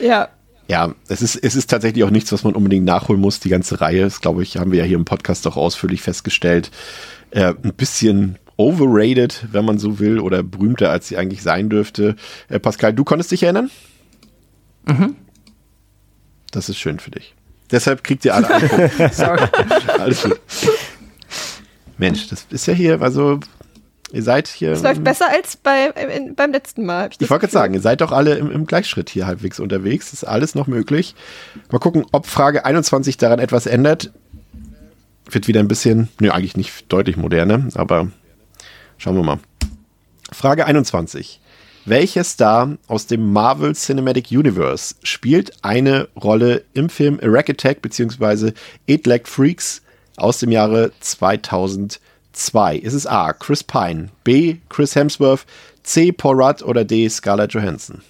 Ja. 0.00 0.28
ja, 0.66 0.94
es 1.06 1.22
ist, 1.22 1.36
es 1.36 1.54
ist 1.54 1.70
tatsächlich 1.70 2.02
auch 2.04 2.10
nichts, 2.10 2.32
was 2.32 2.42
man 2.42 2.54
unbedingt 2.54 2.84
nachholen 2.84 3.20
muss. 3.20 3.38
Die 3.38 3.48
ganze 3.48 3.80
Reihe 3.80 4.04
ist, 4.06 4.20
glaube 4.20 4.42
ich, 4.42 4.56
haben 4.56 4.72
wir 4.72 4.80
ja 4.80 4.84
hier 4.84 4.96
im 4.96 5.04
Podcast 5.04 5.46
auch 5.46 5.56
ausführlich 5.56 6.02
festgestellt, 6.02 6.70
äh, 7.30 7.54
ein 7.62 7.74
bisschen 7.74 8.36
overrated, 8.56 9.46
wenn 9.52 9.64
man 9.64 9.78
so 9.78 10.00
will, 10.00 10.18
oder 10.18 10.42
berühmter, 10.42 10.90
als 10.90 11.06
sie 11.06 11.16
eigentlich 11.16 11.42
sein 11.42 11.68
dürfte. 11.70 12.16
Äh, 12.48 12.58
Pascal, 12.58 12.92
du 12.92 13.04
konntest 13.04 13.30
dich 13.30 13.44
erinnern? 13.44 13.70
Mhm. 14.86 15.14
Das 16.58 16.68
ist 16.68 16.78
schön 16.78 16.98
für 16.98 17.12
dich. 17.12 17.36
Deshalb 17.70 18.02
kriegt 18.02 18.24
ihr 18.24 18.34
alle 18.34 18.52
einen 18.52 18.68
Punkt. 18.68 19.14
Sorry. 19.14 19.46
Alles 19.96 20.24
gut. 20.24 20.40
Mensch, 21.98 22.26
das 22.26 22.48
ist 22.50 22.66
ja 22.66 22.74
hier, 22.74 23.00
also 23.00 23.38
ihr 24.10 24.24
seid 24.24 24.48
hier. 24.48 24.72
Es 24.72 24.82
läuft 24.82 25.04
besser 25.04 25.30
als 25.30 25.56
bei, 25.56 25.86
in, 25.90 26.34
beim 26.34 26.50
letzten 26.50 26.84
Mal. 26.84 27.10
Ich 27.12 27.18
das 27.18 27.30
wollte 27.30 27.42
gerade 27.42 27.52
sagen, 27.52 27.74
ihr 27.74 27.80
seid 27.80 28.00
doch 28.00 28.10
alle 28.10 28.34
im, 28.34 28.50
im 28.50 28.66
Gleichschritt 28.66 29.08
hier 29.08 29.28
halbwegs 29.28 29.60
unterwegs. 29.60 30.12
Ist 30.12 30.24
alles 30.24 30.56
noch 30.56 30.66
möglich. 30.66 31.14
Mal 31.70 31.78
gucken, 31.78 32.06
ob 32.10 32.26
Frage 32.26 32.64
21 32.64 33.18
daran 33.18 33.38
etwas 33.38 33.66
ändert. 33.66 34.10
Wird 35.30 35.46
wieder 35.46 35.60
ein 35.60 35.68
bisschen, 35.68 36.08
nö, 36.18 36.32
eigentlich 36.32 36.56
nicht 36.56 36.92
deutlich 36.92 37.16
moderner, 37.16 37.68
aber 37.74 38.10
schauen 38.96 39.14
wir 39.14 39.22
mal. 39.22 39.38
Frage 40.32 40.66
21. 40.66 41.40
Welcher 41.88 42.22
Star 42.22 42.76
aus 42.86 43.06
dem 43.06 43.32
Marvel 43.32 43.74
Cinematic 43.74 44.30
Universe 44.30 44.94
spielt 45.02 45.64
eine 45.64 46.08
Rolle 46.22 46.64
im 46.74 46.90
Film 46.90 47.18
A 47.22 47.26
Rack 47.26 47.48
Attack 47.48 47.80
bzw. 47.80 48.52
Eight 48.86 49.06
Leg 49.06 49.26
Freaks 49.26 49.80
aus 50.18 50.38
dem 50.38 50.52
Jahre 50.52 50.92
2002? 51.00 52.76
Ist 52.76 52.92
es 52.92 53.06
A. 53.06 53.32
Chris 53.32 53.64
Pine, 53.64 54.10
B. 54.22 54.56
Chris 54.68 54.96
Hemsworth, 54.96 55.46
C. 55.82 56.12
Paul 56.12 56.42
Rudd 56.42 56.62
oder 56.62 56.84
D. 56.84 57.08
Scarlett 57.08 57.54
Johansson? 57.54 58.02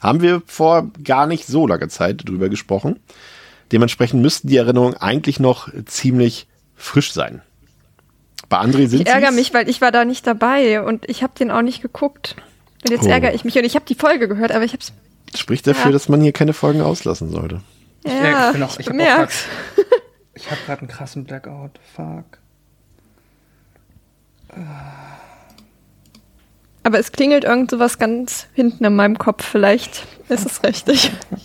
Haben 0.00 0.22
wir 0.22 0.40
vor 0.46 0.90
gar 1.04 1.26
nicht 1.26 1.46
so 1.46 1.66
langer 1.66 1.90
Zeit 1.90 2.26
drüber 2.26 2.48
gesprochen. 2.48 2.98
Dementsprechend 3.72 4.22
müssten 4.22 4.48
die 4.48 4.56
Erinnerungen 4.56 4.96
eigentlich 4.96 5.38
noch 5.38 5.68
ziemlich 5.84 6.46
frisch 6.76 7.12
sein. 7.12 7.42
Bei 8.48 8.58
André 8.58 8.86
sind 8.86 9.02
Ich 9.02 9.06
ärgere 9.06 9.32
mich, 9.32 9.52
weil 9.52 9.68
ich 9.68 9.82
war 9.82 9.92
da 9.92 10.06
nicht 10.06 10.26
dabei 10.26 10.80
und 10.80 11.06
ich 11.10 11.22
habe 11.22 11.34
den 11.38 11.50
auch 11.50 11.60
nicht 11.62 11.82
geguckt. 11.82 12.36
Und 12.86 12.92
jetzt 12.92 13.04
Oh. 13.04 13.10
ärgere 13.10 13.34
ich 13.34 13.44
mich 13.44 13.56
und 13.58 13.64
ich 13.64 13.74
habe 13.74 13.84
die 13.84 13.94
Folge 13.96 14.28
gehört, 14.28 14.52
aber 14.52 14.64
ich 14.64 14.72
habe 14.72 14.82
es. 14.82 14.92
Spricht 15.38 15.66
dafür, 15.66 15.86
Ja. 15.86 15.90
dass 15.92 16.08
man 16.08 16.20
hier 16.20 16.32
keine 16.32 16.52
Folgen 16.52 16.80
auslassen 16.80 17.30
sollte. 17.30 17.60
Ja, 18.06 18.46
ich 18.48 18.52
bin 18.52 18.62
auch- 18.62 18.78
ich 18.78 18.86
ich. 18.86 18.92
Ich 20.34 20.50
habe 20.50 20.60
gerade 20.66 20.80
einen 20.82 20.88
krassen 20.88 21.24
Blackout. 21.24 21.72
Fuck. 21.94 22.38
Aber 26.82 26.98
es 27.00 27.10
klingelt 27.10 27.44
irgend 27.44 27.70
sowas 27.70 27.98
ganz 27.98 28.46
hinten 28.54 28.84
in 28.84 28.94
meinem 28.94 29.18
Kopf. 29.18 29.44
Vielleicht 29.44 30.06
ist 30.28 30.46
es 30.46 30.62
richtig. 30.62 31.10
Fuck, 31.30 31.40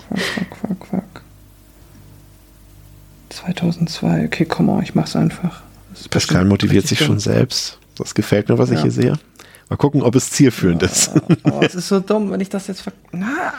fuck, 0.57 0.57
fuck, 0.61 0.87
fuck. 0.87 1.21
2002. 3.29 4.25
Okay, 4.25 4.45
komm 4.45 4.69
on, 4.69 4.83
ich 4.83 4.93
mach's 4.93 5.15
einfach. 5.15 5.63
Pascal 6.09 6.45
motiviert 6.45 6.87
sich 6.87 6.99
schon 6.99 7.19
selbst. 7.19 7.79
Das 7.97 8.13
gefällt 8.13 8.49
mir, 8.49 8.57
was 8.57 8.69
ich 8.69 8.77
Ja. 8.77 8.83
hier 8.83 8.91
sehe. 8.91 9.19
Mal 9.71 9.77
gucken, 9.77 10.01
ob 10.01 10.15
es 10.15 10.29
zielführend 10.31 10.83
ist. 10.83 11.11
Oh, 11.45 11.61
es 11.61 11.75
ist 11.75 11.87
so 11.87 12.01
dumm, 12.01 12.29
wenn 12.29 12.41
ich 12.41 12.49
das 12.49 12.67
jetzt 12.67 12.81
ver 12.81 12.91
Na, 13.13 13.53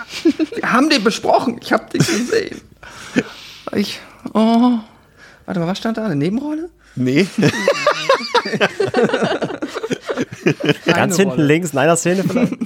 wir 0.55 0.71
haben 0.71 0.91
den 0.91 1.03
besprochen. 1.03 1.59
Ich 1.63 1.73
habe 1.73 1.89
den 1.89 2.01
gesehen. 2.01 2.61
Ich. 3.75 3.99
Oh. 4.35 4.73
Warte 5.47 5.61
mal, 5.61 5.67
was 5.67 5.79
stand 5.79 5.97
da? 5.97 6.05
Eine 6.05 6.17
Nebenrolle? 6.17 6.69
nee. 6.97 7.27
Ganz 10.85 11.17
hinten 11.17 11.41
links 11.41 11.71
in 11.71 11.79
einer 11.79 11.97
Szene 11.97 12.25
vielleicht. 12.25 12.59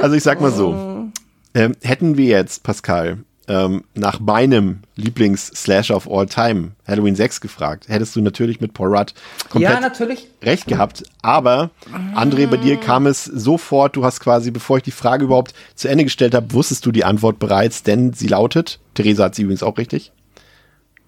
Also 0.00 0.14
ich 0.14 0.22
sag 0.22 0.40
mal 0.40 0.52
so. 0.52 1.08
Ähm, 1.52 1.74
hätten 1.82 2.16
wir 2.16 2.26
jetzt, 2.26 2.62
Pascal, 2.62 3.24
ähm, 3.48 3.84
nach 3.94 4.20
meinem 4.20 4.80
Lieblings-Slasher 4.96 5.94
of 5.96 6.10
all 6.10 6.26
time, 6.26 6.72
Halloween 6.86 7.14
6, 7.14 7.40
gefragt, 7.40 7.88
hättest 7.88 8.16
du 8.16 8.20
natürlich 8.20 8.60
mit 8.60 8.72
Paul 8.74 8.96
Rudd 8.96 9.14
komplett 9.50 9.72
Ja, 9.72 9.80
natürlich. 9.80 10.28
recht 10.42 10.66
gehabt. 10.66 11.02
Aber, 11.22 11.70
André, 12.14 12.46
bei 12.46 12.56
dir 12.56 12.76
kam 12.78 13.06
es 13.06 13.24
sofort, 13.24 13.96
du 13.96 14.04
hast 14.04 14.20
quasi, 14.20 14.50
bevor 14.50 14.78
ich 14.78 14.82
die 14.82 14.90
Frage 14.90 15.24
überhaupt 15.24 15.52
zu 15.74 15.88
Ende 15.88 16.04
gestellt 16.04 16.34
habe, 16.34 16.52
wusstest 16.52 16.86
du 16.86 16.92
die 16.92 17.04
Antwort 17.04 17.38
bereits, 17.38 17.82
denn 17.82 18.12
sie 18.12 18.28
lautet, 18.28 18.78
Theresa 18.94 19.24
hat 19.24 19.34
sie 19.34 19.42
übrigens 19.42 19.62
auch 19.62 19.76
richtig. 19.78 20.12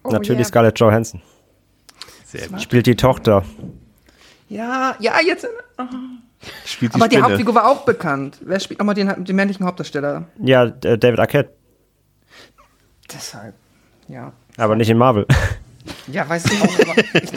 Oh, 0.02 0.10
Natürlich 0.10 0.40
yeah. 0.40 0.48
Scarlett 0.48 0.78
Johansson. 0.78 1.20
Sehr 2.24 2.48
gut. 2.48 2.60
Spielt 2.62 2.86
die 2.86 2.96
Tochter. 2.96 3.44
Ja, 4.48 4.94
ja, 5.00 5.14
jetzt. 5.26 5.46
Spielt 6.64 6.94
Aber 6.94 7.08
die 7.08 7.16
Spinne. 7.16 7.28
Hauptfigur 7.28 7.54
war 7.54 7.66
auch 7.68 7.84
bekannt. 7.84 8.38
Wer 8.42 8.60
spielt 8.60 8.78
nochmal 8.78 8.94
den, 8.94 9.24
den 9.24 9.34
männlichen 9.34 9.66
Hauptdarsteller? 9.66 10.28
Ja, 10.42 10.64
äh, 10.64 10.98
David 10.98 11.18
Arquette. 11.18 11.50
Deshalb. 13.12 13.54
Ja. 14.08 14.32
Aber 14.56 14.76
nicht 14.76 14.90
in 14.90 14.98
Marvel. 14.98 15.26
Ja, 16.08 16.28
weiß 16.28 16.46
ich 16.46 16.62
auch. 16.62 16.78
Aber 16.80 16.94
ich, 17.14 17.30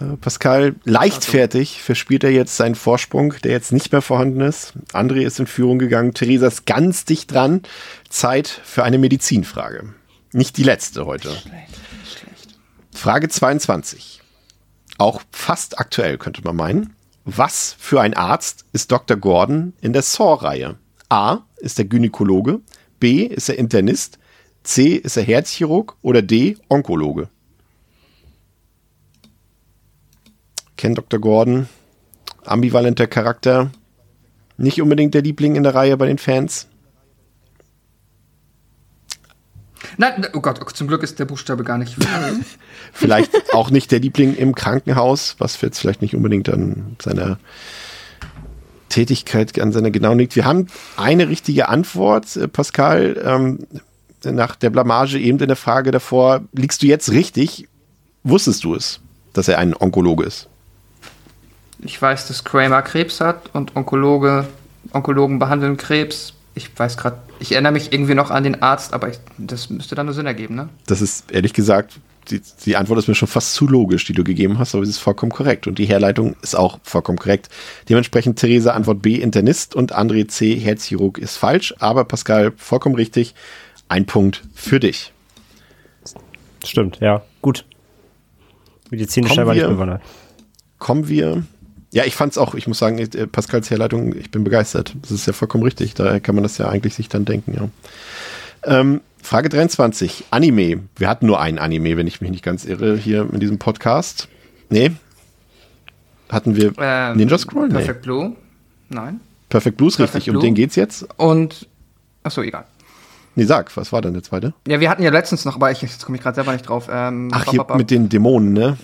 Äh, 0.00 0.16
Pascal, 0.16 0.76
leichtfertig 0.84 1.82
verspielt 1.82 2.24
er 2.24 2.30
jetzt 2.30 2.56
seinen 2.56 2.74
Vorsprung, 2.74 3.34
der 3.44 3.52
jetzt 3.52 3.72
nicht 3.72 3.92
mehr 3.92 4.02
vorhanden 4.02 4.40
ist. 4.40 4.72
André 4.92 5.26
ist 5.26 5.38
in 5.38 5.46
Führung 5.46 5.78
gegangen. 5.78 6.14
Theresa 6.14 6.46
ist 6.46 6.66
ganz 6.66 7.04
dicht 7.04 7.32
dran. 7.32 7.62
Zeit 8.08 8.48
für 8.48 8.82
eine 8.84 8.98
Medizinfrage. 8.98 9.92
Nicht 10.32 10.56
die 10.56 10.62
letzte 10.62 11.06
heute. 11.06 11.36
Frage 12.92 13.28
22. 13.28 14.22
Auch 14.98 15.20
fast 15.32 15.78
aktuell 15.78 16.18
könnte 16.18 16.42
man 16.42 16.56
meinen. 16.56 16.96
Was 17.24 17.76
für 17.78 18.00
ein 18.00 18.14
Arzt 18.14 18.64
ist 18.72 18.90
Dr. 18.90 19.16
Gordon 19.16 19.74
in 19.80 19.92
der 19.92 20.02
Saw-Reihe? 20.02 20.76
A. 21.08 21.38
Ist 21.58 21.78
er 21.78 21.84
Gynäkologe? 21.84 22.60
B. 23.00 23.24
Ist 23.24 23.48
er 23.48 23.58
Internist? 23.58 24.18
C. 24.62 24.94
Ist 24.94 25.16
er 25.16 25.22
Herzchirurg? 25.22 25.96
Oder 26.02 26.22
D. 26.22 26.56
Onkologe? 26.68 27.28
Kennt 30.76 30.98
Dr. 30.98 31.20
Gordon. 31.20 31.68
Ambivalenter 32.44 33.06
Charakter. 33.06 33.70
Nicht 34.56 34.80
unbedingt 34.80 35.14
der 35.14 35.22
Liebling 35.22 35.56
in 35.56 35.62
der 35.62 35.74
Reihe 35.74 35.96
bei 35.96 36.06
den 36.06 36.18
Fans. 36.18 36.68
nein, 39.96 40.26
oh 40.32 40.40
Gott, 40.40 40.60
zum 40.76 40.88
Glück 40.88 41.02
ist 41.02 41.18
der 41.18 41.24
Buchstabe 41.24 41.64
gar 41.64 41.78
nicht. 41.78 41.96
Vielleicht 42.92 43.54
auch 43.54 43.70
nicht 43.70 43.90
der 43.92 44.00
Liebling 44.00 44.34
im 44.34 44.54
Krankenhaus, 44.54 45.36
was 45.38 45.60
jetzt 45.60 45.78
vielleicht 45.78 46.02
nicht 46.02 46.14
unbedingt 46.14 46.48
an 46.48 46.96
seiner 47.02 47.38
Tätigkeit, 48.94 49.58
an 49.60 49.72
seiner 49.72 49.90
genau 49.90 50.14
liegt. 50.14 50.36
Wir 50.36 50.44
haben 50.44 50.68
eine 50.96 51.28
richtige 51.28 51.68
Antwort, 51.68 52.36
äh, 52.36 52.46
Pascal. 52.48 53.20
Ähm, 53.24 53.66
nach 54.24 54.56
der 54.56 54.70
Blamage 54.70 55.18
eben 55.18 55.38
in 55.38 55.48
der 55.48 55.56
Frage 55.56 55.90
davor, 55.90 56.42
liegst 56.52 56.82
du 56.82 56.86
jetzt 56.86 57.10
richtig? 57.10 57.68
Wusstest 58.22 58.64
du 58.64 58.74
es, 58.74 59.00
dass 59.34 59.48
er 59.48 59.58
ein 59.58 59.74
Onkologe 59.76 60.24
ist? 60.24 60.48
Ich 61.80 62.00
weiß, 62.00 62.26
dass 62.28 62.44
Kramer 62.44 62.80
Krebs 62.80 63.20
hat 63.20 63.50
und 63.52 63.76
Onkologe 63.76 64.46
Onkologen 64.92 65.38
behandeln 65.38 65.76
Krebs. 65.76 66.34
Ich 66.54 66.70
weiß 66.78 66.96
gerade, 66.96 67.18
ich 67.40 67.52
erinnere 67.52 67.72
mich 67.72 67.92
irgendwie 67.92 68.14
noch 68.14 68.30
an 68.30 68.44
den 68.44 68.62
Arzt, 68.62 68.94
aber 68.94 69.08
ich, 69.08 69.18
das 69.38 69.70
müsste 69.70 69.94
dann 69.94 70.06
nur 70.06 70.14
Sinn 70.14 70.26
ergeben, 70.26 70.54
ne? 70.54 70.68
Das 70.86 71.02
ist 71.02 71.30
ehrlich 71.32 71.52
gesagt, 71.52 71.98
die, 72.30 72.40
die 72.64 72.76
Antwort 72.76 72.98
ist 72.98 73.08
mir 73.08 73.14
schon 73.14 73.28
fast 73.28 73.54
zu 73.54 73.66
logisch, 73.66 74.04
die 74.04 74.12
du 74.12 74.24
gegeben 74.24 74.58
hast, 74.58 74.74
aber 74.74 74.82
es 74.82 74.90
ist 74.90 74.98
vollkommen 74.98 75.32
korrekt. 75.32 75.66
Und 75.66 75.78
die 75.78 75.86
Herleitung 75.86 76.36
ist 76.42 76.54
auch 76.54 76.78
vollkommen 76.82 77.18
korrekt. 77.18 77.48
Dementsprechend 77.88 78.38
Theresa 78.38 78.72
Antwort 78.72 79.02
B, 79.02 79.16
Internist 79.16 79.74
und 79.74 79.94
André 79.94 80.28
C, 80.28 80.56
Herzchirurg 80.56 81.18
ist 81.18 81.36
falsch, 81.36 81.74
aber 81.78 82.04
Pascal 82.04 82.52
vollkommen 82.56 82.94
richtig. 82.94 83.34
Ein 83.88 84.06
Punkt 84.06 84.42
für 84.54 84.80
dich. 84.80 85.12
Stimmt, 86.64 86.98
ja. 87.00 87.22
Gut. 87.42 87.64
Medizinisch 88.90 89.34
selber 89.34 89.54
nicht 89.54 89.66
bewandert. 89.66 90.02
Kommen 90.78 91.08
wir. 91.08 91.44
Ja, 91.92 92.04
ich 92.04 92.16
fand's 92.16 92.38
auch, 92.38 92.54
ich 92.54 92.66
muss 92.66 92.78
sagen, 92.78 92.98
äh, 92.98 93.26
Pascals 93.26 93.70
Herleitung, 93.70 94.16
ich 94.16 94.30
bin 94.30 94.42
begeistert. 94.42 94.96
Das 95.02 95.10
ist 95.12 95.26
ja 95.26 95.32
vollkommen 95.32 95.62
richtig. 95.62 95.94
Daher 95.94 96.20
kann 96.20 96.34
man 96.34 96.42
das 96.42 96.58
ja 96.58 96.68
eigentlich 96.68 96.94
sich 96.94 97.08
dann 97.08 97.24
denken, 97.24 97.54
ja. 97.54 98.80
Ähm, 98.80 99.00
Frage 99.24 99.48
23. 99.48 100.24
Anime. 100.30 100.82
Wir 100.96 101.08
hatten 101.08 101.26
nur 101.26 101.40
ein 101.40 101.58
Anime, 101.58 101.96
wenn 101.96 102.06
ich 102.06 102.20
mich 102.20 102.30
nicht 102.30 102.44
ganz 102.44 102.64
irre, 102.66 102.96
hier 102.96 103.26
in 103.32 103.40
diesem 103.40 103.58
Podcast. 103.58 104.28
Nee. 104.68 104.92
Hatten 106.28 106.56
wir 106.56 106.72
Ähm, 106.78 107.16
Ninja 107.16 107.38
Scroll? 107.38 107.68
Nee. 107.68 107.74
Perfect 107.74 108.02
Blue? 108.02 108.36
Nein. 108.90 109.20
Perfect 109.48 109.76
Blues, 109.78 109.96
Perfect 109.96 110.16
richtig. 110.16 110.30
Um 110.30 110.34
Blue. 110.34 110.42
den 110.42 110.54
geht's 110.54 110.76
jetzt? 110.76 111.06
Und, 111.16 111.66
achso, 112.22 112.42
egal. 112.42 112.66
Nee, 113.34 113.44
sag, 113.44 113.74
was 113.76 113.92
war 113.92 114.02
denn 114.02 114.12
der 114.12 114.22
zweite? 114.22 114.52
Ja, 114.68 114.78
wir 114.80 114.90
hatten 114.90 115.02
ja 115.02 115.10
letztens 115.10 115.44
noch, 115.44 115.56
aber 115.56 115.70
ich, 115.70 115.80
jetzt 115.82 116.04
komme 116.04 116.16
ich 116.18 116.22
gerade 116.22 116.34
selber 116.34 116.52
nicht 116.52 116.68
drauf. 116.68 116.88
Ähm, 116.92 117.30
Ach, 117.32 117.44
hier 117.50 117.58
ba- 117.60 117.64
ba- 117.64 117.76
mit 117.76 117.90
den 117.90 118.08
Dämonen, 118.08 118.52
ne? 118.52 118.76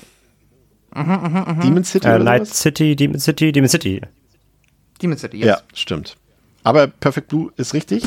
Demon 0.95 1.85
City 1.85 2.09
Äh, 2.09 2.15
oder 2.17 2.25
Night 2.25 2.47
sowas? 2.47 2.61
City, 2.61 2.97
Demon 2.97 3.21
City, 3.21 3.53
Demon 3.53 3.69
City. 3.69 4.01
Demon 5.01 5.19
City, 5.19 5.37
yes. 5.37 5.47
Ja, 5.47 5.61
stimmt. 5.75 6.17
Aber 6.65 6.87
Perfect 6.89 7.29
Blue 7.29 7.53
ist 7.57 7.75
richtig. 7.75 8.05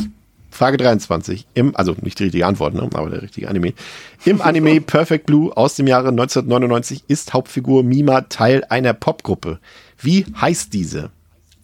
Frage 0.53 0.77
23. 0.77 1.47
Im, 1.53 1.75
also 1.75 1.95
nicht 2.01 2.19
die 2.19 2.25
richtige 2.25 2.45
Antwort, 2.45 2.73
ne? 2.73 2.89
aber 2.93 3.09
der 3.09 3.21
richtige 3.21 3.49
Anime. 3.49 3.73
Im 4.25 4.41
Anime 4.41 4.81
Perfect 4.81 5.25
Blue 5.25 5.55
aus 5.55 5.75
dem 5.75 5.87
Jahre 5.87 6.09
1999 6.09 7.03
ist 7.07 7.33
Hauptfigur 7.33 7.83
Mima 7.83 8.21
Teil 8.21 8.63
einer 8.69 8.93
Popgruppe. 8.93 9.59
Wie 9.99 10.25
heißt 10.39 10.73
diese? 10.73 11.09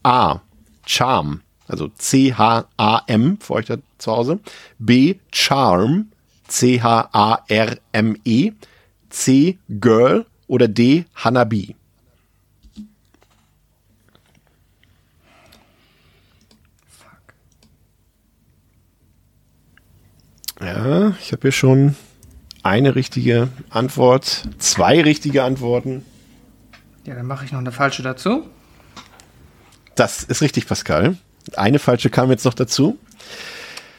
A. 0.04 0.40
Charm, 0.86 1.42
also 1.68 1.90
C-H-A-M 1.90 3.38
für 3.40 3.54
euch 3.54 3.68
da 3.68 3.78
zu 4.00 4.12
Hause. 4.12 4.40
B. 4.80 5.16
Charm, 5.32 6.08
C-H-A-R-M-E. 6.48 8.54
C. 9.10 9.58
Girl 9.70 10.26
oder 10.48 10.68
D. 10.68 11.06
Hanabi. 11.16 11.76
Ja, 20.62 21.14
ich 21.22 21.32
habe 21.32 21.41
hier 21.43 21.51
schon 21.51 21.95
eine 22.64 22.95
richtige 22.95 23.49
Antwort, 23.70 24.43
zwei 24.57 25.01
richtige 25.01 25.43
Antworten. 25.43 26.05
Ja, 27.05 27.16
dann 27.16 27.26
mache 27.26 27.45
ich 27.45 27.51
noch 27.51 27.60
eine 27.60 27.72
falsche 27.72 28.03
dazu. 28.03 28.45
Das 29.95 30.24
ist 30.24 30.41
richtig, 30.41 30.68
Pascal. 30.68 31.18
Eine 31.55 31.80
falsche 31.80 32.10
kam 32.10 32.30
jetzt 32.30 32.45
noch 32.45 32.53
dazu. 32.53 32.97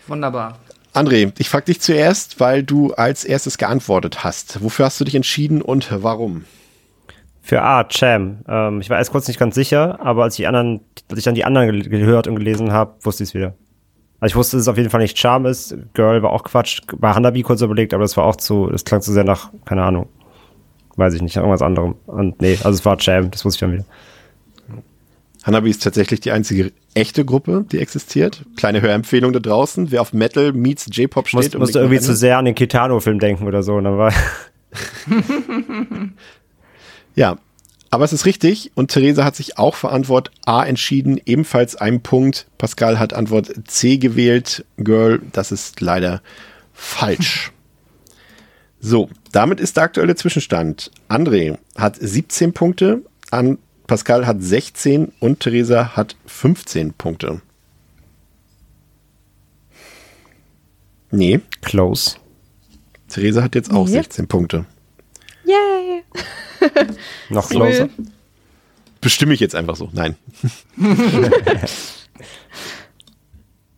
Wunderbar. 0.06 0.58
André, 0.92 1.32
ich 1.38 1.48
frage 1.48 1.66
dich 1.66 1.80
zuerst, 1.80 2.40
weil 2.40 2.62
du 2.62 2.92
als 2.94 3.24
erstes 3.24 3.58
geantwortet 3.58 4.24
hast. 4.24 4.62
Wofür 4.62 4.86
hast 4.86 5.00
du 5.00 5.04
dich 5.04 5.14
entschieden 5.14 5.62
und 5.62 5.88
warum? 5.90 6.44
Für 7.42 7.62
A, 7.62 7.84
Cham. 7.84 8.40
Ähm, 8.48 8.80
ich 8.80 8.90
war 8.90 8.98
erst 8.98 9.12
kurz 9.12 9.28
nicht 9.28 9.38
ganz 9.38 9.54
sicher, 9.54 9.98
aber 10.00 10.24
als, 10.24 10.36
die 10.36 10.46
anderen, 10.46 10.80
als 11.08 11.18
ich 11.18 11.24
dann 11.24 11.34
die 11.34 11.44
anderen 11.44 11.82
gehört 11.82 12.26
und 12.26 12.36
gelesen 12.36 12.72
habe, 12.72 12.94
wusste 13.02 13.22
ich 13.22 13.30
es 13.30 13.34
wieder. 13.34 13.54
Also 14.20 14.32
ich 14.32 14.36
wusste, 14.36 14.56
dass 14.56 14.62
es 14.62 14.68
auf 14.68 14.76
jeden 14.76 14.90
Fall 14.90 15.00
nicht 15.00 15.18
Charm 15.18 15.46
ist. 15.46 15.74
Girl 15.94 16.22
war 16.22 16.30
auch 16.30 16.44
Quatsch. 16.44 16.82
Bei 16.98 17.14
Hanabi 17.14 17.42
kurz 17.42 17.62
überlegt, 17.62 17.94
aber 17.94 18.02
das 18.02 18.16
war 18.16 18.24
auch 18.24 18.36
zu, 18.36 18.68
das 18.70 18.84
klang 18.84 19.00
zu 19.00 19.12
sehr 19.12 19.24
nach, 19.24 19.50
keine 19.64 19.82
Ahnung. 19.82 20.08
Weiß 20.96 21.14
ich 21.14 21.22
nicht, 21.22 21.36
irgendwas 21.36 21.62
anderem. 21.62 21.94
Und 22.06 22.40
nee, 22.42 22.58
also 22.62 22.70
es 22.70 22.84
war 22.84 22.98
Cham, 22.98 23.30
das 23.30 23.44
wusste 23.44 23.56
ich 23.56 23.60
dann 23.60 23.72
wieder. 23.72 23.84
Hanabi 25.44 25.70
ist 25.70 25.82
tatsächlich 25.82 26.20
die 26.20 26.32
einzige 26.32 26.70
echte 26.92 27.24
Gruppe, 27.24 27.64
die 27.72 27.78
existiert. 27.78 28.44
Kleine 28.56 28.82
Hörempfehlung 28.82 29.32
da 29.32 29.40
draußen. 29.40 29.90
Wer 29.90 30.02
auf 30.02 30.12
Metal 30.12 30.52
meets 30.52 30.86
J-Pop 30.94 31.28
steht. 31.28 31.38
Musste, 31.38 31.58
musste 31.58 31.78
unbedingt 31.78 32.02
irgendwie 32.02 32.12
zu 32.12 32.14
sehr 32.14 32.36
an 32.36 32.44
den 32.44 32.54
Kitano-Film 32.54 33.18
denken 33.18 33.46
oder 33.46 33.62
so. 33.62 33.76
Und 33.76 33.84
dann 33.84 33.96
war 33.96 34.12
Ja, 37.14 37.38
aber 37.90 38.04
es 38.04 38.12
ist 38.12 38.24
richtig 38.26 38.70
und 38.74 38.90
Theresa 38.90 39.24
hat 39.24 39.36
sich 39.36 39.58
auch 39.58 39.74
für 39.74 39.90
Antwort 39.90 40.30
A 40.46 40.64
entschieden, 40.64 41.20
ebenfalls 41.26 41.76
ein 41.76 42.02
Punkt. 42.02 42.46
Pascal 42.58 42.98
hat 42.98 43.12
Antwort 43.14 43.52
C 43.66 43.98
gewählt. 43.98 44.64
Girl, 44.76 45.20
das 45.32 45.52
ist 45.52 45.80
leider 45.80 46.22
falsch. 46.72 47.52
So, 48.82 49.10
damit 49.32 49.60
ist 49.60 49.76
der 49.76 49.82
aktuelle 49.84 50.16
Zwischenstand. 50.16 50.90
André 51.06 51.58
hat 51.76 51.96
17 52.00 52.54
Punkte, 52.54 53.02
an 53.30 53.58
Pascal 53.86 54.26
hat 54.26 54.42
16 54.42 55.12
und 55.20 55.40
Theresa 55.40 55.96
hat 55.96 56.16
15 56.24 56.94
Punkte. 56.94 57.42
Nee, 61.10 61.40
close. 61.60 62.16
Theresa 63.08 63.42
hat 63.42 63.54
jetzt 63.54 63.70
auch 63.70 63.84
Nee. 63.86 63.92
16 63.92 64.28
Punkte. 64.28 64.64
Yay! 65.44 66.02
Noch 67.28 67.48
closer. 67.48 67.88
Bestimme 69.00 69.34
ich 69.34 69.40
jetzt 69.40 69.54
einfach 69.54 69.76
so. 69.76 69.88
Nein. 69.92 70.16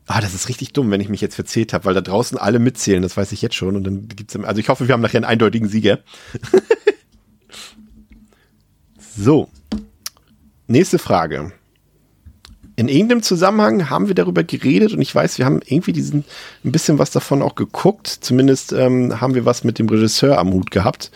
ah, 0.07 0.21
das 0.21 0.35
ist 0.35 0.49
richtig 0.49 0.73
dumm, 0.73 0.91
wenn 0.91 1.01
ich 1.01 1.09
mich 1.09 1.21
jetzt 1.21 1.37
verzählt 1.37 1.73
habe, 1.73 1.85
weil 1.85 1.95
da 1.95 2.01
draußen 2.01 2.39
alle 2.39 2.59
mitzählen, 2.59 3.03
das 3.03 3.17
weiß 3.17 3.33
ich 3.33 3.43
jetzt 3.43 3.55
schon. 3.55 3.77
Und 3.77 3.85
dann 3.85 4.09
gibt's, 4.09 4.37
also 4.37 4.61
ich 4.61 4.69
hoffe, 4.69 4.89
wir 4.89 4.93
haben 4.93 5.01
nachher 5.01 5.19
einen 5.19 5.25
eindeutigen 5.25 5.69
Sieger. 5.69 6.01
so. 9.17 9.49
Nächste 10.67 10.99
Frage. 10.99 11.53
In 12.75 12.89
irgendeinem 12.89 13.23
Zusammenhang 13.23 13.91
haben 13.91 14.09
wir 14.09 14.15
darüber 14.15 14.43
geredet 14.43 14.93
und 14.93 15.03
ich 15.03 15.15
weiß, 15.15 15.39
wir 15.39 15.45
haben 15.45 15.61
irgendwie 15.65 15.93
diesen 15.93 16.25
ein 16.65 16.73
bisschen 16.73 16.99
was 16.99 17.11
davon 17.11 17.43
auch 17.43 17.55
geguckt. 17.55 18.09
Zumindest 18.09 18.73
ähm, 18.73 19.21
haben 19.21 19.35
wir 19.35 19.45
was 19.45 19.63
mit 19.63 19.79
dem 19.79 19.89
Regisseur 19.89 20.39
am 20.39 20.53
Hut 20.53 20.71
gehabt. 20.71 21.11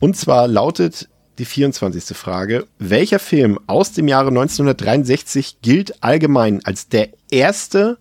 Und 0.00 0.16
zwar 0.16 0.48
lautet 0.48 1.08
die 1.38 1.44
24. 1.44 2.16
Frage. 2.16 2.66
Welcher 2.78 3.18
Film 3.18 3.60
aus 3.66 3.92
dem 3.92 4.08
Jahre 4.08 4.28
1963 4.28 5.60
gilt 5.60 6.02
allgemein 6.02 6.64
als 6.64 6.88
der 6.88 7.10
erste 7.30 7.98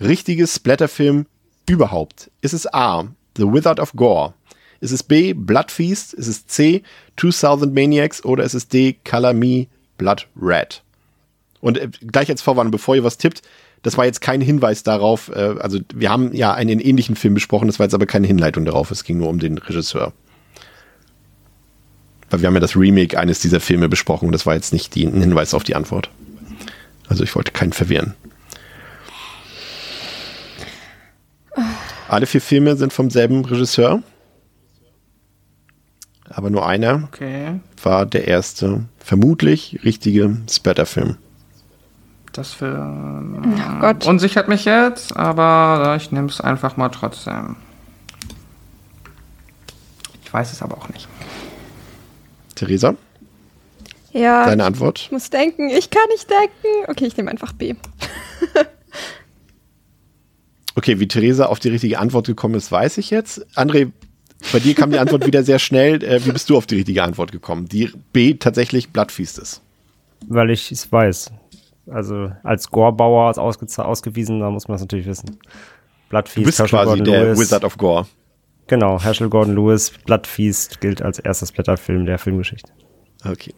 richtige 0.00 0.46
Splatterfilm 0.46 1.26
überhaupt? 1.68 2.30
Ist 2.40 2.52
es 2.52 2.72
A. 2.72 3.04
The 3.36 3.44
Wizard 3.44 3.80
of 3.80 3.92
Gore? 3.92 4.34
Ist 4.80 4.90
es 4.90 5.04
B. 5.04 5.32
Blood 5.34 5.70
Feast? 5.70 6.14
Ist 6.14 6.26
es 6.26 6.46
C. 6.46 6.82
2000 7.16 7.72
Maniacs? 7.72 8.24
Oder 8.24 8.44
ist 8.44 8.54
es 8.54 8.68
D. 8.68 8.96
Color 9.08 9.32
Me 9.32 9.68
Blood 9.98 10.26
Red? 10.40 10.82
Und 11.60 11.78
äh, 11.78 11.88
gleich 12.06 12.28
als 12.28 12.42
Vorwarnung, 12.42 12.72
bevor 12.72 12.96
ihr 12.96 13.04
was 13.04 13.18
tippt, 13.18 13.42
das 13.82 13.96
war 13.96 14.04
jetzt 14.04 14.20
kein 14.20 14.40
Hinweis 14.40 14.82
darauf, 14.82 15.28
äh, 15.28 15.54
also 15.60 15.78
wir 15.94 16.10
haben 16.10 16.32
ja 16.34 16.52
einen 16.54 16.80
ähnlichen 16.80 17.14
Film 17.14 17.34
besprochen, 17.34 17.68
das 17.68 17.78
war 17.78 17.86
jetzt 17.86 17.94
aber 17.94 18.06
keine 18.06 18.26
Hinleitung 18.26 18.64
darauf, 18.64 18.90
es 18.90 19.04
ging 19.04 19.18
nur 19.18 19.28
um 19.28 19.38
den 19.38 19.58
Regisseur. 19.58 20.12
Weil 22.30 22.40
wir 22.40 22.48
haben 22.48 22.54
ja 22.54 22.60
das 22.60 22.76
Remake 22.76 23.18
eines 23.18 23.38
dieser 23.40 23.60
Filme 23.60 23.88
besprochen 23.88 24.26
und 24.26 24.32
das 24.32 24.46
war 24.46 24.54
jetzt 24.54 24.72
nicht 24.72 24.94
die, 24.94 25.04
ein 25.06 25.20
Hinweis 25.20 25.54
auf 25.54 25.62
die 25.64 25.76
Antwort. 25.76 26.10
Also 27.08 27.22
ich 27.22 27.34
wollte 27.36 27.52
keinen 27.52 27.72
verwirren. 27.72 28.14
Alle 32.08 32.26
vier 32.26 32.40
Filme 32.40 32.76
sind 32.76 32.92
vom 32.92 33.10
selben 33.10 33.44
Regisseur. 33.44 34.02
Aber 36.28 36.50
nur 36.50 36.66
einer 36.66 37.04
Okay. 37.12 37.60
war 37.82 38.04
der 38.06 38.26
erste, 38.28 38.84
vermutlich 38.98 39.80
richtige 39.84 40.36
Spatter-Film. 40.50 41.16
Das 42.32 42.52
für, 42.52 42.76
Oh 42.76 43.80
Gott. 43.80 44.04
unsichert 44.06 44.48
mich 44.48 44.64
jetzt, 44.66 45.16
aber 45.16 45.96
ich 45.96 46.12
nehme 46.12 46.28
es 46.28 46.40
einfach 46.40 46.76
mal 46.76 46.90
trotzdem. 46.90 47.56
Ich 50.22 50.32
weiß 50.32 50.52
es 50.52 50.60
aber 50.60 50.76
auch 50.76 50.88
nicht. 50.90 51.08
Theresa, 52.56 52.96
Ja, 54.12 54.44
deine 54.46 54.64
Antwort? 54.64 54.98
ich 54.98 55.12
muss 55.12 55.30
denken. 55.30 55.68
Ich 55.70 55.90
kann 55.90 56.02
nicht 56.10 56.28
denken. 56.28 56.90
Okay, 56.90 57.06
ich 57.06 57.16
nehme 57.16 57.30
einfach 57.30 57.52
B. 57.52 57.74
Okay, 60.78 61.00
wie 61.00 61.08
Theresa 61.08 61.46
auf 61.46 61.58
die 61.58 61.70
richtige 61.70 61.98
Antwort 61.98 62.26
gekommen 62.26 62.54
ist, 62.54 62.70
weiß 62.70 62.98
ich 62.98 63.08
jetzt. 63.10 63.46
André, 63.56 63.92
bei 64.52 64.58
dir 64.58 64.74
kam 64.74 64.90
die 64.90 64.98
Antwort 64.98 65.26
wieder 65.26 65.42
sehr 65.42 65.58
schnell. 65.58 66.02
Äh, 66.04 66.24
wie 66.26 66.32
bist 66.32 66.50
du 66.50 66.56
auf 66.56 66.66
die 66.66 66.74
richtige 66.76 67.02
Antwort 67.02 67.32
gekommen? 67.32 67.66
Die 67.66 67.90
B 68.12 68.34
tatsächlich 68.34 68.90
Bloodfeast 68.90 69.38
ist. 69.38 69.62
Weil 70.28 70.50
ich 70.50 70.70
es 70.70 70.90
weiß. 70.92 71.30
Also 71.86 72.30
als 72.42 72.70
Gorebauer, 72.70 73.28
als 73.28 73.38
ausgeze- 73.38 73.80
ausgewiesener 73.82 74.50
muss 74.50 74.68
man 74.68 74.74
das 74.74 74.82
natürlich 74.82 75.06
wissen. 75.06 75.38
Bloodfeast, 76.10 76.36
Du 76.36 76.42
bist 76.44 76.58
quasi 76.70 76.88
Gordon 76.98 77.04
der 77.06 77.24
Lewis. 77.24 77.38
Wizard 77.40 77.64
of 77.64 77.78
Gore. 77.78 78.06
Genau, 78.68 79.00
Herschel 79.00 79.28
Gordon 79.28 79.54
Lewis, 79.54 79.92
Bloodfeast 80.04 80.80
gilt 80.80 81.00
als 81.00 81.18
erster 81.18 81.46
Splatterfilm 81.46 82.04
der 82.04 82.18
Filmgeschichte. 82.18 82.72
Okay. 83.24 83.54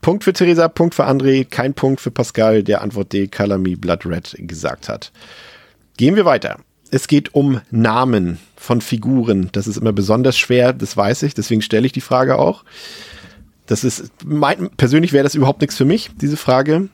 Punkt 0.00 0.24
für 0.24 0.32
Theresa, 0.32 0.68
Punkt 0.68 0.94
für 0.94 1.06
André, 1.06 1.44
kein 1.44 1.74
Punkt 1.74 2.00
für 2.00 2.10
Pascal, 2.10 2.62
der 2.62 2.80
Antwort 2.80 3.12
D, 3.12 3.28
Me 3.58 3.76
Blood 3.76 4.06
Red 4.06 4.34
gesagt 4.38 4.88
hat. 4.88 5.12
Gehen 5.96 6.16
wir 6.16 6.24
weiter. 6.24 6.56
Es 6.90 7.06
geht 7.06 7.34
um 7.34 7.60
Namen 7.70 8.38
von 8.56 8.80
Figuren. 8.80 9.50
Das 9.52 9.66
ist 9.66 9.76
immer 9.76 9.92
besonders 9.92 10.36
schwer, 10.38 10.72
das 10.72 10.96
weiß 10.96 11.22
ich, 11.22 11.34
deswegen 11.34 11.62
stelle 11.62 11.86
ich 11.86 11.92
die 11.92 12.00
Frage 12.00 12.38
auch. 12.38 12.64
Das 13.66 13.84
ist, 13.84 14.10
mein, 14.24 14.70
persönlich 14.70 15.12
wäre 15.12 15.22
das 15.22 15.36
überhaupt 15.36 15.60
nichts 15.60 15.76
für 15.76 15.84
mich, 15.84 16.10
diese 16.20 16.36
Frage. 16.36 16.88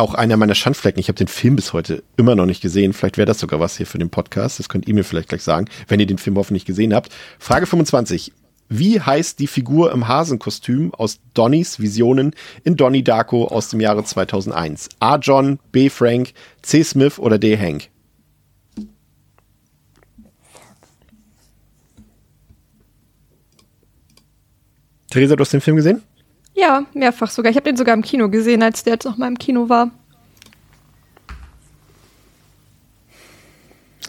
Auch 0.00 0.14
einer 0.14 0.38
meiner 0.38 0.54
Schandflecken. 0.54 0.98
Ich 0.98 1.08
habe 1.08 1.18
den 1.18 1.28
Film 1.28 1.56
bis 1.56 1.74
heute 1.74 2.02
immer 2.16 2.34
noch 2.34 2.46
nicht 2.46 2.62
gesehen. 2.62 2.94
Vielleicht 2.94 3.18
wäre 3.18 3.26
das 3.26 3.38
sogar 3.38 3.60
was 3.60 3.76
hier 3.76 3.84
für 3.84 3.98
den 3.98 4.08
Podcast. 4.08 4.58
Das 4.58 4.70
könnt 4.70 4.88
ihr 4.88 4.94
mir 4.94 5.04
vielleicht 5.04 5.28
gleich 5.28 5.42
sagen, 5.42 5.66
wenn 5.88 6.00
ihr 6.00 6.06
den 6.06 6.16
Film 6.16 6.38
hoffentlich 6.38 6.64
gesehen 6.64 6.94
habt. 6.94 7.12
Frage 7.38 7.66
25. 7.66 8.32
Wie 8.70 8.98
heißt 8.98 9.38
die 9.38 9.46
Figur 9.46 9.92
im 9.92 10.08
Hasenkostüm 10.08 10.94
aus 10.94 11.20
Donnys 11.34 11.80
Visionen 11.80 12.34
in 12.64 12.78
Donnie 12.78 13.04
Darko 13.04 13.44
aus 13.44 13.68
dem 13.68 13.80
Jahre 13.80 14.02
2001? 14.02 14.88
A. 15.00 15.16
John, 15.16 15.58
B. 15.70 15.90
Frank, 15.90 16.32
C. 16.62 16.82
Smith 16.82 17.18
oder 17.18 17.38
D. 17.38 17.58
Hank? 17.58 17.90
Theresa, 25.10 25.36
du 25.36 25.42
hast 25.42 25.52
den 25.52 25.60
Film 25.60 25.76
gesehen? 25.76 26.00
Ja, 26.60 26.84
mehrfach 26.94 27.30
sogar. 27.30 27.50
Ich 27.50 27.56
habe 27.56 27.64
den 27.64 27.76
sogar 27.76 27.94
im 27.94 28.02
Kino 28.02 28.28
gesehen, 28.28 28.62
als 28.62 28.84
der 28.84 28.94
jetzt 28.94 29.04
noch 29.04 29.16
mal 29.16 29.28
im 29.28 29.38
Kino 29.38 29.68
war. 29.68 29.90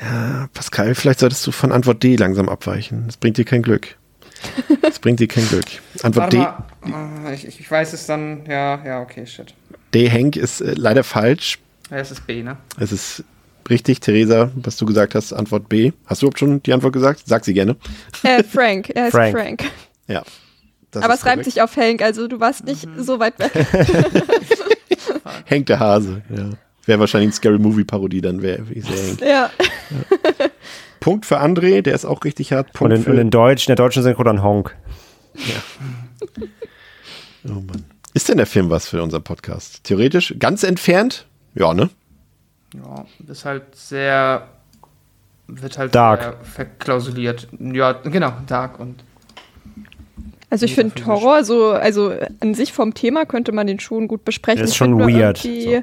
Ja, 0.01 0.49
Pascal, 0.53 0.95
vielleicht 0.95 1.19
solltest 1.19 1.45
du 1.45 1.51
von 1.51 1.71
Antwort 1.71 2.01
D 2.03 2.15
langsam 2.15 2.49
abweichen. 2.49 3.03
Das 3.05 3.17
bringt 3.17 3.37
dir 3.37 3.45
kein 3.45 3.61
Glück. 3.61 3.95
Das 4.81 4.97
bringt 4.99 5.19
dir 5.19 5.27
kein 5.27 5.47
Glück. 5.47 5.65
Antwort 6.01 6.33
Warte 6.33 6.37
D. 6.83 6.89
mal. 6.89 7.25
Ah, 7.25 7.31
Ich, 7.33 7.45
ich 7.45 7.69
weiß 7.69 7.93
es 7.93 8.07
dann. 8.07 8.43
Ja, 8.47 8.83
ja, 8.83 9.01
okay, 9.01 9.25
shit. 9.27 9.53
D. 9.93 10.09
Hank 10.09 10.35
ist 10.35 10.61
äh, 10.61 10.73
leider 10.75 11.03
falsch. 11.03 11.59
Ja, 11.91 11.97
es 11.97 12.09
ist 12.11 12.25
B, 12.25 12.41
ne? 12.41 12.57
Es 12.79 12.91
ist 12.91 13.23
richtig, 13.69 13.99
Theresa, 13.99 14.49
was 14.55 14.77
du 14.77 14.85
gesagt 14.85 15.13
hast, 15.13 15.33
Antwort 15.33 15.69
B. 15.69 15.91
Hast 16.07 16.21
du 16.21 16.25
überhaupt 16.25 16.39
schon 16.39 16.63
die 16.63 16.73
Antwort 16.73 16.93
gesagt? 16.93 17.21
Sag 17.25 17.45
sie 17.45 17.53
gerne. 17.53 17.75
Äh, 18.23 18.43
Frank. 18.43 18.89
Er 18.89 19.03
heißt 19.03 19.11
Frank. 19.15 19.31
Frank. 19.37 19.63
Ja. 20.07 20.23
Das 20.91 21.03
Aber 21.03 21.13
es 21.13 21.25
reimt 21.25 21.35
korrekt. 21.37 21.45
sich 21.45 21.61
auf 21.61 21.75
Hank, 21.77 22.01
also 22.01 22.27
du 22.27 22.39
warst 22.39 22.65
nicht 22.65 22.87
so 22.97 23.19
weit 23.19 23.39
weg. 23.39 23.51
Hank 25.49 25.65
der 25.67 25.79
Hase, 25.79 26.21
ja. 26.29 26.49
Wäre 26.85 26.99
wahrscheinlich 26.99 27.27
eine 27.27 27.33
Scary 27.33 27.59
Movie 27.59 27.83
Parodie, 27.83 28.21
dann 28.21 28.41
wäre 28.41 28.63
ich 28.71 28.85
sehr 28.85 29.07
Hank. 29.07 29.21
ja. 29.21 29.49
Punkt 30.99 31.25
für 31.25 31.39
André, 31.41 31.81
der 31.81 31.95
ist 31.95 32.05
auch 32.05 32.23
richtig 32.23 32.51
hart. 32.53 32.67
Und 32.67 32.73
Punkt 32.73 32.93
in, 32.95 33.03
für 33.03 33.11
und 33.11 33.17
in 33.17 33.29
Deutsch, 33.29 33.67
in 33.67 33.71
der 33.71 33.75
deutschen 33.77 34.03
Synchro 34.03 34.23
dann 34.23 34.43
Honk. 34.43 34.75
Oh 37.45 37.49
Mann. 37.53 37.85
Ist 38.13 38.29
denn 38.29 38.37
der 38.37 38.45
Film 38.45 38.69
was 38.69 38.87
für 38.87 39.01
unseren 39.01 39.23
Podcast? 39.23 39.83
Theoretisch? 39.83 40.35
Ganz 40.37 40.63
entfernt? 40.63 41.25
Ja, 41.55 41.73
ne? 41.73 41.89
Ja, 42.75 43.05
ist 43.27 43.45
halt 43.45 43.75
sehr. 43.75 44.47
Wird 45.47 45.77
halt 45.77 45.95
Dark. 45.95 46.21
sehr 46.21 46.33
verklausuliert. 46.43 47.47
Ja, 47.59 47.93
genau, 47.93 48.33
Dark 48.47 48.79
und. 48.79 49.03
Also 50.51 50.65
ich 50.65 50.75
finde. 50.75 51.05
Horror 51.05 51.43
so, 51.45 51.69
also 51.69 52.13
an 52.41 52.53
sich 52.53 52.73
vom 52.73 52.93
Thema 52.93 53.25
könnte 53.25 53.53
man 53.53 53.65
den 53.67 53.79
schon 53.79 54.07
gut 54.09 54.25
besprechen. 54.25 54.57
Der 54.57 54.65
ist 54.65 54.71
Ich 54.71 54.77
schon 54.77 54.99
weird. 54.99 55.37
So, 55.37 55.47
irgendwie, 55.47 55.71
ja. 55.71 55.81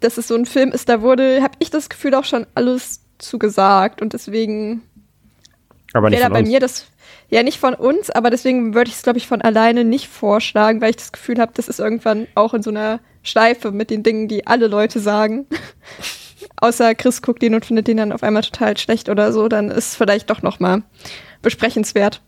Dass 0.00 0.18
es 0.18 0.28
so 0.28 0.34
ein 0.36 0.44
Film 0.44 0.70
ist, 0.70 0.88
da 0.88 1.00
wurde, 1.00 1.42
habe 1.42 1.54
ich 1.60 1.70
das 1.70 1.88
Gefühl 1.88 2.14
auch 2.14 2.24
schon 2.24 2.46
alles 2.54 3.00
zu 3.18 3.38
gesagt 3.38 4.02
und 4.02 4.12
deswegen 4.12 4.82
Aber 5.94 6.10
nicht 6.10 6.18
wäre 6.18 6.28
da 6.28 6.34
von 6.34 6.34
bei 6.34 6.40
uns. 6.40 6.48
mir 6.50 6.60
das, 6.60 6.86
ja 7.30 7.42
nicht 7.42 7.58
von 7.58 7.72
uns, 7.74 8.10
aber 8.10 8.28
deswegen 8.28 8.74
würde 8.74 8.90
ich 8.90 8.96
es 8.96 9.02
glaube 9.02 9.18
ich 9.18 9.26
von 9.26 9.40
alleine 9.40 9.82
nicht 9.84 10.08
vorschlagen, 10.08 10.82
weil 10.82 10.90
ich 10.90 10.96
das 10.96 11.12
Gefühl 11.12 11.38
habe, 11.38 11.52
das 11.54 11.68
ist 11.68 11.80
irgendwann 11.80 12.26
auch 12.34 12.52
in 12.52 12.62
so 12.62 12.70
einer 12.70 13.00
Schleife 13.22 13.70
mit 13.70 13.88
den 13.88 14.02
Dingen, 14.02 14.28
die 14.28 14.46
alle 14.46 14.66
Leute 14.66 15.00
sagen. 15.00 15.46
Außer 16.60 16.94
Chris 16.96 17.22
guckt 17.22 17.40
den 17.40 17.54
und 17.54 17.64
findet 17.64 17.88
den 17.88 17.96
dann 17.96 18.12
auf 18.12 18.22
einmal 18.22 18.42
total 18.42 18.76
schlecht 18.76 19.08
oder 19.08 19.32
so, 19.32 19.48
dann 19.48 19.70
ist 19.70 19.96
vielleicht 19.96 20.28
doch 20.28 20.42
noch 20.42 20.60
mal 20.60 20.82
besprechenswert. 21.40 22.20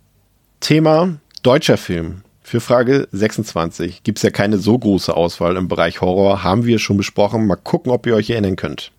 Thema 0.60 1.18
deutscher 1.44 1.76
Film. 1.76 2.22
Für 2.42 2.60
Frage 2.60 3.06
26 3.12 4.02
gibt 4.02 4.18
es 4.18 4.22
ja 4.22 4.30
keine 4.30 4.58
so 4.58 4.78
große 4.78 5.14
Auswahl 5.14 5.56
im 5.56 5.68
Bereich 5.68 6.00
Horror, 6.00 6.42
haben 6.42 6.64
wir 6.64 6.78
schon 6.78 6.96
besprochen. 6.96 7.46
Mal 7.46 7.56
gucken, 7.56 7.92
ob 7.92 8.06
ihr 8.06 8.16
euch 8.16 8.30
erinnern 8.30 8.56
könnt. 8.56 8.92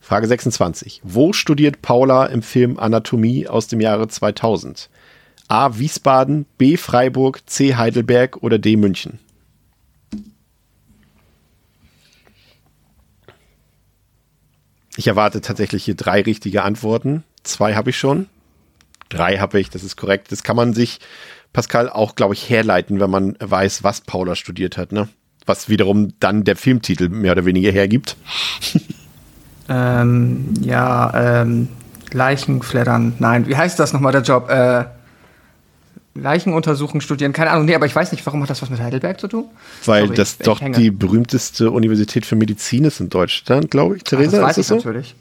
Frage 0.00 0.26
26. 0.26 1.00
Wo 1.04 1.32
studiert 1.32 1.82
Paula 1.82 2.26
im 2.26 2.42
Film 2.42 2.78
Anatomie 2.78 3.46
aus 3.46 3.68
dem 3.68 3.80
Jahre 3.80 4.08
2000? 4.08 4.90
A. 5.46 5.78
Wiesbaden, 5.78 6.46
B. 6.58 6.76
Freiburg, 6.76 7.48
C. 7.48 7.76
Heidelberg 7.76 8.42
oder 8.42 8.58
D. 8.58 8.76
München? 8.76 9.20
Ich 14.96 15.06
erwarte 15.06 15.40
tatsächlich 15.40 15.84
hier 15.84 15.94
drei 15.94 16.22
richtige 16.22 16.62
Antworten. 16.62 17.22
Zwei 17.44 17.74
habe 17.74 17.90
ich 17.90 17.98
schon. 17.98 18.26
Drei 19.10 19.36
habe 19.36 19.60
ich, 19.60 19.68
das 19.68 19.84
ist 19.84 19.96
korrekt. 19.96 20.32
Das 20.32 20.42
kann 20.42 20.56
man 20.56 20.72
sich, 20.72 20.98
Pascal, 21.52 21.90
auch, 21.90 22.14
glaube 22.14 22.32
ich, 22.32 22.48
herleiten, 22.48 22.98
wenn 23.00 23.10
man 23.10 23.36
weiß, 23.38 23.84
was 23.84 24.00
Paula 24.00 24.34
studiert 24.34 24.78
hat, 24.78 24.92
ne? 24.92 25.08
Was 25.46 25.68
wiederum 25.68 26.14
dann 26.20 26.44
der 26.44 26.56
Filmtitel 26.56 27.08
mehr 27.08 27.32
oder 27.32 27.44
weniger 27.44 27.70
hergibt. 27.70 28.16
Ähm, 29.70 30.52
ja, 30.62 31.42
ähm, 31.42 31.68
Leichenfleddern. 32.12 33.14
Nein, 33.20 33.46
wie 33.46 33.56
heißt 33.56 33.78
das 33.78 33.92
nochmal, 33.92 34.10
der 34.10 34.22
Job? 34.22 34.50
Äh, 34.50 34.84
Leichen 36.14 36.52
untersuchen, 36.52 37.00
studieren, 37.00 37.32
keine 37.32 37.50
Ahnung. 37.52 37.66
Nee, 37.66 37.76
aber 37.76 37.86
ich 37.86 37.94
weiß 37.94 38.10
nicht, 38.10 38.26
warum 38.26 38.42
hat 38.42 38.50
das 38.50 38.60
was 38.62 38.68
mit 38.68 38.80
Heidelberg 38.80 39.20
zu 39.20 39.28
tun? 39.28 39.44
Weil 39.84 40.06
Sorry, 40.06 40.16
das 40.16 40.38
doch 40.38 40.60
hänge. 40.60 40.76
die 40.76 40.90
berühmteste 40.90 41.70
Universität 41.70 42.26
für 42.26 42.34
Medizin 42.34 42.84
ist 42.84 42.98
in 42.98 43.10
Deutschland, 43.10 43.70
glaube 43.70 43.96
ich. 43.96 44.02
Theresa, 44.02 44.38
das 44.38 44.48
weiß 44.48 44.58
ist 44.58 44.58
ich 44.58 44.66
so? 44.66 44.74
natürlich. 44.74 45.14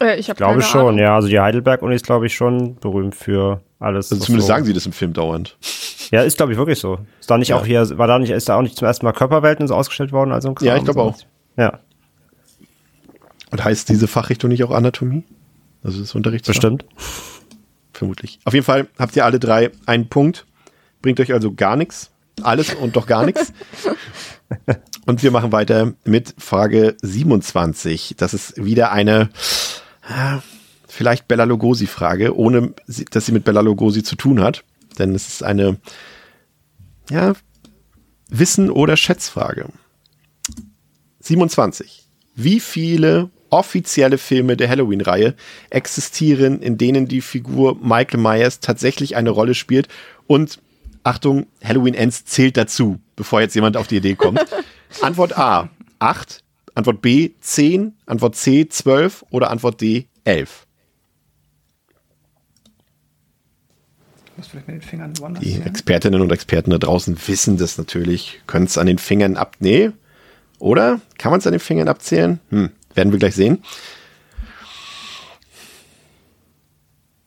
Äh, 0.00 0.18
ich 0.18 0.28
Ich 0.28 0.34
glaube 0.36 0.62
schon, 0.62 0.98
ja. 0.98 1.14
Also 1.14 1.28
die 1.28 1.38
Heidelberg-Uni 1.40 1.94
ist, 1.94 2.04
glaube 2.06 2.26
ich, 2.26 2.34
schon 2.34 2.76
berühmt 2.76 3.14
für 3.14 3.60
alles. 3.78 4.10
Also 4.12 4.24
zumindest 4.24 4.48
so 4.48 4.52
sagen 4.54 4.64
sie 4.64 4.72
das 4.72 4.86
im 4.86 4.92
Film 4.92 5.12
dauernd. 5.12 5.56
Ja, 6.10 6.22
ist, 6.22 6.36
glaube 6.36 6.52
ich, 6.52 6.58
wirklich 6.58 6.78
so. 6.78 6.98
Ist 7.20 7.30
da 7.30 7.38
nicht 7.38 7.48
Ja. 7.48 7.56
auch 7.56 7.64
hier, 7.66 7.96
war 7.98 8.06
da 8.06 8.18
nicht, 8.18 8.30
ist 8.30 8.48
da 8.48 8.56
auch 8.56 8.62
nicht 8.62 8.76
zum 8.76 8.86
ersten 8.86 9.06
Mal 9.06 9.12
Körperwelten 9.12 9.66
so 9.66 9.74
ausgestellt 9.74 10.12
worden? 10.12 10.32
Also 10.32 10.54
Ja, 10.60 10.76
ich 10.76 10.84
glaube 10.84 11.00
auch. 11.02 11.16
Ja, 11.56 11.80
Und 13.50 13.64
heißt 13.64 13.88
diese 13.88 14.06
Fachrichtung 14.08 14.48
nicht 14.50 14.62
auch 14.64 14.70
Anatomie? 14.70 15.24
Also 15.82 16.00
das 16.00 16.14
Unterricht 16.14 16.46
bestimmt. 16.46 16.84
Vermutlich. 17.92 18.38
Auf 18.44 18.54
jeden 18.54 18.64
Fall 18.64 18.86
habt 18.98 19.16
ihr 19.16 19.24
alle 19.24 19.38
drei 19.40 19.70
einen 19.86 20.08
Punkt. 20.08 20.46
Bringt 21.02 21.18
euch 21.20 21.32
also 21.32 21.52
gar 21.52 21.76
nichts. 21.76 22.11
Alles 22.42 22.74
und 22.74 22.96
doch 22.96 23.06
gar 23.06 23.24
nichts. 23.24 23.52
Und 25.04 25.22
wir 25.22 25.32
machen 25.32 25.50
weiter 25.50 25.94
mit 26.04 26.34
Frage 26.38 26.96
27. 27.02 28.14
Das 28.16 28.34
ist 28.34 28.62
wieder 28.64 28.92
eine 28.92 29.30
äh, 30.08 30.38
vielleicht 30.86 31.26
Bella 31.26 31.44
Lugosi-Frage, 31.44 32.36
ohne 32.36 32.74
dass 33.10 33.26
sie 33.26 33.32
mit 33.32 33.44
Bella 33.44 33.62
Lugosi 33.62 34.02
zu 34.02 34.14
tun 34.14 34.40
hat. 34.40 34.62
Denn 34.98 35.14
es 35.14 35.28
ist 35.28 35.42
eine 35.42 35.78
ja, 37.10 37.32
Wissen- 38.28 38.70
oder 38.70 38.96
Schätzfrage. 38.96 39.70
27. 41.20 42.06
Wie 42.34 42.60
viele 42.60 43.30
offizielle 43.50 44.18
Filme 44.18 44.56
der 44.56 44.68
Halloween-Reihe 44.68 45.34
existieren, 45.70 46.60
in 46.60 46.78
denen 46.78 47.06
die 47.06 47.20
Figur 47.20 47.76
Michael 47.82 48.20
Myers 48.20 48.60
tatsächlich 48.60 49.16
eine 49.16 49.30
Rolle 49.30 49.54
spielt 49.54 49.88
und 50.26 50.58
Achtung, 51.04 51.46
Halloween 51.62 51.94
Ends 51.94 52.24
zählt 52.24 52.56
dazu, 52.56 53.00
bevor 53.16 53.40
jetzt 53.40 53.54
jemand 53.54 53.76
auf 53.76 53.86
die 53.86 53.96
Idee 53.96 54.14
kommt. 54.14 54.44
Antwort 55.02 55.36
A, 55.36 55.68
8. 55.98 56.42
Antwort 56.74 57.02
B, 57.02 57.30
10. 57.40 57.94
Antwort 58.06 58.36
C, 58.36 58.68
12. 58.68 59.24
Oder 59.30 59.50
Antwort 59.50 59.80
D, 59.80 60.06
11. 60.24 60.66
Ich 64.26 64.38
muss 64.38 64.46
vielleicht 64.46 64.68
mit 64.68 64.76
den 64.76 64.82
Fingern 64.82 65.18
woanders 65.18 65.42
Die 65.42 65.52
sehen. 65.52 65.66
Expertinnen 65.66 66.20
und 66.20 66.32
Experten 66.32 66.70
da 66.70 66.78
draußen 66.78 67.16
wissen 67.26 67.58
das 67.58 67.76
natürlich, 67.76 68.40
können 68.46 68.64
es 68.64 68.78
an 68.78 68.86
den 68.86 68.98
Fingern 68.98 69.36
ab... 69.36 69.56
Nee, 69.60 69.90
oder? 70.58 71.00
Kann 71.18 71.32
man 71.32 71.40
es 71.40 71.46
an 71.46 71.52
den 71.52 71.60
Fingern 71.60 71.88
abzählen? 71.88 72.40
Hm, 72.50 72.70
werden 72.94 73.12
wir 73.12 73.18
gleich 73.18 73.34
sehen. 73.34 73.62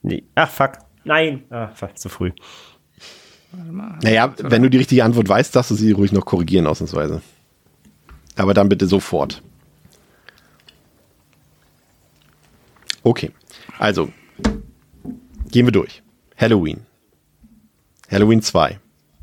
Nee. 0.01 0.23
Ach, 0.35 0.49
fuck. 0.49 0.73
Nein. 1.03 1.43
Ah, 1.49 1.67
fuck, 1.67 1.97
zu 1.97 2.09
früh. 2.09 2.31
Naja, 4.03 4.33
wenn 4.37 4.63
du 4.63 4.69
die 4.69 4.77
richtige 4.77 5.03
Antwort 5.03 5.29
weißt, 5.29 5.55
darfst 5.55 5.71
du 5.71 5.75
sie 5.75 5.91
ruhig 5.91 6.11
noch 6.11 6.25
korrigieren, 6.25 6.67
ausnahmsweise. 6.67 7.21
Aber 8.35 8.53
dann 8.53 8.69
bitte 8.69 8.87
sofort. 8.87 9.41
Okay, 13.03 13.31
also 13.77 14.09
gehen 15.51 15.67
wir 15.67 15.71
durch. 15.71 16.01
Halloween. 16.37 16.81
Halloween 18.09 18.41
2. 18.41 18.79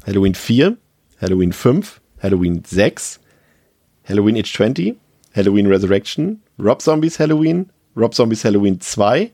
Halloween 0.06 0.34
4. 0.34 0.76
Halloween 1.20 1.52
5. 1.52 2.00
Halloween 2.22 2.62
6. 2.64 3.20
Halloween 4.04 4.36
Age 4.36 4.52
20. 4.52 4.96
Halloween 5.34 5.66
Resurrection. 5.66 6.42
Rob 6.58 6.80
Zombies 6.80 7.18
Halloween. 7.18 7.70
Rob 7.96 8.14
Zombies 8.14 8.44
Halloween 8.44 8.80
2. 8.80 9.32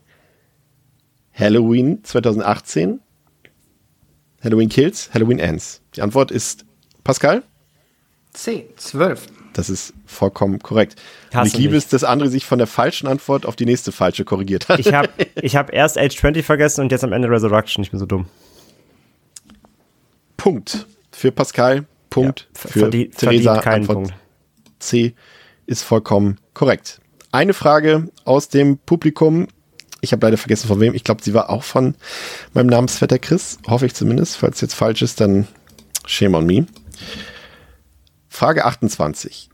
Halloween 1.31 2.03
2018. 2.03 2.99
Halloween 4.43 4.69
Kills, 4.69 5.09
Halloween 5.13 5.39
Ends. 5.39 5.81
Die 5.95 6.01
Antwort 6.01 6.31
ist 6.31 6.65
Pascal? 7.03 7.43
C, 8.33 8.67
12. 8.77 9.27
Das 9.53 9.69
ist 9.69 9.93
vollkommen 10.05 10.59
korrekt. 10.59 10.95
Hasse 11.33 11.39
Und 11.41 11.47
ich 11.47 11.57
liebe 11.57 11.73
mich. 11.73 11.83
es, 11.85 11.89
dass 11.89 12.05
André 12.05 12.27
sich 12.29 12.45
von 12.45 12.57
der 12.59 12.67
falschen 12.67 13.07
Antwort 13.07 13.45
auf 13.45 13.55
die 13.55 13.65
nächste 13.65 13.91
falsche 13.91 14.23
korrigiert 14.23 14.69
hat. 14.69 14.79
Ich 14.79 14.93
habe 14.93 15.09
ich 15.41 15.55
hab 15.55 15.73
erst 15.73 15.97
Age 15.97 16.15
20 16.15 16.45
vergessen 16.45 16.81
und 16.81 16.91
jetzt 16.91 17.03
am 17.03 17.11
Ende 17.11 17.29
Resurrection. 17.29 17.83
Ich 17.83 17.89
bin 17.91 17.99
so 17.99 18.05
dumm. 18.05 18.27
Punkt 20.37 20.87
für 21.11 21.31
Pascal, 21.31 21.85
Punkt 22.09 22.47
Ver- 22.53 22.69
für 22.69 22.79
verdient- 22.79 23.17
Theresa. 23.17 23.61
verdient 23.61 23.87
Punkt. 23.87 24.13
C 24.79 25.13
ist 25.65 25.83
vollkommen 25.83 26.37
korrekt. 26.53 27.01
Eine 27.31 27.53
Frage 27.53 28.09
aus 28.25 28.49
dem 28.49 28.77
Publikum. 28.77 29.47
Ich 30.01 30.11
habe 30.11 30.25
leider 30.25 30.37
vergessen 30.37 30.67
von 30.67 30.79
wem. 30.79 30.93
Ich 30.93 31.03
glaube, 31.03 31.23
sie 31.23 31.33
war 31.33 31.49
auch 31.49 31.63
von 31.63 31.95
meinem 32.53 32.67
Namensvetter 32.67 33.19
Chris. 33.19 33.59
Hoffe 33.67 33.85
ich 33.85 33.93
zumindest. 33.93 34.37
Falls 34.37 34.61
jetzt 34.61 34.75
falsch 34.75 35.01
ist, 35.01 35.19
dann 35.19 35.47
shame 36.05 36.35
on 36.35 36.45
me. 36.45 36.65
Frage 38.29 38.65
28. 38.65 39.49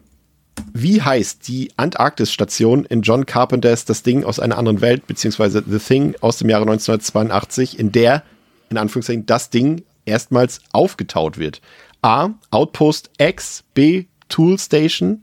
Wie 0.74 1.02
heißt 1.02 1.48
die 1.48 1.72
Antarktis-Station 1.78 2.86
in 2.86 3.02
John 3.02 3.26
Carpenters 3.26 3.86
Das 3.86 4.04
Ding 4.04 4.24
aus 4.24 4.40
einer 4.40 4.58
anderen 4.58 4.82
Welt, 4.82 5.08
beziehungsweise 5.08 5.64
The 5.68 5.80
Thing 5.80 6.16
aus 6.22 6.38
dem 6.38 6.50
Jahre 6.50 6.64
1982, 6.64 7.80
in 7.80 7.92
der, 7.92 8.24
in 8.70 8.78
Anführungszeichen, 8.78 9.26
das 9.26 9.50
Ding 9.50 9.84
erstmals 10.06 10.62
aufgetaut 10.72 11.38
wird? 11.38 11.62
A. 12.02 12.30
Outpost 12.52 13.10
X, 13.18 13.64
B. 13.74 14.06
Tool 14.30 14.58
Station 14.60 15.22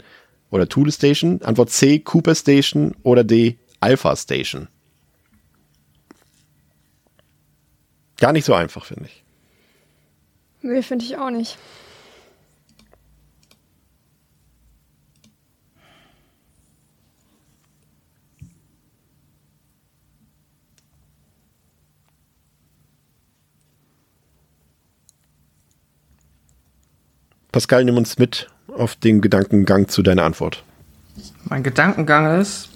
oder 0.50 0.68
Tool 0.68 0.90
Station, 0.92 1.40
Antwort 1.42 1.70
C. 1.70 1.98
Cooper 1.98 2.34
Station 2.34 2.94
oder 3.02 3.24
D. 3.24 3.58
Alpha 3.80 4.14
Station. 4.16 4.68
Gar 8.22 8.32
nicht 8.32 8.44
so 8.44 8.54
einfach, 8.54 8.84
finde 8.84 9.06
ich. 9.06 9.24
Nee, 10.60 10.80
finde 10.82 11.04
ich 11.04 11.16
auch 11.16 11.30
nicht. 11.30 11.58
Pascal, 27.50 27.84
nimm 27.84 27.96
uns 27.96 28.18
mit 28.18 28.46
auf 28.68 28.94
den 28.94 29.20
Gedankengang 29.20 29.88
zu 29.88 30.00
deiner 30.00 30.22
Antwort. 30.22 30.62
Mein 31.46 31.64
Gedankengang 31.64 32.40
ist, 32.40 32.71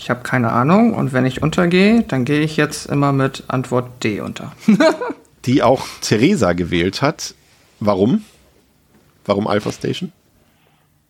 ich 0.00 0.08
habe 0.08 0.22
keine 0.22 0.50
Ahnung 0.50 0.94
und 0.94 1.12
wenn 1.12 1.26
ich 1.26 1.42
untergehe, 1.42 2.02
dann 2.02 2.24
gehe 2.24 2.40
ich 2.40 2.56
jetzt 2.56 2.86
immer 2.86 3.12
mit 3.12 3.44
Antwort 3.48 4.02
D 4.02 4.22
unter. 4.22 4.52
Die 5.44 5.62
auch 5.62 5.86
Theresa 6.00 6.54
gewählt 6.54 7.02
hat. 7.02 7.34
Warum? 7.80 8.24
Warum 9.26 9.46
Alpha 9.46 9.70
Station? 9.70 10.10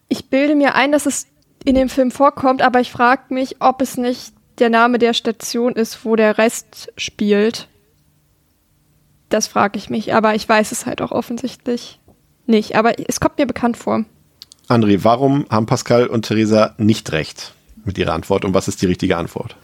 Ich 0.09 0.29
bilde 0.29 0.57
mir 0.57 0.75
ein, 0.75 0.91
dass 0.91 1.07
es 1.07 1.29
in 1.65 1.77
dem 1.77 1.89
Film 1.89 2.11
vorkommt, 2.11 2.63
aber 2.63 2.81
ich 2.81 2.91
frage 2.91 3.33
mich, 3.33 3.57
ob 3.61 3.81
es 3.81 3.97
nicht 3.97 4.33
der 4.59 4.71
Name 4.71 4.99
der 4.99 5.15
Station 5.15 5.75
ist, 5.75 6.05
wo 6.05 6.17
der 6.17 6.37
Rest 6.37 6.93
spielt. 6.97 7.69
Das 9.29 9.47
frage 9.47 9.79
ich 9.79 9.89
mich, 9.89 10.15
aber 10.15 10.35
ich 10.35 10.49
weiß 10.49 10.73
es 10.73 10.85
halt 10.85 11.01
auch 11.01 11.13
offensichtlich 11.13 12.01
nicht. 12.47 12.75
Aber 12.75 12.99
es 13.09 13.21
kommt 13.21 13.39
mir 13.39 13.47
bekannt 13.47 13.77
vor. 13.77 14.05
André, 14.69 15.05
warum 15.05 15.47
haben 15.49 15.67
Pascal 15.67 16.09
und 16.09 16.27
Theresa 16.27 16.75
nicht 16.77 17.13
recht 17.13 17.55
mit 17.85 17.99
ihrer 17.99 18.13
Antwort 18.13 18.45
und 18.45 18.55
was 18.55 18.69
ist 18.69 18.83
die 18.83 18.87
richtige 18.87 19.17
Antwort? 19.17 19.57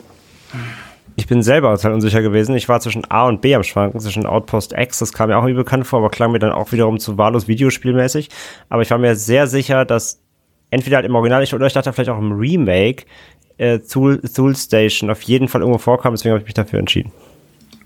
Ich 1.18 1.26
bin 1.26 1.42
selber 1.42 1.74
total 1.74 1.94
unsicher 1.94 2.20
gewesen. 2.20 2.54
Ich 2.54 2.68
war 2.68 2.80
zwischen 2.80 3.10
A 3.10 3.26
und 3.26 3.40
B 3.40 3.54
am 3.54 3.62
Schwanken, 3.62 4.00
zwischen 4.00 4.26
Outpost 4.26 4.74
X, 4.76 4.98
das 4.98 5.12
kam 5.12 5.30
mir 5.30 5.36
auch 5.36 5.42
irgendwie 5.42 5.62
bekannt 5.62 5.86
vor, 5.86 6.00
aber 6.00 6.10
klang 6.10 6.30
mir 6.32 6.38
dann 6.38 6.52
auch 6.52 6.72
wiederum 6.72 6.98
zu 6.98 7.16
wahllos 7.16 7.48
Videospielmäßig. 7.48 8.28
Aber 8.68 8.82
ich 8.82 8.90
war 8.90 8.98
mir 8.98 9.16
sehr 9.16 9.46
sicher, 9.46 9.86
dass 9.86 10.20
entweder 10.70 10.96
halt 10.96 11.06
im 11.06 11.14
Original 11.14 11.42
ich- 11.42 11.54
oder 11.54 11.66
ich 11.66 11.72
dachte 11.72 11.92
vielleicht 11.92 12.10
auch 12.10 12.18
im 12.18 12.32
Remake 12.32 13.04
äh, 13.58 13.78
Thule, 13.78 14.20
Thule 14.20 14.54
Station 14.54 15.10
auf 15.10 15.22
jeden 15.22 15.48
Fall 15.48 15.62
irgendwo 15.62 15.78
vorkam, 15.78 16.12
deswegen 16.12 16.32
habe 16.32 16.40
ich 16.40 16.46
mich 16.46 16.54
dafür 16.54 16.78
entschieden. 16.78 17.12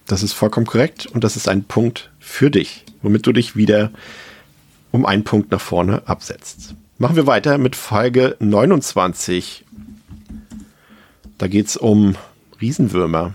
Das 0.06 0.24
ist 0.24 0.32
vollkommen 0.32 0.66
korrekt 0.66 1.06
und 1.06 1.22
das 1.22 1.36
ist 1.36 1.48
ein 1.48 1.62
Punkt 1.62 2.10
für 2.18 2.50
dich, 2.50 2.84
womit 3.02 3.26
du 3.26 3.32
dich 3.32 3.54
wieder 3.54 3.92
um 4.90 5.06
einen 5.06 5.22
Punkt 5.22 5.52
nach 5.52 5.60
vorne 5.60 6.02
absetzt. 6.06 6.74
Machen 6.98 7.14
wir 7.14 7.28
weiter 7.28 7.58
mit 7.58 7.76
Folge 7.76 8.36
29. 8.40 9.64
Da 11.40 11.48
geht 11.48 11.68
es 11.68 11.78
um 11.78 12.16
Riesenwürmer. 12.60 13.32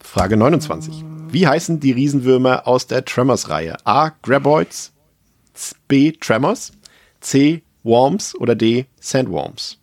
Frage 0.00 0.36
29. 0.36 1.02
Wie 1.28 1.48
heißen 1.48 1.80
die 1.80 1.90
Riesenwürmer 1.90 2.68
aus 2.68 2.86
der 2.86 3.04
Tremors-Reihe? 3.04 3.84
A. 3.84 4.10
Graboids, 4.22 4.92
B. 5.88 6.12
Tremors, 6.12 6.70
C. 7.20 7.64
Worms 7.82 8.36
oder 8.36 8.54
D. 8.54 8.86
Sandworms? 9.00 9.78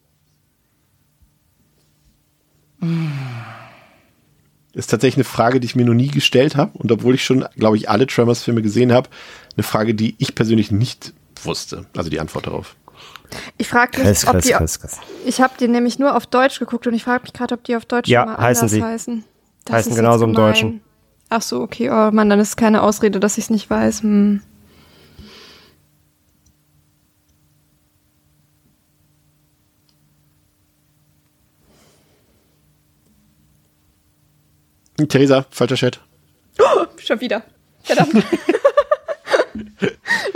Ist 4.71 4.89
tatsächlich 4.89 5.17
eine 5.17 5.23
Frage, 5.25 5.59
die 5.59 5.65
ich 5.65 5.75
mir 5.75 5.85
noch 5.85 5.93
nie 5.95 6.07
gestellt 6.07 6.55
habe. 6.55 6.77
Und 6.77 6.93
obwohl 6.93 7.15
ich 7.15 7.25
schon, 7.25 7.43
glaube 7.57 7.75
ich, 7.75 7.89
alle 7.89 8.07
Tremors-Filme 8.07 8.61
gesehen 8.61 8.93
habe, 8.93 9.09
eine 9.57 9.63
Frage, 9.63 9.95
die 9.95 10.15
ich 10.17 10.33
persönlich 10.33 10.71
nicht 10.71 11.13
wusste. 11.43 11.87
Also 11.93 12.09
die 12.09 12.21
Antwort 12.21 12.47
darauf. 12.47 12.77
Ich 13.57 13.67
frage 13.67 13.97
mich, 13.97 14.07
Chris, 14.07 14.25
ob 14.25 14.33
Chris, 14.33 14.45
die. 14.45 14.51
Chris, 14.53 14.79
Chris. 14.79 14.97
Ich 15.25 15.41
habe 15.41 15.53
die 15.59 15.67
nämlich 15.67 15.99
nur 15.99 16.15
auf 16.15 16.25
Deutsch 16.27 16.59
geguckt 16.59 16.87
und 16.87 16.93
ich 16.93 17.03
frage 17.03 17.23
mich 17.23 17.33
gerade, 17.33 17.55
ob 17.55 17.63
die 17.63 17.75
auf 17.75 17.85
Deutsch 17.85 18.07
Ja, 18.09 18.23
immer 18.23 18.37
heißen 18.37 18.61
anders 18.63 18.71
sie. 18.71 18.83
heißen. 18.83 19.23
Heißen 19.69 19.91
ist 19.91 19.97
genauso 19.97 20.25
im. 20.25 20.33
Deutschen. 20.33 20.81
Ach 21.29 21.41
so, 21.41 21.61
okay. 21.61 21.89
Oh 21.89 22.11
Mann, 22.11 22.29
dann 22.29 22.39
ist 22.39 22.55
keine 22.55 22.81
Ausrede, 22.81 23.19
dass 23.19 23.37
ich 23.37 23.45
es 23.45 23.49
nicht 23.49 23.69
weiß. 23.69 24.01
Hm. 24.01 24.41
Theresa, 35.09 35.45
falscher 35.51 35.75
Chat. 35.75 35.99
Schon 36.97 37.21
wieder. 37.21 37.43
Verdammt. 37.83 38.13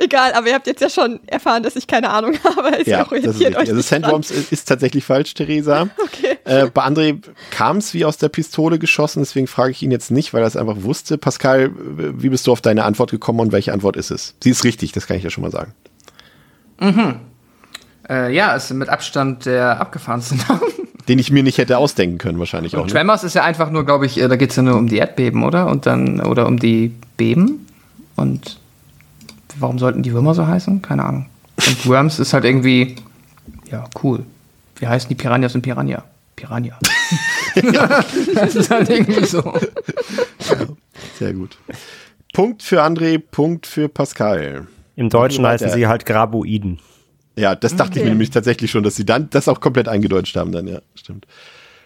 Egal, 0.02 0.34
aber 0.34 0.48
ihr 0.48 0.56
habt 0.56 0.66
jetzt 0.66 0.82
ja 0.82 0.90
schon 0.90 1.20
erfahren, 1.28 1.62
dass 1.62 1.76
ich 1.76 1.86
keine 1.86 2.10
Ahnung 2.10 2.34
habe. 2.44 2.76
Ist 2.78 2.88
Ja, 2.88 3.04
das 3.04 3.40
ist 3.40 3.56
Also 3.56 3.82
Sandworms 3.82 4.32
ist, 4.32 4.52
ist 4.52 4.68
tatsächlich 4.68 5.06
falsch, 5.06 5.34
Theresa. 5.34 5.88
Okay. 6.02 6.38
Äh, 6.44 6.68
bei 6.68 6.84
André 6.84 7.20
kam 7.52 7.78
es 7.78 7.94
wie 7.94 8.04
aus 8.06 8.18
der 8.18 8.30
Pistole 8.30 8.80
geschossen, 8.80 9.20
deswegen 9.22 9.48
frage 9.48 9.72
ich 9.72 9.82
ihn 9.82 9.92
jetzt 9.92 10.12
nicht, 10.12 10.34
weil 10.34 10.42
er 10.42 10.48
es 10.48 10.56
einfach 10.58 10.78
wusste. 10.82 11.18
Pascal, 11.18 11.72
wie 11.76 12.30
bist 12.30 12.48
du 12.48 12.52
auf 12.52 12.62
deine 12.62 12.84
Antwort 12.84 13.12
gekommen 13.12 13.40
und 13.40 13.52
welche 13.52 13.72
Antwort 13.74 13.96
ist 13.96 14.12
es? 14.12 14.36
Sie 14.44 14.50
ist 14.50 14.64
richtig, 14.64 14.92
das 14.92 15.08
kann 15.08 15.18
ich 15.18 15.24
ja 15.24 15.30
schon 15.30 15.44
mal 15.44 15.52
sagen. 15.52 15.74
äh, 18.10 18.34
ja, 18.34 18.54
ist 18.56 18.72
mit 18.74 18.90
Abstand 18.90 19.46
der 19.46 19.80
abgefahrenste 19.80 20.36
Name. 20.48 20.62
Den 21.08 21.20
ich 21.20 21.32
mir 21.32 21.44
nicht 21.44 21.58
hätte 21.58 21.78
ausdenken 21.78 22.18
können, 22.18 22.40
wahrscheinlich 22.40 22.76
auch. 22.76 22.82
Und 22.82 22.88
Ne? 22.88 22.94
Tremors 22.94 23.24
ist 23.24 23.36
ja 23.36 23.44
einfach 23.44 23.70
nur, 23.72 23.86
glaube 23.86 24.06
ich, 24.06 24.20
äh, 24.20 24.28
da 24.28 24.36
geht 24.36 24.52
es 24.52 24.56
ja 24.56 24.64
nur 24.64 24.76
um 24.78 24.88
die 24.88 24.98
Erdbeben, 24.98 25.44
oder? 25.44 25.68
Und 25.68 25.86
dann, 25.86 26.20
oder 26.22 26.48
um 26.48 26.60
die 26.60 26.94
Beben. 27.18 27.68
Und 28.16 28.60
warum 29.60 29.80
sollten 29.80 30.04
die 30.04 30.14
Würmer 30.14 30.34
so 30.34 30.46
heißen? 30.46 30.82
Keine 30.82 31.06
Ahnung. 31.06 31.28
Und 31.58 31.86
Worms 31.88 32.20
ist 32.20 32.34
halt 32.34 32.46
irgendwie, 32.46 32.96
ja, 33.70 33.86
cool. 34.04 34.26
Wie 34.78 34.88
heißen 34.88 35.10
die 35.10 35.16
Piranhas 35.16 35.56
und 35.56 35.62
Piranha? 35.62 36.04
Piranha. 36.36 36.78
das 38.36 38.56
ist 38.56 38.72
halt 38.72 38.90
irgendwie 38.90 39.26
so. 39.26 39.54
Sehr 41.20 41.34
gut. 41.34 41.58
Punkt 42.34 42.64
für 42.64 42.82
André, 42.84 43.20
Punkt 43.20 43.68
für 43.68 43.90
Pascal. 43.90 44.68
Im 44.96 45.10
Deutschen 45.10 45.46
heißen 45.46 45.70
sie 45.70 45.88
halt 45.88 46.06
Graboiden. 46.06 46.80
Ja, 47.36 47.56
das 47.56 47.76
dachte 47.76 48.00
ich 48.00 48.04
mir 48.04 48.12
nämlich 48.12 48.30
tatsächlich 48.30 48.72
schon, 48.72 48.84
dass 48.84 48.96
sie 48.96 49.06
dann 49.06 49.30
das 49.30 49.48
auch 49.48 49.62
komplett 49.62 49.88
eingedeutscht 49.88 50.36
haben 50.36 50.52
dann, 50.52 50.68
ja, 50.68 50.82
stimmt. 50.96 51.28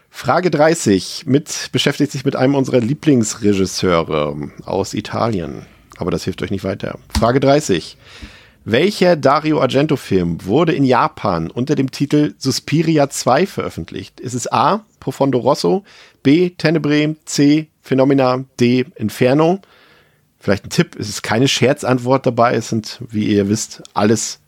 Frage 0.09 0.49
30 0.49 1.25
mit, 1.25 1.69
beschäftigt 1.71 2.11
sich 2.11 2.23
mit 2.23 2.35
einem 2.35 2.55
unserer 2.55 2.79
Lieblingsregisseure 2.79 4.51
aus 4.63 4.93
Italien. 4.93 5.65
Aber 5.97 6.11
das 6.11 6.23
hilft 6.23 6.41
euch 6.41 6.51
nicht 6.51 6.63
weiter. 6.63 6.99
Frage 7.17 7.39
30. 7.39 7.97
Welcher 8.67 9.15
Dario 9.15 9.61
Argento-Film 9.61 10.45
wurde 10.45 10.73
in 10.73 10.83
Japan 10.83 11.51
unter 11.51 11.75
dem 11.75 11.91
Titel 11.91 12.33
Suspiria 12.39 13.09
2 13.09 13.45
veröffentlicht? 13.45 14.19
Ist 14.19 14.33
es 14.33 14.51
A. 14.51 14.83
Profondo 14.99 15.37
Rosso, 15.37 15.83
B. 16.23 16.49
Tenebrae, 16.49 17.15
C. 17.25 17.67
Phenomena, 17.83 18.43
D. 18.59 18.85
Inferno? 18.95 19.59
Vielleicht 20.39 20.65
ein 20.65 20.69
Tipp, 20.71 20.95
es 20.99 21.09
ist 21.09 21.21
keine 21.21 21.47
Scherzantwort 21.47 22.25
dabei, 22.25 22.55
es 22.55 22.69
sind, 22.69 22.99
wie 23.07 23.25
ihr 23.25 23.49
wisst, 23.49 23.83
alles 23.93 24.39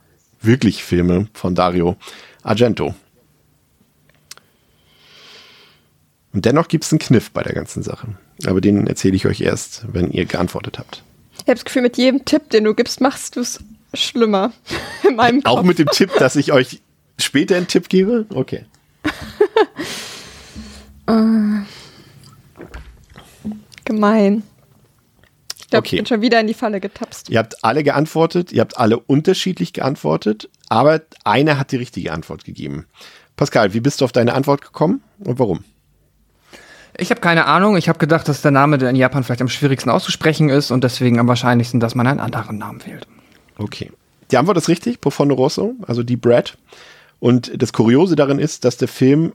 wirklich 0.41 0.83
Filme 0.83 1.27
von 1.33 1.53
Dario 1.53 1.95
Argento. 2.41 2.95
Und 6.33 6.45
dennoch 6.45 6.67
gibt 6.67 6.83
es 6.83 6.91
einen 6.91 6.99
Kniff 6.99 7.31
bei 7.31 7.43
der 7.43 7.53
ganzen 7.53 7.83
Sache. 7.83 8.09
Aber 8.45 8.61
den 8.61 8.87
erzähle 8.87 9.15
ich 9.15 9.25
euch 9.25 9.41
erst, 9.41 9.85
wenn 9.91 10.11
ihr 10.11 10.25
geantwortet 10.25 10.77
habt. 10.79 11.03
Ich 11.47 11.49
habe 11.49 11.59
das 11.59 11.63
Gefühl, 11.63 11.83
mit 11.83 11.95
jedem 11.95 12.25
Tipp, 12.25 12.49
den 12.49 12.65
du 12.65 12.75
gibst, 12.75 12.99
machst 12.99 13.37
du 13.37 13.39
es 13.39 13.63
schlimmer. 13.93 14.51
In 15.07 15.15
meinem 15.15 15.41
Kopf. 15.41 15.59
Auch 15.59 15.63
mit 15.63 15.79
dem 15.79 15.87
Tipp, 15.87 16.11
dass 16.19 16.35
ich 16.35 16.51
euch 16.51 16.81
später 17.17 17.55
einen 17.55 17.69
Tipp 17.69 17.87
gebe? 17.87 18.25
Okay. 18.33 18.65
Gemein. 23.85 24.43
Ich 25.57 25.69
glaube, 25.69 25.87
Okay. 25.87 25.95
ich 25.95 25.99
bin 26.01 26.05
schon 26.05 26.21
wieder 26.21 26.41
in 26.41 26.47
die 26.47 26.53
Falle 26.53 26.81
getapst. 26.81 27.29
Ihr 27.29 27.39
habt 27.39 27.63
alle 27.63 27.81
geantwortet, 27.83 28.51
ihr 28.51 28.59
habt 28.59 28.77
alle 28.77 28.99
unterschiedlich 28.99 29.71
geantwortet, 29.71 30.49
aber 30.67 30.99
einer 31.23 31.57
hat 31.57 31.71
die 31.71 31.77
richtige 31.77 32.11
Antwort 32.11 32.43
gegeben. 32.43 32.87
Pascal, 33.37 33.73
wie 33.73 33.79
bist 33.79 34.01
du 34.01 34.05
auf 34.05 34.11
deine 34.11 34.33
Antwort 34.33 34.61
gekommen 34.61 35.01
und 35.19 35.39
warum? 35.39 35.63
Ich 36.97 37.11
habe 37.11 37.21
keine 37.21 37.45
Ahnung. 37.45 37.77
Ich 37.77 37.89
habe 37.89 37.99
gedacht, 37.99 38.27
dass 38.27 38.41
der 38.41 38.51
Name, 38.51 38.77
der 38.77 38.89
in 38.89 38.95
Japan 38.95 39.23
vielleicht 39.23 39.41
am 39.41 39.49
schwierigsten 39.49 39.89
auszusprechen 39.89 40.49
ist 40.49 40.71
und 40.71 40.83
deswegen 40.83 41.19
am 41.19 41.27
wahrscheinlichsten, 41.27 41.79
dass 41.79 41.95
man 41.95 42.07
einen 42.07 42.19
anderen 42.19 42.57
Namen 42.57 42.85
wählt. 42.85 43.07
Okay. 43.57 43.91
Die 44.31 44.37
Antwort 44.37 44.57
ist 44.57 44.67
richtig, 44.67 44.99
Profondo 44.99 45.35
Rosso, 45.35 45.75
also 45.85 46.03
die 46.03 46.17
Brad. 46.17 46.57
Und 47.19 47.51
das 47.61 47.71
Kuriose 47.71 48.15
darin 48.15 48.39
ist, 48.39 48.65
dass 48.65 48.77
der 48.77 48.87
Film, 48.87 49.33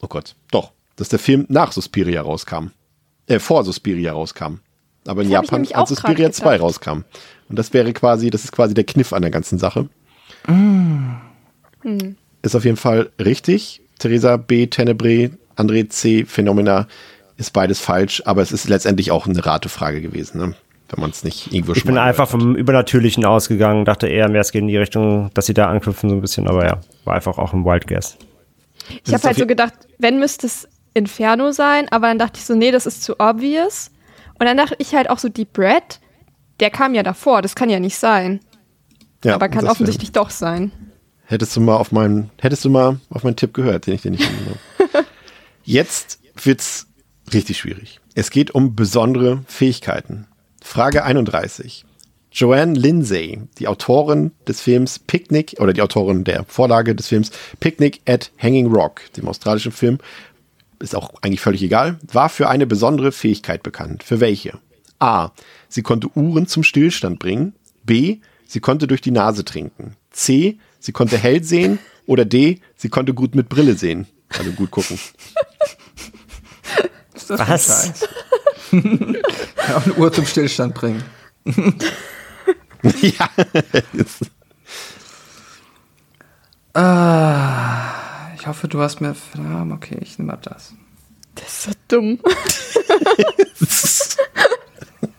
oh 0.00 0.08
Gott, 0.08 0.34
doch, 0.50 0.72
dass 0.96 1.08
der 1.08 1.18
Film 1.18 1.46
nach 1.48 1.72
Suspiria 1.72 2.22
rauskam. 2.22 2.68
Äh, 3.28 3.38
vor 3.38 3.64
Suspiria 3.64 4.12
rauskam. 4.12 4.58
Aber 5.06 5.22
in 5.22 5.30
Das 5.30 5.44
Japan 5.50 5.66
als 5.72 5.90
Suspiria 5.90 6.14
gerade 6.14 6.32
2 6.32 6.44
gedacht. 6.44 6.60
rauskam. 6.62 7.04
Und 7.48 7.56
das 7.58 7.72
wäre 7.72 7.92
quasi, 7.92 8.30
das 8.30 8.44
ist 8.44 8.52
quasi 8.52 8.74
der 8.74 8.84
Kniff 8.84 9.12
an 9.12 9.22
der 9.22 9.30
ganzen 9.30 9.58
Sache. 9.58 9.88
Ist 12.42 12.56
auf 12.56 12.64
jeden 12.64 12.76
Fall 12.76 13.10
richtig. 13.20 13.82
Theresa 13.98 14.36
B. 14.36 14.66
Tenebre, 14.66 15.30
André 15.56 15.88
C. 15.88 16.24
Phenomena 16.24 16.86
ist 17.36 17.52
beides 17.52 17.80
falsch, 17.80 18.22
aber 18.24 18.42
es 18.42 18.52
ist 18.52 18.68
letztendlich 18.68 19.10
auch 19.10 19.26
eine 19.26 19.44
Ratefrage 19.44 20.00
gewesen, 20.00 20.38
ne? 20.38 20.54
wenn 20.88 21.00
man 21.00 21.10
es 21.10 21.24
nicht 21.24 21.52
irgendwo 21.52 21.72
Ich 21.72 21.84
bin 21.84 21.98
einfach 21.98 22.24
hat. 22.24 22.30
vom 22.30 22.54
Übernatürlichen 22.54 23.24
ausgegangen, 23.24 23.84
dachte 23.84 24.06
eher 24.06 24.28
mehr, 24.28 24.40
es 24.40 24.52
geht 24.52 24.62
in 24.62 24.68
die 24.68 24.76
Richtung, 24.76 25.30
dass 25.34 25.46
sie 25.46 25.54
da 25.54 25.68
anknüpfen 25.68 26.08
so 26.08 26.16
ein 26.16 26.20
bisschen, 26.20 26.46
aber 26.46 26.64
ja, 26.64 26.80
war 27.04 27.14
einfach 27.14 27.38
auch 27.38 27.52
ein 27.52 27.64
Wild 27.64 27.86
Guess. 27.86 28.16
Ich 29.04 29.12
habe 29.12 29.24
halt 29.24 29.36
so 29.36 29.46
gedacht, 29.46 29.74
wenn 29.98 30.20
müsste 30.20 30.46
es 30.46 30.68
Inferno 30.94 31.50
sein, 31.52 31.88
aber 31.90 32.06
dann 32.06 32.18
dachte 32.18 32.38
ich 32.38 32.44
so, 32.44 32.54
nee, 32.54 32.70
das 32.70 32.86
ist 32.86 33.02
zu 33.02 33.18
obvious. 33.18 33.90
Und 34.38 34.46
dann 34.46 34.56
dachte 34.56 34.76
ich 34.78 34.94
halt 34.94 35.10
auch 35.10 35.18
so, 35.18 35.28
die 35.28 35.44
Brad, 35.44 36.00
der 36.60 36.70
kam 36.70 36.94
ja 36.94 37.02
davor, 37.02 37.42
das 37.42 37.54
kann 37.54 37.68
ja 37.68 37.80
nicht 37.80 37.98
sein. 37.98 38.40
Ja, 39.24 39.34
aber 39.34 39.48
kann 39.48 39.66
offensichtlich 39.66 40.12
doch 40.12 40.30
sein. 40.30 40.72
Hättest 41.24 41.56
du 41.56 41.60
mal 41.60 41.76
auf 41.76 41.90
meinen, 41.90 42.30
hättest 42.40 42.64
du 42.64 42.70
mal 42.70 43.00
auf 43.10 43.24
meinen 43.24 43.34
Tipp 43.34 43.52
gehört, 43.52 43.86
den 43.86 43.94
ich 43.94 44.02
dir 44.02 44.12
nicht 44.12 44.22
gegeben 44.22 44.46
habe. 44.50 44.58
Jetzt 45.66 46.20
wird's 46.40 46.86
richtig 47.34 47.58
schwierig. 47.58 47.98
Es 48.14 48.30
geht 48.30 48.52
um 48.52 48.76
besondere 48.76 49.42
Fähigkeiten. 49.48 50.28
Frage 50.62 51.02
31. 51.02 51.84
Joanne 52.30 52.78
Lindsay, 52.78 53.40
die 53.58 53.66
Autorin 53.66 54.30
des 54.46 54.60
Films 54.60 55.00
Picnic 55.00 55.56
oder 55.58 55.72
die 55.72 55.82
Autorin 55.82 56.22
der 56.22 56.44
Vorlage 56.44 56.94
des 56.94 57.08
Films 57.08 57.32
Picnic 57.58 58.00
at 58.06 58.30
Hanging 58.38 58.68
Rock, 58.68 59.00
dem 59.16 59.26
australischen 59.26 59.72
Film, 59.72 59.98
ist 60.78 60.94
auch 60.94 61.10
eigentlich 61.22 61.40
völlig 61.40 61.64
egal, 61.64 61.98
war 62.12 62.28
für 62.28 62.48
eine 62.48 62.68
besondere 62.68 63.10
Fähigkeit 63.10 63.64
bekannt. 63.64 64.04
Für 64.04 64.20
welche? 64.20 64.60
A. 65.00 65.30
Sie 65.68 65.82
konnte 65.82 66.08
Uhren 66.14 66.46
zum 66.46 66.62
Stillstand 66.62 67.18
bringen. 67.18 67.54
B. 67.82 68.18
Sie 68.46 68.60
konnte 68.60 68.86
durch 68.86 69.00
die 69.00 69.10
Nase 69.10 69.44
trinken. 69.44 69.96
C. 70.12 70.58
Sie 70.78 70.92
konnte 70.92 71.18
hell 71.18 71.42
sehen. 71.42 71.80
Oder 72.06 72.24
D. 72.24 72.60
Sie 72.76 72.88
konnte 72.88 73.14
gut 73.14 73.34
mit 73.34 73.48
Brille 73.48 73.74
sehen. 73.74 74.06
Also 74.28 74.52
gut 74.52 74.70
gucken. 74.70 74.98
Ist 77.14 77.30
das 77.30 77.40
Was? 77.40 77.66
für 77.66 77.72
ein 77.72 77.94
Scheiß? 77.94 78.08
ja, 79.68 79.76
eine 79.78 79.94
Uhr 79.94 80.12
zum 80.12 80.26
Stillstand 80.26 80.74
bringen. 80.74 81.02
ja. 83.00 83.30
Ah, 86.74 88.32
ich 88.36 88.46
hoffe, 88.46 88.68
du 88.68 88.80
hast 88.80 89.00
mir. 89.00 89.16
Okay, 89.72 89.98
ich 90.00 90.18
nehme 90.18 90.32
mal 90.32 90.38
das. 90.38 90.74
Das 91.34 91.46
ist 91.46 91.62
so 91.62 91.70
dumm. 91.88 92.20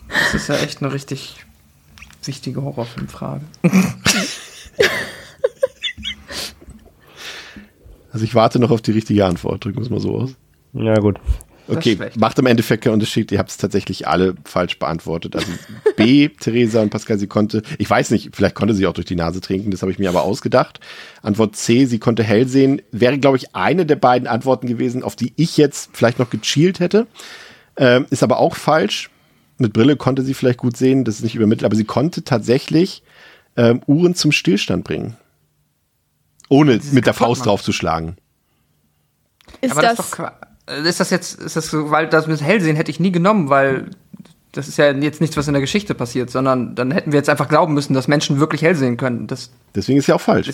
Das 0.10 0.34
ist 0.34 0.50
ja 0.50 0.56
echt 0.56 0.82
eine 0.82 0.92
richtig 0.92 1.46
wichtige 2.24 2.62
Horrorfilmfrage. 2.62 3.42
Also 8.18 8.26
ich 8.26 8.34
warte 8.34 8.58
noch 8.58 8.72
auf 8.72 8.82
die 8.82 8.94
richtige 8.94 9.28
Antwort. 9.28 9.64
Drücken 9.64 9.78
wir 9.78 9.84
es 9.84 9.92
mal 9.92 10.00
so 10.00 10.16
aus. 10.16 10.34
Ja, 10.74 10.96
gut. 10.96 11.20
Okay, 11.68 11.96
macht 12.18 12.40
im 12.40 12.48
Endeffekt 12.48 12.84
keinen 12.84 12.94
Unterschied. 12.94 13.32
Ihr 13.32 13.38
habt 13.38 13.52
es 13.52 13.58
tatsächlich 13.58 14.08
alle 14.08 14.34
falsch 14.44 14.80
beantwortet. 14.80 15.36
Also 15.36 15.52
B, 15.96 16.30
Theresa 16.40 16.82
und 16.82 16.90
Pascal, 16.90 17.20
sie 17.20 17.28
konnte, 17.28 17.62
ich 17.78 17.88
weiß 17.88 18.10
nicht, 18.10 18.36
vielleicht 18.36 18.56
konnte 18.56 18.74
sie 18.74 18.88
auch 18.88 18.94
durch 18.94 19.06
die 19.06 19.16
Nase 19.16 19.40
trinken, 19.40 19.70
das 19.70 19.84
habe 19.84 19.92
ich 19.92 20.00
mir 20.00 20.10
aber 20.10 20.24
ausgedacht. 20.24 20.80
Antwort 21.22 21.56
C, 21.58 21.86
sie 21.86 22.00
konnte 22.00 22.24
hell 22.24 22.48
sehen, 22.48 22.82
wäre, 22.92 23.20
glaube 23.20 23.38
ich, 23.38 23.54
eine 23.54 23.86
der 23.86 23.98
beiden 23.98 24.28
Antworten 24.28 24.66
gewesen, 24.66 25.04
auf 25.04 25.16
die 25.16 25.34
ich 25.36 25.56
jetzt 25.56 25.92
vielleicht 25.94 26.18
noch 26.18 26.32
gechielt 26.32 26.80
hätte. 26.80 27.06
Ähm, 27.78 28.08
ist 28.10 28.24
aber 28.24 28.40
auch 28.40 28.56
falsch. 28.56 29.12
Mit 29.60 29.74
Brille 29.74 29.96
konnte 29.96 30.24
sie 30.24 30.34
vielleicht 30.34 30.58
gut 30.58 30.76
sehen, 30.76 31.04
das 31.04 31.18
ist 31.18 31.24
nicht 31.24 31.36
übermittelt, 31.36 31.66
aber 31.66 31.76
sie 31.76 31.86
konnte 31.86 32.24
tatsächlich 32.24 33.04
ähm, 33.58 33.82
Uhren 33.86 34.16
zum 34.16 34.32
Stillstand 34.32 34.86
bringen. 34.86 35.18
Ohne 36.50 36.80
sie 36.80 36.96
mit 36.96 37.06
der 37.06 37.14
Faust 37.14 37.40
machen. 37.40 37.50
draufzuschlagen. 37.50 38.18
Ist 39.62 39.72
Aber 39.72 39.82
das, 39.82 39.98
das, 39.98 40.06
ist 40.08 40.20
doch 40.20 40.32
Ist 40.86 41.00
das 41.00 41.10
jetzt, 41.10 41.42
ist 41.42 41.56
das 41.56 41.68
so, 41.68 41.92
weil 41.92 42.08
das 42.08 42.28
mit 42.28 42.42
Hellsehen 42.42 42.76
hätte 42.76 42.92
ich 42.92 43.00
nie 43.00 43.12
genommen, 43.12 43.50
weil 43.50 43.90
das 44.52 44.68
ist 44.68 44.78
ja 44.78 44.92
jetzt 44.92 45.22
nichts, 45.22 45.38
was 45.38 45.48
in 45.48 45.54
der 45.54 45.62
Geschichte 45.62 45.94
passiert, 45.94 46.30
sondern 46.30 46.76
dann 46.76 46.92
hätten 46.92 47.12
wir 47.12 47.18
jetzt 47.18 47.30
einfach 47.30 47.48
glauben 47.48 47.74
müssen, 47.74 47.94
dass 47.94 48.08
Menschen 48.08 48.40
wirklich 48.40 48.62
hell 48.62 48.76
sehen 48.76 48.98
können. 48.98 49.28
Das, 49.28 49.52
Deswegen 49.76 50.00
ist 50.00 50.06
sie 50.06 50.14
auch 50.14 50.22
falsch. 50.22 50.52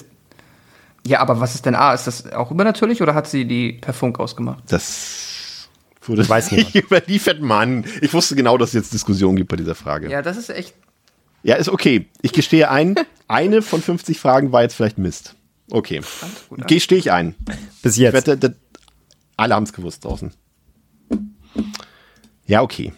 ja, 1.06 1.20
aber 1.20 1.40
was 1.40 1.56
ist 1.56 1.66
denn 1.66 1.76
A? 1.76 1.94
Ist 1.94 2.08
das 2.08 2.32
auch 2.34 2.52
übernatürlich 2.52 3.02
oder 3.02 3.16
hat 3.16 3.28
sie 3.28 3.46
die 3.46 3.74
per 3.74 3.94
Funk 3.94 4.20
ausgemacht? 4.20 4.64
Das 4.68 5.70
wurde 6.02 6.28
Weiß 6.28 6.52
niemand. 6.52 6.76
überliefert, 6.76 7.42
Mann. 7.42 7.86
Ich 8.02 8.14
wusste 8.14 8.36
genau, 8.36 8.58
dass 8.58 8.70
es 8.70 8.74
jetzt 8.74 8.94
Diskussion 8.94 9.36
gibt 9.36 9.50
bei 9.50 9.56
dieser 9.56 9.76
Frage. 9.76 10.08
Ja. 10.08 10.14
Ja, 10.14 10.22
das 10.22 10.38
ist 10.38 10.50
echt. 10.50 10.74
ist 11.44 11.70
okay. 11.70 12.08
Ich 12.22 12.34
gestehe 12.34 12.70
ein, 12.70 12.96
eine 13.28 13.62
von 13.62 13.82
50 13.82 14.20
Fragen 14.20 14.52
war 14.52 14.64
jetzt 14.64 14.76
vielleicht 14.76 14.98
Mist. 14.98 15.36
Okay. 15.72 16.02
gut 16.50 16.62
an. 16.62 16.68
Gestehe 16.68 16.98
ich 16.98 17.12
ein. 17.12 17.36
Bis 17.82 17.98
jetzt. 17.98 18.14
wette, 18.14 18.38
das, 18.38 18.52
alle 19.38 19.56
haben 19.56 19.64
es 19.64 19.74
gewusst 19.74 20.04
draußen. 20.06 20.32
Ja, 22.46 22.62
okay. 22.62 22.94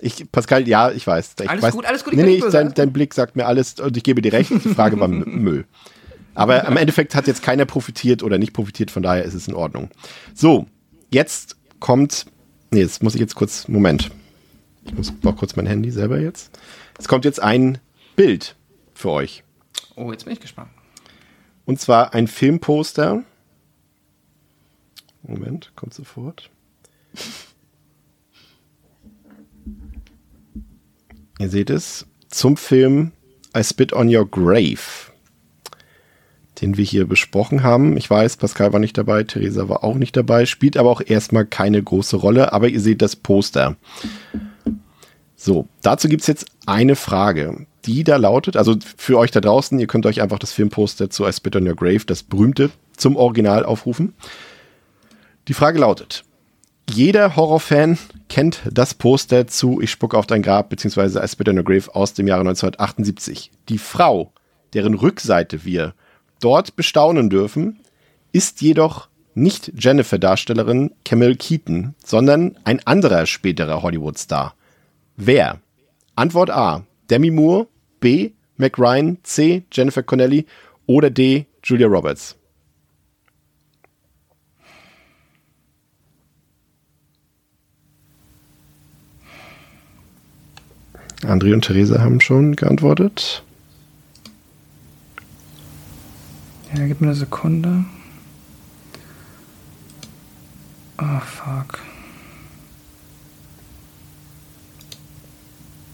Ich, 0.00 0.30
Pascal, 0.32 0.66
ja, 0.66 0.90
ich 0.90 1.06
weiß. 1.06 1.34
Ich 1.40 1.48
Alles 1.48 1.62
weiß, 1.62 1.74
gut, 1.74 1.84
alles 1.86 2.04
gut, 2.04 2.12
ich 2.12 2.16
Nee, 2.16 2.22
bin 2.24 2.30
nee, 2.32 2.36
nicht 2.38 2.46
ich, 2.46 2.52
dein, 2.52 2.74
dein 2.74 2.92
Blick 2.92 3.14
sagt 3.14 3.36
mir 3.36 3.46
alles 3.46 3.78
und 3.78 3.96
ich 3.96 4.02
gebe 4.02 4.20
dir 4.20 4.32
recht. 4.32 4.50
Die 4.50 4.58
Frage 4.74 4.98
war 4.98 5.08
Müll. 5.08 5.64
Aber 6.34 6.66
am 6.66 6.76
Endeffekt 6.76 7.14
hat 7.14 7.26
jetzt 7.26 7.42
keiner 7.42 7.66
profitiert 7.66 8.22
oder 8.22 8.38
nicht 8.38 8.52
profitiert, 8.52 8.90
von 8.90 9.02
daher 9.02 9.24
ist 9.24 9.34
es 9.34 9.48
in 9.48 9.54
Ordnung. 9.54 9.90
So, 10.34 10.66
jetzt 11.10 11.56
kommt. 11.78 12.26
Nee, 12.70 12.80
jetzt 12.80 13.02
muss 13.02 13.14
ich 13.14 13.20
jetzt 13.20 13.34
kurz. 13.34 13.68
Moment. 13.68 14.10
Ich 14.84 14.94
muss 14.94 15.12
auch 15.24 15.36
kurz 15.36 15.54
mein 15.56 15.66
Handy 15.66 15.90
selber 15.90 16.18
jetzt. 16.18 16.58
Es 16.98 17.06
kommt 17.06 17.24
jetzt 17.24 17.40
ein 17.40 17.78
Bild 18.16 18.56
für 18.94 19.10
euch. 19.10 19.44
Oh, 19.94 20.10
jetzt 20.10 20.24
bin 20.24 20.32
ich 20.32 20.40
gespannt. 20.40 20.70
Und 21.64 21.80
zwar 21.80 22.14
ein 22.14 22.26
Filmposter. 22.26 23.22
Moment, 25.22 25.72
kommt 25.76 25.94
sofort. 25.94 26.50
Ihr 31.38 31.48
seht 31.48 31.70
es 31.70 32.06
zum 32.28 32.56
Film 32.56 33.12
I 33.56 33.62
Spit 33.62 33.92
on 33.92 34.14
Your 34.14 34.28
Grave, 34.28 35.10
den 36.60 36.76
wir 36.76 36.84
hier 36.84 37.06
besprochen 37.06 37.62
haben. 37.62 37.96
Ich 37.96 38.08
weiß, 38.08 38.36
Pascal 38.36 38.72
war 38.72 38.80
nicht 38.80 38.96
dabei, 38.96 39.24
Theresa 39.24 39.68
war 39.68 39.84
auch 39.84 39.96
nicht 39.96 40.16
dabei, 40.16 40.46
spielt 40.46 40.76
aber 40.76 40.90
auch 40.90 41.02
erstmal 41.04 41.46
keine 41.46 41.82
große 41.82 42.16
Rolle, 42.16 42.52
aber 42.52 42.68
ihr 42.68 42.80
seht 42.80 43.02
das 43.02 43.16
Poster. 43.16 43.76
So, 45.36 45.68
dazu 45.82 46.08
gibt's 46.08 46.28
jetzt 46.28 46.46
eine 46.66 46.96
Frage, 46.96 47.66
die 47.86 48.04
da 48.04 48.16
lautet, 48.16 48.56
also 48.56 48.76
für 48.96 49.18
euch 49.18 49.30
da 49.30 49.40
draußen, 49.40 49.78
ihr 49.78 49.86
könnt 49.86 50.06
euch 50.06 50.22
einfach 50.22 50.38
das 50.38 50.52
Filmposter 50.52 51.10
zu 51.10 51.26
I 51.26 51.32
Spit 51.32 51.56
on 51.56 51.66
Your 51.66 51.76
Grave, 51.76 52.04
das 52.06 52.22
berühmte, 52.22 52.70
zum 52.96 53.16
Original 53.16 53.64
aufrufen. 53.64 54.14
Die 55.48 55.54
Frage 55.54 55.78
lautet, 55.78 56.24
jeder 56.90 57.36
Horrorfan 57.36 57.98
kennt 58.28 58.60
das 58.70 58.94
Poster 58.94 59.46
zu 59.46 59.80
Ich 59.80 59.90
spucke 59.90 60.16
auf 60.16 60.26
dein 60.26 60.42
Grab 60.42 60.68
bzw. 60.68 61.24
I 61.24 61.28
Spit 61.28 61.48
on 61.48 61.58
Your 61.58 61.64
Grave 61.64 61.94
aus 61.94 62.14
dem 62.14 62.28
Jahre 62.28 62.40
1978. 62.42 63.50
Die 63.68 63.78
Frau, 63.78 64.32
deren 64.74 64.94
Rückseite 64.94 65.64
wir 65.64 65.94
dort 66.40 66.76
bestaunen 66.76 67.30
dürfen, 67.30 67.80
ist 68.32 68.60
jedoch 68.62 69.08
nicht 69.34 69.72
Jennifer-Darstellerin 69.78 70.92
Camille 71.04 71.36
Keaton, 71.36 71.94
sondern 72.04 72.56
ein 72.64 72.86
anderer 72.86 73.26
späterer 73.26 73.82
Hollywood-Star. 73.82 74.54
Wer? 75.16 75.60
Antwort 76.14 76.50
A. 76.50 76.84
Demi 77.10 77.30
Moore. 77.30 77.68
B. 78.02 78.32
Mac 78.58 78.78
Ryan. 78.78 79.16
C. 79.22 79.64
Jennifer 79.72 80.02
Connelly. 80.02 80.44
Oder 80.86 81.08
D. 81.08 81.46
Julia 81.64 81.86
Roberts. 81.86 82.36
André 91.22 91.54
und 91.54 91.64
Theresa 91.64 92.00
haben 92.00 92.20
schon 92.20 92.56
geantwortet. 92.56 93.44
Ja, 96.74 96.86
gib 96.86 97.00
mir 97.00 97.08
eine 97.08 97.14
Sekunde. 97.14 97.84
Oh, 100.98 101.20
fuck. 101.20 101.78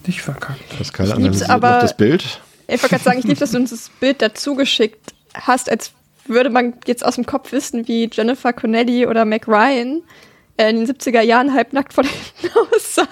Ich 0.08 0.22
verkackt. 0.22 0.76
Pascal 0.76 1.06
lieb's 1.06 1.16
analysiert 1.18 1.50
aber- 1.50 1.70
noch 1.74 1.80
das 1.82 1.96
Bild. 1.96 2.40
Ich 2.66 2.82
wollte 2.82 2.88
gerade 2.88 3.04
sagen, 3.04 3.18
ich 3.18 3.24
liebe, 3.24 3.38
dass 3.40 3.50
du 3.52 3.58
uns 3.58 3.70
das 3.70 3.90
Bild 4.00 4.20
dazu 4.22 4.54
geschickt 4.54 5.12
hast, 5.34 5.70
als 5.70 5.92
würde 6.26 6.50
man 6.50 6.74
jetzt 6.86 7.04
aus 7.04 7.14
dem 7.16 7.24
Kopf 7.26 7.52
wissen, 7.52 7.86
wie 7.88 8.08
Jennifer 8.12 8.52
Connelly 8.52 9.06
oder 9.06 9.24
Mac 9.24 9.46
Ryan 9.48 10.02
äh, 10.56 10.70
in 10.70 10.76
den 10.76 10.86
70er 10.86 11.20
Jahren 11.22 11.52
halbnackt 11.54 11.92
von 11.92 12.04
hinten 12.40 12.56
aussah. 12.74 13.06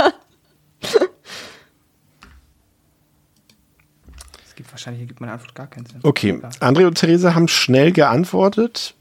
Es 4.46 4.54
gibt 4.54 4.70
wahrscheinlich, 4.72 5.00
hier 5.00 5.06
gibt 5.08 5.20
meine 5.20 5.32
Antwort 5.32 5.54
gar 5.54 5.66
keinen 5.66 5.86
Sinn. 5.86 6.00
Okay. 6.02 6.40
André 6.60 6.86
und 6.86 6.94
Theresa 6.98 7.34
haben 7.34 7.48
schnell 7.48 7.92
geantwortet. 7.92 8.94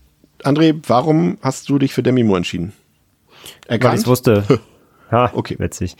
André, 0.44 0.78
warum 0.88 1.38
hast 1.42 1.70
du 1.70 1.80
dich 1.80 1.94
für 1.94 2.04
Demi 2.04 2.24
Moore 2.24 2.38
entschieden? 2.38 2.74
Weil 3.68 3.78
ich 3.78 3.84
Erkannt? 3.84 4.08
wusste. 4.08 4.44
Ha, 5.11 5.32
Okay. 5.34 5.56
Witzig. 5.60 5.95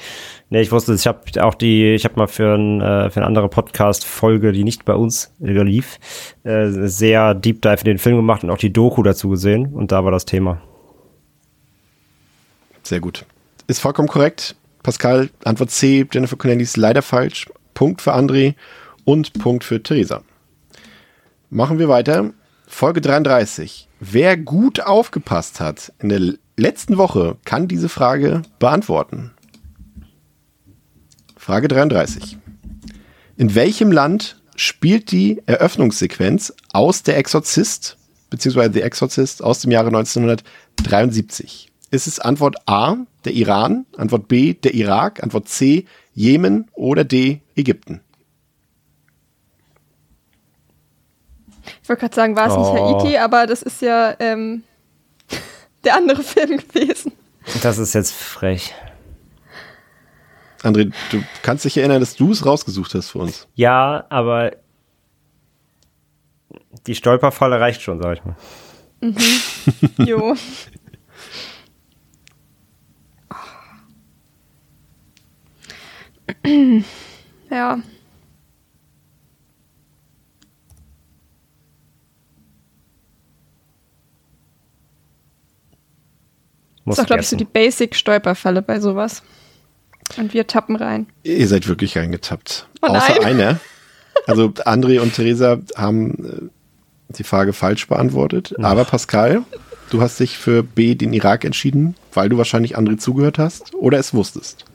Nee, 0.49 0.61
ich 0.61 0.72
wusste, 0.72 0.94
es. 0.94 1.02
ich 1.02 1.07
habe 1.07 1.19
auch 1.44 1.53
die, 1.56 1.94
ich 1.94 2.06
habe 2.06 2.15
mal 2.15 2.27
für, 2.27 2.56
ein, 2.56 2.82
äh, 2.82 3.10
für 3.10 3.18
eine 3.18 3.27
andere 3.27 3.49
Podcast-Folge, 3.49 4.52
die 4.52 4.64
nicht 4.64 4.86
bei 4.86 4.95
uns 4.95 5.32
äh, 5.41 5.52
lief, 5.52 5.99
äh, 6.44 6.68
sehr 6.69 7.36
Deep 7.36 7.61
Dive 7.61 7.80
in 7.82 7.86
den 7.86 7.98
Film 7.98 8.15
gemacht 8.15 8.44
und 8.44 8.49
auch 8.49 8.57
die 8.57 8.73
Doku 8.73 9.03
dazu 9.03 9.30
gesehen 9.30 9.73
und 9.73 9.91
da 9.91 10.03
war 10.03 10.11
das 10.11 10.26
Thema. 10.26 10.61
Sehr 12.84 12.99
gut. 12.99 13.26
Ist 13.68 13.80
vollkommen 13.80 14.07
korrekt. 14.07 14.56
Pascal, 14.84 15.30
Antwort 15.44 15.72
C, 15.72 16.06
Jennifer 16.11 16.36
Connelly 16.36 16.61
ist 16.64 16.77
leider 16.77 17.02
falsch. 17.02 17.48
Punkt 17.73 18.02
für 18.02 18.14
André 18.14 18.53
und 19.03 19.34
Punkt 19.34 19.64
für 19.64 19.82
Theresa. 19.82 20.22
Machen 21.49 21.80
wir 21.80 21.90
weiter. 21.90 22.32
Folge 22.68 23.02
33. 23.02 23.88
Wer 23.99 24.38
gut 24.38 24.82
aufgepasst 24.82 25.60
hat 25.60 25.91
in 25.99 26.10
der 26.10 26.34
letzten 26.57 26.98
Woche, 26.98 27.38
kann 27.45 27.68
diese 27.68 27.90
Frage 27.90 28.41
beantworten. 28.60 29.32
Frage 31.38 31.68
33. 31.68 32.38
In 33.38 33.53
welchem 33.56 33.91
Land 33.91 34.41
spielt 34.56 35.11
die 35.11 35.41
Eröffnungssequenz 35.45 36.53
aus 36.72 37.03
Der 37.03 37.18
Exorzist, 37.18 37.98
beziehungsweise 38.30 38.73
The 38.73 38.82
Exorzist 38.82 39.44
aus 39.44 39.60
dem 39.60 39.72
Jahre 39.72 39.88
1973? 39.88 41.72
Ist 41.91 42.07
es 42.07 42.19
Antwort 42.19 42.56
A, 42.68 42.98
der 43.26 43.34
Iran, 43.34 43.86
Antwort 43.98 44.27
B, 44.27 44.53
der 44.53 44.73
Irak, 44.73 45.22
Antwort 45.22 45.48
C, 45.48 45.86
Jemen 46.14 46.69
oder 46.73 47.03
D, 47.03 47.41
Ägypten? 47.56 48.02
Ich 51.82 51.90
wollte 51.90 52.02
gerade 52.02 52.15
sagen, 52.15 52.36
war 52.36 52.48
es 52.48 52.53
Oh. 52.53 52.73
nicht 52.73 53.03
Haiti, 53.03 53.18
aber 53.18 53.48
das 53.48 53.61
ist 53.61 53.82
ja 53.82 54.15
ähm, 54.19 54.64
der 55.86 55.95
andere 55.95 56.24
Film 56.24 56.57
gewesen. 56.57 57.14
Das 57.62 57.78
ist 57.78 57.94
jetzt 57.94 58.12
frech. 58.12 58.74
André, 60.64 60.91
du 61.12 61.24
kannst 61.44 61.64
dich 61.64 61.78
erinnern, 61.78 61.99
dass 61.99 62.16
du 62.16 62.32
es 62.32 62.45
rausgesucht 62.45 62.95
hast 62.95 63.12
für 63.12 63.20
uns. 63.20 63.48
Ja, 63.53 64.06
aber 64.10 64.53
die 66.88 66.95
Stolperfalle 66.95 67.60
reicht 67.60 67.82
schon, 67.82 68.02
sag 68.02 68.18
ich 68.18 68.26
mal. 68.26 68.36
Jo. 70.06 70.36
ja. 77.52 77.80
Muss 86.86 86.98
ist 86.98 87.02
doch, 87.02 87.07
glaube 87.07 87.22
ich, 87.22 87.28
so 87.28 87.36
die 87.36 87.45
Basic-Stolperfalle 87.45 88.62
bei 88.62 88.80
sowas. 88.80 89.24
Und 90.18 90.34
wir 90.34 90.48
tappen 90.48 90.76
rein. 90.76 91.07
Ihr 91.24 91.48
seid 91.48 91.68
wirklich 91.68 91.98
reingetappt. 91.98 92.68
Oh 92.82 92.88
Außer 92.88 93.16
nein. 93.16 93.26
einer. 93.26 93.60
Also 94.28 94.45
André 94.45 95.02
und 95.02 95.14
Theresa 95.14 95.60
haben 95.76 96.49
äh, 97.12 97.14
die 97.16 97.24
Frage 97.24 97.53
falsch 97.53 97.88
beantwortet. 97.88 98.56
Aber 98.60 98.86
Pascal, 98.86 99.44
du 99.91 100.02
hast 100.02 100.20
dich 100.20 100.38
für 100.38 100.64
B, 100.64 100.95
den 100.95 101.14
Irak 101.14 101.44
entschieden, 101.44 101.95
weil 102.14 102.30
du 102.30 102.38
wahrscheinlich 102.38 102.76
André 102.76 102.98
zugehört 102.98 103.38
hast 103.38 103.76
oder 103.76 103.99
es 103.99 104.16
wusstest. 104.16 104.66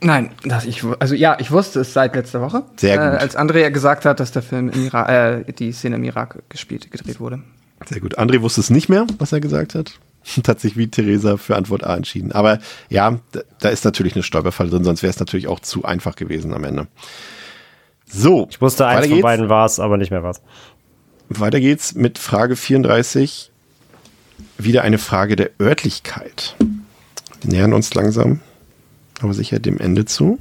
Nein, 0.00 0.30
das 0.44 0.64
ich, 0.64 0.84
also 0.98 1.14
ja, 1.14 1.36
ich 1.40 1.50
wusste 1.50 1.80
es 1.80 1.92
seit 1.92 2.14
letzter 2.14 2.40
Woche. 2.40 2.62
Sehr 2.76 2.96
gut. 2.98 3.06
Äh, 3.06 3.22
als 3.22 3.34
Andrea 3.36 3.70
gesagt 3.70 4.04
hat, 4.04 4.20
dass 4.20 4.32
der 4.32 4.42
Film 4.42 4.68
im 4.68 4.84
Irak, 4.84 5.08
äh, 5.08 5.52
die 5.52 5.72
Szene 5.72 5.96
im 5.96 6.04
Irak 6.04 6.42
gespielt, 6.48 6.90
gedreht 6.90 7.18
wurde. 7.18 7.42
Sehr 7.88 8.00
gut. 8.00 8.18
André 8.18 8.40
wusste 8.42 8.60
es 8.60 8.70
nicht 8.70 8.88
mehr, 8.88 9.06
was 9.18 9.32
er 9.32 9.40
gesagt 9.40 9.74
hat. 9.74 9.98
Und 10.36 10.48
hat 10.48 10.60
sich 10.60 10.76
wie 10.76 10.88
Theresa 10.88 11.36
für 11.36 11.56
Antwort 11.56 11.84
A 11.84 11.96
entschieden. 11.96 12.32
Aber 12.32 12.58
ja, 12.88 13.18
da, 13.60 13.68
ist 13.68 13.84
natürlich 13.84 14.14
eine 14.14 14.22
Stolperfalle 14.22 14.70
drin, 14.70 14.84
sonst 14.84 15.02
wäre 15.02 15.10
es 15.10 15.18
natürlich 15.18 15.48
auch 15.48 15.60
zu 15.60 15.84
einfach 15.84 16.16
gewesen 16.16 16.54
am 16.54 16.64
Ende. 16.64 16.86
So. 18.06 18.48
Ich 18.50 18.60
wusste, 18.60 18.86
eins 18.86 19.06
von 19.06 19.14
geht's. 19.14 19.22
beiden 19.22 19.48
war 19.48 19.66
es, 19.66 19.78
aber 19.78 19.96
nicht 19.96 20.10
mehr 20.10 20.22
was. 20.22 20.40
Weiter 21.28 21.60
geht's 21.60 21.94
mit 21.94 22.18
Frage 22.18 22.56
34. 22.56 23.50
Wieder 24.58 24.82
eine 24.82 24.98
Frage 24.98 25.36
der 25.36 25.50
Örtlichkeit. 25.60 26.56
Wir 27.40 27.50
nähern 27.50 27.72
uns 27.72 27.94
langsam, 27.94 28.40
aber 29.20 29.32
sicher 29.32 29.58
dem 29.58 29.78
Ende 29.78 30.04
zu. 30.04 30.38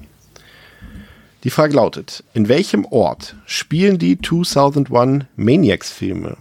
Die 1.43 1.51
Frage 1.51 1.76
lautet, 1.76 2.23
in 2.34 2.49
welchem 2.49 2.85
Ort 2.85 3.35
spielen 3.45 3.97
die 3.97 4.19
2001 4.19 5.26
Maniacs-Filme? 5.38 6.38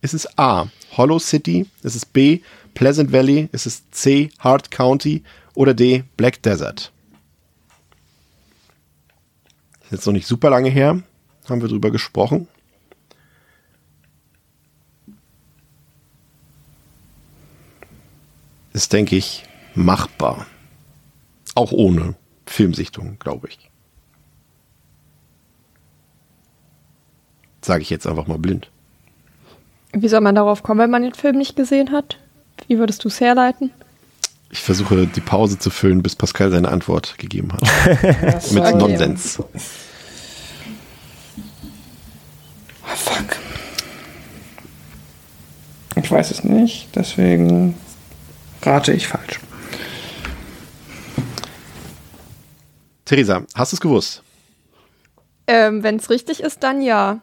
Ist 0.00 0.14
es 0.14 0.38
A, 0.38 0.68
Hollow 0.96 1.18
City? 1.18 1.66
Ist 1.82 1.96
es 1.96 2.06
B, 2.06 2.40
Pleasant 2.78 3.10
Valley? 3.10 3.48
Ist 3.50 3.66
es 3.66 3.90
C, 3.90 4.30
Hart 4.38 4.70
County? 4.70 5.24
Oder 5.56 5.74
D, 5.74 6.04
Black 6.16 6.40
Desert? 6.44 6.92
Ist 9.82 9.90
jetzt 9.90 10.06
noch 10.06 10.12
nicht 10.12 10.28
super 10.28 10.48
lange 10.48 10.70
her, 10.70 11.02
haben 11.48 11.60
wir 11.60 11.66
drüber 11.66 11.90
gesprochen. 11.90 12.46
ist, 18.72 18.92
denke 18.92 19.16
ich, 19.16 19.42
machbar. 19.74 20.46
Auch 21.56 21.72
ohne 21.72 22.14
Filmsichtung, 22.46 23.18
glaube 23.18 23.48
ich. 23.48 23.70
Sage 27.60 27.82
ich 27.82 27.90
jetzt 27.90 28.06
einfach 28.06 28.28
mal 28.28 28.38
blind. 28.38 28.70
Wie 29.92 30.06
soll 30.06 30.20
man 30.20 30.36
darauf 30.36 30.62
kommen, 30.62 30.78
wenn 30.78 30.90
man 30.90 31.02
den 31.02 31.14
Film 31.14 31.38
nicht 31.38 31.56
gesehen 31.56 31.90
hat? 31.90 32.20
Wie 32.68 32.78
würdest 32.78 33.02
du 33.04 33.08
es 33.08 33.20
herleiten? 33.20 33.72
Ich 34.50 34.60
versuche 34.60 35.06
die 35.06 35.20
Pause 35.20 35.58
zu 35.58 35.70
füllen, 35.70 36.02
bis 36.02 36.16
Pascal 36.16 36.50
seine 36.50 36.68
Antwort 36.68 37.16
gegeben 37.18 37.52
hat. 37.52 37.62
Mit 38.52 38.62
Okay. 38.62 38.76
Nonsens. 38.76 39.42
Ah, 42.86 42.94
fuck. 42.96 43.36
Ich 45.96 46.10
weiß 46.10 46.30
es 46.30 46.44
nicht, 46.44 46.88
deswegen 46.94 47.74
rate 48.62 48.92
ich 48.92 49.08
falsch. 49.08 49.40
Theresa, 53.04 53.42
hast 53.54 53.72
du 53.72 53.76
es 53.76 53.80
gewusst? 53.80 54.22
Ähm, 55.46 55.82
wenn 55.82 55.96
es 55.96 56.10
richtig 56.10 56.40
ist, 56.40 56.62
dann 56.62 56.82
ja. 56.82 57.20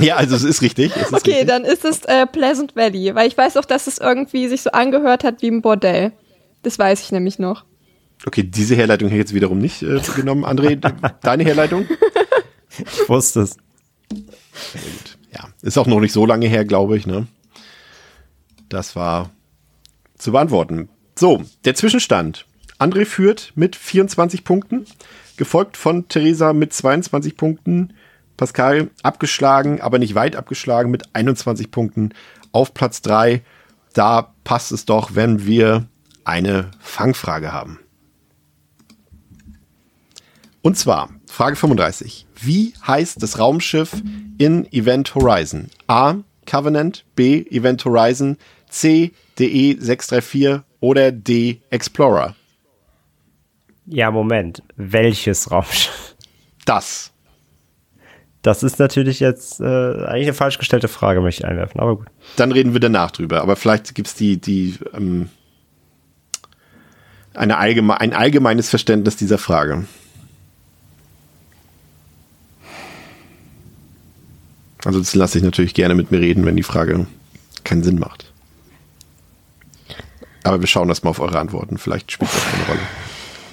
Ja, 0.00 0.16
also 0.16 0.36
es 0.36 0.44
ist 0.44 0.62
richtig. 0.62 0.92
Es 0.96 1.08
ist 1.08 1.12
Okay, 1.12 1.30
richtig. 1.30 1.48
dann 1.48 1.64
ist 1.64 1.84
es 1.84 2.04
äh, 2.04 2.26
Pleasant 2.26 2.76
Valley, 2.76 3.14
weil 3.14 3.28
ich 3.28 3.36
weiß 3.36 3.56
auch, 3.56 3.64
dass 3.64 3.86
es 3.86 3.98
irgendwie 3.98 4.48
sich 4.48 4.62
so 4.62 4.70
angehört 4.70 5.24
hat 5.24 5.42
wie 5.42 5.48
ein 5.50 5.62
Bordell. 5.62 6.12
Das 6.62 6.78
weiß 6.78 7.00
ich 7.02 7.12
nämlich 7.12 7.38
noch. 7.38 7.64
Okay, 8.24 8.44
diese 8.44 8.76
Herleitung 8.76 9.08
hätte 9.08 9.16
ich 9.16 9.24
jetzt 9.24 9.34
wiederum 9.34 9.58
nicht 9.58 9.82
äh, 9.82 10.00
genommen. 10.16 10.44
André, 10.44 10.76
deine 11.22 11.44
Herleitung? 11.44 11.86
Ich 12.78 13.08
wusste 13.08 13.40
es. 13.40 13.56
Ja, 15.32 15.48
ist 15.62 15.78
auch 15.78 15.86
noch 15.86 16.00
nicht 16.00 16.12
so 16.12 16.24
lange 16.26 16.46
her, 16.46 16.64
glaube 16.64 16.96
ich, 16.96 17.06
ne? 17.06 17.26
Das 18.68 18.94
war 18.96 19.30
zu 20.16 20.32
beantworten. 20.32 20.88
So, 21.18 21.42
der 21.64 21.74
Zwischenstand. 21.74 22.46
André 22.78 23.04
führt 23.04 23.52
mit 23.54 23.76
24 23.76 24.44
Punkten, 24.44 24.86
gefolgt 25.36 25.76
von 25.76 26.08
Theresa 26.08 26.52
mit 26.52 26.72
22 26.72 27.36
Punkten. 27.36 27.92
Pascal 28.42 28.90
abgeschlagen, 29.04 29.80
aber 29.80 30.00
nicht 30.00 30.16
weit 30.16 30.34
abgeschlagen 30.34 30.90
mit 30.90 31.14
21 31.14 31.70
Punkten 31.70 32.12
auf 32.50 32.74
Platz 32.74 33.00
3. 33.00 33.40
Da 33.92 34.34
passt 34.42 34.72
es 34.72 34.84
doch, 34.84 35.14
wenn 35.14 35.46
wir 35.46 35.86
eine 36.24 36.72
Fangfrage 36.80 37.52
haben. 37.52 37.78
Und 40.60 40.76
zwar, 40.76 41.10
Frage 41.28 41.54
35. 41.54 42.26
Wie 42.40 42.74
heißt 42.84 43.22
das 43.22 43.38
Raumschiff 43.38 43.92
in 44.38 44.66
Event 44.72 45.14
Horizon? 45.14 45.70
A. 45.86 46.16
Covenant, 46.44 47.04
B. 47.14 47.44
Event 47.48 47.84
Horizon, 47.84 48.38
C. 48.68 49.12
DE 49.38 49.76
634 49.78 50.64
oder 50.80 51.12
D. 51.12 51.60
Explorer? 51.70 52.34
Ja, 53.86 54.10
Moment. 54.10 54.64
Welches 54.74 55.48
Raumschiff? 55.48 56.16
Das. 56.64 57.12
Das 58.42 58.64
ist 58.64 58.80
natürlich 58.80 59.20
jetzt 59.20 59.60
äh, 59.60 59.64
eigentlich 59.64 60.26
eine 60.26 60.34
falsch 60.34 60.58
gestellte 60.58 60.88
Frage, 60.88 61.20
möchte 61.20 61.44
ich 61.44 61.48
einwerfen, 61.48 61.80
aber 61.80 61.96
gut. 61.96 62.08
Dann 62.36 62.50
reden 62.50 62.72
wir 62.72 62.80
danach 62.80 63.12
drüber, 63.12 63.40
aber 63.40 63.54
vielleicht 63.54 63.94
gibt 63.94 64.08
es 64.08 64.14
die, 64.16 64.36
die 64.40 64.78
ähm, 64.94 65.28
eine 67.34 67.58
allgeme 67.58 68.00
ein 68.00 68.12
allgemeines 68.12 68.68
Verständnis 68.68 69.16
dieser 69.16 69.38
Frage. 69.38 69.84
Also 74.84 74.98
das 74.98 75.14
lasse 75.14 75.38
ich 75.38 75.44
natürlich 75.44 75.74
gerne 75.74 75.94
mit 75.94 76.10
mir 76.10 76.18
reden, 76.18 76.44
wenn 76.44 76.56
die 76.56 76.64
Frage 76.64 77.06
keinen 77.62 77.84
Sinn 77.84 78.00
macht. 78.00 78.32
Aber 80.42 80.60
wir 80.60 80.66
schauen 80.66 80.88
erstmal 80.88 81.12
auf 81.12 81.20
eure 81.20 81.38
Antworten, 81.38 81.78
vielleicht 81.78 82.10
spielt 82.10 82.34
das 82.34 82.44
keine 82.44 82.64
Rolle. 82.64 82.80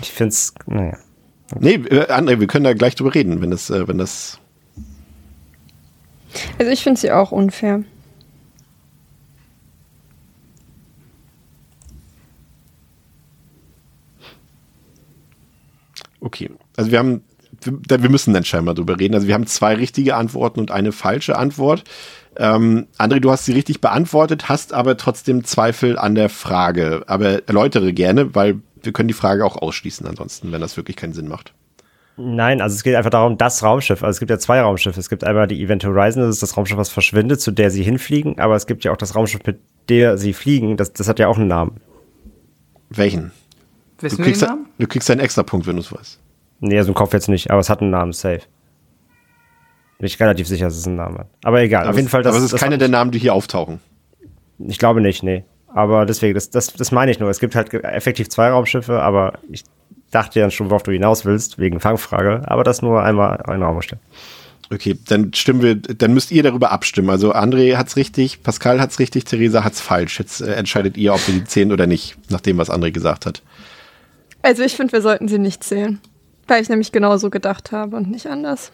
Ich 0.01 0.11
finde 0.11 0.29
es, 0.29 0.53
naja. 0.65 0.97
Nee, 1.59 1.75
äh, 1.75 2.11
André, 2.11 2.39
wir 2.39 2.47
können 2.47 2.63
da 2.63 2.73
gleich 2.73 2.95
drüber 2.95 3.13
reden, 3.13 3.41
wenn 3.41 3.51
das, 3.51 3.69
äh, 3.69 3.87
wenn 3.87 3.99
das 3.99 4.39
also 6.57 6.71
ich 6.71 6.83
finde 6.83 6.99
sie 6.99 7.11
auch 7.11 7.31
unfair. 7.31 7.83
Okay. 16.21 16.49
Also 16.75 16.91
wir 16.91 16.99
haben, 16.99 17.23
wir, 17.61 18.09
müssen 18.09 18.33
dann 18.33 18.43
scheinbar 18.43 18.75
drüber 18.75 18.99
reden. 18.99 19.15
Also 19.15 19.27
wir 19.27 19.33
haben 19.33 19.47
zwei 19.47 19.75
richtige 19.75 20.15
Antworten 20.15 20.59
und 20.59 20.71
eine 20.71 20.91
falsche 20.91 21.37
Antwort. 21.37 21.83
Ähm, 22.37 22.87
André, 22.97 23.19
du 23.19 23.31
hast 23.31 23.45
sie 23.45 23.53
richtig 23.53 23.81
beantwortet, 23.81 24.49
hast 24.49 24.73
aber 24.73 24.97
trotzdem 24.97 25.43
Zweifel 25.43 25.97
an 25.97 26.15
der 26.15 26.29
Frage. 26.29 27.03
Aber 27.07 27.47
erläutere 27.47 27.93
gerne, 27.93 28.35
weil 28.35 28.61
wir 28.81 28.93
können 28.93 29.07
die 29.07 29.13
Frage 29.13 29.45
auch 29.45 29.57
ausschließen 29.57 30.05
ansonsten, 30.07 30.51
wenn 30.51 30.61
das 30.61 30.77
wirklich 30.77 30.95
keinen 30.95 31.13
Sinn 31.13 31.27
macht. 31.27 31.53
Nein, 32.21 32.59
also 32.59 32.75
es 32.75 32.83
geht 32.83 32.95
einfach 32.95 33.09
darum, 33.11 33.37
das 33.37 33.63
Raumschiff. 33.63 34.03
Also 34.03 34.17
es 34.17 34.19
gibt 34.19 34.29
ja 34.29 34.37
zwei 34.37 34.59
Raumschiffe. 34.59 34.99
Es 34.99 35.09
gibt 35.09 35.23
einmal 35.23 35.47
die 35.47 35.63
Event 35.63 35.85
Horizon, 35.85 36.21
das 36.23 36.31
ist 36.35 36.43
das 36.43 36.57
Raumschiff, 36.57 36.77
was 36.77 36.89
verschwindet, 36.89 37.39
zu 37.39 37.51
der 37.51 37.71
sie 37.71 37.81
hinfliegen. 37.81 38.39
Aber 38.39 38.55
es 38.55 38.67
gibt 38.67 38.83
ja 38.83 38.91
auch 38.91 38.97
das 38.97 39.15
Raumschiff, 39.15 39.41
mit 39.45 39.59
der 39.87 40.17
sie 40.17 40.33
fliegen. 40.33 40.75
Das, 40.75 40.91
das 40.91 41.07
hat 41.07 41.17
ja 41.19 41.27
auch 41.29 41.37
einen 41.37 41.47
Namen. 41.47 41.79
Welchen? 42.89 43.31
Wissen 44.01 44.17
Du 44.17 44.23
wir 44.23 44.25
den 44.25 44.33
kriegst, 44.33 44.41
Namen? 44.49 44.65
du 44.79 44.87
kriegst 44.87 45.09
einen 45.11 45.21
extra 45.21 45.43
Punkt, 45.43 45.65
wenn 45.67 45.75
du 45.77 45.81
es 45.81 45.93
weißt. 45.93 46.19
Nee, 46.59 46.77
also 46.77 46.89
im 46.91 46.95
Kopf 46.95 47.13
jetzt 47.13 47.29
nicht, 47.29 47.51
aber 47.51 47.61
es 47.61 47.69
hat 47.69 47.81
einen 47.81 47.91
Namen, 47.91 48.11
safe. 48.11 48.41
Bin 49.97 50.05
ich 50.07 50.19
relativ 50.19 50.47
sicher, 50.47 50.65
dass 50.65 50.75
es 50.75 50.87
einen 50.87 50.95
Namen 50.97 51.19
hat. 51.19 51.27
Aber 51.43 51.61
egal, 51.61 51.81
Aber 51.83 51.91
auf 51.91 51.95
jeden 51.95 52.07
es- 52.07 52.11
Fall. 52.11 52.23
Das, 52.23 52.31
aber 52.31 52.37
es 52.39 52.45
ist 52.45 52.53
das 52.53 52.59
keine 52.61 52.77
der 52.77 52.87
Namen, 52.89 53.11
die 53.11 53.19
hier 53.19 53.33
auftauchen. 53.33 53.79
Ich 54.59 54.77
glaube 54.77 54.99
nicht, 55.01 55.23
nee. 55.23 55.45
Aber 55.67 56.05
deswegen, 56.05 56.33
das, 56.33 56.49
das, 56.49 56.73
das 56.73 56.91
meine 56.91 57.11
ich 57.11 57.19
nur. 57.19 57.29
Es 57.29 57.39
gibt 57.39 57.55
halt 57.55 57.73
effektiv 57.73 58.27
zwei 58.29 58.49
Raumschiffe, 58.49 59.01
aber 59.01 59.39
ich 59.49 59.63
dachte 60.11 60.39
ja 60.39 60.49
schon, 60.49 60.69
worauf 60.69 60.83
du 60.83 60.91
hinaus 60.91 61.25
willst, 61.25 61.59
wegen 61.59 61.79
Fangfrage. 61.79 62.43
Aber 62.45 62.63
das 62.63 62.81
nur 62.81 63.03
einmal 63.03 63.41
in 63.47 63.53
den 63.53 63.63
Raum 63.63 63.77
gestellt. 63.77 64.01
Okay, 64.71 64.97
dann 65.07 65.33
stimmen 65.33 65.61
wir, 65.63 65.75
dann 65.75 66.13
müsst 66.13 66.31
ihr 66.31 66.43
darüber 66.43 66.71
abstimmen. 66.71 67.09
Also 67.09 67.33
André 67.33 67.75
hat's 67.75 67.95
richtig, 67.95 68.43
Pascal 68.43 68.79
hat's 68.79 68.99
richtig, 68.99 69.23
Theresa 69.25 69.63
hat's 69.63 69.81
falsch. 69.81 70.19
Jetzt 70.19 70.41
äh, 70.41 70.53
entscheidet 70.53 70.95
ihr, 70.95 71.13
ob 71.13 71.27
wir 71.27 71.33
die 71.33 71.43
zählen 71.43 71.71
oder 71.71 71.87
nicht, 71.87 72.17
nach 72.29 72.41
dem, 72.41 72.57
was 72.59 72.69
André 72.69 72.91
gesagt 72.91 73.25
hat. 73.25 73.41
Also 74.43 74.63
ich 74.63 74.75
finde, 74.75 74.93
wir 74.93 75.01
sollten 75.01 75.27
sie 75.27 75.39
nicht 75.39 75.63
zählen. 75.63 75.99
Weil 76.47 76.61
ich 76.61 76.69
nämlich 76.69 76.91
genauso 76.91 77.29
gedacht 77.29 77.71
habe 77.71 77.95
und 77.95 78.09
nicht 78.09 78.27
anders. 78.27 78.71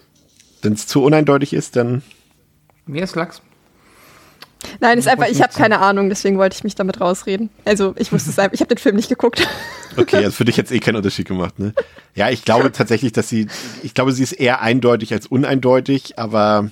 Wenn 0.62 0.74
es 0.74 0.88
zu 0.88 1.04
uneindeutig 1.04 1.54
ist, 1.54 1.76
dann 1.76 2.04
Mir 2.86 3.04
ist 3.04 3.16
Lachs. 3.16 3.42
Nein, 4.80 4.98
ist 4.98 5.08
einfach, 5.08 5.28
ich 5.28 5.42
habe 5.42 5.54
keine 5.54 5.80
Ahnung, 5.80 6.10
deswegen 6.10 6.38
wollte 6.38 6.56
ich 6.58 6.64
mich 6.64 6.76
damit 6.76 7.00
rausreden. 7.02 7.50
Also 7.66 7.94
ich 7.98 8.12
wusste 8.12 8.30
es 8.30 8.40
einfach, 8.40 8.54
ich 8.54 8.60
habe 8.62 8.74
den 8.74 8.78
Film 8.78 8.96
nicht 8.96 9.10
geguckt. 9.10 9.48
Okay, 9.98 10.18
also 10.18 10.32
für 10.32 10.46
dich 10.46 10.58
jetzt 10.58 10.72
eh 10.72 10.80
keinen 10.80 10.98
Unterschied 10.98 11.28
gemacht, 11.28 11.60
ne? 11.60 11.74
Ja, 12.16 12.30
ich 12.30 12.44
glaube 12.46 12.72
tatsächlich, 12.72 13.12
dass 13.14 13.30
sie, 13.30 13.48
ich 13.84 13.94
glaube, 13.94 14.12
sie 14.12 14.24
ist 14.24 14.34
eher 14.34 14.62
eindeutig 14.62 15.12
als 15.14 15.28
uneindeutig, 15.28 16.18
aber 16.20 16.70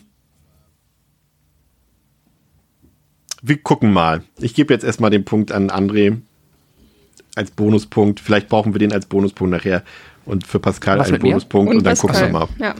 wir 3.42 3.58
gucken 3.62 3.92
mal. 3.92 4.24
Ich 4.40 4.54
gebe 4.54 4.74
jetzt 4.74 4.84
erstmal 4.84 5.10
den 5.12 5.26
Punkt 5.26 5.52
an 5.52 5.70
André 5.70 6.18
als 7.36 7.52
Bonuspunkt. 7.52 8.20
Vielleicht 8.20 8.48
brauchen 8.48 8.74
wir 8.74 8.80
den 8.80 8.94
als 8.94 9.06
Bonuspunkt 9.06 9.52
nachher 9.52 9.84
und 10.26 10.48
für 10.48 10.60
Pascal 10.60 11.00
Was 11.00 11.10
einen? 11.10 11.20
Bonuspunkt 11.20 11.74
und, 11.74 11.84
dann 11.84 11.98
gucken 11.98 12.16
wir 12.16 12.28
Pascal. 12.30 12.48
mal, 12.60 12.66
Ja. 12.66 12.76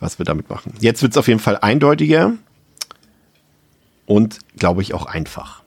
was 0.00 0.18
wir 0.18 0.24
damit 0.24 0.50
machen. 0.50 0.72
Jetzt 0.80 1.02
wird 1.02 1.12
es 1.12 1.18
auf 1.18 1.28
jeden 1.28 1.40
Fall 1.40 1.58
eindeutiger 1.60 2.32
und, 4.12 4.40
glaube 4.58 4.82
ich, 4.82 4.92
auch 4.92 5.06
einfach. 5.06 5.62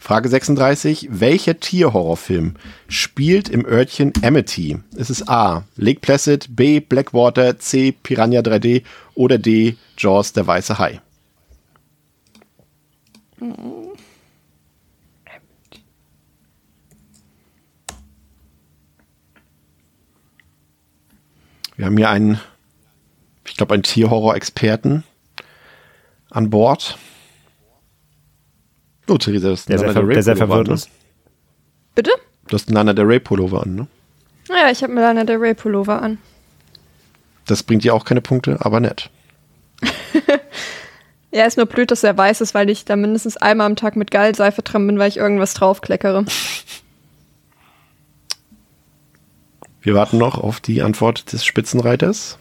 Frage 0.00 0.28
36. 0.28 1.06
Welcher 1.12 1.60
Tierhorrorfilm 1.60 2.54
spielt 2.88 3.48
im 3.48 3.64
Örtchen 3.64 4.12
Amity? 4.24 4.80
Ist 4.96 5.10
es 5.10 5.28
A. 5.28 5.62
Lake 5.76 6.00
Placid, 6.00 6.56
B. 6.56 6.80
Blackwater, 6.80 7.60
C. 7.60 7.92
Piranha 7.92 8.40
3D 8.40 8.82
oder 9.14 9.38
D. 9.38 9.76
Jaws, 9.96 10.32
der 10.32 10.48
weiße 10.48 10.80
Hai? 10.80 11.00
Wir 21.76 21.86
haben 21.86 21.96
hier 21.96 22.10
einen, 22.10 22.40
ich 23.46 23.56
glaube, 23.56 23.74
einen 23.74 23.84
Tierhorror-Experten 23.84 25.04
an 26.30 26.50
Bord. 26.50 26.98
Oh, 29.08 29.16
Theresa, 29.18 29.50
das 29.50 29.60
ist 29.60 29.68
Der 29.68 29.78
sehr, 29.78 29.92
ver 29.92 30.02
der 30.02 30.22
sehr 30.22 30.36
verwirrt 30.36 30.60
an, 30.60 30.66
ne? 30.66 30.74
ist. 30.74 30.90
Bitte? 31.94 32.10
Du 32.48 32.54
hast 32.54 32.68
einen 32.68 32.74
Lana 32.76 32.92
Del 32.92 33.06
Rey 33.06 33.20
Pullover 33.20 33.62
an, 33.62 33.74
ne? 33.74 33.86
Ja, 34.48 34.70
ich 34.70 34.82
habe 34.82 34.92
mir 34.92 35.00
Lana 35.00 35.24
Del 35.24 35.36
Rey 35.38 35.54
Pullover 35.54 36.00
an. 36.02 36.18
Das 37.46 37.62
bringt 37.62 37.84
dir 37.84 37.94
auch 37.94 38.04
keine 38.04 38.20
Punkte, 38.20 38.58
aber 38.60 38.80
nett. 38.80 39.10
Ja, 41.30 41.44
ist 41.44 41.58
nur 41.58 41.66
blöd, 41.66 41.90
dass 41.90 42.02
er 42.04 42.16
weiß 42.16 42.40
ist, 42.40 42.54
weil 42.54 42.70
ich 42.70 42.86
da 42.86 42.96
mindestens 42.96 43.36
einmal 43.36 43.66
am 43.66 43.76
Tag 43.76 43.96
mit 43.96 44.10
Gallseife 44.10 44.62
dran 44.62 44.86
bin, 44.86 44.98
weil 44.98 45.10
ich 45.10 45.18
irgendwas 45.18 45.52
draufkleckere. 45.52 46.24
Wir 49.82 49.94
warten 49.94 50.16
noch 50.16 50.38
auf 50.38 50.60
die 50.60 50.80
Antwort 50.82 51.30
des 51.32 51.44
Spitzenreiters. 51.44 52.38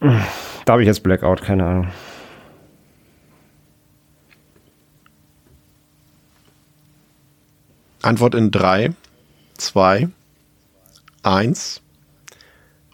Da 0.00 0.72
habe 0.72 0.82
ich 0.82 0.86
jetzt 0.86 1.02
Blackout, 1.02 1.42
keine 1.42 1.64
Ahnung. 1.64 1.88
Antwort 8.02 8.34
in 8.34 8.50
3, 8.50 8.92
2, 9.56 10.08
1. 11.22 11.82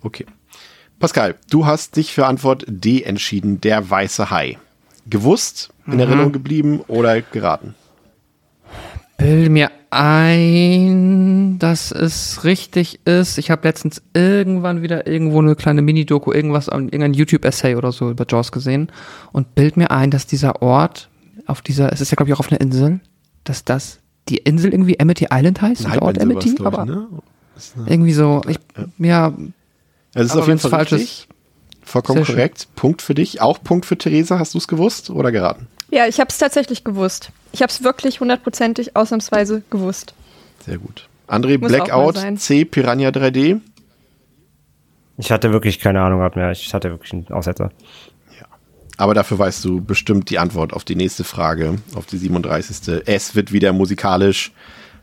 Okay. 0.03 0.27
Pascal, 0.99 1.35
du 1.51 1.67
hast 1.67 1.97
dich 1.97 2.15
für 2.15 2.27
Antwort 2.27 2.65
D 2.67 3.03
entschieden, 3.03 3.61
der 3.61 3.91
weiße 3.91 4.31
Hai. 4.31 4.59
Gewusst, 5.07 5.73
in 5.87 6.01
Erinnerung 6.01 6.33
geblieben 6.33 6.81
oder 6.89 7.21
geraten? 7.21 7.75
Bild 9.19 9.51
mir 9.51 9.71
ein, 9.95 11.59
dass 11.59 11.91
es 11.93 12.45
richtig 12.45 13.01
ist. 13.07 13.39
Ich 13.39 13.51
habe 13.51 13.67
letztens 13.67 14.03
irgendwann 14.13 14.83
wieder 14.83 15.07
irgendwo 15.07 15.41
eine 15.41 15.55
kleine 15.57 15.83
Mini-Doku, 15.83 16.33
irgendwas, 16.33 16.69
irgendein 16.69 17.15
YouTube-Essay 17.15 17.77
oder 17.77 17.93
so 17.93 18.11
über 18.11 18.27
Jaws 18.29 18.53
gesehen. 18.53 18.91
Und 19.33 19.55
bild 19.55 19.77
mir 19.77 19.91
ein, 19.91 20.11
dass 20.11 20.27
dieser 20.27 20.63
Ort 20.63 21.09
auf 21.47 21.63
dieser, 21.63 21.93
es 21.93 22.01
ist 22.01 22.11
ja 22.11 22.17
glaube 22.17 22.31
ich 22.31 22.35
auch 22.35 22.41
auf 22.41 22.51
einer 22.51 22.61
Insel, 22.61 23.01
dass 23.45 23.65
das 23.65 24.01
die 24.29 24.39
Insel 24.39 24.73
irgendwie 24.73 24.99
Amity 24.99 25.29
Island 25.31 25.61
heißt, 25.61 25.85
Eine 25.85 25.95
der 25.95 26.03
Ort 26.03 26.21
Amity, 26.21 26.55
aber 26.65 26.83
ich, 26.85 26.89
ne? 26.89 27.09
irgendwie 27.87 28.13
so, 28.13 28.43
ich, 28.49 28.59
ja, 28.99 29.33
Es 30.15 30.27
ist 30.27 30.37
auf 30.37 30.49
jeden 30.49 30.59
Fall 30.59 30.71
falsch 30.71 30.93
richtig. 30.93 31.29
ist, 31.29 31.35
Vollkommen 31.85 32.25
korrekt. 32.25 32.69
Punkt 32.77 33.03
für 33.03 33.15
dich. 33.15 33.43
Auch 33.43 33.63
Punkt 33.63 33.85
für 33.85 33.99
Theresa. 33.99 34.39
Hast 34.39 34.55
du 34.55 34.59
es 34.59 34.67
gewusst 34.69 35.11
oder 35.11 35.31
geraten? 35.31 35.67
Ja, 35.91 36.07
ich 36.07 36.19
habe 36.21 36.29
es 36.31 36.39
tatsächlich 36.39 36.85
gewusst. 36.85 37.31
Ich 37.53 37.63
habe 37.63 37.71
es 37.71 37.85
wirklich 37.85 38.21
hundertprozentig 38.21 38.97
ausnahmsweise 38.97 39.63
gewusst. 39.71 40.15
Sehr 40.65 40.79
gut. 40.79 41.09
André, 41.29 41.59
Muss 41.59 41.71
Blackout. 41.71 42.19
C, 42.39 42.65
Piranha 42.65 43.09
3D. 43.11 43.61
Ich 45.17 45.31
hatte 45.31 45.53
wirklich 45.53 45.79
keine 45.79 46.01
Ahnung 46.03 46.19
gehabt 46.19 46.37
mehr. 46.37 46.51
Ich 46.51 46.73
hatte 46.75 46.91
wirklich 46.91 47.13
einen 47.13 47.29
Aussetzer. 47.29 47.71
Aber 48.97 49.13
dafür 49.15 49.39
weißt 49.41 49.65
du 49.65 49.81
bestimmt 49.81 50.31
die 50.31 50.39
Antwort 50.39 50.73
auf 50.73 50.85
die 50.85 50.95
nächste 50.95 51.25
Frage, 51.25 51.79
auf 51.97 52.07
die 52.07 52.17
37. 52.17 53.03
Es 53.07 53.35
wird 53.35 53.53
wieder 53.53 53.73
musikalisch. 53.73 54.53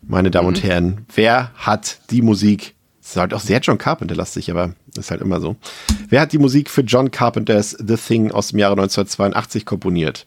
Meine 0.02 0.32
Damen 0.32 0.48
Mhm. 0.48 0.56
und 0.56 0.64
Herren, 0.64 1.06
wer 1.14 1.52
hat 1.56 2.00
die 2.10 2.22
Musik? 2.22 2.74
Das 3.02 3.12
ist 3.12 3.18
halt 3.18 3.34
auch 3.34 3.40
sehr 3.42 3.60
John 3.60 3.78
Carpenter-lastig, 3.78 4.50
aber 4.50 4.76
ist 4.98 5.12
halt 5.12 5.22
immer 5.22 5.42
so. 5.42 5.58
Wer 6.08 6.22
hat 6.22 6.32
die 6.32 6.38
Musik 6.38 6.70
für 6.70 6.82
John 6.82 7.12
Carpenters 7.12 7.72
The 7.72 7.98
Thing 7.98 8.32
aus 8.32 8.50
dem 8.50 8.60
Jahre 8.60 8.74
1982 8.74 9.66
komponiert? 9.66 10.26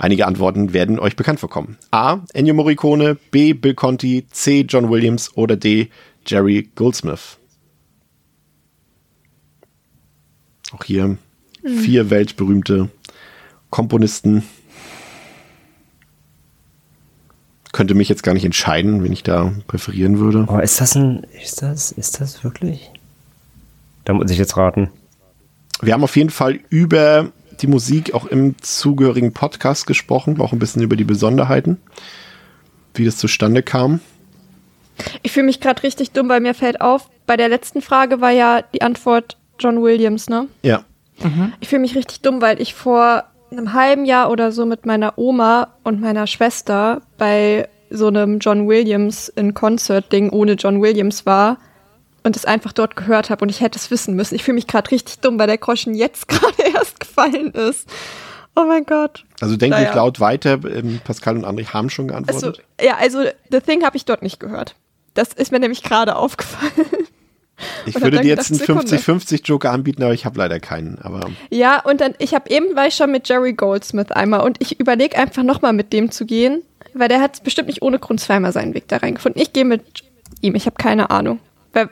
Einige 0.00 0.26
Antworten 0.26 0.72
werden 0.72 0.98
euch 0.98 1.14
bekannt 1.14 1.40
vorkommen. 1.40 1.76
A. 1.90 2.20
Ennio 2.32 2.54
Morricone, 2.54 3.18
B. 3.30 3.52
Bill 3.52 3.74
Conti, 3.74 4.26
C. 4.30 4.64
John 4.66 4.88
Williams 4.88 5.36
oder 5.36 5.56
D. 5.56 5.90
Jerry 6.24 6.70
Goldsmith. 6.74 7.36
Auch 10.72 10.84
hier 10.84 11.18
vier 11.62 12.08
weltberühmte 12.08 12.88
Komponisten. 13.68 14.42
Könnte 17.72 17.94
mich 17.94 18.08
jetzt 18.08 18.22
gar 18.22 18.32
nicht 18.32 18.46
entscheiden, 18.46 19.04
wen 19.04 19.12
ich 19.12 19.22
da 19.22 19.52
präferieren 19.66 20.18
würde. 20.18 20.46
Oh, 20.48 20.58
ist 20.58 20.80
das 20.80 20.96
ein, 20.96 21.26
ist 21.44 21.60
das, 21.60 21.92
ist 21.92 22.22
das 22.22 22.42
wirklich? 22.42 22.90
Da 24.06 24.14
muss 24.14 24.30
ich 24.30 24.38
jetzt 24.38 24.56
raten. 24.56 24.88
Wir 25.82 25.92
haben 25.92 26.04
auf 26.04 26.16
jeden 26.16 26.30
Fall 26.30 26.58
über 26.70 27.32
die 27.60 27.66
Musik 27.66 28.14
auch 28.14 28.26
im 28.26 28.56
zugehörigen 28.60 29.32
Podcast 29.32 29.86
gesprochen, 29.86 30.40
auch 30.40 30.52
ein 30.52 30.58
bisschen 30.58 30.82
über 30.82 30.96
die 30.96 31.04
Besonderheiten, 31.04 31.78
wie 32.94 33.04
das 33.04 33.16
zustande 33.16 33.62
kam. 33.62 34.00
Ich 35.22 35.32
fühle 35.32 35.46
mich 35.46 35.60
gerade 35.60 35.82
richtig 35.82 36.10
dumm, 36.10 36.28
weil 36.28 36.40
mir 36.40 36.54
fällt 36.54 36.80
auf, 36.80 37.08
bei 37.26 37.36
der 37.36 37.48
letzten 37.48 37.80
Frage 37.80 38.20
war 38.20 38.30
ja 38.30 38.62
die 38.62 38.82
Antwort 38.82 39.36
John 39.58 39.82
Williams, 39.82 40.28
ne? 40.28 40.48
Ja. 40.62 40.84
Ich 41.60 41.68
fühle 41.68 41.80
mich 41.80 41.94
richtig 41.94 42.22
dumm, 42.22 42.40
weil 42.40 42.60
ich 42.62 42.74
vor 42.74 43.24
einem 43.50 43.74
halben 43.74 44.04
Jahr 44.06 44.30
oder 44.30 44.52
so 44.52 44.64
mit 44.64 44.86
meiner 44.86 45.18
Oma 45.18 45.74
und 45.84 46.00
meiner 46.00 46.26
Schwester 46.26 47.02
bei 47.18 47.68
so 47.90 48.06
einem 48.06 48.38
John 48.38 48.68
Williams 48.68 49.28
in 49.28 49.52
Concert-Ding 49.52 50.30
ohne 50.30 50.52
John 50.52 50.80
Williams 50.80 51.26
war 51.26 51.58
und 52.22 52.36
es 52.36 52.44
einfach 52.44 52.72
dort 52.72 52.96
gehört 52.96 53.30
habe 53.30 53.42
und 53.44 53.48
ich 53.48 53.60
hätte 53.60 53.78
es 53.78 53.90
wissen 53.90 54.14
müssen. 54.14 54.34
Ich 54.34 54.42
fühle 54.44 54.56
mich 54.56 54.66
gerade 54.66 54.90
richtig 54.90 55.20
dumm, 55.20 55.38
weil 55.38 55.46
der 55.46 55.58
Groschen 55.58 55.94
jetzt 55.94 56.28
gerade 56.28 56.62
erst 56.74 57.00
gefallen 57.00 57.52
ist. 57.52 57.88
Oh 58.56 58.64
mein 58.64 58.84
Gott. 58.84 59.24
Also 59.40 59.56
denk 59.56 59.70
Naja. 59.72 59.86
nicht 59.86 59.94
laut 59.94 60.20
weiter. 60.20 60.58
Ähm, 60.64 61.00
Pascal 61.04 61.36
und 61.36 61.44
André 61.44 61.68
haben 61.72 61.88
schon 61.88 62.10
Also, 62.10 62.24
geantwortet. 62.32 62.64
ja, 62.80 62.96
also 62.98 63.22
The 63.50 63.60
Thing 63.60 63.84
habe 63.84 63.96
ich 63.96 64.04
dort 64.04 64.22
nicht 64.22 64.40
gehört. 64.40 64.74
Das 65.14 65.32
ist 65.32 65.52
mir 65.52 65.60
nämlich 65.60 65.82
gerade 65.82 66.16
aufgefallen. 66.16 66.72
ich 67.86 67.96
und 67.96 68.02
würde 68.02 68.20
dir 68.20 68.28
jetzt 68.28 68.50
einen 68.50 68.60
gedacht, 68.60 68.88
Sekunde. 68.88 69.24
50-50 69.24 69.44
Joker 69.44 69.70
anbieten, 69.70 70.02
aber 70.02 70.14
ich 70.14 70.24
habe 70.24 70.38
leider 70.38 70.60
keinen. 70.60 70.98
Aber 70.98 71.28
Ja, 71.50 71.80
und 71.82 72.00
dann, 72.00 72.14
ich 72.18 72.34
habe 72.34 72.50
eben 72.50 72.74
war 72.76 72.86
ich 72.86 72.94
schon 72.94 73.10
mit 73.12 73.28
Jerry 73.28 73.52
Goldsmith 73.52 74.10
einmal 74.12 74.40
und 74.40 74.56
ich 74.60 74.78
überlege 74.80 75.16
einfach 75.16 75.42
nochmal 75.42 75.72
mit 75.72 75.92
dem 75.92 76.10
zu 76.10 76.26
gehen, 76.26 76.62
weil 76.94 77.08
der 77.08 77.20
hat 77.20 77.42
bestimmt 77.44 77.68
nicht 77.68 77.82
ohne 77.82 77.98
Grund 77.98 78.20
zweimal 78.20 78.52
seinen 78.52 78.74
Weg 78.74 78.88
da 78.88 78.96
reingefunden. 78.98 79.40
Ich 79.40 79.52
gehe 79.52 79.64
mit 79.64 79.82
ihm, 80.40 80.54
ich 80.54 80.66
habe 80.66 80.76
keine 80.76 81.10
Ahnung. 81.10 81.38
Weil, 81.72 81.88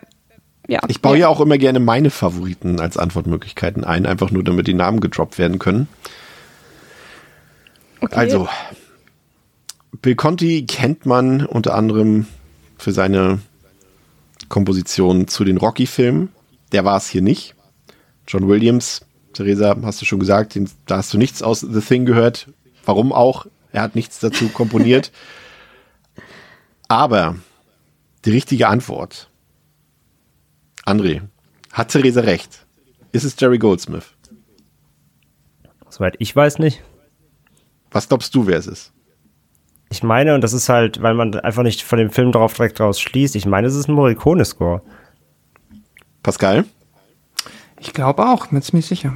ja, 0.69 0.81
ich 0.87 1.01
baue 1.01 1.17
ja 1.17 1.29
auch 1.29 1.41
immer 1.41 1.57
gerne 1.57 1.81
meine 1.81 2.11
Favoriten 2.11 2.79
als 2.79 2.99
Antwortmöglichkeiten 2.99 3.85
ein, 3.85 4.05
einfach 4.05 4.31
nur 4.31 4.45
damit 4.45 4.67
die 4.67 4.75
Namen 4.75 5.01
gedroppt 5.01 5.39
werden 5.39 5.59
können. 5.59 5.89
okay. 8.03 8.15
Also, 8.15 8.49
Bill 10.03 10.15
Conti 10.15 10.67
kennt 10.67 11.07
man 11.07 11.47
unter 11.47 11.75
anderem 11.75 12.27
für 12.77 12.93
seine 12.93 13.41
Komposition 14.51 15.27
zu 15.27 15.43
den 15.45 15.57
Rocky-Filmen. 15.57 16.29
Der 16.73 16.85
war 16.85 16.99
es 16.99 17.09
hier 17.09 17.23
nicht. 17.23 17.55
John 18.27 18.47
Williams, 18.47 19.07
Theresa, 19.33 19.75
hast 19.83 20.03
du 20.03 20.05
schon 20.05 20.21
gesagt, 20.21 20.55
den, 20.55 20.69
da 20.85 20.99
hast 20.99 21.15
du 21.15 21.19
nichts 21.19 21.43
aus 21.43 21.61
The 21.61 21.81
Thing 21.81 22.05
gehört. 22.05 22.49
Warum 22.85 23.15
auch? 23.15 23.47
Er 23.73 23.81
hat 23.81 23.95
nichts 23.95 24.21
dazu 24.21 24.49
komponiert. 24.49 25.13
Aber 26.89 27.37
die 28.27 28.31
richtige 28.31 28.69
Antwort, 28.69 29.31
André, 30.89 31.21
hat 31.71 31.91
Theresa 31.91 32.23
recht? 32.23 32.67
Ist 33.13 33.25
es 33.25 33.39
Jerry 33.39 33.59
Goldsmith? 33.59 34.15
Soweit 35.91 36.15
ich 36.19 36.35
weiß 36.35 36.61
nicht. 36.61 36.83
Was 37.91 38.09
glaubst 38.09 38.35
du, 38.35 38.47
wer 38.47 38.57
es 38.57 38.67
ist? 38.67 38.95
Ich 39.91 40.03
meine, 40.03 40.35
und 40.35 40.41
das 40.41 40.55
ist 40.55 40.71
halt, 40.71 41.03
weil 41.03 41.13
man 41.13 41.35
einfach 41.41 41.63
nicht 41.63 41.83
von 41.83 41.99
dem 41.99 42.11
Film 42.11 42.33
darauf 42.33 42.55
direkt 42.55 42.79
draus 42.79 43.01
schließt, 43.01 43.37
ich 43.37 43.45
meine, 43.45 43.67
es 43.67 43.75
ist 43.75 43.89
ein 43.89 43.95
Morricone-Score. 43.95 44.81
Pascal? 46.23 46.65
Ich 47.81 47.93
glaube 47.93 48.27
auch, 48.27 48.47
bin 48.47 48.63
ziemlich 48.63 48.87
sicher. 48.87 49.13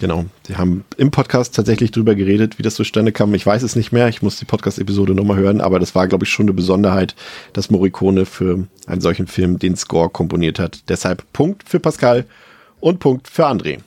Genau. 0.00 0.24
Sie 0.46 0.56
haben 0.56 0.84
im 0.96 1.10
Podcast 1.10 1.54
tatsächlich 1.54 1.90
drüber 1.90 2.14
geredet, 2.14 2.58
wie 2.58 2.62
das 2.62 2.74
zustande 2.74 3.12
kam. 3.12 3.34
Ich 3.34 3.44
weiß 3.44 3.62
es 3.62 3.76
nicht 3.76 3.92
mehr. 3.92 4.08
Ich 4.08 4.22
muss 4.22 4.38
die 4.38 4.46
Podcast-Episode 4.46 5.14
nochmal 5.14 5.36
hören, 5.36 5.60
aber 5.60 5.78
das 5.78 5.94
war, 5.94 6.08
glaube 6.08 6.24
ich, 6.24 6.30
schon 6.30 6.44
eine 6.46 6.54
Besonderheit, 6.54 7.14
dass 7.52 7.70
Morricone 7.70 8.24
für 8.24 8.66
einen 8.86 9.00
solchen 9.02 9.26
Film 9.26 9.58
den 9.58 9.76
Score 9.76 10.08
komponiert 10.08 10.58
hat. 10.58 10.88
Deshalb 10.88 11.30
Punkt 11.34 11.68
für 11.68 11.80
Pascal 11.80 12.24
und 12.80 12.98
Punkt 12.98 13.28
für 13.28 13.46
André. 13.46 13.80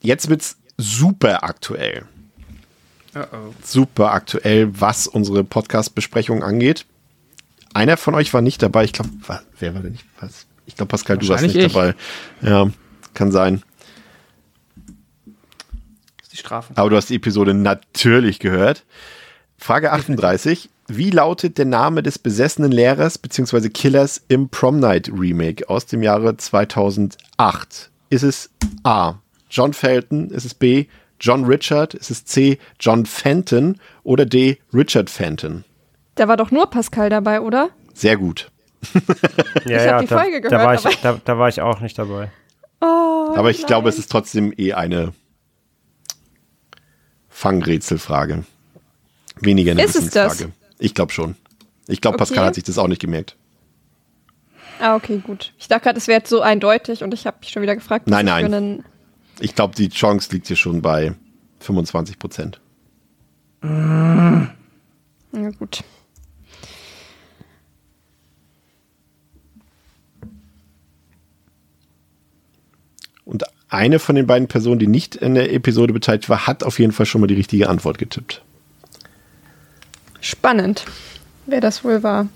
Jetzt 0.00 0.28
wird's 0.28 0.56
super 0.78 1.42
aktuell. 1.42 2.04
Super 3.64 4.12
aktuell, 4.12 4.70
was 4.80 5.08
unsere 5.08 5.42
Podcast-Besprechung 5.42 6.44
angeht. 6.44 6.86
Einer 7.74 7.96
von 7.96 8.14
euch 8.14 8.32
war 8.32 8.40
nicht 8.40 8.62
dabei. 8.62 8.84
Ich 8.84 8.92
glaube, 8.92 9.10
wer 9.58 9.74
war 9.74 9.82
denn 9.82 9.92
nicht? 9.92 10.04
Was? 10.20 10.46
Ich 10.66 10.76
glaube, 10.76 10.90
Pascal, 10.90 11.18
du 11.18 11.28
warst 11.28 11.42
nicht 11.42 11.56
ich. 11.56 11.72
dabei. 11.72 11.94
Ja, 12.40 12.70
kann 13.14 13.32
sein. 13.32 13.62
Die 16.32 16.38
Strafe. 16.38 16.72
Aber 16.76 16.90
du 16.90 16.96
hast 16.96 17.10
die 17.10 17.16
Episode 17.16 17.54
natürlich 17.54 18.38
gehört. 18.38 18.84
Frage 19.58 19.92
38. 19.92 20.70
Wie 20.88 21.10
lautet 21.10 21.58
der 21.58 21.66
Name 21.66 22.02
des 22.02 22.18
besessenen 22.18 22.72
Lehrers 22.72 23.18
bzw. 23.18 23.68
Killers 23.68 24.22
im 24.28 24.48
Prom 24.48 24.80
Night 24.80 25.10
Remake 25.14 25.68
aus 25.68 25.86
dem 25.86 26.02
Jahre 26.02 26.36
2008? 26.36 27.90
Ist 28.10 28.22
es 28.22 28.50
A. 28.82 29.14
John 29.50 29.72
Felton? 29.72 30.30
Ist 30.30 30.44
es 30.44 30.54
B. 30.54 30.86
John 31.20 31.44
Richard? 31.44 31.94
Ist 31.94 32.10
es 32.10 32.24
C. 32.24 32.58
John 32.80 33.06
Fenton? 33.06 33.78
Oder 34.02 34.26
D. 34.26 34.58
Richard 34.74 35.10
Fenton? 35.10 35.64
Da 36.14 36.28
war 36.28 36.36
doch 36.36 36.50
nur 36.50 36.68
Pascal 36.68 37.10
dabei, 37.10 37.40
oder? 37.40 37.70
Sehr 37.94 38.16
gut. 38.16 38.50
Ja, 39.64 39.78
hab 39.78 39.86
ja, 39.86 40.00
die 40.00 40.06
da, 40.08 40.18
Folge 40.18 40.40
da, 40.40 40.48
gehört, 40.48 40.84
war 40.84 40.90
ich, 40.92 41.00
da, 41.00 41.20
da 41.24 41.38
war 41.38 41.48
ich 41.48 41.60
auch 41.60 41.80
nicht 41.80 41.96
dabei. 41.96 42.32
Oh, 42.80 43.32
Aber 43.36 43.50
ich 43.50 43.58
nein. 43.58 43.66
glaube, 43.68 43.88
es 43.88 43.98
ist 43.98 44.10
trotzdem 44.10 44.52
eh 44.56 44.72
eine 44.72 45.12
Fangrätselfrage. 47.42 48.44
Weniger 49.40 49.72
eine 49.72 49.82
Ist 49.82 49.96
es 49.96 50.10
das? 50.10 50.46
Ich 50.78 50.94
glaube 50.94 51.12
schon. 51.12 51.34
Ich 51.88 52.00
glaube, 52.00 52.14
Okay. 52.14 52.22
Pascal 52.22 52.44
hat 52.46 52.54
sich 52.54 52.62
das 52.62 52.78
auch 52.78 52.86
nicht 52.86 53.00
gemerkt. 53.00 53.34
Ah, 54.78 54.94
okay, 54.94 55.18
gut. 55.18 55.52
Ich 55.58 55.66
dachte 55.66 55.82
gerade, 55.82 55.98
es 55.98 56.06
wäre 56.06 56.20
jetzt 56.20 56.30
so 56.30 56.40
eindeutig 56.40 57.02
und 57.02 57.12
ich 57.12 57.26
habe 57.26 57.38
mich 57.40 57.50
schon 57.50 57.62
wieder 57.62 57.74
gefragt, 57.74 58.06
Nein, 58.06 58.26
nein. 58.26 58.84
Ich 59.40 59.56
glaube, 59.56 59.74
die 59.74 59.88
Chance 59.88 60.30
liegt 60.30 60.46
hier 60.46 60.54
schon 60.54 60.82
bei 60.82 61.16
25 61.58 62.20
Prozent. 62.20 62.60
Na 63.60 64.46
gut. 65.58 65.82
Und 73.24 73.42
eine 73.72 73.98
von 73.98 74.14
den 74.14 74.26
beiden 74.26 74.48
Personen, 74.48 74.78
die 74.78 74.86
nicht 74.86 75.16
in 75.16 75.34
der 75.34 75.52
Episode 75.52 75.92
beteiligt 75.92 76.28
war, 76.28 76.46
hat 76.46 76.64
auf 76.64 76.78
jeden 76.78 76.92
Fall 76.92 77.06
schon 77.06 77.20
mal 77.20 77.26
die 77.26 77.34
richtige 77.34 77.68
Antwort 77.68 77.98
getippt. 77.98 78.42
Spannend, 80.20 80.84
wer 81.46 81.60
das 81.60 81.84
wohl 81.84 82.02
war. 82.02 82.28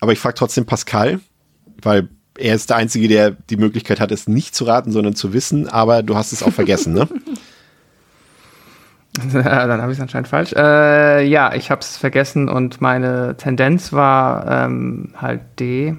Aber 0.00 0.12
ich 0.12 0.18
frage 0.18 0.34
trotzdem 0.34 0.66
Pascal, 0.66 1.20
weil 1.82 2.08
er 2.38 2.54
ist 2.54 2.70
der 2.70 2.76
Einzige, 2.76 3.08
der 3.08 3.30
die 3.30 3.56
Möglichkeit 3.56 3.98
hat, 3.98 4.12
es 4.12 4.28
nicht 4.28 4.54
zu 4.54 4.64
raten, 4.64 4.92
sondern 4.92 5.14
zu 5.14 5.32
wissen. 5.32 5.68
Aber 5.68 6.02
du 6.02 6.16
hast 6.16 6.32
es 6.32 6.42
auch 6.42 6.52
vergessen, 6.52 6.92
ne? 6.92 7.08
Dann 9.32 9.80
habe 9.80 9.92
ich 9.92 9.98
es 9.98 10.02
anscheinend 10.02 10.28
falsch. 10.28 10.52
Äh, 10.52 11.24
ja, 11.26 11.54
ich 11.54 11.70
habe 11.70 11.80
es 11.80 11.96
vergessen 11.96 12.48
und 12.48 12.80
meine 12.80 13.36
Tendenz 13.36 13.92
war 13.92 14.66
ähm, 14.66 15.14
halt 15.16 15.40
D. 15.58 15.96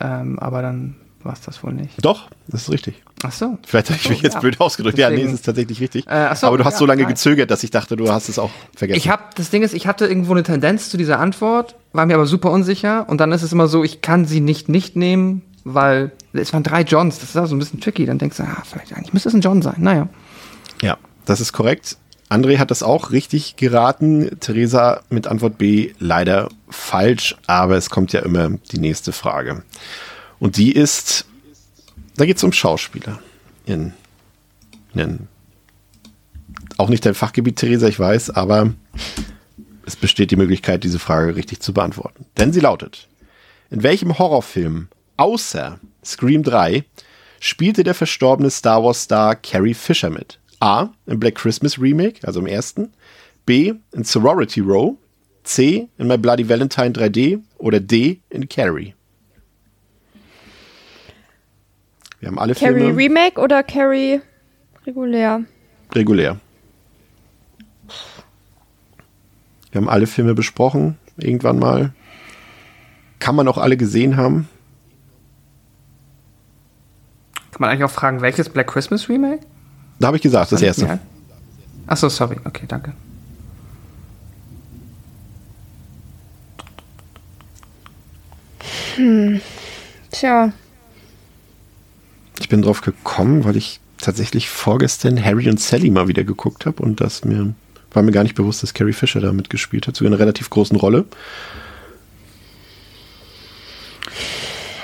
Ähm, 0.00 0.38
aber 0.38 0.62
dann 0.62 0.96
war 1.28 1.34
es 1.34 1.42
das 1.42 1.62
wohl 1.62 1.72
nicht. 1.72 2.04
Doch, 2.04 2.28
das 2.48 2.62
ist 2.62 2.70
richtig. 2.70 3.00
Ach 3.22 3.30
so. 3.30 3.56
Vielleicht 3.64 3.90
habe 3.90 3.96
ich 3.98 4.02
So, 4.02 4.08
mich 4.10 4.22
jetzt 4.22 4.34
ja. 4.34 4.40
blöd 4.40 4.60
ausgedrückt. 4.60 4.98
ja, 4.98 5.08
nee, 5.10 5.16
Deswegen- 5.16 5.28
es 5.34 5.40
ist 5.40 5.44
tatsächlich 5.46 5.80
richtig. 5.80 6.06
Äh, 6.08 6.34
so, 6.34 6.48
Aber 6.48 6.58
du 6.58 6.64
hast 6.64 6.74
ja, 6.74 6.78
so 6.80 6.86
lange 6.86 7.02
nein. 7.02 7.10
gezögert, 7.12 7.50
dass 7.52 7.62
ich 7.62 7.70
dachte, 7.70 7.94
du 7.96 8.10
hast 8.10 8.28
es 8.28 8.38
auch 8.40 8.50
vergessen. 8.74 8.98
Ich 8.98 9.08
habe 9.08 9.22
das 9.36 9.50
Ding 9.50 9.62
ist, 9.62 9.74
ich 9.74 9.86
hatte 9.86 10.06
irgendwo 10.06 10.32
eine 10.32 10.42
Tendenz 10.42 10.90
zu 10.90 10.96
dieser 10.96 11.20
Antwort, 11.20 11.76
war 11.92 12.06
mir 12.06 12.14
aber 12.14 12.26
super 12.26 12.50
unsicher 12.50 13.08
und 13.08 13.20
dann 13.20 13.30
ist 13.30 13.42
es 13.42 13.52
immer 13.52 13.68
so, 13.68 13.84
ich 13.84 14.00
kann 14.00 14.24
sie 14.24 14.40
nicht 14.40 14.68
nicht 14.68 14.96
nehmen, 14.96 15.42
weil 15.64 16.10
es 16.32 16.52
waren 16.52 16.62
drei 16.64 16.80
Johns. 16.82 17.18
Das 17.20 17.28
ist 17.30 17.36
auch 17.36 17.46
so 17.46 17.54
ein 17.54 17.58
bisschen 17.58 17.80
tricky. 17.80 18.06
Dann 18.06 18.18
denkst 18.18 18.38
du, 18.38 18.42
ah, 18.42 18.62
vielleicht 18.68 18.92
eigentlich 18.96 19.12
müsste 19.12 19.28
es 19.28 19.34
ein 19.34 19.42
John 19.42 19.60
sein. 19.62 19.76
Naja. 19.78 20.08
Ja, 20.82 20.96
das 21.26 21.40
ist 21.40 21.52
korrekt. 21.52 21.96
André 22.30 22.58
hat 22.58 22.70
das 22.70 22.82
auch 22.82 23.10
richtig 23.10 23.56
geraten. 23.56 24.38
Theresa 24.40 25.00
mit 25.08 25.26
Antwort 25.26 25.56
B 25.58 25.92
leider 25.98 26.48
falsch, 26.68 27.36
aber 27.46 27.76
es 27.76 27.88
kommt 27.90 28.12
ja 28.12 28.20
immer 28.20 28.50
die 28.70 28.78
nächste 28.78 29.12
Frage. 29.12 29.62
Und 30.40 30.56
die 30.56 30.72
ist, 30.72 31.26
da 32.16 32.24
geht 32.26 32.36
es 32.36 32.44
um 32.44 32.52
Schauspieler. 32.52 33.20
In, 33.66 33.92
in, 34.94 35.28
auch 36.76 36.88
nicht 36.88 37.04
dein 37.04 37.14
Fachgebiet, 37.14 37.56
Theresa, 37.56 37.88
ich 37.88 37.98
weiß, 37.98 38.30
aber 38.30 38.72
es 39.84 39.96
besteht 39.96 40.30
die 40.30 40.36
Möglichkeit, 40.36 40.84
diese 40.84 40.98
Frage 40.98 41.34
richtig 41.34 41.60
zu 41.60 41.72
beantworten. 41.72 42.26
Denn 42.36 42.52
sie 42.52 42.60
lautet, 42.60 43.08
in 43.70 43.82
welchem 43.82 44.18
Horrorfilm 44.18 44.88
außer 45.16 45.80
Scream 46.04 46.42
3 46.42 46.84
spielte 47.40 47.84
der 47.84 47.94
verstorbene 47.94 48.50
Star 48.50 48.82
Wars 48.82 49.02
Star 49.02 49.36
Carrie 49.36 49.74
Fisher 49.74 50.10
mit? 50.10 50.38
A. 50.60 50.90
Im 51.06 51.20
Black 51.20 51.36
Christmas 51.36 51.80
Remake, 51.80 52.26
also 52.26 52.40
im 52.40 52.46
ersten. 52.46 52.92
B. 53.46 53.74
In 53.92 54.04
Sorority 54.04 54.60
Row. 54.60 54.96
C. 55.44 55.88
In 55.98 56.08
My 56.08 56.18
Bloody 56.18 56.48
Valentine 56.48 56.90
3D. 56.90 57.40
Oder 57.58 57.80
D. 57.80 58.20
In 58.30 58.48
Carrie. 58.48 58.94
Wir 62.20 62.28
haben 62.28 62.38
alle 62.38 62.54
Carrie 62.54 62.80
Filme 62.80 62.96
Remake 62.96 63.40
oder 63.40 63.62
Carrie 63.62 64.20
regulär? 64.86 65.42
regulär. 65.94 66.36
Wir 69.70 69.80
haben 69.80 69.88
alle 69.88 70.06
Filme 70.06 70.34
besprochen, 70.34 70.96
irgendwann 71.16 71.58
mal. 71.58 71.92
Kann 73.18 73.34
man 73.34 73.48
auch 73.48 73.58
alle 73.58 73.76
gesehen 73.76 74.16
haben. 74.16 74.48
Kann 77.50 77.60
man 77.60 77.70
eigentlich 77.70 77.84
auch 77.84 77.90
fragen, 77.90 78.20
welches 78.20 78.48
Black 78.48 78.68
Christmas 78.68 79.08
Remake? 79.08 79.40
Da 79.98 80.08
habe 80.08 80.16
ich 80.16 80.22
gesagt, 80.22 80.52
das 80.52 80.62
erste. 80.62 80.86
Ja. 80.86 80.98
Ach 81.86 81.96
so, 81.96 82.08
sorry. 82.08 82.36
Okay, 82.44 82.64
danke. 82.68 82.92
Tja. 90.10 90.52
Ich 92.40 92.48
bin 92.48 92.62
drauf 92.62 92.80
gekommen, 92.80 93.44
weil 93.44 93.56
ich 93.56 93.80
tatsächlich 94.00 94.48
vorgestern 94.48 95.22
Harry 95.22 95.48
und 95.48 95.60
Sally 95.60 95.90
mal 95.90 96.08
wieder 96.08 96.24
geguckt 96.24 96.66
habe 96.66 96.82
und 96.82 97.00
das 97.00 97.24
mir 97.24 97.54
war 97.92 98.02
mir 98.02 98.12
gar 98.12 98.22
nicht 98.22 98.34
bewusst, 98.34 98.62
dass 98.62 98.74
Carrie 98.74 98.92
Fisher 98.92 99.20
da 99.20 99.32
mitgespielt 99.32 99.86
hat, 99.86 99.96
sogar 99.96 100.08
in 100.08 100.14
einer 100.14 100.20
relativ 100.20 100.50
großen 100.50 100.76
Rolle. 100.76 101.06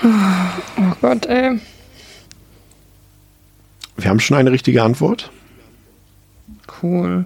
Oh 0.02 0.92
Gott, 1.00 1.26
ey. 1.26 1.60
Wir 3.96 4.10
haben 4.10 4.20
schon 4.20 4.36
eine 4.36 4.50
richtige 4.50 4.82
Antwort. 4.82 5.30
Cool. 6.82 7.24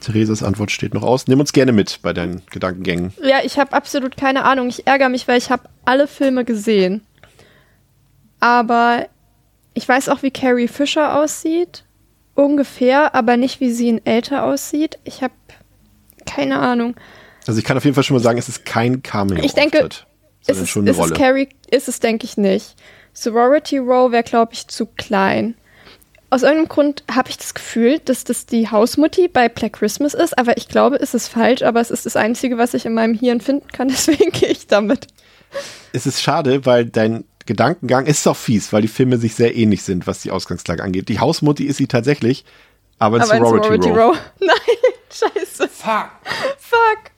Theresas 0.00 0.42
Antwort 0.42 0.70
steht 0.70 0.94
noch 0.94 1.02
aus. 1.02 1.26
Nimm 1.28 1.40
uns 1.40 1.52
gerne 1.52 1.72
mit 1.72 2.00
bei 2.02 2.12
deinen 2.12 2.42
Gedankengängen. 2.50 3.12
Ja, 3.22 3.38
ich 3.44 3.58
habe 3.58 3.72
absolut 3.72 4.16
keine 4.16 4.44
Ahnung. 4.44 4.68
Ich 4.68 4.86
ärgere 4.86 5.10
mich, 5.10 5.28
weil 5.28 5.38
ich 5.38 5.50
habe 5.50 5.68
alle 5.84 6.06
Filme 6.08 6.44
gesehen. 6.44 7.02
Aber 8.40 9.06
ich 9.80 9.88
weiß 9.88 10.10
auch, 10.10 10.22
wie 10.22 10.30
Carrie 10.30 10.68
Fisher 10.68 11.16
aussieht. 11.18 11.84
Ungefähr, 12.34 13.14
aber 13.14 13.38
nicht, 13.38 13.60
wie 13.60 13.70
sie 13.72 13.88
in 13.88 14.04
älter 14.04 14.44
aussieht. 14.44 14.98
Ich 15.04 15.22
habe 15.22 15.32
keine 16.26 16.58
Ahnung. 16.58 16.96
Also 17.46 17.58
ich 17.58 17.64
kann 17.64 17.78
auf 17.78 17.84
jeden 17.84 17.94
Fall 17.94 18.04
schon 18.04 18.16
mal 18.16 18.22
sagen, 18.22 18.38
es 18.38 18.50
ist 18.50 18.66
kein 18.66 19.02
Cameo. 19.02 19.42
Ich 19.42 19.54
denke, 19.54 19.88
Ist 20.46 20.60
es, 20.60 20.68
schon 20.68 20.82
eine 20.82 20.90
ist 20.90 20.98
es 20.98 21.02
Rolle. 21.02 21.14
Carrie? 21.14 21.48
Ist 21.70 21.88
es, 21.88 21.98
denke 21.98 22.26
ich, 22.26 22.36
nicht. 22.36 22.76
Sorority 23.14 23.78
Row 23.78 24.12
wäre, 24.12 24.22
glaube 24.22 24.52
ich, 24.52 24.68
zu 24.68 24.84
klein. 24.84 25.54
Aus 26.28 26.42
irgendeinem 26.42 26.68
Grund 26.68 27.02
habe 27.10 27.30
ich 27.30 27.38
das 27.38 27.54
Gefühl, 27.54 28.00
dass 28.00 28.24
das 28.24 28.44
die 28.44 28.70
Hausmutti 28.70 29.28
bei 29.28 29.48
Black 29.48 29.72
Christmas 29.72 30.12
ist, 30.12 30.38
aber 30.38 30.58
ich 30.58 30.68
glaube, 30.68 30.96
es 30.96 31.14
ist 31.14 31.28
falsch, 31.28 31.62
aber 31.62 31.80
es 31.80 31.90
ist 31.90 32.04
das 32.04 32.16
Einzige, 32.16 32.58
was 32.58 32.74
ich 32.74 32.84
in 32.84 32.92
meinem 32.92 33.14
Hirn 33.14 33.40
finden 33.40 33.68
kann, 33.68 33.88
deswegen 33.88 34.30
gehe 34.30 34.50
ich 34.50 34.66
damit. 34.66 35.06
Es 35.94 36.06
ist 36.06 36.20
schade, 36.22 36.66
weil 36.66 36.84
dein 36.84 37.24
Gedankengang 37.50 38.06
ist 38.06 38.24
doch 38.26 38.36
fies, 38.36 38.72
weil 38.72 38.82
die 38.82 38.86
Filme 38.88 39.18
sich 39.18 39.34
sehr 39.34 39.56
ähnlich 39.56 39.82
sind, 39.82 40.06
was 40.06 40.20
die 40.20 40.30
Ausgangslage 40.30 40.84
angeht. 40.84 41.08
Die 41.08 41.18
Hausmutti 41.18 41.64
ist 41.64 41.78
sie 41.78 41.88
tatsächlich, 41.88 42.44
aber 43.00 43.16
in 43.16 43.22
aber 43.24 43.34
in 43.34 43.44
Sorority, 43.44 43.64
Sorority 43.66 43.88
Row. 43.90 43.96
Row. 44.14 44.18
Nein, 44.40 44.56
scheiße. 45.10 45.68
Fuck. 45.68 46.10
Fuck. 46.58 47.10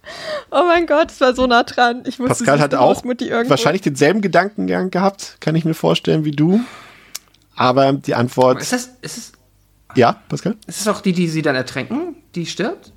Oh 0.51 0.63
mein 0.67 0.87
Gott, 0.87 1.11
es 1.11 1.21
war 1.21 1.35
so 1.35 1.47
nah 1.47 1.65
dran. 1.65 2.05
Ich 2.07 2.19
wusste, 2.19 2.45
Pascal 2.45 2.61
hat 2.61 2.75
auch 2.75 3.05
wahrscheinlich 3.05 3.83
denselben 3.83 4.23
Gedankengang 4.23 4.91
gehabt, 4.91 5.37
kann 5.41 5.55
ich 5.55 5.67
mir 5.67 5.75
vorstellen, 5.75 6.25
wie 6.25 6.31
du. 6.31 6.61
Aber 7.55 7.93
die 7.93 8.15
Antwort, 8.15 8.63
Ist 8.63 8.73
das, 8.73 8.89
ist 9.03 9.19
es, 9.19 9.33
ja, 9.95 10.17
Pascal? 10.31 10.57
ist 10.67 10.81
es 10.81 10.89
auch 10.89 11.03
die, 11.03 11.13
die 11.13 11.29
sie 11.29 11.43
dann 11.43 11.57
ertränken? 11.57 12.17
Die 12.35 12.47
stirbt? 12.47 12.91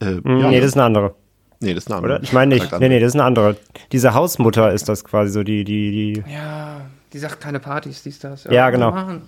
Äh, 0.00 0.06
Hm, 0.06 0.40
ja, 0.40 0.48
nee, 0.50 0.58
das 0.58 0.70
ist 0.70 0.74
eine 0.74 0.84
andere. 0.86 1.14
Nee, 1.60 1.74
das 1.74 1.84
ist 1.84 1.88
eine 1.88 1.96
andere. 1.96 2.14
Oder? 2.16 2.22
Ich 2.22 2.32
meine 2.32 2.54
nicht. 2.54 2.72
Nee, 2.78 2.88
nee, 2.88 3.00
das 3.00 3.08
ist 3.08 3.14
eine 3.14 3.24
andere. 3.24 3.56
Diese 3.92 4.14
Hausmutter 4.14 4.72
ist 4.72 4.88
das 4.88 5.04
quasi 5.04 5.32
so, 5.32 5.42
die, 5.42 5.64
die, 5.64 6.14
die. 6.14 6.24
Ja, 6.30 6.82
die 7.12 7.18
sagt 7.18 7.40
keine 7.40 7.60
Partys, 7.60 8.02
dies, 8.02 8.18
das. 8.18 8.44
Ja, 8.44 8.70
genau. 8.70 8.90
Machen. 8.90 9.22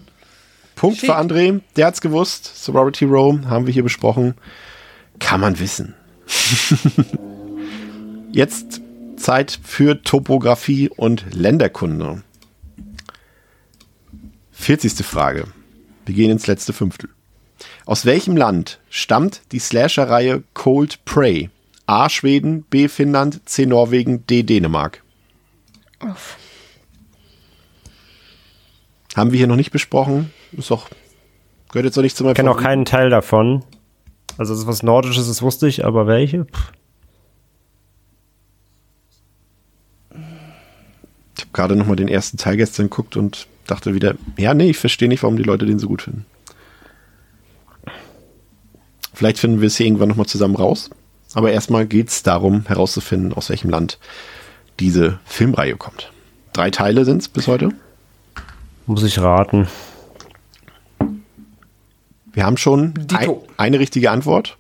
Punkt 0.74 0.98
Shit. 0.98 1.10
für 1.10 1.16
André, 1.16 1.60
der 1.76 1.86
hat's 1.86 2.00
gewusst. 2.00 2.64
Sorority 2.64 3.04
Row 3.04 3.38
haben 3.46 3.66
wir 3.66 3.72
hier 3.72 3.82
besprochen. 3.82 4.34
Kann 5.18 5.40
man 5.40 5.59
wissen. 5.59 5.94
Jetzt 8.32 8.80
Zeit 9.16 9.59
für 9.62 10.02
Topographie 10.02 10.88
und 10.88 11.34
Länderkunde. 11.34 12.22
40. 14.52 15.04
Frage. 15.04 15.44
Wir 16.06 16.14
gehen 16.14 16.30
ins 16.30 16.46
letzte 16.46 16.72
Fünftel. 16.72 17.10
Aus 17.84 18.06
welchem 18.06 18.36
Land 18.36 18.80
stammt 18.90 19.42
die 19.52 19.59
Slasher-Reihe 19.59 20.42
Cold 20.54 21.04
Prey? 21.04 21.50
A. 21.86 22.09
Schweden, 22.09 22.62
B. 22.62 22.88
Finnland, 22.88 23.48
C. 23.48 23.66
Norwegen, 23.66 24.26
D. 24.26 24.42
Dänemark. 24.42 25.02
Uff. 26.00 26.36
Haben 29.14 29.32
wir 29.32 29.38
hier 29.38 29.46
noch 29.46 29.56
nicht 29.56 29.72
besprochen. 29.72 30.32
Ist 30.52 30.70
doch, 30.70 30.88
gehört 31.70 31.86
jetzt 31.86 31.96
noch 31.96 32.02
nicht 32.02 32.16
zu 32.16 32.24
meinem 32.24 32.32
Ich 32.32 32.36
kenne 32.36 32.50
auch 32.50 32.60
keinen 32.60 32.84
Teil 32.84 33.10
davon. 33.10 33.64
Also, 34.38 34.52
das 34.54 34.62
ist 34.62 34.66
was 34.66 34.82
Nordisches, 34.82 35.28
das 35.28 35.42
wusste 35.42 35.68
ich, 35.68 35.84
aber 35.84 36.06
welche? 36.06 36.46
Pff. 36.46 36.72
Ich 41.36 41.42
habe 41.42 41.52
gerade 41.52 41.76
noch 41.76 41.86
mal 41.86 41.96
den 41.96 42.09
ersten 42.09 42.38
Teil 42.38 42.56
gestern 42.56 42.88
geguckt 42.88 43.16
und 43.16 43.46
dachte 43.66 43.94
wieder, 43.94 44.14
ja, 44.38 44.54
nee, 44.54 44.70
ich 44.70 44.78
verstehe 44.78 45.09
nicht, 45.09 45.22
warum 45.22 45.36
die 45.36 45.42
Leute 45.42 45.66
den 45.66 45.78
so 45.78 45.88
gut 45.88 46.02
finden. 46.02 46.24
Vielleicht 49.12 49.38
finden 49.38 49.60
wir 49.60 49.66
es 49.66 49.76
hier 49.76 49.86
irgendwann 49.86 50.09
noch 50.09 50.16
mal 50.16 50.26
zusammen 50.26 50.56
raus. 50.56 50.90
Aber 51.34 51.50
erstmal 51.52 51.86
geht 51.86 52.09
es 52.09 52.22
darum, 52.22 52.66
herauszufinden, 52.66 53.32
aus 53.32 53.48
welchem 53.48 53.70
Land 53.70 53.98
diese 54.80 55.18
Filmreihe 55.24 55.76
kommt. 55.76 56.12
Drei 56.52 56.70
Teile 56.70 57.04
sind 57.04 57.22
es 57.22 57.28
bis 57.28 57.46
heute. 57.48 57.70
Muss 58.86 59.02
ich 59.02 59.18
raten. 59.18 59.68
Wir 62.32 62.44
haben 62.44 62.56
schon 62.56 62.94
ein, 63.14 63.30
eine 63.56 63.78
richtige 63.78 64.10
Antwort. 64.10 64.56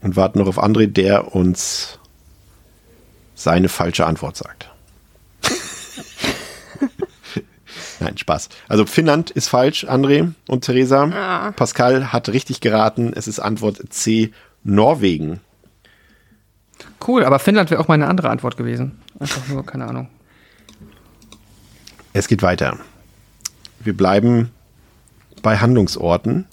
Und 0.00 0.16
warten 0.16 0.38
noch 0.38 0.46
auf 0.46 0.62
André, 0.62 0.86
der 0.86 1.34
uns 1.34 1.98
seine 3.34 3.68
falsche 3.68 4.06
Antwort 4.06 4.36
sagt. 4.36 4.70
Nein, 8.00 8.16
Spaß. 8.16 8.48
Also 8.68 8.86
Finnland 8.86 9.30
ist 9.30 9.48
falsch, 9.48 9.84
André 9.84 10.32
und 10.46 10.64
Theresa. 10.64 11.52
Pascal 11.56 12.12
hat 12.12 12.28
richtig 12.28 12.60
geraten. 12.60 13.12
Es 13.14 13.26
ist 13.26 13.40
Antwort 13.40 13.80
C, 13.90 14.32
Norwegen. 14.62 15.40
Cool, 17.06 17.24
aber 17.24 17.38
Finnland 17.38 17.70
wäre 17.70 17.80
auch 17.80 17.88
meine 17.88 18.06
andere 18.06 18.30
Antwort 18.30 18.56
gewesen. 18.56 18.98
Einfach 19.18 19.46
nur, 19.48 19.64
keine 19.66 19.86
Ahnung. 19.86 20.08
Es 22.12 22.28
geht 22.28 22.42
weiter. 22.42 22.78
Wir 23.80 23.96
bleiben 23.96 24.50
bei 25.42 25.58
Handlungsorten 25.58 26.46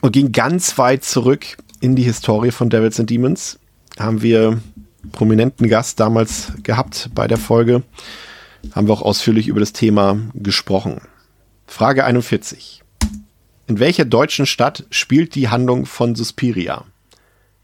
und 0.00 0.12
gehen 0.12 0.32
ganz 0.32 0.78
weit 0.78 1.04
zurück 1.04 1.56
in 1.80 1.96
die 1.96 2.02
Historie 2.02 2.50
von 2.50 2.70
Devils 2.70 2.98
and 2.98 3.10
Demons. 3.10 3.58
Haben 3.98 4.22
wir 4.22 4.60
prominenten 5.12 5.68
Gast 5.68 6.00
damals 6.00 6.52
gehabt 6.62 7.10
bei 7.14 7.26
der 7.26 7.38
Folge. 7.38 7.82
Haben 8.70 8.86
wir 8.86 8.94
auch 8.94 9.02
ausführlich 9.02 9.48
über 9.48 9.60
das 9.60 9.72
Thema 9.72 10.18
gesprochen. 10.34 11.00
Frage 11.66 12.04
41. 12.04 12.82
In 13.66 13.78
welcher 13.78 14.04
deutschen 14.04 14.46
Stadt 14.46 14.84
spielt 14.90 15.34
die 15.34 15.48
Handlung 15.48 15.84
von 15.84 16.14
Suspiria? 16.14 16.84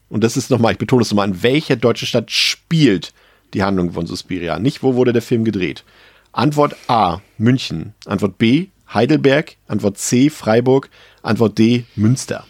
Und 0.09 0.25
das 0.25 0.37
ist 0.37 0.51
nochmal, 0.51 0.73
ich 0.73 0.79
betone 0.79 1.03
es 1.03 1.11
nochmal, 1.11 1.29
in 1.29 1.43
welcher 1.43 1.77
deutschen 1.77 2.07
Stadt 2.07 2.31
spielt 2.31 3.13
die 3.55 3.63
Handlung 3.63 3.93
von 3.93 4.07
Suspiria? 4.07 4.59
Nicht, 4.59 4.83
wo 4.83 4.95
wurde 4.95 5.13
der 5.13 5.23
Film 5.23 5.45
gedreht? 5.45 5.85
Antwort 6.33 6.77
A, 6.89 7.21
München. 7.39 7.95
Antwort 8.07 8.39
B, 8.39 8.69
Heidelberg. 8.93 9.57
Antwort 9.67 9.99
C, 9.99 10.31
Freiburg. 10.31 10.91
Antwort 11.23 11.59
D, 11.59 11.85
Münster. 11.97 12.47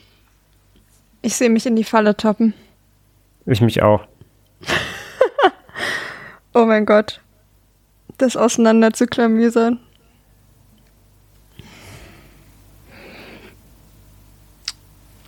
Ich 1.23 1.35
sehe 1.35 1.51
mich 1.51 1.67
in 1.67 1.77
die 1.77 1.85
Falle 1.85 2.17
toppen. 2.17 2.55
Ich 3.47 3.61
mich 3.61 3.83
auch. 3.83 4.07
Oh 6.55 6.65
mein 6.65 6.87
Gott. 6.87 7.21
Das 8.19 8.37
auseinander 8.37 8.93
zu 8.93 9.07
klamüsern. 9.07 9.79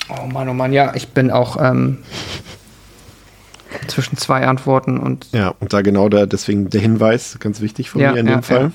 Oh 0.08 0.26
Mann, 0.26 0.48
oh 0.48 0.54
Mann, 0.54 0.72
ja, 0.72 0.92
ich 0.94 1.08
bin 1.08 1.30
auch 1.30 1.56
ähm, 1.60 2.02
zwischen 3.86 4.16
zwei 4.16 4.46
Antworten 4.46 4.98
und 4.98 5.28
Ja, 5.32 5.54
und 5.60 5.72
da 5.72 5.82
genau 5.82 6.08
da, 6.08 6.26
deswegen 6.26 6.68
der 6.68 6.80
Hinweis, 6.80 7.38
ganz 7.38 7.60
wichtig 7.60 7.90
von 7.90 8.00
Ja, 8.00 8.12
mir 8.12 8.18
in 8.18 8.26
ja, 8.26 8.36
dem 8.36 8.42
Fall. 8.42 8.72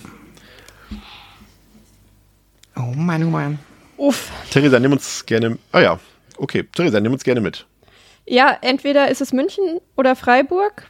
Oh 2.77 2.93
Mann, 2.95 3.23
oh 3.23 3.29
Mann. 3.29 3.59
Uff. 3.97 4.31
Theresa, 4.51 4.79
nimm 4.79 4.91
uns 4.93 5.25
gerne. 5.25 5.57
Ah 5.71 5.81
ja, 5.81 5.99
okay. 6.37 6.63
Theresa, 6.63 6.99
nimm 6.99 7.13
uns 7.13 7.23
gerne 7.23 7.41
mit. 7.41 7.65
Ja, 8.25 8.57
entweder 8.61 9.09
ist 9.09 9.21
es 9.21 9.33
München 9.33 9.79
oder 9.95 10.15
Freiburg. 10.15 10.89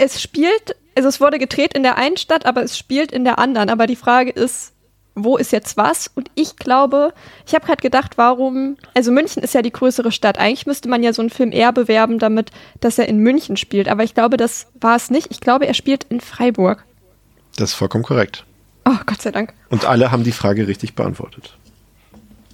Es 0.00 0.20
spielt, 0.22 0.76
also 0.94 1.08
es 1.08 1.20
wurde 1.20 1.38
gedreht 1.38 1.74
in 1.74 1.82
der 1.82 1.96
einen 1.98 2.16
Stadt, 2.16 2.46
aber 2.46 2.62
es 2.62 2.76
spielt 2.76 3.12
in 3.12 3.24
der 3.24 3.38
anderen. 3.38 3.70
Aber 3.70 3.86
die 3.86 3.96
Frage 3.96 4.30
ist, 4.30 4.72
wo 5.14 5.36
ist 5.36 5.52
jetzt 5.52 5.76
was? 5.76 6.10
Und 6.14 6.30
ich 6.34 6.56
glaube, 6.56 7.12
ich 7.46 7.54
habe 7.54 7.66
gerade 7.66 7.82
gedacht, 7.82 8.16
warum, 8.16 8.76
also 8.94 9.12
München 9.12 9.42
ist 9.42 9.54
ja 9.54 9.62
die 9.62 9.72
größere 9.72 10.12
Stadt. 10.12 10.38
Eigentlich 10.38 10.66
müsste 10.66 10.88
man 10.88 11.02
ja 11.02 11.12
so 11.12 11.22
einen 11.22 11.30
Film 11.30 11.52
eher 11.52 11.72
bewerben, 11.72 12.18
damit, 12.18 12.50
dass 12.80 12.98
er 12.98 13.08
in 13.08 13.18
München 13.18 13.56
spielt. 13.56 13.88
Aber 13.88 14.04
ich 14.04 14.14
glaube, 14.14 14.36
das 14.36 14.68
war 14.80 14.96
es 14.96 15.10
nicht. 15.10 15.28
Ich 15.30 15.40
glaube, 15.40 15.66
er 15.66 15.74
spielt 15.74 16.04
in 16.04 16.20
Freiburg. 16.20 16.84
Das 17.56 17.70
ist 17.70 17.74
vollkommen 17.74 18.04
korrekt. 18.04 18.44
Oh, 18.84 18.96
Gott 19.06 19.22
sei 19.22 19.30
Dank. 19.30 19.52
Und 19.68 19.84
alle 19.84 20.10
haben 20.10 20.24
die 20.24 20.32
Frage 20.32 20.66
richtig 20.66 20.94
beantwortet. 20.94 21.56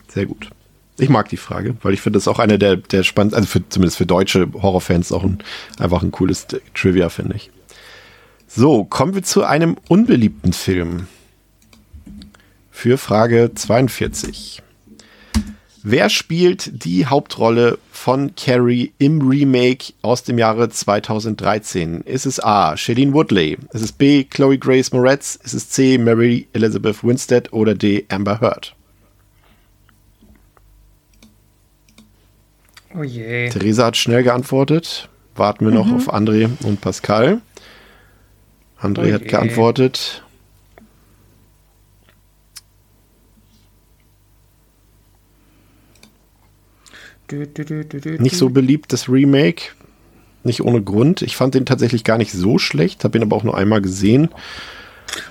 Sehr 0.08 0.26
gut. 0.26 0.50
Ich 0.98 1.08
mag 1.08 1.28
die 1.28 1.36
Frage, 1.36 1.76
weil 1.82 1.94
ich 1.94 2.00
finde 2.00 2.16
das 2.16 2.26
auch 2.26 2.40
eine 2.40 2.58
der, 2.58 2.76
der 2.76 3.04
spannendsten, 3.04 3.40
also 3.40 3.48
für, 3.48 3.68
zumindest 3.68 3.98
für 3.98 4.06
deutsche 4.06 4.48
Horrorfans 4.52 5.12
auch 5.12 5.22
ein, 5.22 5.38
einfach 5.78 6.02
ein 6.02 6.10
cooles 6.10 6.48
Trivia, 6.74 7.08
finde 7.08 7.36
ich. 7.36 7.50
So, 8.50 8.84
kommen 8.84 9.14
wir 9.14 9.22
zu 9.22 9.44
einem 9.44 9.76
unbeliebten 9.88 10.54
Film. 10.54 11.06
Für 12.70 12.96
Frage 12.96 13.52
42. 13.54 14.62
Wer 15.82 16.08
spielt 16.08 16.82
die 16.84 17.04
Hauptrolle 17.04 17.78
von 17.92 18.34
Carrie 18.36 18.94
im 18.96 19.20
Remake 19.20 19.92
aus 20.00 20.22
dem 20.22 20.38
Jahre 20.38 20.70
2013? 20.70 22.00
Ist 22.00 22.24
es 22.24 22.42
A. 22.42 22.74
Shailene 22.78 23.12
Woodley? 23.12 23.58
Ist 23.74 23.82
es 23.82 23.92
B. 23.92 24.24
Chloe 24.24 24.56
Grace 24.56 24.92
Moretz? 24.92 25.36
Ist 25.36 25.52
es 25.52 25.68
C. 25.68 25.98
Mary 25.98 26.48
Elizabeth 26.54 27.04
Winstead? 27.04 27.52
Oder 27.52 27.74
D. 27.74 28.06
Amber 28.08 28.40
Heard? 28.40 28.74
Oh 32.98 33.02
je. 33.02 33.50
Theresa 33.50 33.84
hat 33.84 33.98
schnell 33.98 34.22
geantwortet. 34.22 35.10
Warten 35.36 35.66
wir 35.66 35.72
noch 35.72 35.92
auf 35.92 36.12
André 36.12 36.48
und 36.64 36.80
Pascal. 36.80 37.42
André 38.80 39.10
Oh 39.10 39.14
hat 39.14 39.26
geantwortet. 39.26 40.22
Du, 47.26 47.46
du, 47.46 47.84
du, 47.84 48.22
Nicht 48.22 48.36
so 48.36 48.48
beliebt, 48.48 48.92
das 48.92 49.08
Remake. 49.08 49.72
Nicht 50.44 50.62
ohne 50.62 50.82
Grund. 50.82 51.20
Ich 51.20 51.36
fand 51.36 51.54
den 51.54 51.66
tatsächlich 51.66 52.04
gar 52.04 52.16
nicht 52.16 52.32
so 52.32 52.58
schlecht, 52.58 53.04
habe 53.04 53.18
ihn 53.18 53.22
aber 53.22 53.36
auch 53.36 53.42
nur 53.44 53.56
einmal 53.56 53.82
gesehen. 53.82 54.30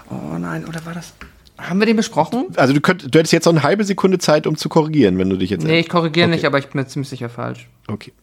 Oh 0.09 0.37
nein, 0.37 0.65
oder 0.65 0.85
war 0.85 0.93
das. 0.93 1.13
Haben 1.57 1.79
wir 1.79 1.87
den 1.87 1.95
besprochen? 1.95 2.47
Also 2.55 2.73
du, 2.73 2.81
könnt, 2.81 3.03
du 3.03 3.17
hättest 3.17 3.33
jetzt 3.33 3.45
noch 3.45 3.53
eine 3.53 3.63
halbe 3.63 3.83
Sekunde 3.83 4.19
Zeit, 4.19 4.45
um 4.45 4.57
zu 4.57 4.69
korrigieren, 4.69 5.17
wenn 5.17 5.29
du 5.29 5.37
dich 5.37 5.49
jetzt. 5.49 5.65
Nee, 5.65 5.79
ich 5.79 5.89
korrigiere 5.89 6.27
Okay. 6.27 6.35
nicht, 6.35 6.45
aber 6.45 6.59
ich 6.59 6.67
bin 6.67 6.81
mir 6.81 6.87
ziemlich 6.87 7.09
sicher 7.09 7.29
falsch. 7.29 7.67
Okay. 7.87 8.13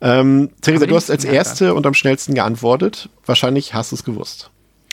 Ähm, 0.00 0.48
Theresa, 0.62 0.86
du 0.86 0.96
hast 0.96 1.10
als 1.10 1.24
erste 1.24 1.74
und 1.74 1.84
am 1.86 1.92
schnellsten 1.92 2.34
geantwortet. 2.34 3.10
Wahrscheinlich 3.26 3.74
hast 3.74 3.92
du 3.92 3.96
es 3.96 4.04
gewusst. 4.04 4.50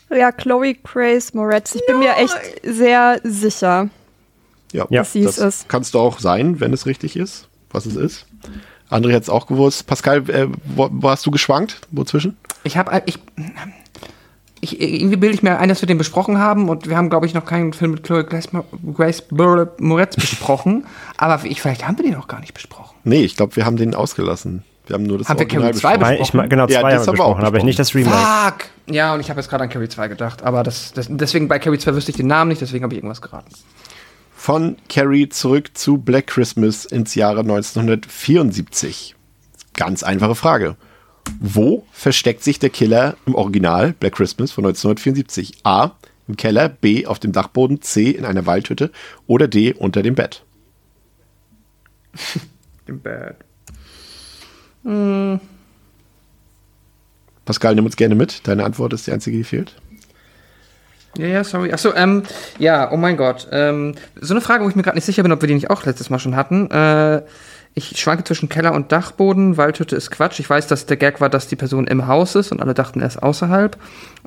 Ja, 0.09 0.31
Chloe 0.31 0.75
Grace 0.75 1.33
Moretz. 1.33 1.75
Ich 1.75 1.85
bin 1.85 1.99
mir 1.99 2.15
echt 2.15 2.37
sehr 2.63 3.19
sicher. 3.23 3.89
Ja, 4.71 4.85
Ja, 4.89 5.01
dass 5.01 5.13
sie 5.13 5.23
es 5.23 5.35
das 5.35 5.61
ist. 5.61 5.69
kannst 5.69 5.93
du 5.93 5.99
auch 5.99 6.19
sein, 6.19 6.59
wenn 6.59 6.73
es 6.73 6.85
richtig 6.85 7.15
ist, 7.15 7.47
was 7.69 7.85
es 7.85 7.95
ist. 7.95 8.25
André 8.89 9.13
hat 9.13 9.23
es 9.23 9.29
auch 9.29 9.47
gewusst. 9.47 9.85
Pascal, 9.87 10.29
äh, 10.29 10.47
wo, 10.63 10.89
wo 10.91 11.09
hast 11.09 11.25
du 11.25 11.31
geschwankt? 11.31 11.81
Wozwischen? 11.91 12.37
Ich 12.63 12.77
habe. 12.77 13.03
Ich, 13.05 13.19
ich, 14.61 14.81
irgendwie 14.81 15.17
bilde 15.17 15.35
ich 15.35 15.43
mir 15.43 15.59
ein, 15.59 15.69
dass 15.69 15.81
wir 15.81 15.87
den 15.87 15.97
besprochen 15.97 16.37
haben 16.37 16.69
und 16.69 16.87
wir 16.87 16.97
haben, 16.97 17.09
glaube 17.09 17.25
ich, 17.25 17.33
noch 17.33 17.45
keinen 17.45 17.73
Film 17.73 17.91
mit 17.91 18.03
Chloe 18.03 18.23
Grace, 18.23 18.49
Grace 18.93 19.23
Moretz 19.29 20.15
besprochen. 20.15 20.85
aber 21.17 21.45
ich, 21.45 21.61
vielleicht 21.61 21.87
haben 21.87 21.97
wir 21.97 22.05
den 22.05 22.15
auch 22.15 22.27
gar 22.27 22.39
nicht 22.39 22.53
besprochen. 22.53 22.95
Nee, 23.03 23.23
ich 23.23 23.35
glaube, 23.35 23.55
wir 23.55 23.65
haben 23.65 23.77
den 23.77 23.93
ausgelassen. 23.93 24.63
Wir 24.87 24.93
haben 24.93 25.03
nur 25.03 25.17
das 25.17 25.29
Haben 25.29 25.39
wir 25.39 25.45
Original 25.45 25.71
Carrie 25.71 25.79
2 25.79 25.97
besprochen. 25.97 26.17
Weil 26.17 26.21
ich 26.45 26.49
genau, 26.49 26.67
Ja, 26.67 26.81
zwei 26.81 26.91
das 26.91 27.07
haben 27.07 27.13
wir 27.13 27.19
wir 27.19 27.25
auch 27.25 27.35
besprochen, 27.35 27.45
aber 27.45 27.63
nicht 27.63 27.79
das 27.79 27.93
Remake. 27.93 28.15
Fuck! 28.15 28.69
Ja, 28.87 29.13
und 29.13 29.19
ich 29.19 29.29
habe 29.29 29.39
jetzt 29.39 29.49
gerade 29.49 29.63
an 29.63 29.69
Carrie 29.69 29.89
2 29.89 30.07
gedacht, 30.07 30.43
aber 30.43 30.63
das, 30.63 30.93
das, 30.93 31.07
deswegen 31.09 31.47
bei 31.47 31.59
Carrie 31.59 31.77
2 31.77 31.93
wüsste 31.93 32.11
ich 32.11 32.17
den 32.17 32.27
Namen 32.27 32.49
nicht, 32.49 32.61
deswegen 32.61 32.83
habe 32.83 32.93
ich 32.93 32.99
irgendwas 32.99 33.21
geraten. 33.21 33.51
Von 34.35 34.77
Carrie 34.87 35.27
zurück 35.29 35.71
zu 35.77 35.97
Black 35.97 36.27
Christmas 36.27 36.85
ins 36.85 37.15
Jahre 37.15 37.41
1974. 37.41 39.15
Ganz 39.75 40.03
einfache 40.03 40.35
Frage. 40.35 40.77
Wo 41.39 41.85
versteckt 41.91 42.43
sich 42.43 42.59
der 42.59 42.69
Killer 42.69 43.17
im 43.25 43.35
Original 43.35 43.93
Black 43.93 44.13
Christmas 44.15 44.51
von 44.51 44.65
1974? 44.65 45.57
A. 45.63 45.91
Im 46.27 46.37
Keller, 46.37 46.69
B. 46.69 47.05
auf 47.05 47.19
dem 47.19 47.31
Dachboden, 47.31 47.81
C. 47.81 48.11
in 48.11 48.25
einer 48.25 48.45
Waldhütte 48.45 48.91
oder 49.27 49.47
D. 49.47 49.73
unter 49.73 50.03
dem 50.03 50.15
Bett? 50.15 50.43
Im 52.85 53.01
Pascal, 57.45 57.75
nimm 57.75 57.85
uns 57.85 57.95
gerne 57.95 58.15
mit. 58.15 58.47
Deine 58.47 58.63
Antwort 58.63 58.93
ist 58.93 59.07
die 59.07 59.11
einzige, 59.11 59.37
die 59.37 59.43
fehlt. 59.43 59.75
Ja, 61.17 61.27
ja, 61.27 61.43
sorry. 61.43 61.73
Achso, 61.73 61.93
ähm, 61.95 62.23
ja, 62.59 62.91
oh 62.91 62.97
mein 62.97 63.17
Gott. 63.17 63.47
Ähm, 63.51 63.95
so 64.19 64.33
eine 64.33 64.41
Frage, 64.41 64.63
wo 64.63 64.69
ich 64.69 64.75
mir 64.75 64.83
gerade 64.83 64.97
nicht 64.97 65.05
sicher 65.05 65.23
bin, 65.23 65.31
ob 65.31 65.41
wir 65.41 65.47
die 65.47 65.55
nicht 65.55 65.69
auch 65.69 65.85
letztes 65.85 66.09
Mal 66.09 66.19
schon 66.19 66.35
hatten. 66.35 66.69
Äh, 66.69 67.23
ich 67.73 67.99
schwanke 67.99 68.23
zwischen 68.23 68.49
Keller 68.49 68.73
und 68.73 68.91
Dachboden. 68.91 69.57
Waldhütte 69.57 69.95
ist 69.95 70.11
Quatsch. 70.11 70.39
Ich 70.39 70.49
weiß, 70.49 70.67
dass 70.67 70.85
der 70.85 70.97
Gag 70.97 71.21
war, 71.21 71.29
dass 71.29 71.47
die 71.47 71.55
Person 71.55 71.87
im 71.87 72.07
Haus 72.07 72.35
ist 72.35 72.51
und 72.51 72.61
alle 72.61 72.73
dachten, 72.73 73.01
er 73.01 73.07
ist 73.07 73.21
außerhalb. 73.21 73.77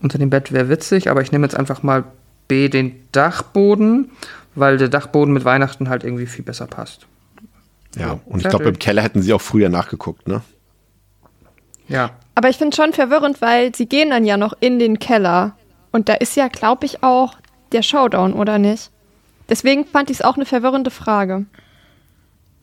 Unter 0.01 0.19
dem 0.19 0.31
Bett 0.31 0.53
wäre 0.53 0.69
witzig, 0.69 1.11
aber 1.11 1.21
ich 1.23 1.33
nehme 1.33 1.47
jetzt 1.47 1.57
einfach 1.57 1.83
mal 1.83 2.05
B, 2.49 2.69
den 2.69 2.95
Dachboden, 3.13 4.11
weil 4.55 4.77
der 4.77 4.89
Dachboden 4.89 5.33
mit 5.33 5.45
Weihnachten 5.45 5.89
halt 5.89 6.05
irgendwie 6.05 6.27
viel 6.27 6.45
besser 6.45 6.67
passt. 6.67 7.07
Ja, 7.97 8.21
und 8.27 8.41
ich 8.41 8.49
glaube, 8.49 8.69
im 8.69 8.79
Keller 8.79 9.03
hätten 9.03 9.23
sie 9.23 9.33
auch 9.33 9.41
früher 9.41 9.69
nachgeguckt, 9.69 10.29
ne? 10.29 10.43
Ja. 11.89 12.11
Aber 12.35 12.49
ich 12.49 12.57
finde 12.57 12.77
schon 12.77 12.93
verwirrend, 12.93 13.41
weil 13.43 13.75
sie 13.75 13.87
gehen 13.87 14.11
dann 14.11 14.25
ja 14.25 14.37
noch 14.37 14.55
in 14.61 14.79
den 14.79 14.99
Keller. 14.99 15.57
Und 15.91 16.09
da 16.09 16.15
ist 16.15 16.37
ja, 16.37 16.49
glaube 16.49 16.87
ich, 16.87 17.03
auch 17.03 17.35
der 17.73 17.83
Showdown, 17.83 18.33
oder 18.33 18.59
nicht? 18.59 18.91
Deswegen 19.49 19.85
fand 19.85 20.11
ich 20.11 20.19
es 20.19 20.23
auch 20.23 20.37
eine 20.37 20.47
verwirrende 20.47 20.91
Frage. 20.91 21.47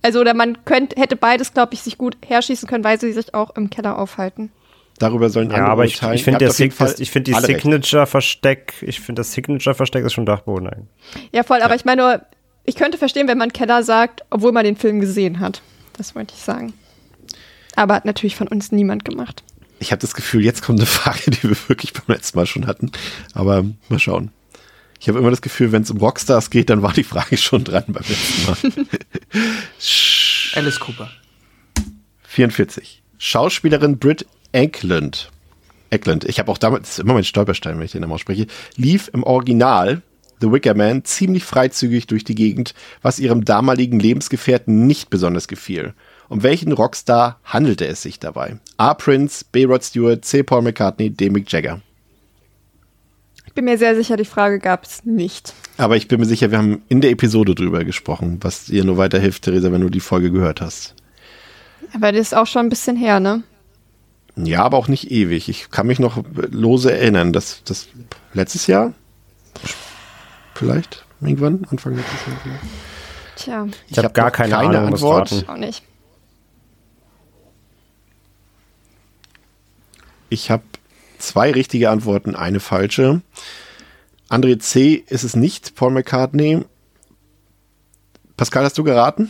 Also, 0.02 0.22
oder 0.22 0.34
man 0.34 0.64
könnte, 0.64 1.00
hätte 1.00 1.18
beides, 1.18 1.54
glaube 1.54 1.74
ich, 1.74 1.82
sich 1.82 1.98
gut 1.98 2.18
herschießen 2.26 2.68
können, 2.70 2.86
weil 2.86 3.00
sie 3.00 3.12
sich 3.12 3.34
auch 3.34 3.56
im 3.58 3.70
Keller 3.70 4.00
aufhalten. 4.00 4.52
Darüber 5.00 5.30
sollen 5.30 5.50
Ja, 5.50 5.58
andere 5.58 5.72
aber 5.72 5.86
ich, 5.86 6.02
ich 6.02 6.24
finde 6.24 6.52
find 6.52 7.28
die. 7.28 7.34
Signature-Versteck, 7.34 8.74
ich 8.82 9.00
finde 9.02 9.20
das 9.20 9.34
Signature-Versteck 9.34 10.06
ist 10.06 10.14
schon 10.14 10.26
Dachboden 10.26 10.68
eigentlich. 10.68 10.88
Ja, 11.34 11.44
voll, 11.44 11.62
aber 11.62 11.76
ich 11.76 11.86
meine 11.86 12.02
nur, 12.02 12.22
ich 12.68 12.76
könnte 12.76 12.98
verstehen, 12.98 13.28
wenn 13.28 13.38
man 13.38 13.54
Keller 13.54 13.82
sagt, 13.82 14.24
obwohl 14.30 14.52
man 14.52 14.66
den 14.66 14.76
Film 14.76 15.00
gesehen 15.00 15.40
hat. 15.40 15.62
Das 15.94 16.14
wollte 16.14 16.36
ich 16.36 16.44
sagen. 16.44 16.74
Aber 17.76 17.96
hat 17.96 18.06
natürlich 18.06 18.36
von 18.36 18.48
uns 18.48 18.72
niemand 18.72 19.06
gemacht. 19.06 19.42
Ich 19.80 19.92
habe 19.92 20.02
das 20.02 20.14
Gefühl, 20.14 20.44
jetzt 20.44 20.62
kommt 20.62 20.80
eine 20.80 20.86
Frage, 20.86 21.32
die 21.32 21.44
wir 21.44 21.58
wirklich 21.70 21.94
beim 21.94 22.04
letzten 22.08 22.38
Mal 22.38 22.46
schon 22.46 22.68
hatten. 22.68 22.92
Aber 23.34 23.64
mal 23.88 24.00
schauen. 24.00 24.32
Ich 25.00 25.08
habe 25.08 25.18
immer 25.18 25.30
das 25.30 25.42
Gefühl, 25.42 25.72
wenn 25.72 25.84
es 25.84 25.92
um 25.92 25.98
Rockstars 25.98 26.50
geht, 26.50 26.70
dann 26.70 26.82
war 26.82 26.92
die 26.92 27.04
Frage 27.04 27.38
schon 27.38 27.64
dran 27.64 27.86
beim 27.88 28.04
letzten 28.04 28.46
Mal. 28.46 28.88
Alice 30.56 30.80
Cooper. 30.80 31.10
44. 32.24 33.02
Schauspielerin 33.18 33.98
Britt 33.98 34.26
Eklund. 34.52 35.32
Eklund. 35.90 36.26
Ich 36.26 36.40
habe 36.40 36.52
auch 36.52 36.58
damit, 36.58 36.82
das 36.82 36.92
ist 36.92 37.00
immer 37.00 37.14
mein 37.14 37.24
Stolperstein, 37.24 37.78
wenn 37.78 37.86
ich 37.86 37.94
den 37.94 38.02
Namen 38.02 38.14
ausspreche, 38.14 38.48
lief 38.76 39.10
im 39.14 39.24
Original 39.24 40.02
The 40.40 40.52
Wicker 40.52 40.76
Man 40.76 41.04
ziemlich 41.04 41.44
freizügig 41.44 42.08
durch 42.08 42.24
die 42.24 42.36
Gegend, 42.36 42.74
was 43.02 43.20
ihrem 43.20 43.44
damaligen 43.46 44.00
Lebensgefährten 44.00 44.86
nicht 44.86 45.10
besonders 45.10 45.48
gefiel. 45.48 45.94
Um 46.30 46.44
welchen 46.44 46.72
Rockstar 46.72 47.40
handelte 47.44 47.88
es 47.88 48.02
sich 48.02 48.20
dabei? 48.20 48.60
A. 48.78 48.94
Prince, 48.94 49.46
B. 49.52 49.66
Rod 49.66 49.84
Stewart, 49.84 50.26
C. 50.26 50.44
Paul 50.44 50.62
McCartney, 50.62 51.10
D. 51.10 51.30
Mick 51.30 51.52
Jagger. 51.52 51.82
Ich 53.46 53.54
bin 53.54 53.66
mir 53.66 53.78
sehr 53.78 53.96
sicher, 53.96 54.18
die 54.18 54.26
Frage 54.26 54.60
gab 54.60 54.84
es 54.84 55.04
nicht. 55.06 55.54
Aber 55.78 55.96
ich 55.96 56.08
bin 56.08 56.20
mir 56.20 56.28
sicher, 56.28 56.52
wir 56.52 56.60
haben 56.60 56.84
in 56.90 57.02
der 57.02 57.12
Episode 57.12 57.56
drüber 57.56 57.84
gesprochen, 57.84 58.38
was 58.42 58.66
dir 58.66 58.84
nur 58.84 58.98
weiterhilft, 58.98 59.44
Theresa, 59.44 59.72
wenn 59.72 59.82
du 59.82 59.90
die 59.90 60.00
Folge 60.00 60.32
gehört 60.32 60.62
hast. 60.62 60.94
Aber 61.94 62.12
das 62.12 62.22
ist 62.22 62.36
auch 62.36 62.46
schon 62.46 62.66
ein 62.68 62.70
bisschen 62.70 62.98
her, 62.98 63.20
ne? 63.20 63.44
Ja, 64.36 64.64
aber 64.64 64.78
auch 64.78 64.88
nicht 64.88 65.10
ewig. 65.10 65.50
Ich 65.50 65.72
kann 65.72 65.88
mich 65.88 65.98
noch 65.98 66.24
lose 66.52 66.92
erinnern, 66.92 67.34
dass 67.34 67.64
das 67.64 67.88
letztes 68.34 68.68
Jahr 68.68 68.94
vielleicht 70.58 71.06
irgendwann 71.22 71.66
Anfang 71.70 71.96
letztes 71.96 72.20
Jahr. 72.26 72.36
Tja, 73.36 73.68
Ich, 73.88 73.98
habe 73.98 74.10
gar 74.12 74.26
noch 74.26 74.34
keine, 74.34 74.58
Ahnung, 74.58 74.94
raten. 74.94 75.48
auch 75.48 75.58
nicht. 75.58 75.84
Ich 80.30 80.52
habe 80.52 80.64
zwei 81.20 81.52
richtige 81.52 81.90
Antworten, 81.90 82.36
eine 82.36 82.60
falsche. 82.60 83.22
André 84.30 84.60
C. 84.60 85.04
ist 85.08 85.24
es 85.24 85.36
nicht, 85.36 85.76
Paul 85.76 85.92
McCartney. 85.92 86.66
Pascal, 88.36 88.66
hast 88.66 88.78
du 88.78 88.84
geraten? 88.84 89.30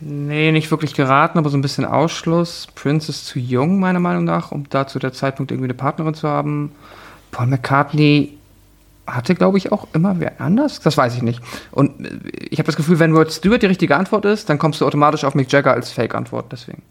Nee, 0.00 0.52
nicht 0.52 0.70
wirklich 0.70 0.94
geraten, 0.94 1.38
aber 1.38 1.48
so 1.48 1.56
ein 1.56 1.62
bisschen 1.62 1.86
Ausschluss. 1.86 2.68
Prince 2.74 3.10
ist 3.10 3.26
zu 3.26 3.38
jung, 3.38 3.80
meiner 3.80 4.00
Meinung 4.00 4.24
nach, 4.24 4.52
um 4.52 4.68
da 4.68 4.86
zu 4.86 4.98
der 4.98 5.12
Zeitpunkt 5.14 5.50
irgendwie 5.50 5.66
eine 5.66 5.74
Partnerin 5.74 6.14
zu 6.14 6.28
haben. 6.28 6.72
Paul 7.30 7.46
McCartney 7.46 8.36
hatte, 9.06 9.34
glaube 9.34 9.58
ich, 9.58 9.70
auch 9.72 9.86
immer 9.92 10.16
wer 10.20 10.40
anders. 10.40 10.80
Das 10.80 10.96
weiß 10.96 11.14
ich 11.16 11.22
nicht. 11.22 11.40
Und 11.70 12.06
äh, 12.06 12.18
ich 12.50 12.58
habe 12.58 12.66
das 12.66 12.76
Gefühl, 12.76 12.98
wenn 12.98 13.14
Rod 13.14 13.32
Stewart 13.32 13.62
die 13.62 13.66
richtige 13.66 13.96
Antwort 13.96 14.24
ist, 14.24 14.48
dann 14.48 14.58
kommst 14.58 14.80
du 14.80 14.86
automatisch 14.86 15.24
auf 15.24 15.34
Mick 15.34 15.50
Jagger 15.52 15.72
als 15.72 15.90
Fake-Antwort. 15.90 16.46
Deswegen. 16.52 16.82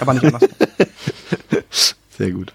Aber 0.00 0.14
nicht 0.14 0.24
andersrum. 0.24 0.48
Sehr 2.16 2.30
gut. 2.32 2.52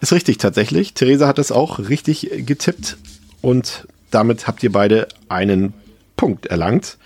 Ist 0.00 0.12
richtig 0.12 0.38
tatsächlich. 0.38 0.94
Theresa 0.94 1.26
hat 1.26 1.38
es 1.38 1.50
auch 1.52 1.78
richtig 1.78 2.30
getippt 2.46 2.96
und 3.42 3.86
damit 4.10 4.46
habt 4.46 4.62
ihr 4.62 4.72
beide 4.72 5.08
einen 5.28 5.74
Punkt 6.16 6.46
erlangt. 6.46 6.98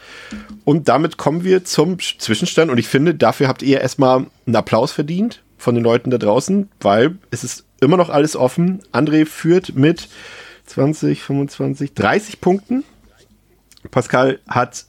Und 0.64 0.88
damit 0.88 1.16
kommen 1.16 1.44
wir 1.44 1.64
zum 1.64 1.96
Sch- 1.96 2.18
Zwischenstand 2.18 2.70
und 2.70 2.78
ich 2.78 2.88
finde, 2.88 3.14
dafür 3.14 3.48
habt 3.48 3.62
ihr 3.62 3.80
erstmal 3.80 4.26
einen 4.46 4.56
Applaus 4.56 4.92
verdient 4.92 5.42
von 5.59 5.74
den 5.74 5.84
Leuten 5.84 6.10
da 6.10 6.18
draußen, 6.18 6.68
weil 6.80 7.16
es 7.30 7.44
ist 7.44 7.64
immer 7.80 7.96
noch 7.96 8.10
alles 8.10 8.36
offen. 8.36 8.80
André 8.92 9.26
führt 9.26 9.74
mit 9.74 10.09
20, 10.66 11.22
25, 11.22 11.94
30 11.94 12.40
Punkten. 12.40 12.84
Pascal 13.90 14.40
hat 14.48 14.86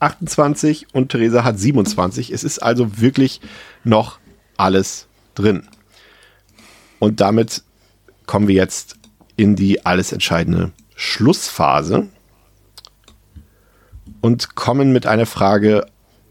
28 0.00 0.94
und 0.94 1.10
Theresa 1.10 1.44
hat 1.44 1.58
27. 1.58 2.30
Es 2.32 2.44
ist 2.44 2.58
also 2.58 3.00
wirklich 3.00 3.40
noch 3.84 4.18
alles 4.56 5.06
drin. 5.34 5.68
Und 6.98 7.20
damit 7.20 7.62
kommen 8.26 8.48
wir 8.48 8.54
jetzt 8.54 8.96
in 9.36 9.56
die 9.56 9.86
alles 9.86 10.12
entscheidende 10.12 10.72
Schlussphase. 10.96 12.08
und 14.20 14.54
kommen 14.54 14.92
mit 14.92 15.06
einer 15.06 15.26
Frage 15.26 15.86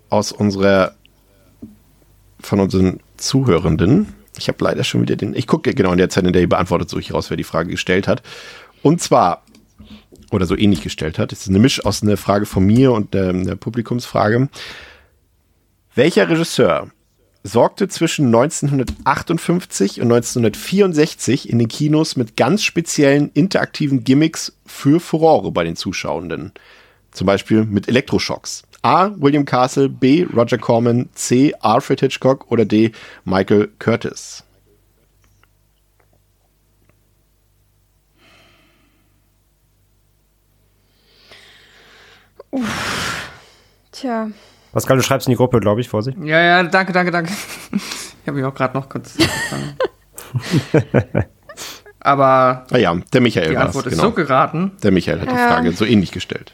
aus 0.10 0.32
unserer 0.32 0.94
von 2.40 2.60
unseren 2.60 3.00
Zuhörenden. 3.18 4.14
Ich 4.40 4.48
habe 4.48 4.64
leider 4.64 4.84
schon 4.84 5.02
wieder 5.02 5.16
den. 5.16 5.36
Ich 5.36 5.48
gucke 5.48 5.74
genau 5.74 5.92
in 5.92 5.98
der 5.98 6.10
Zeit, 6.10 6.26
in 6.26 6.34
der 6.34 6.42
ihr 6.42 6.50
beantwortet, 6.50 6.90
suche 6.90 7.02
ich 7.02 7.14
raus, 7.14 7.30
wer 7.30 7.38
die 7.38 7.44
Frage 7.44 7.70
gestellt 7.70 8.08
hat. 8.08 8.24
Und 8.82 9.02
zwar, 9.02 9.44
oder 10.32 10.46
so 10.46 10.58
ähnlich 10.58 10.82
gestellt 10.82 11.20
hat. 11.20 11.32
Es 11.32 11.42
ist 11.42 11.50
eine 11.50 11.60
Misch 11.60 11.86
aus 11.86 12.02
einer 12.02 12.18
Frage 12.18 12.46
von 12.46 12.66
mir 12.66 12.92
und 12.92 13.14
der, 13.14 13.34
der 13.34 13.56
Publikumsfrage. 13.56 14.50
Welcher 15.96 16.30
Regisseur 16.30 16.90
sorgte 17.44 17.88
zwischen 17.88 18.28
1958 18.28 20.02
und 20.02 20.12
1964 20.12 21.50
in 21.50 21.60
den 21.60 21.68
Kinos 21.68 22.16
mit 22.16 22.36
ganz 22.36 22.64
speziellen 22.64 23.32
interaktiven 23.34 24.04
Gimmicks 24.04 24.54
für 24.66 25.00
Furore 25.00 25.52
bei 25.52 25.64
den 25.64 25.76
Zuschauenden? 25.76 26.54
Zum 27.12 27.26
Beispiel 27.26 27.66
mit 27.66 27.88
Elektroschocks. 27.88 28.64
A. 28.82 29.12
William 29.18 29.46
Castle, 29.46 29.90
B. 29.90 30.26
Roger 30.34 30.58
Corman, 30.58 31.10
C. 31.14 31.54
Alfred 31.60 32.00
Hitchcock 32.00 32.50
oder 32.52 32.66
D. 32.66 32.92
Michael 33.26 33.70
Curtis. 33.80 34.44
Tja. 43.92 44.30
Pascal, 44.72 44.98
du 44.98 45.04
schreibst 45.04 45.28
in 45.28 45.32
die 45.32 45.38
Gruppe, 45.38 45.60
glaube 45.60 45.82
ich, 45.82 45.90
Vorsicht. 45.90 46.18
Ja, 46.24 46.42
ja, 46.42 46.64
danke, 46.64 46.94
danke, 46.94 47.12
danke. 47.12 47.34
Ich 47.72 48.28
habe 48.28 48.38
mich 48.38 48.46
auch 48.46 48.54
gerade 48.54 48.78
noch 48.78 48.88
kurz. 48.88 49.18
Aber 52.00 52.66
Ah 52.72 52.78
ja, 52.78 52.96
der 53.14 53.22
Michael 53.22 53.50
die 53.50 53.56
war 53.56 53.66
Antwort 53.66 53.88
es, 53.88 53.94
ist 53.94 54.00
genau. 54.00 54.10
so 54.12 54.16
geraten. 54.16 54.72
Der 54.84 54.92
Michael 54.92 55.22
hat 55.22 55.30
die. 55.32 55.36
Frage 55.36 55.72
so 55.74 55.86
ähnlich 55.86 56.12
gestellt. 56.12 56.54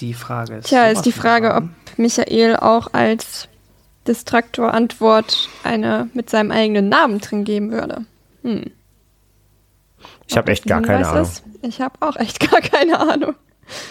Die 0.00 0.14
Frage 0.14 0.56
ist. 0.56 0.68
Tja, 0.68 0.86
ist 0.88 1.02
die 1.02 1.12
Frage, 1.12 1.54
ob. 1.54 1.64
Michael 1.96 2.56
auch 2.56 2.88
als 2.92 3.48
Distraktor-Antwort 4.08 5.48
eine 5.62 6.08
mit 6.14 6.28
seinem 6.30 6.50
eigenen 6.50 6.88
Namen 6.88 7.20
drin 7.20 7.44
geben 7.44 7.70
würde. 7.70 8.04
Hm. 8.42 8.64
Ich 10.26 10.36
habe 10.36 10.50
echt 10.50 10.66
gar 10.66 10.78
Hm, 10.80 10.86
keine 10.86 11.06
Ahnung. 11.08 11.22
es? 11.22 11.42
Ich 11.62 11.80
habe 11.80 11.94
auch 12.00 12.16
echt 12.16 12.40
gar 12.50 12.60
keine 12.60 12.98
Ahnung. 12.98 13.34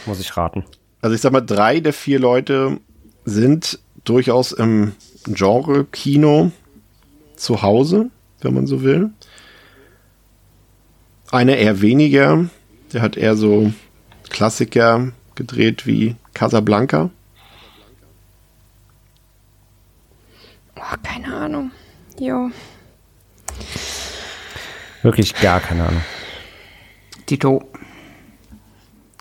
Muss 0.06 0.20
ich 0.20 0.36
raten. 0.36 0.66
Also 1.02 1.16
ich 1.16 1.22
sag 1.22 1.32
mal, 1.32 1.42
drei 1.42 1.80
der 1.80 1.94
vier 1.94 2.20
Leute 2.20 2.80
sind 3.26 3.80
durchaus 4.04 4.52
im 4.52 4.94
Genre 5.26 5.86
Kino 5.86 6.52
zu 7.36 7.62
Hause, 7.62 8.10
wenn 8.42 8.54
man 8.54 8.68
so 8.68 8.84
will. 8.84 9.12
Einer 11.32 11.56
eher 11.58 11.82
weniger, 11.82 12.46
der 12.92 13.02
hat 13.02 13.18
eher 13.18 13.36
so 13.36 13.72
Klassiker 14.30 15.12
gedreht 15.36 15.86
wie 15.86 16.16
Casablanca. 16.34 17.10
Oh, 20.76 20.96
keine 21.04 21.34
Ahnung. 21.36 21.72
Jo. 22.20 22.50
Wirklich 25.02 25.36
gar 25.36 25.60
keine 25.60 25.88
Ahnung. 25.88 26.02
Tito. 27.26 27.64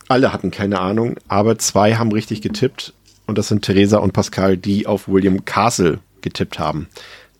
Alle 0.08 0.32
hatten 0.32 0.50
keine 0.50 0.80
Ahnung, 0.80 1.16
aber 1.28 1.58
zwei 1.58 1.94
haben 1.94 2.12
richtig 2.12 2.42
getippt. 2.42 2.92
Und 3.26 3.38
das 3.38 3.48
sind 3.48 3.64
Theresa 3.64 3.98
und 3.98 4.12
Pascal, 4.12 4.56
die 4.56 4.86
auf 4.86 5.08
William 5.08 5.44
Castle 5.44 6.00
getippt 6.20 6.58
haben. 6.58 6.88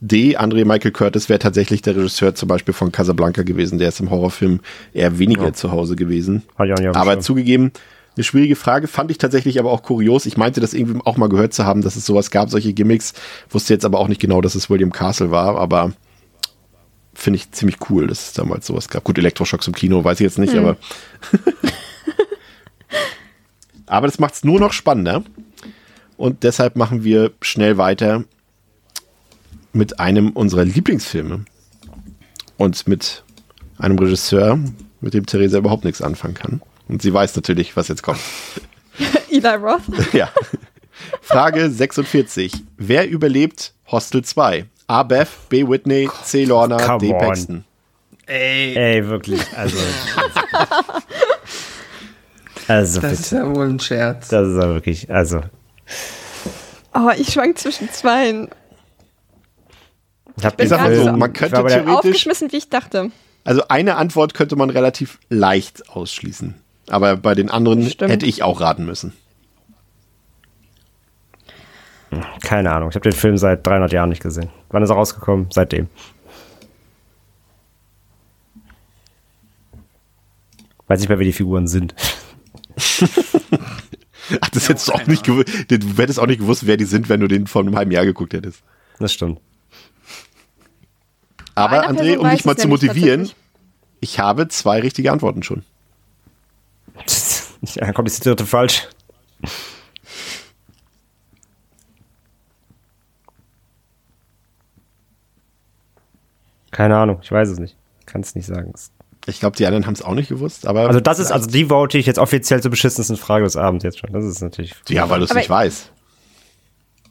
D. 0.00 0.36
André 0.36 0.64
Michael 0.64 0.90
Curtis 0.92 1.28
wäre 1.28 1.38
tatsächlich 1.38 1.82
der 1.82 1.94
Regisseur 1.96 2.34
zum 2.34 2.48
Beispiel 2.48 2.74
von 2.74 2.90
Casablanca 2.90 3.42
gewesen. 3.42 3.78
Der 3.78 3.88
ist 3.88 4.00
im 4.00 4.10
Horrorfilm 4.10 4.60
eher 4.92 5.18
weniger 5.18 5.44
Ja. 5.46 5.52
zu 5.52 5.70
Hause 5.70 5.94
gewesen. 5.96 6.42
Auf 6.56 6.66
dem 6.66 6.94
Aber 6.96 7.20
zugegeben, 7.20 7.72
eine 8.16 8.24
schwierige 8.24 8.56
Frage, 8.56 8.88
fand 8.88 9.10
ich 9.10 9.18
tatsächlich 9.18 9.58
aber 9.58 9.70
auch 9.70 9.82
kurios. 9.82 10.26
Ich 10.26 10.36
meinte 10.36 10.60
das 10.60 10.74
irgendwie 10.74 11.00
auch 11.04 11.16
mal 11.16 11.28
gehört 11.28 11.54
zu 11.54 11.64
haben, 11.64 11.82
dass 11.82 11.96
es 11.96 12.04
sowas 12.04 12.30
gab, 12.30 12.50
solche 12.50 12.72
Gimmicks. 12.72 13.14
Wusste 13.48 13.72
jetzt 13.72 13.84
aber 13.84 13.98
auch 13.98 14.08
nicht 14.08 14.20
genau, 14.20 14.40
dass 14.40 14.54
es 14.54 14.68
William 14.68 14.92
Castle 14.92 15.30
war, 15.30 15.56
aber 15.56 15.92
finde 17.14 17.38
ich 17.38 17.50
ziemlich 17.52 17.78
cool, 17.88 18.06
dass 18.06 18.28
es 18.28 18.32
damals 18.34 18.66
sowas 18.66 18.88
gab. 18.88 19.04
Gut, 19.04 19.18
Elektroschocks 19.18 19.66
im 19.66 19.74
Kino, 19.74 20.04
weiß 20.04 20.20
ich 20.20 20.24
jetzt 20.24 20.38
nicht, 20.38 20.54
aber. 20.54 20.76
aber 23.86 24.06
das 24.06 24.18
macht 24.18 24.34
es 24.34 24.44
nur 24.44 24.60
noch 24.60 24.72
spannender. 24.72 25.22
Und 26.16 26.42
deshalb 26.42 26.76
machen 26.76 27.04
wir 27.04 27.32
schnell 27.40 27.78
weiter 27.78 28.24
mit 29.72 30.00
einem 30.00 30.30
unserer 30.30 30.64
Lieblingsfilme. 30.64 31.44
Und 32.58 32.86
mit 32.86 33.24
einem 33.78 33.98
Regisseur, 33.98 34.58
mit 35.00 35.14
dem 35.14 35.26
Theresa 35.26 35.58
überhaupt 35.58 35.84
nichts 35.84 36.02
anfangen 36.02 36.34
kann. 36.34 36.62
Und 36.92 37.00
sie 37.00 37.14
weiß 37.14 37.34
natürlich, 37.36 37.74
was 37.74 37.88
jetzt 37.88 38.02
kommt. 38.02 38.20
Eli 39.30 39.48
Roth. 39.48 39.80
Ja. 40.12 40.28
Frage 41.22 41.70
46. 41.70 42.52
Wer 42.76 43.08
überlebt 43.08 43.72
Hostel 43.90 44.22
2? 44.22 44.66
A. 44.88 45.02
Beth, 45.02 45.28
B. 45.48 45.66
Whitney, 45.66 46.10
C. 46.22 46.44
Lorna, 46.44 46.76
Come 46.76 46.98
D. 46.98 47.12
on. 47.14 47.18
Paxton. 47.18 47.64
Ey, 48.26 48.76
Ey, 48.76 49.08
wirklich. 49.08 49.40
Also. 49.56 49.78
also, 52.68 53.00
das 53.00 53.10
bitte. 53.10 53.22
ist 53.22 53.32
ja 53.32 53.54
wohl 53.54 53.70
ein 53.70 53.80
Scherz. 53.80 54.28
Das 54.28 54.48
ist 54.48 54.56
ja 54.56 54.68
wirklich. 54.68 55.10
Also. 55.10 55.40
Oh, 56.92 57.08
ich 57.16 57.32
schwank 57.32 57.58
zwischen 57.58 57.90
zweien. 57.90 58.50
Ich 60.36 60.44
Ich 60.58 60.68
sag 60.68 60.82
mal 60.82 60.94
so, 60.94 61.04
nicht 61.04 61.16
man 61.16 61.32
ich 61.32 61.38
könnte 61.38 61.56
theoretisch, 61.56 61.88
Aufgeschmissen, 61.88 62.52
wie 62.52 62.58
ich 62.58 62.68
dachte. 62.68 63.10
also 63.44 63.62
eine 63.68 63.96
Antwort 63.96 64.34
könnte 64.34 64.56
man 64.56 64.68
relativ 64.68 65.18
leicht 65.30 65.88
ausschließen. 65.88 66.61
Aber 66.88 67.16
bei 67.16 67.34
den 67.34 67.50
anderen 67.50 67.88
Stimmt. 67.88 68.10
hätte 68.10 68.26
ich 68.26 68.42
auch 68.42 68.60
raten 68.60 68.84
müssen. 68.84 69.12
Keine 72.42 72.72
Ahnung. 72.72 72.90
Ich 72.90 72.94
habe 72.94 73.08
den 73.08 73.16
Film 73.16 73.38
seit 73.38 73.66
300 73.66 73.92
Jahren 73.92 74.10
nicht 74.10 74.22
gesehen. 74.22 74.50
Wann 74.68 74.82
ist 74.82 74.90
er 74.90 74.96
rausgekommen? 74.96 75.46
Seitdem. 75.50 75.88
Weiß 80.88 81.00
nicht 81.00 81.08
mehr, 81.08 81.18
wer 81.18 81.24
die 81.24 81.32
Figuren 81.32 81.66
sind. 81.66 81.94
Ach, 84.40 84.48
das 84.50 84.68
hättest 84.68 84.88
du 84.88 84.92
auch 84.92 85.06
nicht 85.06 85.24
gewusst. 85.24 85.48
Du 85.68 85.78
hättest 85.96 86.18
auch 86.18 86.26
nicht 86.26 86.40
gewusst, 86.40 86.66
wer 86.66 86.76
die 86.76 86.84
sind, 86.84 87.08
wenn 87.08 87.20
du 87.20 87.28
den 87.28 87.46
vor 87.46 87.62
einem 87.62 87.76
halben 87.76 87.90
Jahr 87.90 88.04
geguckt 88.04 88.34
hättest. 88.34 88.62
Das 88.98 89.12
stimmt. 89.12 89.40
Aber 91.54 91.88
André, 91.88 92.16
um 92.16 92.28
dich 92.30 92.44
mal 92.44 92.56
zu 92.56 92.68
motivieren, 92.68 93.30
ich 94.00 94.18
habe 94.18 94.48
zwei 94.48 94.80
richtige 94.80 95.12
Antworten 95.12 95.42
schon. 95.42 95.64
Ja, 97.74 97.84
dann 97.84 97.94
kommt 97.94 98.14
die 98.14 98.20
dritte 98.20 98.44
falsch. 98.44 98.88
Keine 106.72 106.96
Ahnung, 106.96 107.20
ich 107.22 107.30
weiß 107.30 107.48
es 107.50 107.58
nicht. 107.58 107.76
Kann 108.06 108.22
es 108.22 108.34
nicht 108.34 108.46
sagen. 108.46 108.72
Ich 109.26 109.38
glaube, 109.38 109.56
die 109.56 109.66
anderen 109.66 109.86
haben 109.86 109.94
es 109.94 110.02
auch 110.02 110.14
nicht 110.14 110.28
gewusst, 110.28 110.66
aber. 110.66 110.88
Also 110.88 111.00
das 111.00 111.18
ist, 111.18 111.30
also 111.30 111.48
die 111.48 111.66
vote 111.66 111.96
ich 111.98 112.06
jetzt 112.06 112.18
offiziell 112.18 112.60
zur 112.60 112.70
beschissensten 112.70 113.16
Frage 113.16 113.44
des 113.44 113.56
Abends 113.56 113.84
jetzt 113.84 114.00
schon. 114.00 114.12
Das 114.12 114.24
ist 114.24 114.40
natürlich 114.40 114.74
Ja, 114.88 115.08
weil 115.08 115.20
du 115.20 115.26
es 115.26 115.34
nicht 115.34 115.50
weißt. 115.50 115.92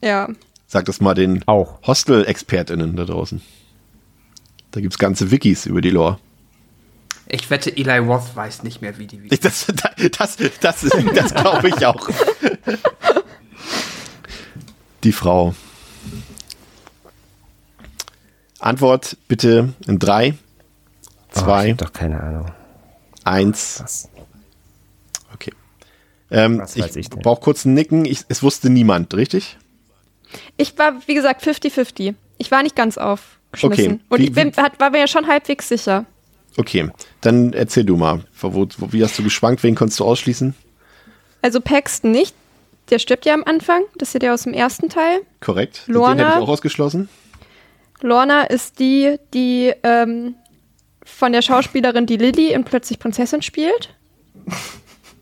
Ja. 0.04 0.28
Sag 0.68 0.86
das 0.86 1.00
mal 1.00 1.14
den 1.14 1.48
auch. 1.48 1.82
Hostel-ExpertInnen 1.84 2.96
da 2.96 3.06
draußen. 3.06 3.42
Da 4.72 4.82
gibt 4.82 4.94
es 4.94 5.00
ganze 5.00 5.32
Wikis 5.32 5.66
über 5.66 5.82
die 5.82 5.90
Lore. 5.92 6.18
Ich 7.34 7.50
wette, 7.50 7.76
Eli 7.76 7.98
Roth 8.00 8.36
weiß 8.36 8.64
nicht 8.64 8.82
mehr, 8.82 8.98
wie 8.98 9.08
die. 9.08 9.22
Ich, 9.32 9.40
das 9.40 9.66
das, 9.68 10.36
das, 10.36 10.38
das, 10.60 10.82
das 11.16 11.34
glaube 11.34 11.70
ich 11.70 11.86
auch. 11.86 12.10
Die 15.04 15.12
Frau. 15.14 15.56
Antwort 18.60 19.18
bitte 19.28 19.74
in 19.88 19.98
drei, 19.98 20.34
Oh, 20.34 21.38
ich 21.38 21.42
zwei, 21.42 21.74
doch 21.74 21.94
keine 21.94 22.22
Ahnung. 22.22 22.52
eins. 23.24 23.80
Was? 23.82 24.10
Okay. 25.34 25.54
Ähm, 26.30 26.60
Was 26.60 26.76
ich 26.76 26.96
ich 26.98 27.10
brauche 27.10 27.40
kurz 27.42 27.64
ein 27.66 27.74
Nicken. 27.74 28.04
Ich, 28.06 28.26
es 28.28 28.44
wusste 28.44 28.70
niemand, 28.70 29.14
richtig? 29.14 29.58
Ich 30.58 30.78
war, 30.78 30.94
wie 31.08 31.14
gesagt, 31.16 31.42
50-50. 31.44 32.14
Ich 32.38 32.52
war 32.52 32.62
nicht 32.64 32.76
ganz 32.76 32.98
aufgeschmissen. 32.98 33.86
Okay. 33.94 34.00
Und 34.10 34.20
Wie- 34.20 34.24
ich 34.26 34.34
bin, 34.34 34.54
hat, 34.58 34.80
war 34.80 34.90
mir 34.92 35.00
ja 35.00 35.08
schon 35.08 35.28
halbwegs 35.28 35.70
sicher. 35.70 36.06
Okay, 36.58 36.90
dann 37.22 37.54
erzähl 37.54 37.84
du 37.84 37.96
mal. 37.96 38.22
Wo, 38.40 38.54
wo, 38.54 38.68
wie 38.92 39.04
hast 39.04 39.18
du 39.18 39.24
geschwankt? 39.24 39.64
Wen 39.64 39.76
konntest 39.76 40.00
du 40.00 40.06
ausschließen? 40.06 40.54
Also 41.42 41.62
Paxton 41.62 42.12
nicht. 42.12 42.36
Der 42.90 43.00
stirbt 43.00 43.26
ja 43.26 43.34
am 43.34 43.44
Anfang. 43.46 43.84
Das 43.98 44.10
ist 44.10 44.14
ja 44.16 44.20
der 44.20 44.34
aus 44.34 44.44
dem 44.44 44.54
ersten 44.54 44.90
Teil. 44.90 45.22
Korrekt. 45.40 45.84
Lorna? 45.88 46.16
Den 46.16 46.26
hätte 46.26 46.40
ich 46.40 46.44
auch 46.44 46.50
ausgeschlossen. 46.50 47.10
Lorna 48.02 48.44
ist 48.44 48.80
die, 48.80 49.18
die 49.34 49.74
ähm, 49.84 50.36
von 51.04 51.32
der 51.32 51.42
Schauspielerin, 51.42 52.06
die 52.06 52.18
Lilly 52.18 52.52
in 52.52 52.64
Plötzlich 52.64 53.00
Prinzessin 53.00 53.42
spielt. 53.42 53.90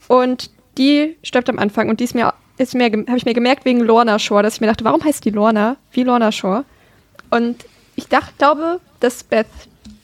Und 0.07 0.49
die 0.77 1.17
stirbt 1.21 1.49
am 1.49 1.59
Anfang. 1.59 1.89
Und 1.89 1.99
die 1.99 2.05
ist 2.05 2.15
mir, 2.15 2.33
ist 2.57 2.73
mir 2.73 2.85
habe 2.85 3.17
ich 3.17 3.25
mir 3.25 3.33
gemerkt 3.33 3.65
wegen 3.65 3.81
Lorna 3.81 4.17
Shore, 4.17 4.41
dass 4.41 4.55
ich 4.55 4.61
mir 4.61 4.67
dachte, 4.67 4.85
warum 4.85 5.03
heißt 5.03 5.23
die 5.23 5.29
Lorna? 5.29 5.77
Wie 5.91 6.03
Lorna 6.03 6.31
Shore? 6.31 6.65
Und 7.29 7.65
ich 7.95 8.07
dachte, 8.07 8.33
glaube, 8.37 8.79
dass 8.99 9.23
Beth 9.23 9.45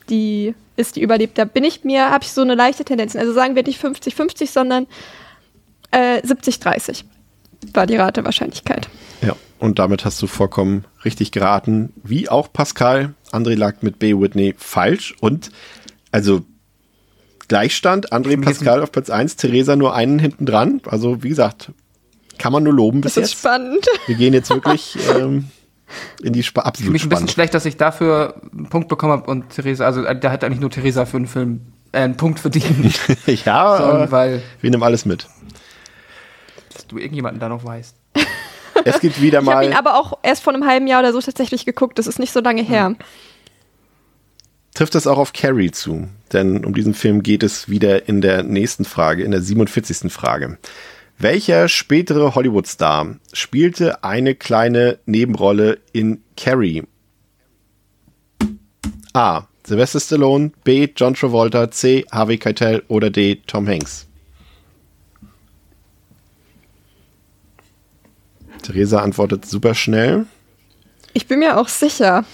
die 0.09 0.53
ist, 0.75 0.95
die 0.95 1.01
überlebt. 1.01 1.37
Da 1.37 1.45
bin 1.45 1.63
ich 1.63 1.83
mir, 1.83 2.09
habe 2.09 2.23
ich 2.23 2.31
so 2.31 2.41
eine 2.41 2.55
leichte 2.55 2.85
Tendenz. 2.85 3.15
Also 3.15 3.33
sagen 3.33 3.55
wir 3.55 3.63
nicht 3.63 3.83
50-50, 3.83 4.47
sondern 4.51 4.87
äh, 5.91 6.19
70-30 6.21 7.03
war 7.73 7.87
die 7.87 7.95
Ratewahrscheinlichkeit. 7.95 8.89
Ja, 9.21 9.35
und 9.59 9.79
damit 9.79 10.05
hast 10.05 10.21
du 10.21 10.27
vollkommen 10.27 10.85
richtig 11.03 11.31
geraten. 11.31 11.93
Wie 12.03 12.29
auch 12.29 12.51
Pascal. 12.51 13.13
André 13.31 13.55
lag 13.55 13.81
mit 13.81 13.99
B. 13.99 14.13
Whitney 14.19 14.53
falsch. 14.57 15.15
Und 15.19 15.49
also 16.11 16.41
Gleichstand. 17.47 18.11
André 18.11 18.41
Pascal 18.41 18.81
auf 18.81 18.91
Platz 18.91 19.09
1, 19.09 19.35
Theresa 19.37 19.75
nur 19.75 19.95
einen 19.95 20.19
hinten 20.19 20.45
dran. 20.45 20.81
Also 20.85 21.23
wie 21.23 21.29
gesagt, 21.29 21.71
kann 22.37 22.51
man 22.51 22.63
nur 22.63 22.73
loben 22.73 23.01
bis 23.01 23.13
Das 23.15 23.23
ist 23.23 23.31
jetzt. 23.31 23.39
spannend. 23.39 23.85
Wir 24.07 24.15
gehen 24.15 24.33
jetzt 24.33 24.49
wirklich 24.49 24.97
ähm, 25.15 25.45
in 26.21 26.33
die 26.33 26.41
Sp 26.41 26.59
Für 26.61 26.65
absolut 26.65 26.93
mich 26.93 27.03
ein 27.03 27.09
bisschen 27.09 27.27
schlecht, 27.27 27.53
dass 27.53 27.65
ich 27.65 27.77
dafür 27.77 28.41
einen 28.51 28.69
Punkt 28.69 28.87
bekommen 28.87 29.13
habe 29.13 29.29
und 29.29 29.49
Theresa, 29.49 29.85
also 29.85 30.03
äh, 30.03 30.19
da 30.19 30.31
hat 30.31 30.43
eigentlich 30.43 30.59
nur 30.59 30.71
Theresa 30.71 31.05
für 31.05 31.17
einen 31.17 31.27
Film 31.27 31.61
äh, 31.91 31.99
einen 31.99 32.17
Punkt 32.17 32.39
verdient. 32.39 32.99
ja, 33.45 33.63
aber 33.63 34.11
weil 34.11 34.41
wir 34.61 34.69
nehmen 34.69 34.83
alles 34.83 35.05
mit. 35.05 35.27
dass 36.73 36.87
du 36.87 36.97
irgendjemanden 36.97 37.39
da 37.39 37.49
noch 37.49 37.63
weißt. 37.63 37.95
Es 38.83 38.99
gibt 38.99 39.19
wieder 39.19 39.41
Ich 39.41 39.47
habe 39.47 39.65
ihn 39.65 39.71
mal, 39.71 39.79
aber 39.79 39.97
auch 39.97 40.19
erst 40.21 40.43
vor 40.43 40.53
einem 40.53 40.67
halben 40.67 40.85
Jahr 40.85 40.99
oder 40.99 41.11
so 41.11 41.19
tatsächlich 41.19 41.65
geguckt. 41.65 41.97
Das 41.97 42.05
ist 42.05 42.19
nicht 42.19 42.31
so 42.31 42.41
lange 42.41 42.61
her. 42.61 42.95
trifft 44.75 44.93
das 44.93 45.07
auch 45.07 45.17
auf 45.17 45.33
Carrie 45.33 45.71
zu. 45.71 46.09
Denn 46.33 46.63
um 46.63 46.75
diesen 46.75 46.93
Film 46.93 47.23
geht 47.23 47.41
es 47.41 47.67
wieder 47.67 48.07
in 48.07 48.21
der 48.21 48.43
nächsten 48.43 48.85
Frage, 48.85 49.23
in 49.23 49.31
der 49.31 49.41
47. 49.41 50.11
Frage. 50.11 50.59
Welcher 51.17 51.69
spätere 51.69 52.35
Hollywood-Star 52.35 53.15
spielte 53.31 54.03
eine 54.03 54.35
kleine 54.35 54.99
Nebenrolle 55.05 55.79
in 55.93 56.21
Carrie? 56.35 56.83
A. 59.13 59.43
Sylvester 59.65 59.99
Stallone, 59.99 60.51
B. 60.63 60.89
John 60.93 61.13
Travolta, 61.13 61.71
C. 61.71 62.05
Harvey 62.11 62.37
Keitel 62.37 62.83
oder 62.89 63.09
D. 63.09 63.41
Tom 63.47 63.67
Hanks? 63.67 64.07
Theresa 68.61 68.99
antwortet 68.99 69.45
super 69.45 69.73
schnell. 69.73 70.25
Ich 71.13 71.27
bin 71.27 71.39
mir 71.39 71.57
auch 71.57 71.69
sicher. 71.69 72.25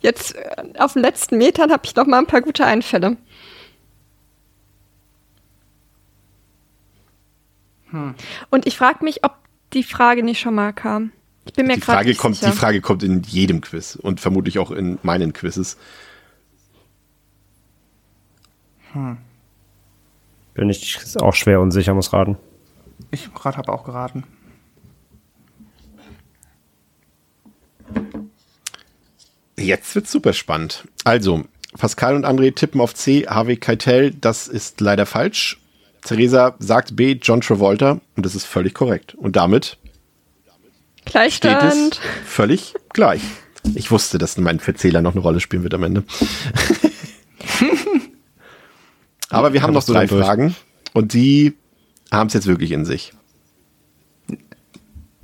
Jetzt 0.00 0.34
äh, 0.36 0.64
auf 0.78 0.94
den 0.94 1.02
letzten 1.02 1.36
Metern 1.38 1.70
habe 1.70 1.82
ich 1.84 1.94
noch 1.94 2.06
mal 2.06 2.18
ein 2.18 2.26
paar 2.26 2.40
gute 2.40 2.64
Einfälle. 2.64 3.16
Und 8.50 8.66
ich 8.66 8.76
frage 8.76 9.04
mich, 9.04 9.24
ob 9.24 9.36
die 9.72 9.82
Frage 9.82 10.22
nicht 10.22 10.40
schon 10.40 10.54
mal 10.54 10.72
kam. 10.72 11.12
Ich 11.46 11.52
bin 11.52 11.66
mir 11.66 11.74
Die 11.74 11.80
gerade 11.80 11.98
Frage, 11.98 12.08
nicht 12.08 12.18
kommt, 12.20 12.36
sicher. 12.36 12.50
die 12.50 12.56
Frage 12.56 12.80
kommt 12.80 13.02
in 13.02 13.22
jedem 13.22 13.60
Quiz 13.60 13.96
und 13.96 14.20
vermutlich 14.20 14.58
auch 14.58 14.70
in 14.70 14.98
meinen 15.02 15.32
Quizzes. 15.32 15.76
Bin 20.54 20.70
ich 20.70 20.98
auch 21.20 21.34
schwer 21.34 21.60
unsicher, 21.60 21.94
muss 21.94 22.12
raten. 22.12 22.36
Ich 23.10 23.32
gerade 23.34 23.56
habe 23.58 23.72
auch 23.72 23.84
geraten. 23.84 24.24
Jetzt 29.58 29.94
wird's 29.94 30.10
super 30.12 30.32
spannend. 30.32 30.86
Also, 31.04 31.44
Pascal 31.78 32.14
und 32.16 32.24
André 32.26 32.54
tippen 32.54 32.80
auf 32.80 32.94
C, 32.94 33.26
Harvey 33.28 33.56
Keitel. 33.56 34.12
Das 34.12 34.48
ist 34.48 34.80
leider 34.80 35.06
falsch. 35.06 35.60
Theresa 36.04 36.54
sagt 36.58 36.94
B, 36.96 37.18
John 37.20 37.40
Travolta. 37.40 38.00
Und 38.16 38.26
das 38.26 38.34
ist 38.34 38.44
völlig 38.44 38.74
korrekt. 38.74 39.14
Und 39.14 39.36
damit 39.36 39.78
steht 41.00 41.12
Gleichstand. 41.12 41.94
es 41.94 41.98
völlig 42.26 42.74
gleich. 42.92 43.22
Ich 43.74 43.90
wusste, 43.90 44.18
dass 44.18 44.36
mein 44.36 44.60
Verzähler 44.60 45.00
noch 45.00 45.12
eine 45.12 45.22
Rolle 45.22 45.40
spielen 45.40 45.62
wird 45.62 45.74
am 45.74 45.82
Ende. 45.82 46.04
Aber 49.30 49.52
wir 49.54 49.62
haben 49.62 49.72
noch 49.72 49.84
drei 49.84 50.06
durch. 50.06 50.24
Fragen. 50.24 50.54
Und 50.92 51.14
die 51.14 51.54
haben 52.12 52.26
es 52.28 52.34
jetzt 52.34 52.46
wirklich 52.46 52.70
in 52.70 52.84
sich. 52.84 53.14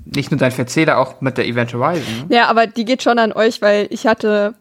Nicht 0.05 0.31
nur 0.31 0.39
dein 0.39 0.51
Verzähler, 0.51 0.99
auch 0.99 1.21
mit 1.21 1.37
der 1.39 1.47
Event 1.47 1.73
Horizon. 1.73 2.29
Ne? 2.29 2.35
Ja, 2.35 2.49
aber 2.49 2.67
die 2.67 2.85
geht 2.85 3.03
schon 3.03 3.21
an 3.21 3.33
euch, 3.33 3.63
weil 3.63 3.87
ich 3.91 4.07
hatte, 4.07 4.55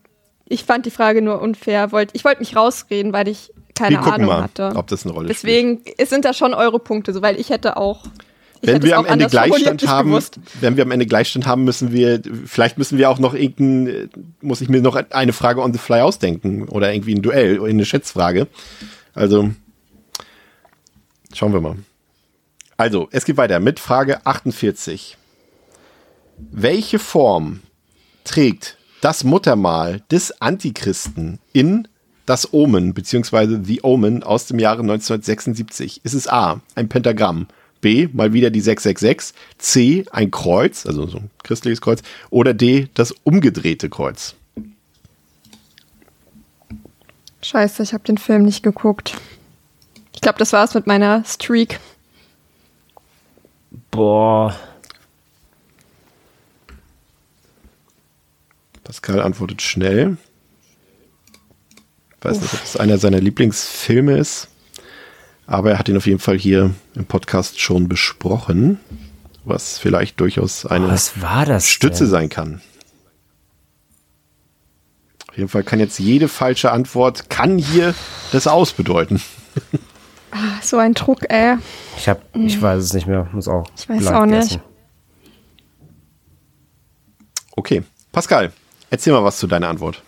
ich 0.46 0.64
fand 0.66 0.86
die 0.86 0.92
Frage 0.92 1.24
nur 1.24 1.42
unfair. 1.42 1.92
Wollt, 1.92 2.12
ich 2.14 2.24
wollte 2.24 2.42
mich 2.42 2.56
rausreden, 2.56 3.14
weil 3.14 3.28
ich 3.28 3.52
keine 3.80 3.96
wir 3.96 4.14
Ahnung 4.14 4.28
mal, 4.28 4.44
hatte. 4.44 4.74
ob 4.76 4.88
das 4.88 5.06
eine 5.06 5.14
Rolle 5.14 5.34
spielt. 5.34 5.44
Deswegen 5.44 5.82
es 5.98 6.10
sind 6.10 6.26
da 6.26 6.34
schon 6.34 6.54
eure 6.54 6.80
Punkte, 6.80 7.14
so 7.14 7.22
weil 7.22 7.40
ich 7.40 7.50
hätte 7.50 7.78
auch. 7.78 8.04
Wenn 8.62 8.82
wir 8.84 8.98
am 8.98 9.06
Ende 9.06 9.28
Gleichstand 9.28 9.88
haben, 9.88 10.10
gewusst. 10.10 10.38
wenn 10.60 10.76
wir 10.76 10.84
am 10.84 10.92
Ende 10.92 11.06
Gleichstand 11.06 11.48
haben, 11.48 11.64
müssen 11.64 11.94
wir, 11.94 12.22
vielleicht 12.46 12.78
müssen 12.78 12.98
wir 12.98 13.10
auch 13.10 13.18
noch 13.18 13.34
irgendein, 13.34 14.10
muss 14.42 14.60
ich 14.60 14.68
mir 14.68 14.82
noch 14.82 14.96
eine 14.96 15.32
Frage 15.32 15.62
on 15.62 15.72
the 15.72 15.80
fly 15.80 16.02
ausdenken 16.02 16.68
oder 16.68 16.94
irgendwie 16.94 17.16
ein 17.16 17.22
Duell, 17.22 17.64
eine 17.64 17.86
Schätzfrage. 17.86 18.48
Also, 19.14 19.52
schauen 21.34 21.54
wir 21.54 21.62
mal. 21.62 21.78
Also, 22.76 23.08
es 23.12 23.24
geht 23.24 23.38
weiter 23.38 23.62
mit 23.62 23.80
Frage 23.80 24.26
48. 24.26 25.18
Welche 26.52 27.00
Form 27.00 27.62
trägt 28.26 28.78
das 29.00 29.24
Muttermal 29.24 30.02
des 30.12 30.42
Antichristen 30.42 31.40
in 31.54 31.88
das 32.30 32.54
Omen, 32.54 32.94
beziehungsweise 32.94 33.60
The 33.64 33.82
Omen 33.82 34.22
aus 34.22 34.46
dem 34.46 34.60
Jahre 34.60 34.82
1976? 34.82 36.02
Ist 36.04 36.14
es 36.14 36.28
A, 36.28 36.62
ein 36.76 36.88
Pentagramm, 36.88 37.48
B, 37.82 38.08
mal 38.14 38.34
wieder 38.34 38.52
die 38.52 38.62
666, 38.62 39.36
C, 39.58 40.06
ein 40.12 40.30
Kreuz, 40.30 40.86
also 40.86 41.08
so 41.08 41.18
ein 41.18 41.32
christliches 41.44 41.82
Kreuz, 41.82 42.04
oder 42.30 42.54
D, 42.54 42.88
das 42.94 43.14
umgedrehte 43.24 43.90
Kreuz? 43.90 44.36
Scheiße, 47.42 47.82
ich 47.82 47.94
habe 47.94 48.04
den 48.04 48.20
Film 48.20 48.44
nicht 48.44 48.62
geguckt. 48.62 49.18
Ich 50.14 50.22
glaube, 50.22 50.38
das 50.38 50.54
war's 50.54 50.76
mit 50.76 50.86
meiner 50.86 51.24
Streak. 51.26 51.80
Boah. 53.90 54.56
Pascal 58.84 59.22
antwortet 59.22 59.62
schnell. 59.64 60.18
Weiß 62.22 62.42
nicht, 62.42 62.54
ob 62.54 62.64
es 62.64 62.76
einer 62.78 62.98
seiner 62.98 63.20
Lieblingsfilme 63.22 64.18
ist, 64.18 64.50
aber 65.48 65.72
er 65.72 65.80
hat 65.80 65.88
ihn 65.90 65.98
auf 65.98 66.06
jeden 66.06 66.20
Fall 66.20 66.38
hier 66.38 66.74
im 66.96 67.06
Podcast 67.06 67.60
schon 67.62 67.88
besprochen, 67.88 68.80
was 69.46 69.78
vielleicht 69.80 70.20
durchaus 70.20 70.66
eine 70.66 70.90
Was 70.90 71.22
war 71.22 71.46
das? 71.46 71.68
Stütze 71.70 72.04
denn? 72.04 72.12
sein 72.12 72.30
kann. 72.30 72.62
Auf 75.30 75.38
jeden 75.38 75.50
Fall 75.50 75.64
kann 75.64 75.80
jetzt 75.80 75.98
jede 76.00 76.28
falsche 76.28 76.72
Antwort, 76.72 77.30
kann 77.30 77.58
hier 77.58 77.96
das 78.32 78.48
Aus 78.48 78.74
bedeuten. 78.74 79.22
Ah, 80.32 80.62
So 80.62 80.78
ein 80.78 80.94
Druck, 80.94 81.30
ey. 81.30 81.56
Ich, 81.98 82.10
hab, 82.10 82.22
ich 82.36 82.62
weiß 82.62 82.84
es 82.84 82.94
nicht 82.94 83.08
mehr. 83.08 83.28
Muss 83.32 83.48
auch. 83.48 83.66
Ich 83.78 83.88
weiß 83.88 84.08
auch 84.08 84.26
nicht. 84.26 84.38
essen. 84.52 84.62
Okay, 87.56 87.84
Pascal, 88.12 88.52
erzähl 88.90 89.14
mal 89.14 89.24
was 89.24 89.38
zu 89.38 89.48
deiner 89.48 89.70
Antwort. 89.70 90.04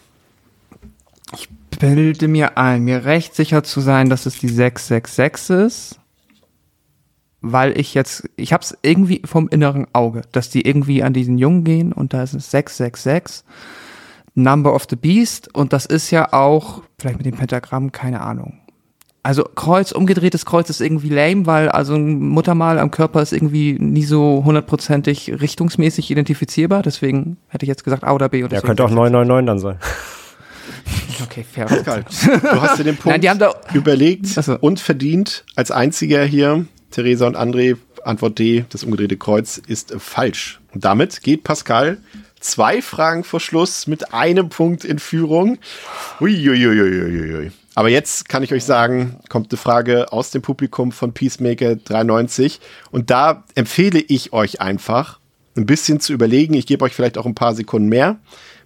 Bilde 1.80 2.28
mir 2.28 2.58
ein, 2.58 2.84
mir 2.84 3.06
recht 3.06 3.36
sicher 3.36 3.64
zu 3.64 3.82
sein, 3.82 4.10
dass 4.10 4.26
es 4.26 4.40
die 4.40 4.50
666 4.50 5.50
ist. 5.66 6.00
Weil 7.44 7.80
ich 7.80 7.96
jetzt, 7.96 8.30
ich 8.36 8.54
hab's 8.54 8.78
irgendwie 8.84 9.22
vom 9.26 9.50
inneren 9.50 9.88
Auge, 9.94 10.22
dass 10.32 10.52
die 10.52 10.62
irgendwie 10.62 11.02
an 11.02 11.14
diesen 11.14 11.40
Jungen 11.40 11.64
gehen 11.64 11.92
und 11.92 12.14
da 12.14 12.22
ist 12.22 12.34
es 12.34 12.52
666. 12.52 13.44
Number 14.36 14.76
of 14.76 14.86
the 14.90 14.96
Beast 14.96 15.54
und 15.56 15.74
das 15.74 15.86
ist 15.86 16.12
ja 16.12 16.34
auch, 16.34 16.84
vielleicht 17.00 17.18
mit 17.18 17.26
dem 17.26 17.36
Pentagramm, 17.36 17.92
keine 17.92 18.22
Ahnung. 18.22 18.60
Also 19.24 19.44
Kreuz, 19.44 19.92
umgedrehtes 19.92 20.46
Kreuz 20.46 20.70
ist 20.70 20.82
irgendwie 20.82 21.10
lame, 21.10 21.46
weil 21.46 21.70
also 21.70 21.96
ein 21.96 22.20
Muttermal 22.30 22.80
am 22.80 22.90
Körper 22.90 23.22
ist 23.22 23.34
irgendwie 23.34 23.74
nie 23.80 24.04
so 24.04 24.44
hundertprozentig 24.44 25.42
richtungsmäßig 25.42 26.10
identifizierbar. 26.10 26.82
Deswegen 26.82 27.38
hätte 27.48 27.66
ich 27.66 27.70
jetzt 27.70 27.84
gesagt 27.84 28.04
A 28.04 28.14
oder 28.14 28.30
B. 28.30 28.44
Und 28.44 28.52
Ja, 28.52 28.62
könnte 28.62 28.84
auch 28.84 28.90
999 28.90 29.46
dann 29.46 29.60
sein. 29.60 29.78
Okay, 31.24 31.46
fair. 31.50 31.66
Pascal, 31.66 32.04
du 32.42 32.62
hast 32.62 32.80
dir 32.80 32.84
den 32.84 32.96
Punkt 32.98 33.08
Nein, 33.08 33.22
die 33.22 33.30
haben 33.30 33.40
da- 33.40 33.54
überlegt 33.74 34.26
so. 34.28 34.58
und 34.60 34.80
verdient. 34.80 35.44
Als 35.56 35.72
einziger 35.72 36.24
hier, 36.24 36.66
Theresa 36.90 37.28
und 37.28 37.38
André, 37.38 37.78
Antwort 38.04 38.40
D, 38.40 38.66
das 38.70 38.84
umgedrehte 38.84 39.18
Kreuz 39.18 39.58
ist 39.60 39.94
falsch. 40.00 40.60
Und 40.74 40.84
damit 40.86 41.22
geht 41.22 41.44
Pascal 41.44 41.98
zwei 42.40 42.82
Fragen 42.82 43.24
vor 43.24 43.40
Schluss 43.40 43.86
mit 43.86 44.14
einem 44.16 44.50
Punkt 44.50 44.84
in 44.84 44.98
Führung. 44.98 45.60
Uiuiuiuiui. 46.20 47.52
Aber 47.76 47.90
jetzt 47.90 48.28
kann 48.28 48.44
ich 48.44 48.52
euch 48.54 48.64
sagen, 48.64 49.18
kommt 49.30 49.52
eine 49.52 49.58
Frage 49.58 50.12
aus 50.12 50.32
dem 50.32 50.42
Publikum 50.42 50.92
von 50.92 51.14
Peacemaker 51.14 51.76
93. 51.76 52.60
Und 52.92 53.10
da 53.10 53.44
empfehle 53.56 54.00
ich 54.00 54.34
euch 54.34 54.60
einfach, 54.60 55.20
ein 55.56 55.66
bisschen 55.66 56.00
zu 56.00 56.14
überlegen. 56.14 56.54
Ich 56.54 56.66
gebe 56.66 56.84
euch 56.86 56.94
vielleicht 56.94 57.18
auch 57.18 57.26
ein 57.26 57.36
paar 57.36 57.54
Sekunden 57.54 57.90
mehr, 57.90 58.18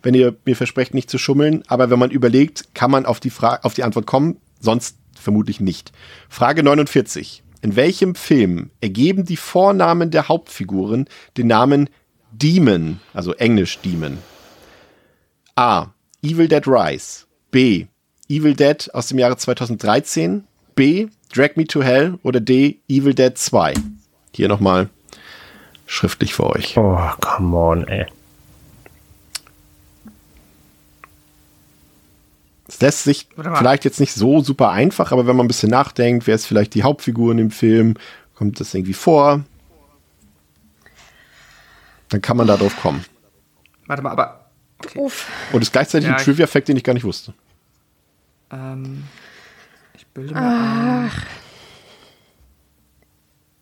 wenn 0.05 0.13
ihr 0.13 0.35
mir 0.45 0.55
versprecht, 0.55 0.93
nicht 0.93 1.09
zu 1.09 1.17
schummeln. 1.17 1.63
Aber 1.67 1.89
wenn 1.89 1.97
man 1.97 2.11
überlegt, 2.11 2.75
kann 2.75 2.91
man 2.91 3.07
auf 3.07 3.19
die, 3.19 3.31
Fra 3.31 3.59
auf 3.63 3.73
die 3.73 3.83
Antwort 3.83 4.05
kommen, 4.05 4.37
sonst 4.59 4.97
vermutlich 5.19 5.59
nicht. 5.59 5.91
Frage 6.29 6.61
49. 6.61 7.41
In 7.61 7.75
welchem 7.75 8.13
Film 8.13 8.69
ergeben 8.81 9.25
die 9.25 9.37
Vornamen 9.37 10.11
der 10.11 10.29
Hauptfiguren 10.29 11.09
den 11.37 11.47
Namen 11.47 11.89
Demon, 12.31 12.99
also 13.13 13.33
Englisch 13.33 13.79
Demon? 13.79 14.19
A. 15.55 15.87
Evil 16.21 16.47
Dead 16.47 16.67
Rise. 16.67 17.25
B. 17.49 17.87
Evil 18.29 18.53
Dead 18.53 18.93
aus 18.93 19.07
dem 19.07 19.17
Jahre 19.17 19.37
2013, 19.37 20.43
B. 20.75 21.07
Drag 21.33 21.55
Me 21.55 21.65
to 21.65 21.81
Hell 21.81 22.19
oder 22.21 22.39
D. 22.39 22.79
Evil 22.87 23.15
Dead 23.15 23.35
2? 23.35 23.73
Hier 24.35 24.49
nochmal 24.49 24.89
schriftlich 25.87 26.35
für 26.35 26.47
euch. 26.47 26.77
Oh, 26.77 27.09
come 27.21 27.57
on, 27.57 27.87
ey. 27.87 28.05
Es 32.67 32.81
lässt 32.81 33.03
sich 33.03 33.27
vielleicht 33.35 33.85
jetzt 33.85 33.99
nicht 33.99 34.13
so 34.13 34.41
super 34.41 34.71
einfach, 34.71 35.11
aber 35.11 35.27
wenn 35.27 35.35
man 35.35 35.45
ein 35.45 35.47
bisschen 35.47 35.69
nachdenkt, 35.69 36.25
wer 36.25 36.35
ist 36.35 36.47
vielleicht 36.47 36.73
die 36.73 36.83
Hauptfigur 36.83 37.31
in 37.31 37.37
dem 37.37 37.51
Film, 37.51 37.95
kommt 38.33 38.59
das 38.59 38.73
irgendwie 38.73 38.93
vor, 38.93 39.43
dann 42.09 42.21
kann 42.21 42.37
man 42.37 42.47
da 42.47 42.57
drauf 42.57 42.75
kommen. 42.81 43.05
Warte 43.85 44.01
mal, 44.01 44.11
aber. 44.11 44.49
Okay. 44.79 44.99
Uff. 44.99 45.29
Und 45.53 45.61
es 45.61 45.67
ist 45.69 45.71
gleichzeitig 45.71 46.09
Ja, 46.09 46.15
ein 46.15 46.23
Trivia-Fact, 46.23 46.67
den 46.67 46.77
ich 46.77 46.83
gar 46.83 46.93
nicht 46.93 47.05
wusste. 47.05 47.33
Ähm, 48.51 49.03
ich 49.93 50.05
bilde 50.07 50.33
mir 50.33 50.41
ein. 50.41 51.11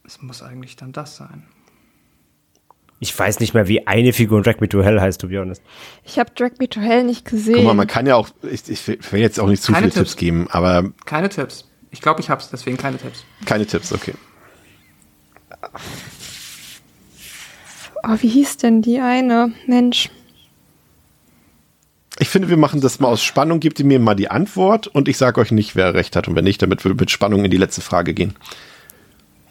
Es 0.06 0.22
muss 0.22 0.42
eigentlich 0.42 0.76
dann 0.76 0.92
das 0.92 1.18
sein. 1.18 1.44
Ich 3.04 3.20
weiß 3.20 3.42
nicht 3.42 3.54
mehr, 3.54 3.68
wie 3.68 3.86
eine 3.86 4.14
Figur 4.14 4.38
in 4.38 4.46
Drag 4.46 4.62
Me 4.62 4.70
to 4.70 4.82
Hell 4.82 5.02
heißt, 5.02 5.20
to 5.20 5.28
be 5.28 5.38
honest. 5.38 5.62
Ich 6.06 6.18
habe 6.20 6.32
Drag 6.36 6.52
Me 6.58 6.70
to 6.70 6.80
Hell 6.80 7.04
nicht 7.04 7.26
gesehen. 7.26 7.56
Guck 7.56 7.66
mal, 7.66 7.74
man 7.74 7.86
kann 7.86 8.06
ja 8.06 8.16
auch, 8.16 8.30
ich, 8.50 8.70
ich 8.70 9.12
will 9.12 9.20
jetzt 9.20 9.42
auch 9.42 9.48
nicht 9.50 9.62
zu 9.62 9.74
Keine 9.74 9.88
viele 9.88 9.94
Tipps 9.94 10.12
Tipps. 10.12 10.20
geben, 10.22 10.48
aber 10.50 10.90
Keine 11.04 11.28
Tipps. 11.28 11.70
Ich 11.92 12.00
glaube, 12.00 12.22
ich 12.22 12.30
hab's, 12.30 12.50
deswegen 12.50 12.78
keine 12.78 12.98
Tipps. 12.98 13.26
keine 13.46 13.66
Tipps, 13.66 13.92
okay. 13.92 14.14
oh, 18.04 18.16
wie 18.22 18.30
hieß 18.30 18.56
denn 18.56 18.82
die 18.82 19.00
eine? 19.02 19.52
Mensch. 19.68 20.10
Ich 22.20 22.30
finde, 22.30 22.48
wir 22.48 22.56
machen 22.58 22.80
das 22.80 23.02
mal 23.02 23.10
aus 23.10 23.22
Spannung. 23.22 23.60
Gebt 23.60 23.80
ihr 23.82 23.86
mir 23.86 24.00
mal 24.00 24.16
die 24.16 24.32
Antwort 24.32 24.88
und 24.88 25.10
ich 25.10 25.18
sage 25.18 25.42
euch 25.42 25.52
nicht, 25.52 25.76
wer 25.76 25.94
recht 25.94 26.16
hat. 26.16 26.30
Und 26.30 26.38
wenn 26.38 26.46
nicht, 26.46 26.62
damit 26.62 26.86
wir 26.86 26.94
mit 26.96 27.12
Spannung 27.12 27.44
in 27.44 27.52
die 27.52 27.58
letzte 27.58 27.82
Frage 27.82 28.14
gehen. 28.14 28.34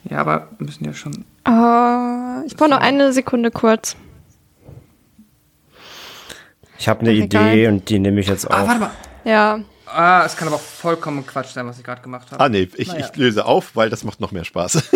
Ja, 0.08 0.18
aber 0.20 0.48
wir 0.56 0.64
müssen 0.64 0.86
ja 0.86 0.94
schon. 0.94 1.26
Ah, 1.44 2.43
ich 2.47 2.56
brauche 2.56 2.70
noch 2.70 2.81
eine 2.81 3.12
Sekunde 3.12 3.51
kurz. 3.51 3.97
Ich 6.78 6.89
habe 6.89 7.01
eine 7.01 7.10
egal. 7.10 7.52
Idee 7.52 7.69
und 7.69 7.89
die 7.89 7.98
nehme 7.98 8.20
ich 8.20 8.28
jetzt 8.28 8.51
Ah, 8.51 8.62
auf. 8.62 8.69
warte 8.69 8.81
mal. 8.81 8.90
Ja. 9.24 9.60
Ah, 9.86 10.23
es 10.24 10.36
kann 10.36 10.48
aber 10.48 10.56
auch 10.56 10.60
vollkommen 10.60 11.27
Quatsch 11.27 11.48
sein, 11.52 11.66
was 11.66 11.78
ich 11.78 11.85
gerade 11.85 12.01
gemacht 12.01 12.31
habe. 12.32 12.43
Ah, 12.43 12.48
nee, 12.48 12.69
ich, 12.77 12.89
Naja. 12.89 13.06
ich 13.10 13.16
löse 13.16 13.44
auf, 13.44 13.77
weil 13.77 13.90
das 13.90 14.05
macht 14.05 14.20
noch 14.20 14.32
mehr 14.32 14.44
Spaß. 14.44 14.73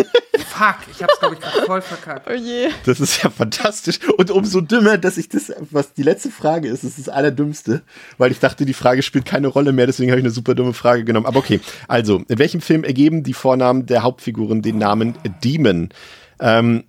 Fuck, 0.47 0.75
ich 0.91 1.03
hab's, 1.03 1.19
glaube 1.19 1.35
ich, 1.35 1.41
gerade 1.41 1.65
voll 1.67 1.81
verkackt. 1.81 2.27
Oh 2.27 2.33
je. 2.33 2.69
Das 2.85 2.99
ist 2.99 3.21
ja 3.21 3.29
fantastisch. 3.29 3.99
Und 4.17 4.31
umso 4.31 4.59
dümmer, 4.61 4.97
dass 4.97 5.17
ich 5.17 5.29
das, 5.29 5.51
was 5.69 5.93
die 5.93 6.01
letzte 6.01 6.31
Frage 6.31 6.67
ist, 6.67 6.83
ist 6.83 6.97
das 6.97 7.09
Allerdümmste, 7.09 7.83
weil 8.17 8.31
ich 8.31 8.39
dachte, 8.39 8.65
die 8.65 8.73
Frage 8.73 9.03
spielt 9.03 9.25
keine 9.25 9.47
Rolle 9.47 9.71
mehr, 9.71 9.85
deswegen 9.85 10.09
habe 10.09 10.19
ich 10.19 10.25
eine 10.25 10.31
super 10.33 10.55
dumme 10.55 10.73
Frage 10.73 11.03
genommen. 11.03 11.27
Aber 11.27 11.37
okay, 11.39 11.59
also, 11.87 12.23
in 12.27 12.39
welchem 12.39 12.61
Film 12.61 12.83
ergeben 12.83 13.23
die 13.23 13.33
Vornamen 13.33 13.85
der 13.85 14.01
Hauptfiguren 14.01 14.63
den 14.63 14.79
Namen 14.79 15.15
Demon? 15.43 15.89
Ähm, 16.39 16.83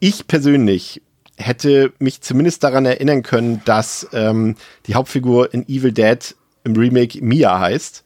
ich 0.00 0.26
persönlich 0.26 1.02
hätte 1.36 1.92
mich 1.98 2.20
zumindest 2.20 2.62
daran 2.62 2.86
erinnern 2.86 3.22
können, 3.22 3.62
dass 3.64 4.08
ähm, 4.12 4.56
die 4.86 4.94
Hauptfigur 4.94 5.52
in 5.52 5.66
Evil 5.68 5.92
Dead 5.92 6.34
im 6.64 6.76
Remake 6.76 7.22
Mia 7.24 7.58
heißt 7.58 8.04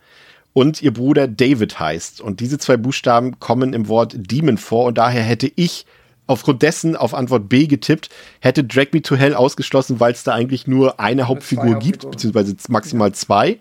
und 0.53 0.83
ihr 0.83 0.93
Bruder 0.93 1.29
David 1.29 1.79
heißt. 1.79 2.21
Und 2.21 2.41
diese 2.41 2.59
zwei 2.59 2.77
Buchstaben 2.77 3.39
kommen 3.39 3.73
im 3.75 3.89
Wort 3.89 4.15
Demon 4.17 4.59
vor 4.59 4.87
und 4.87 4.99
daher 4.99 5.23
hätte 5.23 5.51
ich 5.55 5.87
aufgrund 6.27 6.63
dessen 6.63 6.95
auf 6.95 7.15
Antwort 7.15 7.49
B 7.49 7.67
getippt, 7.67 8.11
hätte 8.41 8.65
Drag 8.65 8.87
Me 8.93 9.03
to 9.03 9.17
Hell 9.17 9.35
ausgeschlossen, 9.35 9.99
weil 9.99 10.13
es 10.13 10.25
da 10.25 10.35
eigentlich 10.35 10.67
nur 10.67 11.01
eine 11.01 11.27
Hauptfigur 11.27 11.79
gibt, 11.79 12.11
beziehungsweise 12.11 12.55
maximal 12.69 13.13
zwei. 13.13 13.59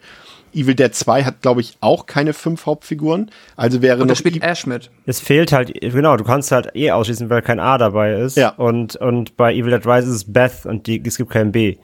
Evil 0.57 0.75
Dead 0.75 0.93
2 0.93 1.23
hat, 1.23 1.41
glaube 1.41 1.61
ich, 1.61 1.77
auch 1.81 2.05
keine 2.05 2.33
fünf 2.33 2.65
Hauptfiguren. 2.65 3.31
Also 3.55 3.81
wäre 3.81 4.01
Und 4.01 4.07
da 4.07 4.13
noch 4.13 4.17
spielt 4.17 4.41
Ash 4.43 4.65
mit. 4.65 4.89
Es 5.05 5.19
fehlt 5.19 5.51
halt, 5.51 5.73
genau, 5.79 6.17
du 6.17 6.23
kannst 6.23 6.51
halt 6.51 6.75
eh 6.75 6.91
ausschließen, 6.91 7.29
weil 7.29 7.41
kein 7.41 7.59
A 7.59 7.77
dabei 7.77 8.13
ist. 8.15 8.37
Ja. 8.37 8.49
Und, 8.49 8.95
und 8.95 9.37
bei 9.37 9.53
Evil 9.53 9.71
Dead 9.71 9.85
Rise 9.85 10.09
ist 10.09 10.15
es 10.15 10.33
Beth 10.33 10.65
und 10.65 10.87
die, 10.87 11.01
es 11.05 11.17
gibt 11.17 11.29
kein 11.29 11.51
B. 11.51 11.77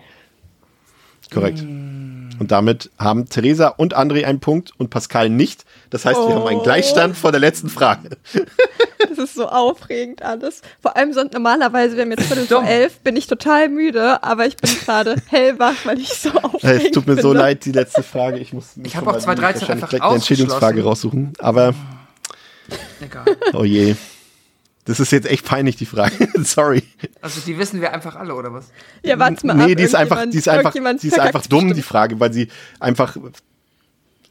Korrekt. 1.31 1.63
Und 2.43 2.51
damit 2.51 2.91
haben 2.99 3.29
Theresa 3.29 3.69
und 3.69 3.95
André 3.95 4.25
einen 4.25 4.41
Punkt 4.41 4.73
und 4.77 4.89
Pascal 4.89 5.29
nicht. 5.29 5.63
Das 5.91 6.03
heißt, 6.03 6.19
wir 6.19 6.35
haben 6.35 6.45
einen 6.45 6.61
Gleichstand 6.61 7.15
vor 7.15 7.31
der 7.31 7.39
letzten 7.39 7.69
Frage. 7.69 8.09
Das 9.09 9.17
ist 9.17 9.35
so 9.35 9.47
aufregend 9.47 10.23
alles. 10.23 10.61
Vor 10.81 10.95
allem 10.95 11.13
so 11.13 11.23
normalerweise, 11.23 11.95
wir 11.95 12.03
haben 12.03 12.11
jetzt 12.11 12.23
Viertel 12.23 12.47
vor 12.47 12.63
elf, 12.63 12.99
bin 12.99 13.15
ich 13.17 13.27
total 13.27 13.67
müde, 13.69 14.23
aber 14.23 14.47
ich 14.47 14.55
bin 14.57 14.71
gerade 14.85 15.17
hellwach, 15.29 15.75
weil 15.83 15.99
ich 15.99 16.13
so 16.13 16.29
aufregend 16.31 16.85
Es 16.85 16.91
tut 16.91 17.05
mir 17.05 17.15
bin. 17.15 17.21
so 17.21 17.33
leid, 17.33 17.65
die 17.65 17.73
letzte 17.73 18.01
Frage. 18.01 18.39
Ich 18.39 18.53
muss 18.53 18.75
mir 18.77 18.87
Ich 18.87 18.95
hab 18.95 19.03
schon 19.03 19.09
auch 19.09 19.13
mal 19.13 19.19
2013 19.21 19.43
wahrscheinlich 19.61 19.69
einfach 19.69 19.89
direkt 19.89 20.05
eine 20.05 20.15
Entschädigungsfrage 20.15 20.83
raussuchen. 20.83 21.33
Aber, 21.39 21.75
Egal. 23.01 23.25
oh 23.53 23.63
je. 23.65 23.95
Das 24.85 24.99
ist 24.99 25.11
jetzt 25.11 25.27
echt 25.27 25.45
peinlich, 25.45 25.77
die 25.77 25.85
Frage. 25.85 26.27
Sorry. 26.43 26.83
Also 27.21 27.41
die 27.41 27.57
wissen 27.57 27.79
wir 27.79 27.93
einfach 27.93 28.15
alle, 28.15 28.35
oder 28.35 28.53
was? 28.53 28.69
Ja, 29.01 29.17
warte 29.17 29.47
mal 29.47 29.53
nee, 29.53 29.71
ab, 29.71 29.77
die 29.77 29.83
ist 29.83 29.95
einfach, 29.95 30.25
die 30.29 30.37
ist 30.37 30.49
einfach, 30.49 30.73
die 30.73 31.07
ist 31.07 31.19
einfach 31.19 31.45
dumm, 31.47 31.61
die 31.61 31.67
bestimmt. 31.67 31.85
Frage, 31.85 32.19
weil 32.19 32.33
sie 32.33 32.49
einfach, 32.79 33.15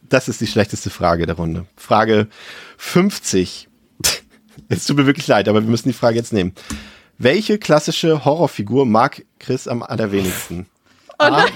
das 0.02 0.28
ist 0.28 0.40
die 0.40 0.46
schlechteste 0.46 0.90
Frage 0.90 1.26
der 1.26 1.36
Runde. 1.36 1.66
Frage 1.76 2.28
50. 2.76 3.68
Es 4.68 4.84
tut 4.84 4.98
mir 4.98 5.06
wirklich 5.06 5.26
leid, 5.26 5.48
aber 5.48 5.62
wir 5.62 5.68
müssen 5.68 5.88
die 5.88 5.94
Frage 5.94 6.16
jetzt 6.16 6.32
nehmen. 6.32 6.54
Welche 7.16 7.58
klassische 7.58 8.24
Horrorfigur 8.24 8.84
mag 8.84 9.24
Chris 9.38 9.66
am 9.66 9.82
allerwenigsten? 9.82 10.66
Oh 11.18 11.24
A, 11.24 11.46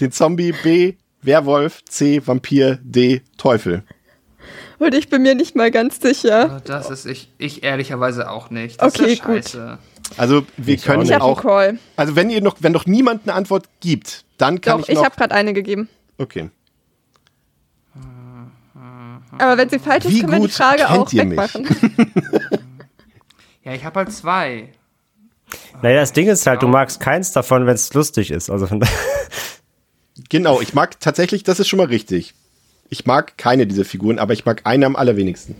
den 0.00 0.12
Zombie, 0.12 0.52
B, 0.52 0.94
Werwolf, 1.22 1.82
C, 1.84 2.20
Vampir, 2.26 2.78
D, 2.82 3.22
Teufel. 3.38 3.84
Und 4.78 4.94
ich 4.94 5.08
bin 5.08 5.22
mir 5.22 5.34
nicht 5.34 5.54
mal 5.56 5.70
ganz 5.70 6.00
sicher. 6.00 6.60
Das 6.64 6.90
ist 6.90 7.06
ich, 7.06 7.30
ich 7.38 7.62
ehrlicherweise 7.62 8.30
auch 8.30 8.50
nicht. 8.50 8.80
Das 8.82 8.94
Okay, 8.94 9.12
ist 9.12 9.18
ja 9.20 9.24
gut. 9.26 9.34
scheiße. 9.44 9.78
Also 10.16 10.44
wir 10.56 10.74
Ich 10.74 10.82
auch 10.82 10.86
können 10.86 11.02
Ich 11.02 11.12
habe 11.12 11.24
einen 11.24 11.32
auch, 11.32 11.42
Call. 11.42 11.78
also 11.96 12.16
wenn 12.16 12.28
ihr 12.30 12.42
noch, 12.42 12.56
wenn 12.60 12.72
noch 12.72 12.86
niemand 12.86 13.22
eine 13.24 13.34
Antwort 13.34 13.68
gibt, 13.80 14.24
dann 14.38 14.60
kann 14.60 14.80
Doch, 14.80 14.88
ich 14.88 14.96
ich 14.98 15.04
habe 15.04 15.16
gerade 15.16 15.34
eine 15.34 15.52
gegeben. 15.52 15.88
okay. 16.18 16.50
Aber 19.38 19.58
wenn 19.58 19.68
sie 19.68 19.78
falsch 19.78 20.04
ist, 20.04 20.20
können 20.20 20.30
wir 20.32 20.36
die 20.38 20.42
gut 20.42 20.52
Frage 20.52 20.84
kennt 20.84 20.90
auch 20.90 21.12
ihr 21.12 21.24
mich? 21.24 21.38
wegmachen. 21.38 21.68
Ja, 23.64 23.72
ich 23.72 23.82
habe 23.82 24.00
halt 24.00 24.12
zwei. 24.12 24.68
Naja, 25.80 26.00
das 26.00 26.12
Ding 26.12 26.28
ist 26.28 26.46
halt, 26.46 26.60
du 26.62 26.68
magst 26.68 27.00
keins 27.00 27.32
davon, 27.32 27.64
wenn 27.64 27.74
es 27.74 27.94
lustig 27.94 28.30
ist. 28.30 28.50
Also 28.50 28.66
von. 28.66 28.84
Genau, 30.28 30.60
ich 30.60 30.74
mag 30.74 31.00
tatsächlich, 31.00 31.42
das 31.44 31.58
ist 31.60 31.68
schon 31.68 31.78
mal 31.78 31.86
richtig. 31.86 32.34
Ich 32.90 33.06
mag 33.06 33.36
keine 33.38 33.66
dieser 33.66 33.84
Figuren, 33.84 34.18
aber 34.18 34.32
ich 34.32 34.44
mag 34.44 34.60
eine 34.64 34.86
am 34.86 34.96
allerwenigsten. 34.96 35.56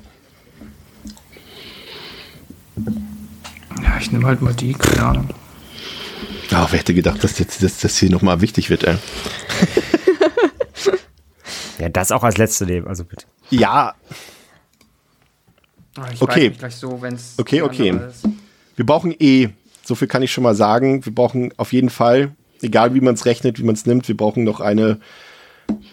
Ja, 3.82 3.98
ich 4.00 4.10
nehme 4.12 4.26
halt 4.26 4.40
mal 4.42 4.54
die, 4.54 4.72
keine 4.74 5.04
Ahnung. 5.06 5.28
Oh, 6.52 6.66
wer 6.70 6.78
hätte 6.78 6.94
gedacht, 6.94 7.22
dass 7.24 7.38
jetzt 7.38 7.62
dass 7.62 7.80
das 7.80 7.96
hier 7.98 8.10
nochmal 8.10 8.40
wichtig 8.40 8.70
wird, 8.70 8.84
ey. 8.84 8.96
Ja, 11.80 11.88
das 11.88 12.12
auch 12.12 12.22
als 12.22 12.36
letzte 12.38 12.66
nehmen, 12.66 12.86
also 12.86 13.04
bitte. 13.04 13.26
Ja, 13.50 13.94
Ah, 15.96 16.08
Ich 16.12 16.22
Okay. 16.22 16.50
gleich 16.50 16.76
so, 16.76 17.02
wenn 17.02 17.14
es 17.14 17.34
Okay, 17.36 17.62
okay. 17.62 17.98
wir 18.76 18.86
brauchen 18.86 19.12
eh, 19.18 19.50
so 19.84 19.94
viel 19.96 20.08
kann 20.08 20.22
ich 20.22 20.32
schon 20.32 20.44
mal 20.44 20.54
sagen, 20.54 21.04
wir 21.04 21.12
brauchen 21.14 21.52
auf 21.56 21.72
jeden 21.72 21.90
Fall, 21.90 22.32
egal 22.62 22.94
wie 22.94 23.00
man 23.00 23.14
es 23.14 23.26
rechnet, 23.26 23.58
wie 23.58 23.64
man 23.64 23.74
es 23.74 23.86
nimmt, 23.86 24.06
wir 24.08 24.16
brauchen 24.16 24.44
noch 24.44 24.60
eine, 24.60 25.00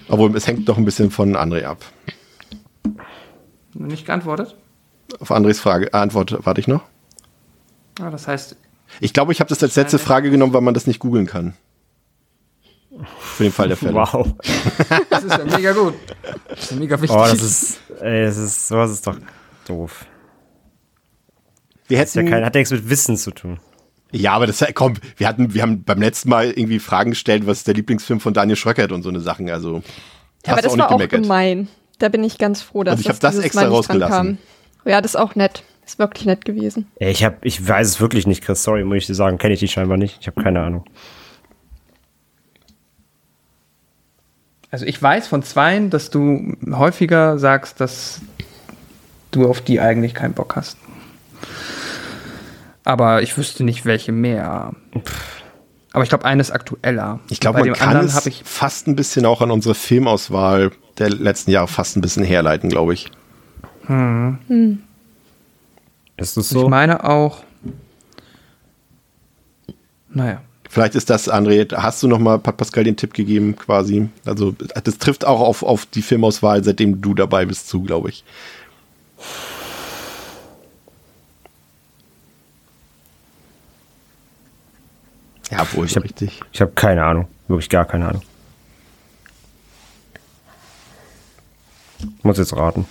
obwohl 0.07 0.35
es 0.35 0.47
hängt 0.47 0.67
noch 0.67 0.77
ein 0.77 0.85
bisschen 0.85 1.11
von 1.11 1.35
André 1.35 1.63
ab. 1.63 1.83
Nicht 3.73 4.05
geantwortet? 4.05 4.55
Auf 5.19 5.31
Andres 5.31 5.59
Frage, 5.59 5.87
äh, 5.87 5.97
Antwort 5.97 6.45
warte 6.45 6.61
ich 6.61 6.67
noch. 6.67 6.83
Ah, 7.99 8.09
das 8.09 8.27
heißt, 8.27 8.55
Ich 8.99 9.13
glaube, 9.13 9.31
ich 9.31 9.39
habe 9.39 9.49
das 9.49 9.61
als 9.63 9.75
letzte 9.75 9.99
Frage 9.99 10.31
genommen, 10.31 10.53
weil 10.53 10.61
man 10.61 10.73
das 10.73 10.87
nicht 10.87 10.99
googeln 10.99 11.27
kann. 11.27 11.53
Für 13.19 13.43
den 13.43 13.51
Fall 13.51 13.69
der 13.69 13.77
Fälle. 13.77 13.93
Wow. 13.95 14.33
das 15.09 15.23
ist 15.23 15.37
ja 15.37 15.45
mega 15.45 15.71
gut. 15.71 15.93
Das 16.49 16.59
ist 16.59 16.71
ja 16.71 16.77
mega 16.77 17.01
wichtig. 17.01 17.17
Oh, 17.17 17.23
das 17.23 17.41
ist, 17.41 17.79
ey, 18.01 18.25
das 18.25 18.37
ist, 18.37 18.67
sowas 18.67 18.91
ist 18.91 19.07
doch 19.07 19.17
doof. 19.67 20.05
Wir 21.87 21.97
Das 21.99 22.09
ist 22.09 22.15
ja 22.15 22.21
hätten, 22.21 22.31
kein, 22.31 22.45
hat 22.45 22.55
ja 22.55 22.59
nichts 22.59 22.71
mit 22.71 22.89
Wissen 22.89 23.17
zu 23.17 23.31
tun. 23.31 23.59
Ja, 24.11 24.33
aber 24.33 24.47
das 24.47 24.63
komm, 24.73 24.95
wir 25.17 25.27
hatten, 25.27 25.53
wir 25.53 25.61
haben 25.61 25.83
beim 25.83 26.01
letzten 26.01 26.29
Mal 26.29 26.47
irgendwie 26.51 26.79
Fragen 26.79 27.11
gestellt, 27.11 27.47
was 27.47 27.59
ist 27.59 27.67
der 27.67 27.73
Lieblingsfilm 27.75 28.19
von 28.19 28.33
Daniel 28.33 28.55
Schröckert 28.57 28.91
und 28.91 29.03
so 29.03 29.09
eine 29.09 29.19
Sachen. 29.21 29.49
Also 29.49 29.81
Ja, 30.45 30.53
aber 30.53 30.61
das 30.61 30.77
war 30.77 30.87
auch 30.87 30.97
gemeckert. 30.97 31.21
gemein. 31.23 31.67
Da 31.99 32.09
bin 32.09 32.23
ich 32.23 32.37
ganz 32.37 32.61
froh, 32.61 32.83
dass 32.83 32.95
Und 32.95 33.01
ich 33.01 33.07
das 33.07 33.19
dieses 33.19 33.45
extra 33.45 33.61
Mal 33.61 33.69
nicht 33.69 33.89
dran 33.89 34.01
rausgelassen. 34.01 34.37
kam. 34.83 34.91
Ja, 34.91 35.01
das 35.01 35.11
ist 35.11 35.15
auch 35.19 35.35
nett. 35.35 35.63
Ist 35.85 35.99
wirklich 35.99 36.25
nett 36.25 36.45
gewesen. 36.45 36.87
Ich, 36.99 37.23
hab, 37.23 37.43
ich 37.45 37.65
weiß 37.67 37.87
es 37.87 38.01
wirklich 38.01 38.25
nicht, 38.27 38.43
Chris. 38.43 38.63
Sorry, 38.63 38.83
muss 38.83 38.97
ich 38.97 39.07
dir 39.07 39.15
sagen. 39.15 39.37
Kenne 39.37 39.53
ich 39.53 39.59
die 39.59 39.67
scheinbar 39.67 39.97
nicht. 39.97 40.17
Ich 40.21 40.27
habe 40.27 40.41
keine 40.41 40.61
Ahnung. 40.61 40.85
Also 44.69 44.85
ich 44.85 45.01
weiß 45.01 45.27
von 45.27 45.43
zweien, 45.43 45.89
dass 45.89 46.09
du 46.09 46.55
häufiger 46.71 47.37
sagst, 47.37 47.81
dass 47.81 48.21
du 49.31 49.47
auf 49.49 49.61
die 49.61 49.79
eigentlich 49.81 50.13
keinen 50.13 50.33
Bock 50.33 50.55
hast. 50.55 50.77
Aber 52.83 53.21
ich 53.21 53.37
wüsste 53.37 53.63
nicht, 53.63 53.85
welche 53.85 54.11
mehr. 54.11 54.73
Aber 55.93 56.03
ich 56.03 56.09
glaube, 56.09 56.25
eines 56.25 56.51
aktueller. 56.51 57.19
Ich 57.29 57.39
glaube, 57.39 57.59
man 57.59 57.73
kann 57.73 57.97
es 57.97 58.29
fast 58.43 58.87
ein 58.87 58.95
bisschen 58.95 59.25
auch 59.25 59.41
an 59.41 59.51
unsere 59.51 59.75
Filmauswahl 59.75 60.71
der 60.97 61.09
letzten 61.09 61.51
Jahre 61.51 61.67
fast 61.67 61.97
ein 61.97 62.01
bisschen 62.01 62.23
herleiten, 62.23 62.69
glaube 62.69 62.93
ich. 62.93 63.11
Hm. 63.85 64.39
Hm. 64.47 64.83
Ist 66.17 66.37
das 66.37 66.49
so? 66.49 66.63
Ich 66.63 66.69
meine 66.69 67.03
auch. 67.03 67.43
Naja. 70.09 70.41
Vielleicht 70.69 70.95
ist 70.95 71.09
das, 71.09 71.29
André, 71.29 71.75
hast 71.75 72.01
du 72.01 72.07
noch 72.07 72.19
mal 72.19 72.39
Pascal 72.39 72.85
den 72.85 72.95
Tipp 72.95 73.13
gegeben, 73.13 73.57
quasi? 73.57 74.07
Also, 74.23 74.55
das 74.83 74.97
trifft 74.99 75.25
auch 75.25 75.41
auf, 75.41 75.63
auf 75.63 75.85
die 75.85 76.01
Filmauswahl, 76.01 76.63
seitdem 76.63 77.01
du 77.01 77.13
dabei 77.13 77.45
bist, 77.45 77.67
zu, 77.67 77.81
glaube 77.81 78.09
ich. 78.09 78.23
Ja, 85.51 85.67
wohl 85.73 85.85
ich 85.85 85.95
hab. 85.95 86.03
Ich 86.05 86.61
habe 86.61 86.71
keine 86.73 87.03
Ahnung. 87.03 87.27
Wirklich 87.47 87.69
gar 87.69 87.85
keine 87.85 88.07
Ahnung. 88.07 88.21
Muss 92.23 92.37
jetzt 92.37 92.55
raten. 92.55 92.85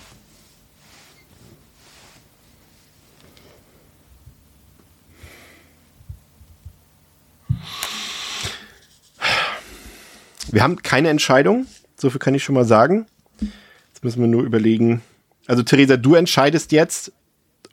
Wir 10.51 10.63
haben 10.63 10.81
keine 10.81 11.09
Entscheidung, 11.09 11.65
so 11.95 12.09
viel 12.09 12.19
kann 12.19 12.35
ich 12.35 12.43
schon 12.43 12.55
mal 12.55 12.65
sagen. 12.65 13.05
Jetzt 13.39 14.03
müssen 14.03 14.19
wir 14.19 14.27
nur 14.27 14.43
überlegen. 14.43 15.01
Also 15.47 15.63
Theresa, 15.63 15.95
du 15.95 16.15
entscheidest 16.15 16.73
jetzt, 16.73 17.13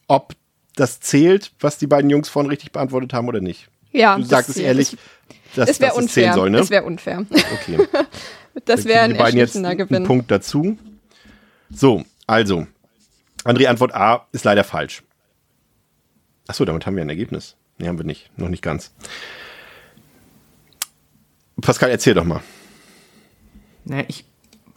ob 0.06 0.34
das 0.76 1.00
zählt, 1.00 1.52
was 1.58 1.78
die 1.78 1.88
beiden 1.88 2.08
Jungs 2.08 2.28
vorhin 2.28 2.48
richtig 2.48 2.70
beantwortet 2.70 3.12
haben 3.12 3.28
oder 3.28 3.40
nicht. 3.40 3.68
Ja. 3.92 4.16
Du 4.16 4.24
sagst 4.24 4.50
es 4.50 4.56
ehrlich, 4.56 4.96
dass 5.54 5.70
es, 5.70 5.78
das 5.78 5.94
unfair. 5.94 6.34
soll, 6.34 6.50
ne? 6.50 6.58
Das 6.58 6.70
wäre 6.70 6.84
unfair. 6.84 7.24
Okay. 7.30 7.78
das 8.64 8.84
wäre 8.84 9.00
ein 9.02 9.16
beiden 9.16 9.38
jetzt 9.38 9.54
Gewinn. 9.54 10.04
Punkt 10.04 10.30
dazu. 10.30 10.78
So, 11.70 12.04
also. 12.26 12.66
André, 13.44 13.66
Antwort 13.66 13.94
A 13.94 14.26
ist 14.32 14.44
leider 14.44 14.64
falsch. 14.64 15.02
Achso, 16.46 16.64
damit 16.64 16.86
haben 16.86 16.96
wir 16.96 17.02
ein 17.02 17.08
Ergebnis. 17.08 17.56
Nee, 17.78 17.88
haben 17.88 17.98
wir 17.98 18.04
nicht. 18.04 18.30
Noch 18.36 18.48
nicht 18.48 18.62
ganz. 18.62 18.92
Pascal, 21.60 21.90
erzähl 21.90 22.14
doch 22.14 22.24
mal. 22.24 22.40
Nee, 23.84 24.04
ich 24.08 24.24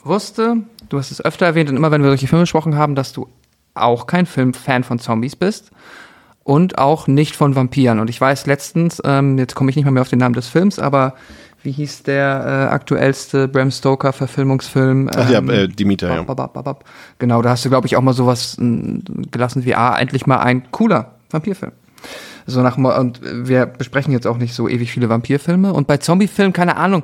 wusste, 0.04 0.58
du 0.90 0.98
hast 0.98 1.12
es 1.12 1.24
öfter 1.24 1.46
erwähnt 1.46 1.70
und 1.70 1.78
immer, 1.78 1.92
wenn 1.92 2.02
wir 2.02 2.10
solche 2.10 2.28
Filme 2.28 2.44
gesprochen 2.44 2.76
haben, 2.76 2.96
dass 2.96 3.14
du 3.14 3.28
auch 3.74 4.08
kein 4.08 4.26
Filmfan 4.26 4.84
von 4.84 5.00
Zombies 5.00 5.36
bist 5.36 5.72
und 6.44 6.78
auch 6.78 7.08
nicht 7.08 7.36
von 7.36 7.56
Vampiren. 7.56 8.00
Und 8.00 8.10
ich 8.10 8.20
weiß 8.20 8.46
letztens, 8.46 9.02
ähm, 9.06 9.38
jetzt 9.38 9.56
komme 9.56 9.70
ich 9.70 9.76
nicht 9.76 9.86
mal 9.86 9.92
mehr 9.92 10.02
auf 10.02 10.10
den 10.10 10.20
Namen 10.20 10.36
des 10.36 10.48
Films, 10.48 10.80
aber 10.80 11.16
wie 11.64 11.72
hieß 11.72 12.04
der 12.04 12.70
äh, 12.70 12.74
aktuellste 12.74 13.48
Bram 13.48 13.70
Stoker 13.70 14.14
Verfilmungsfilm? 14.14 15.10
Ach 15.16 15.30
ja, 15.30 15.40
ähm, 15.40 15.50
äh, 15.50 15.68
Dieter, 15.68 16.16
ja. 16.16 16.24
Bab, 16.24 16.54
bab, 16.54 16.64
bab, 16.64 16.86
genau, 17.20 17.42
da 17.42 17.52
hast 17.52 17.64
du, 17.66 17.70
glaube 17.70 17.86
ich, 17.86 17.96
auch 17.96 18.02
mal 18.02 18.14
sowas 18.14 18.58
äh, 18.60 19.00
gelassen 19.32 19.64
wie, 19.66 19.76
ah, 19.76 19.96
endlich 19.98 20.26
mal 20.26 20.40
ein 20.40 20.72
cooler 20.72 21.16
Vampirfilm. 21.30 21.74
So 22.48 22.62
nach, 22.62 22.78
und 22.78 23.22
wir 23.22 23.68
besprechen 23.68 24.12
jetzt 24.12 24.26
auch 24.26 24.38
nicht 24.38 24.56
so 24.56 24.68
ewig 24.68 24.92
viele 24.92 25.10
Vampirfilme. 25.10 25.72
Und 25.72 25.86
bei 25.86 25.98
Zombiefilmen, 25.98 26.54
keine 26.54 26.76
Ahnung, 26.76 27.04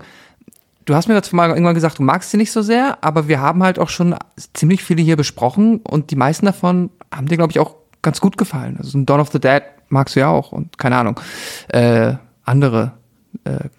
du 0.85 0.95
hast 0.95 1.07
mir 1.07 1.13
dazu 1.13 1.35
mal 1.35 1.49
irgendwann 1.49 1.75
gesagt, 1.75 1.99
du 1.99 2.03
magst 2.03 2.31
sie 2.31 2.37
nicht 2.37 2.51
so 2.51 2.63
sehr, 2.63 2.97
aber 3.01 3.27
wir 3.27 3.39
haben 3.39 3.61
halt 3.61 3.77
auch 3.77 3.89
schon 3.89 4.15
ziemlich 4.53 4.83
viele 4.83 5.03
hier 5.03 5.15
besprochen 5.15 5.77
und 5.77 6.09
die 6.09 6.15
meisten 6.15 6.47
davon 6.47 6.89
haben 7.13 7.27
dir, 7.27 7.37
glaube 7.37 7.51
ich, 7.51 7.59
auch 7.59 7.75
ganz 8.01 8.21
gut 8.21 8.37
gefallen. 8.37 8.77
Also 8.77 8.97
ein 8.97 9.05
Dawn 9.05 9.19
of 9.19 9.31
the 9.31 9.39
Dead 9.39 9.63
magst 9.89 10.15
du 10.15 10.19
ja 10.21 10.29
auch 10.29 10.51
und 10.51 10.77
keine 10.77 10.97
Ahnung, 10.97 11.19
äh, 11.69 12.13
andere 12.43 12.93
äh, 13.43 13.69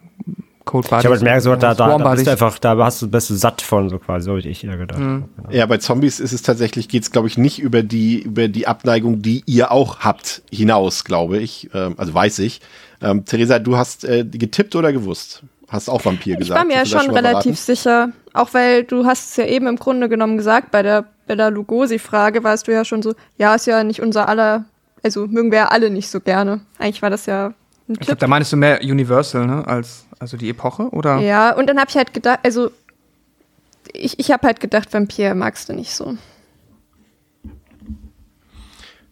Cold 0.69 0.89
Bodies. 0.89 1.01
Ich 1.01 1.05
habe 1.07 1.15
halt 1.15 1.21
gemerkt, 1.21 1.43
so, 1.43 1.57
da, 1.57 1.75
da, 1.75 1.99
da 1.99 2.11
bist 2.13 2.27
du 2.27 2.31
einfach, 2.31 2.59
da 2.59 2.77
hast 2.77 3.01
du, 3.01 3.09
bist 3.09 3.31
du 3.31 3.35
satt 3.35 3.63
von, 3.63 3.89
so 3.89 3.99
quasi, 3.99 4.27
so 4.27 4.33
habe 4.33 4.41
ich 4.41 4.65
eher 4.65 4.77
gedacht. 4.77 5.01
Mhm. 5.01 5.25
Ja, 5.51 5.65
bei 5.65 5.79
Zombies 5.79 6.21
ist 6.21 6.33
es 6.33 6.43
tatsächlich, 6.43 6.89
geht 6.89 7.05
es, 7.05 7.11
glaube 7.11 7.27
ich, 7.27 7.39
nicht 7.39 7.59
über 7.59 7.83
die, 7.83 8.21
über 8.21 8.49
die 8.49 8.67
Abneigung, 8.67 9.23
die 9.23 9.43
ihr 9.47 9.73
auch 9.73 10.01
habt, 10.01 10.43
hinaus, 10.51 11.05
glaube 11.05 11.39
ich. 11.39 11.71
Ähm, 11.73 11.95
also 11.97 12.13
weiß 12.13 12.41
ich. 12.41 12.61
Ähm, 13.01 13.25
Theresa, 13.25 13.59
du 13.59 13.79
hast 13.79 14.05
äh, 14.05 14.25
getippt 14.25 14.77
oder 14.77 14.93
gewusst? 14.93 15.43
Hast 15.69 15.89
auch 15.89 16.05
Vampir 16.05 16.37
gesagt. 16.37 16.51
Ich 16.51 16.57
war 16.57 16.65
mir 16.65 16.75
ja 16.75 16.87
schon, 16.87 17.07
schon 17.07 17.15
relativ 17.15 17.59
sicher. 17.59 18.11
Auch 18.35 18.53
weil 18.53 18.85
du 18.85 19.07
hast 19.07 19.31
es 19.31 19.37
ja 19.37 19.47
eben 19.47 19.67
im 19.67 19.77
Grunde 19.77 20.09
genommen 20.09 20.37
gesagt, 20.37 20.71
bei 20.71 20.83
der 20.83 21.07
Bella 21.29 21.49
Lugosi-Frage 21.49 22.43
warst 22.43 22.67
du 22.67 22.73
ja 22.73 22.85
schon 22.85 23.03
so, 23.03 23.15
ja, 23.37 23.55
ist 23.55 23.67
ja 23.67 23.85
nicht 23.85 24.01
unser 24.03 24.29
aller, 24.29 24.65
also 25.03 25.27
mögen 25.27 25.53
wir 25.53 25.59
ja 25.59 25.69
alle 25.69 25.91
nicht 25.91 26.09
so 26.09 26.21
gerne. 26.21 26.63
Eigentlich 26.79 27.03
war 27.03 27.11
das 27.11 27.27
ja 27.27 27.55
ein 27.89 27.97
Ich 28.01 28.07
glaube, 28.07 28.17
da 28.17 28.27
meinst 28.27 28.53
du 28.53 28.57
mehr 28.57 28.81
Universal, 28.83 29.47
ne, 29.47 29.67
als 29.67 30.07
also 30.19 30.37
die 30.37 30.49
Epoche, 30.49 30.89
oder? 30.91 31.19
Ja, 31.19 31.55
und 31.55 31.69
dann 31.69 31.79
habe 31.79 31.89
ich 31.89 31.97
halt 31.97 32.13
gedacht, 32.13 32.41
also 32.43 32.71
ich, 33.93 34.19
ich 34.19 34.31
habe 34.31 34.47
halt 34.47 34.59
gedacht, 34.61 34.93
Vampir 34.93 35.35
magst 35.35 35.69
du 35.69 35.73
nicht 35.73 35.95
so. 35.95 36.17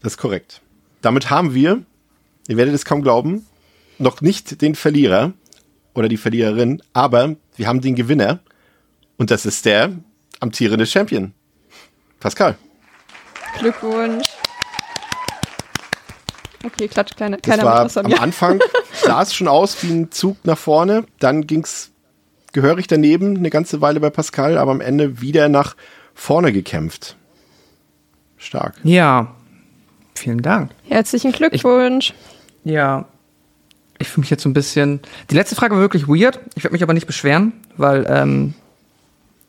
Das 0.02 0.14
ist 0.14 0.18
korrekt. 0.18 0.60
Damit 1.02 1.30
haben 1.30 1.54
wir, 1.54 1.82
ihr 2.48 2.56
werdet 2.56 2.74
es 2.74 2.84
kaum 2.84 3.02
glauben, 3.02 3.46
noch 3.98 4.20
nicht 4.20 4.60
den 4.62 4.74
Verlierer 4.74 5.32
oder 5.94 6.08
die 6.08 6.16
Verliererin, 6.16 6.82
aber 6.92 7.36
wir 7.56 7.66
haben 7.66 7.80
den 7.80 7.94
Gewinner 7.94 8.40
und 9.16 9.30
das 9.30 9.46
ist 9.46 9.64
der 9.64 9.92
amtierende 10.40 10.86
Champion. 10.86 11.32
Pascal. 12.26 12.56
Glückwunsch. 13.60 14.26
Okay, 16.64 16.88
klatsch, 16.88 17.14
kleine, 17.14 17.36
das 17.36 17.62
war 17.62 18.04
am 18.04 18.14
Anfang 18.14 18.58
sah 18.92 19.22
es 19.22 19.32
schon 19.32 19.46
aus 19.46 19.80
wie 19.84 19.92
ein 19.92 20.10
Zug 20.10 20.36
nach 20.42 20.58
vorne, 20.58 21.04
dann 21.20 21.46
ging 21.46 21.62
es 21.62 21.92
gehörig 22.52 22.88
daneben 22.88 23.36
eine 23.36 23.48
ganze 23.50 23.80
Weile 23.80 24.00
bei 24.00 24.10
Pascal, 24.10 24.58
aber 24.58 24.72
am 24.72 24.80
Ende 24.80 25.20
wieder 25.20 25.48
nach 25.48 25.76
vorne 26.14 26.52
gekämpft. 26.52 27.14
Stark. 28.38 28.74
Ja, 28.82 29.36
vielen 30.16 30.42
Dank. 30.42 30.72
Herzlichen 30.88 31.30
Glückwunsch. 31.30 32.12
Ich, 32.64 32.72
ja, 32.72 33.04
ich 34.00 34.08
fühle 34.08 34.22
mich 34.22 34.30
jetzt 34.30 34.42
so 34.42 34.48
ein 34.48 34.52
bisschen. 34.52 34.98
Die 35.30 35.36
letzte 35.36 35.54
Frage 35.54 35.76
war 35.76 35.80
wirklich 35.80 36.08
weird. 36.08 36.40
Ich 36.56 36.64
werde 36.64 36.72
mich 36.72 36.82
aber 36.82 36.92
nicht 36.92 37.06
beschweren, 37.06 37.52
weil 37.76 38.04
ähm, 38.08 38.54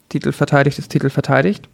Titel 0.10 0.32
verteidigt 0.32 0.78
ist 0.78 0.90
Titel 0.90 1.10
verteidigt. 1.10 1.68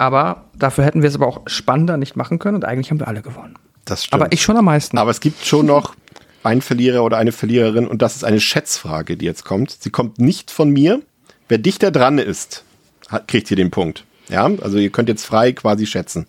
Aber 0.00 0.46
dafür 0.56 0.84
hätten 0.84 1.02
wir 1.02 1.10
es 1.10 1.14
aber 1.14 1.26
auch 1.26 1.42
spannender 1.46 1.98
nicht 1.98 2.16
machen 2.16 2.38
können 2.38 2.56
und 2.56 2.64
eigentlich 2.64 2.90
haben 2.90 2.98
wir 3.00 3.06
alle 3.06 3.20
gewonnen. 3.20 3.56
Das 3.84 4.06
stimmt. 4.06 4.22
Aber 4.22 4.32
ich 4.32 4.40
schon 4.40 4.56
am 4.56 4.64
meisten. 4.64 4.96
Aber 4.96 5.10
es 5.10 5.20
gibt 5.20 5.44
schon 5.44 5.66
noch 5.66 5.94
einen 6.42 6.62
Verlierer 6.62 7.04
oder 7.04 7.18
eine 7.18 7.32
Verliererin 7.32 7.86
und 7.86 8.00
das 8.00 8.16
ist 8.16 8.24
eine 8.24 8.40
Schätzfrage, 8.40 9.18
die 9.18 9.26
jetzt 9.26 9.44
kommt. 9.44 9.76
Sie 9.78 9.90
kommt 9.90 10.18
nicht 10.18 10.50
von 10.50 10.70
mir. 10.70 11.02
Wer 11.48 11.58
dichter 11.58 11.90
dran 11.90 12.16
ist, 12.16 12.64
kriegt 13.26 13.48
hier 13.48 13.58
den 13.58 13.70
Punkt. 13.70 14.06
Ja, 14.30 14.50
also 14.62 14.78
ihr 14.78 14.88
könnt 14.88 15.10
jetzt 15.10 15.26
frei 15.26 15.52
quasi 15.52 15.84
schätzen. 15.84 16.24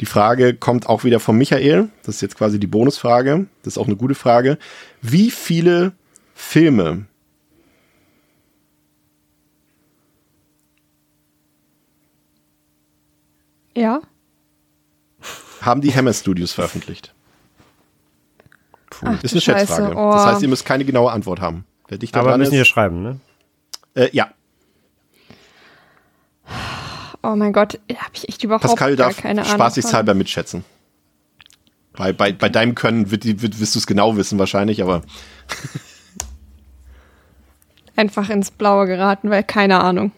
Die 0.00 0.06
Frage 0.06 0.54
kommt 0.54 0.88
auch 0.88 1.04
wieder 1.04 1.20
von 1.20 1.36
Michael. 1.36 1.90
Das 2.04 2.14
ist 2.14 2.20
jetzt 2.22 2.38
quasi 2.38 2.58
die 2.58 2.68
Bonusfrage. 2.68 3.44
Das 3.64 3.74
ist 3.74 3.78
auch 3.78 3.86
eine 3.86 3.96
gute 3.96 4.14
Frage. 4.14 4.56
Wie 5.02 5.30
viele 5.30 5.92
Filme 6.34 7.04
Ja. 13.80 14.02
Haben 15.62 15.80
die 15.80 15.94
Hammer 15.94 16.12
Studios 16.12 16.52
veröffentlicht? 16.52 17.14
Puh. 18.90 19.06
Ach, 19.08 19.24
ist 19.24 19.32
eine 19.32 19.40
Schätzfrage. 19.40 19.96
Oh. 19.96 20.12
Das 20.12 20.26
heißt, 20.26 20.42
ihr 20.42 20.48
müsst 20.48 20.66
keine 20.66 20.84
genaue 20.84 21.10
Antwort 21.10 21.40
haben. 21.40 21.64
Wer 21.88 21.96
dichter 21.96 22.20
Aber 22.20 22.36
müssen 22.36 22.52
wir 22.52 22.66
schreiben, 22.66 23.02
ne? 23.02 23.20
Äh, 23.94 24.10
ja. 24.12 24.32
Oh 27.22 27.34
mein 27.36 27.54
Gott, 27.54 27.80
habe 27.90 28.12
ich 28.12 28.28
echt 28.28 28.44
überhaupt 28.44 28.64
Pascal 28.64 28.96
gar 28.96 29.08
darf 29.08 29.16
keine 29.16 29.42
Ahnung. 29.42 29.54
Spaßigshalber 29.54 30.12
mitschätzen. 30.12 30.62
Bei, 31.94 32.12
bei, 32.12 32.32
bei 32.32 32.50
deinem 32.50 32.74
Können 32.74 33.10
wird, 33.10 33.24
wird, 33.24 33.60
wirst 33.60 33.74
du 33.74 33.78
es 33.78 33.86
genau 33.86 34.16
wissen 34.16 34.38
wahrscheinlich, 34.38 34.82
aber. 34.82 35.00
Einfach 37.96 38.28
ins 38.28 38.50
Blaue 38.50 38.86
geraten, 38.86 39.30
weil 39.30 39.42
keine 39.42 39.80
Ahnung. 39.80 40.12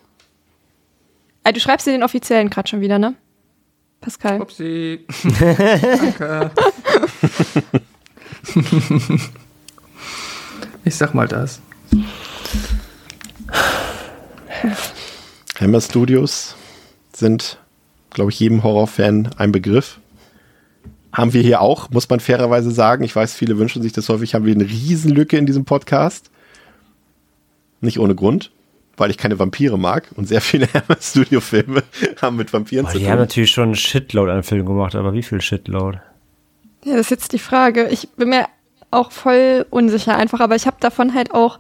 Also, 1.45 1.55
du 1.55 1.61
schreibst 1.61 1.87
dir 1.87 1.93
den 1.93 2.03
offiziellen 2.03 2.51
gerade 2.51 2.69
schon 2.69 2.81
wieder, 2.81 2.99
ne? 2.99 3.15
Pascal. 4.03 4.43
Upsi. 4.43 5.07
Danke. 5.39 6.51
ich 10.85 10.95
sag 10.97 11.15
mal 11.15 11.29
das. 11.29 11.61
Hammer 15.61 15.81
Studios 15.81 16.57
sind, 17.15 17.59
glaube 18.11 18.33
ich, 18.33 18.41
jedem 18.41 18.65
Horrorfan 18.65 19.31
ein 19.39 19.53
Begriff. 19.53 20.01
Haben 21.13 21.33
wir 21.33 21.43
hier 21.43 21.61
auch, 21.61 21.91
muss 21.91 22.09
man 22.09 22.19
fairerweise 22.21 22.73
sagen. 22.73 23.05
Ich 23.05 23.15
weiß, 23.15 23.35
viele 23.35 23.57
wünschen 23.59 23.83
sich 23.83 23.93
das 23.93 24.09
häufig. 24.09 24.35
Haben 24.35 24.47
wir 24.47 24.55
eine 24.55 24.65
Riesenlücke 24.65 25.37
in 25.37 25.47
diesem 25.47 25.65
Podcast. 25.65 26.31
Nicht 27.81 28.01
ohne 28.01 28.17
Grund, 28.17 28.51
weil 29.03 29.11
ich 29.11 29.19
keine 29.19 29.37
Vampire 29.37 29.77
mag 29.77 30.09
und 30.15 30.29
sehr 30.29 30.41
viele 30.41 30.69
Studio-Filme 31.01 31.83
haben 32.23 32.37
mit 32.37 32.53
Vampiren 32.53 32.85
Boah, 32.85 32.93
zu 32.93 32.99
tun. 32.99 33.05
Die 33.05 33.11
haben 33.11 33.19
natürlich 33.19 33.51
schon 33.51 33.65
einen 33.65 33.75
Shitload 33.75 34.31
an 34.31 34.45
Filmen 34.45 34.65
gemacht, 34.65 34.95
aber 34.95 35.13
wie 35.13 35.25
viel 35.25 35.41
Shitload? 35.41 36.01
Ja, 36.85 36.93
das 36.93 37.07
ist 37.07 37.11
jetzt 37.11 37.33
die 37.33 37.41
Frage. 37.41 37.89
Ich 37.89 38.11
bin 38.11 38.29
mir 38.29 38.47
auch 38.93 39.11
voll 39.11 39.67
unsicher 39.71 40.17
einfach, 40.17 40.39
aber 40.39 40.55
ich 40.55 40.69
habe 40.69 40.77
davon 40.79 41.15
halt 41.15 41.35
auch 41.35 41.59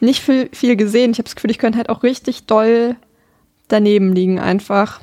nicht 0.00 0.20
viel, 0.20 0.50
viel 0.52 0.76
gesehen. 0.76 1.12
Ich 1.12 1.16
habe 1.16 1.24
das 1.24 1.36
Gefühl, 1.36 1.52
ich 1.52 1.58
könnte 1.58 1.78
halt 1.78 1.88
auch 1.88 2.02
richtig 2.02 2.44
doll 2.44 2.96
daneben 3.68 4.14
liegen 4.14 4.38
einfach. 4.38 5.00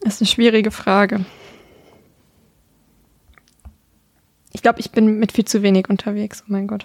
Das 0.00 0.14
ist 0.14 0.22
eine 0.22 0.28
schwierige 0.28 0.72
Frage. 0.72 1.24
Ich 4.52 4.62
glaube, 4.62 4.80
ich 4.80 4.90
bin 4.90 5.20
mit 5.20 5.30
viel 5.30 5.44
zu 5.44 5.62
wenig 5.62 5.88
unterwegs. 5.88 6.42
Oh 6.42 6.50
mein 6.50 6.66
Gott. 6.66 6.84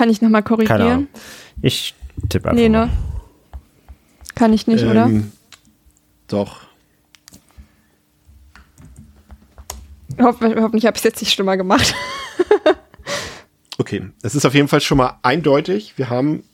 Kann 0.00 0.08
ich 0.08 0.22
nochmal 0.22 0.42
Keine 0.42 0.64
korrigieren? 0.64 0.80
Ahnung. 0.90 1.08
Ich 1.60 1.94
tippe 2.30 2.48
einfach. 2.48 2.58
Nee, 2.58 2.70
mal. 2.70 2.86
ne? 2.86 2.92
Kann 4.34 4.54
ich 4.54 4.66
nicht, 4.66 4.82
oder? 4.82 5.04
Ähm, 5.04 5.30
Doch. 6.26 6.62
Hoff, 10.18 10.40
hoffentlich 10.40 10.86
habe 10.86 10.96
ich 10.96 11.00
es 11.00 11.04
jetzt 11.04 11.20
nicht 11.20 11.34
schlimmer 11.34 11.58
gemacht. 11.58 11.94
Okay, 13.76 14.02
es 14.22 14.34
ist 14.34 14.44
auf 14.44 14.54
jeden 14.54 14.68
Fall 14.68 14.82
schon 14.82 14.98
mal 14.98 15.18
eindeutig. 15.22 15.94
Wir 15.96 16.10
haben 16.10 16.44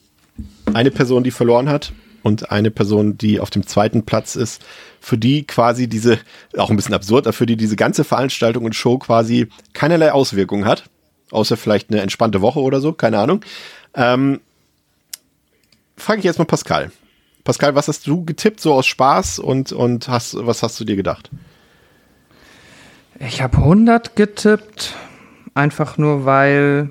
eine 0.73 0.93
Person, 0.93 1.25
die 1.25 1.33
verloren 1.33 1.69
hat 1.69 1.93
und 2.23 2.53
eine 2.53 2.71
Person, 2.71 3.19
die 3.19 3.41
auf 3.41 3.51
dem 3.51 3.67
zweiten 3.67 4.05
Platz 4.07 4.37
ist, 4.37 4.65
für 5.01 5.19
die 5.19 5.45
quasi 5.45 5.89
diese, 5.89 6.21
auch 6.57 6.71
ein 6.71 6.77
bisschen 6.77 6.95
absurd, 6.95 7.27
aber 7.27 7.33
für 7.33 7.47
die 7.47 7.57
diese 7.57 7.75
ganze 7.75 8.05
Veranstaltung 8.05 8.65
und 8.65 8.77
Show 8.77 8.99
quasi 8.99 9.49
keinerlei 9.73 10.13
Auswirkungen 10.13 10.67
hat. 10.67 10.89
Außer 11.31 11.57
vielleicht 11.57 11.91
eine 11.91 12.01
entspannte 12.01 12.41
Woche 12.41 12.61
oder 12.61 12.81
so, 12.81 12.93
keine 12.93 13.19
Ahnung. 13.19 13.45
Ähm, 13.95 14.41
Frage 15.97 16.19
ich 16.19 16.25
jetzt 16.25 16.39
mal 16.39 16.45
Pascal. 16.45 16.93
Pascal, 17.45 17.75
was 17.75 17.89
hast 17.89 18.07
du 18.07 18.25
getippt, 18.25 18.61
so 18.61 18.75
aus 18.75 18.87
Spaß 18.87 19.39
und, 19.39 19.73
und 19.73 20.09
hast, 20.09 20.37
was 20.47 20.63
hast 20.63 20.79
du 20.79 20.85
dir 20.85 20.97
gedacht? 20.97 21.31
Ich 23.19 23.41
habe 23.41 23.57
100 23.57 24.15
getippt, 24.15 24.95
einfach 25.55 25.97
nur 25.97 26.25
weil 26.27 26.91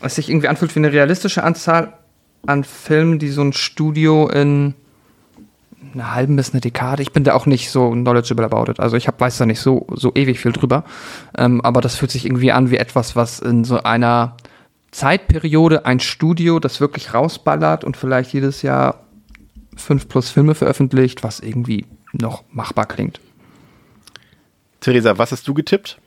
es 0.00 0.16
sich 0.16 0.28
irgendwie 0.28 0.48
anfühlt 0.48 0.74
wie 0.74 0.80
eine 0.80 0.92
realistische 0.92 1.44
Anzahl 1.44 1.92
an 2.46 2.64
Filmen, 2.64 3.18
die 3.18 3.28
so 3.28 3.42
ein 3.42 3.52
Studio 3.52 4.28
in 4.28 4.74
einer 5.94 6.14
halben 6.14 6.36
bis 6.36 6.52
eine 6.52 6.60
Dekade, 6.60 7.02
ich 7.02 7.12
bin 7.12 7.24
da 7.24 7.34
auch 7.34 7.46
nicht 7.46 7.70
so 7.70 7.90
knowledgeable 7.90 8.44
about 8.44 8.70
it, 8.70 8.80
also 8.80 8.96
ich 8.96 9.08
hab, 9.08 9.20
weiß 9.20 9.38
da 9.38 9.46
nicht 9.46 9.60
so, 9.60 9.86
so 9.92 10.12
ewig 10.14 10.38
viel 10.38 10.52
drüber, 10.52 10.84
ähm, 11.36 11.60
aber 11.62 11.80
das 11.80 11.96
fühlt 11.96 12.10
sich 12.10 12.26
irgendwie 12.26 12.52
an 12.52 12.70
wie 12.70 12.76
etwas, 12.76 13.16
was 13.16 13.40
in 13.40 13.64
so 13.64 13.82
einer 13.82 14.36
Zeitperiode 14.90 15.86
ein 15.86 15.98
Studio, 16.00 16.60
das 16.60 16.80
wirklich 16.80 17.14
rausballert 17.14 17.82
und 17.82 17.96
vielleicht 17.96 18.32
jedes 18.32 18.62
Jahr 18.62 19.00
fünf 19.76 20.08
plus 20.08 20.30
Filme 20.30 20.54
veröffentlicht, 20.54 21.24
was 21.24 21.40
irgendwie 21.40 21.86
noch 22.12 22.44
machbar 22.52 22.86
klingt. 22.86 23.20
Theresa, 24.80 25.18
was 25.18 25.32
hast 25.32 25.48
du 25.48 25.54
getippt? 25.54 25.98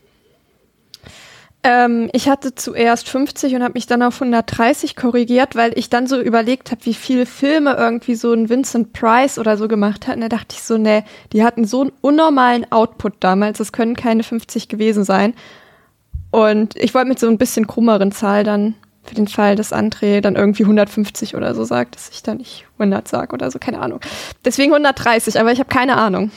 Ähm, 1.64 2.10
ich 2.14 2.30
hatte 2.30 2.56
zuerst 2.56 3.10
50 3.10 3.56
und 3.56 3.64
habe 3.64 3.74
mich 3.74 3.88
dann 3.88 4.02
auf 4.02 4.22
130 4.22 4.96
korrigiert, 4.96 5.56
weil 5.56 5.78
ich 5.78 5.90
dann 5.90 6.08
so 6.08 6.20
überlegt 6.22 6.72
habe, 6.72 6.86
wie 6.86 6.94
viele 6.94 7.26
Filme 7.26 7.76
irgendwie 7.78 8.16
so 8.16 8.32
ein 8.32 8.50
Vincent 8.50 8.94
Price 8.94 9.40
oder 9.40 9.58
so 9.58 9.68
gemacht 9.68 10.08
hat. 10.08 10.16
Und 10.16 10.22
da 10.22 10.30
dachte 10.30 10.56
ich 10.56 10.64
so, 10.64 10.78
ne, 10.78 11.04
die 11.34 11.44
hatten 11.44 11.66
so 11.66 11.82
einen 11.82 11.92
unnormalen 12.02 12.72
Output 12.72 13.16
damals, 13.20 13.58
das 13.58 13.72
können 13.72 13.96
keine 13.96 14.24
50 14.24 14.70
gewesen 14.70 15.04
sein. 15.04 15.34
Und 16.32 16.76
ich 16.76 16.94
wollte 16.94 17.10
mit 17.10 17.20
so 17.20 17.28
ein 17.28 17.38
bisschen 17.38 17.68
krummeren 17.68 18.12
Zahl 18.12 18.44
dann 18.44 18.76
für 19.04 19.16
den 19.16 19.28
Fall, 19.28 19.56
dass 19.56 19.72
André 19.72 20.22
dann 20.22 20.36
irgendwie 20.36 20.64
150 20.64 21.36
oder 21.36 21.56
so 21.56 21.64
sagt, 21.64 21.96
dass 21.96 22.10
ich 22.10 22.24
dann 22.24 22.38
nicht 22.38 22.66
100 22.78 23.08
sage 23.08 23.34
oder 23.34 23.50
so, 23.50 23.58
keine 23.58 23.80
Ahnung. 23.80 24.02
Deswegen 24.46 24.74
130, 24.74 25.40
aber 25.40 25.52
ich 25.52 25.60
habe 25.60 25.70
keine 25.70 25.98
Ahnung. 25.98 26.32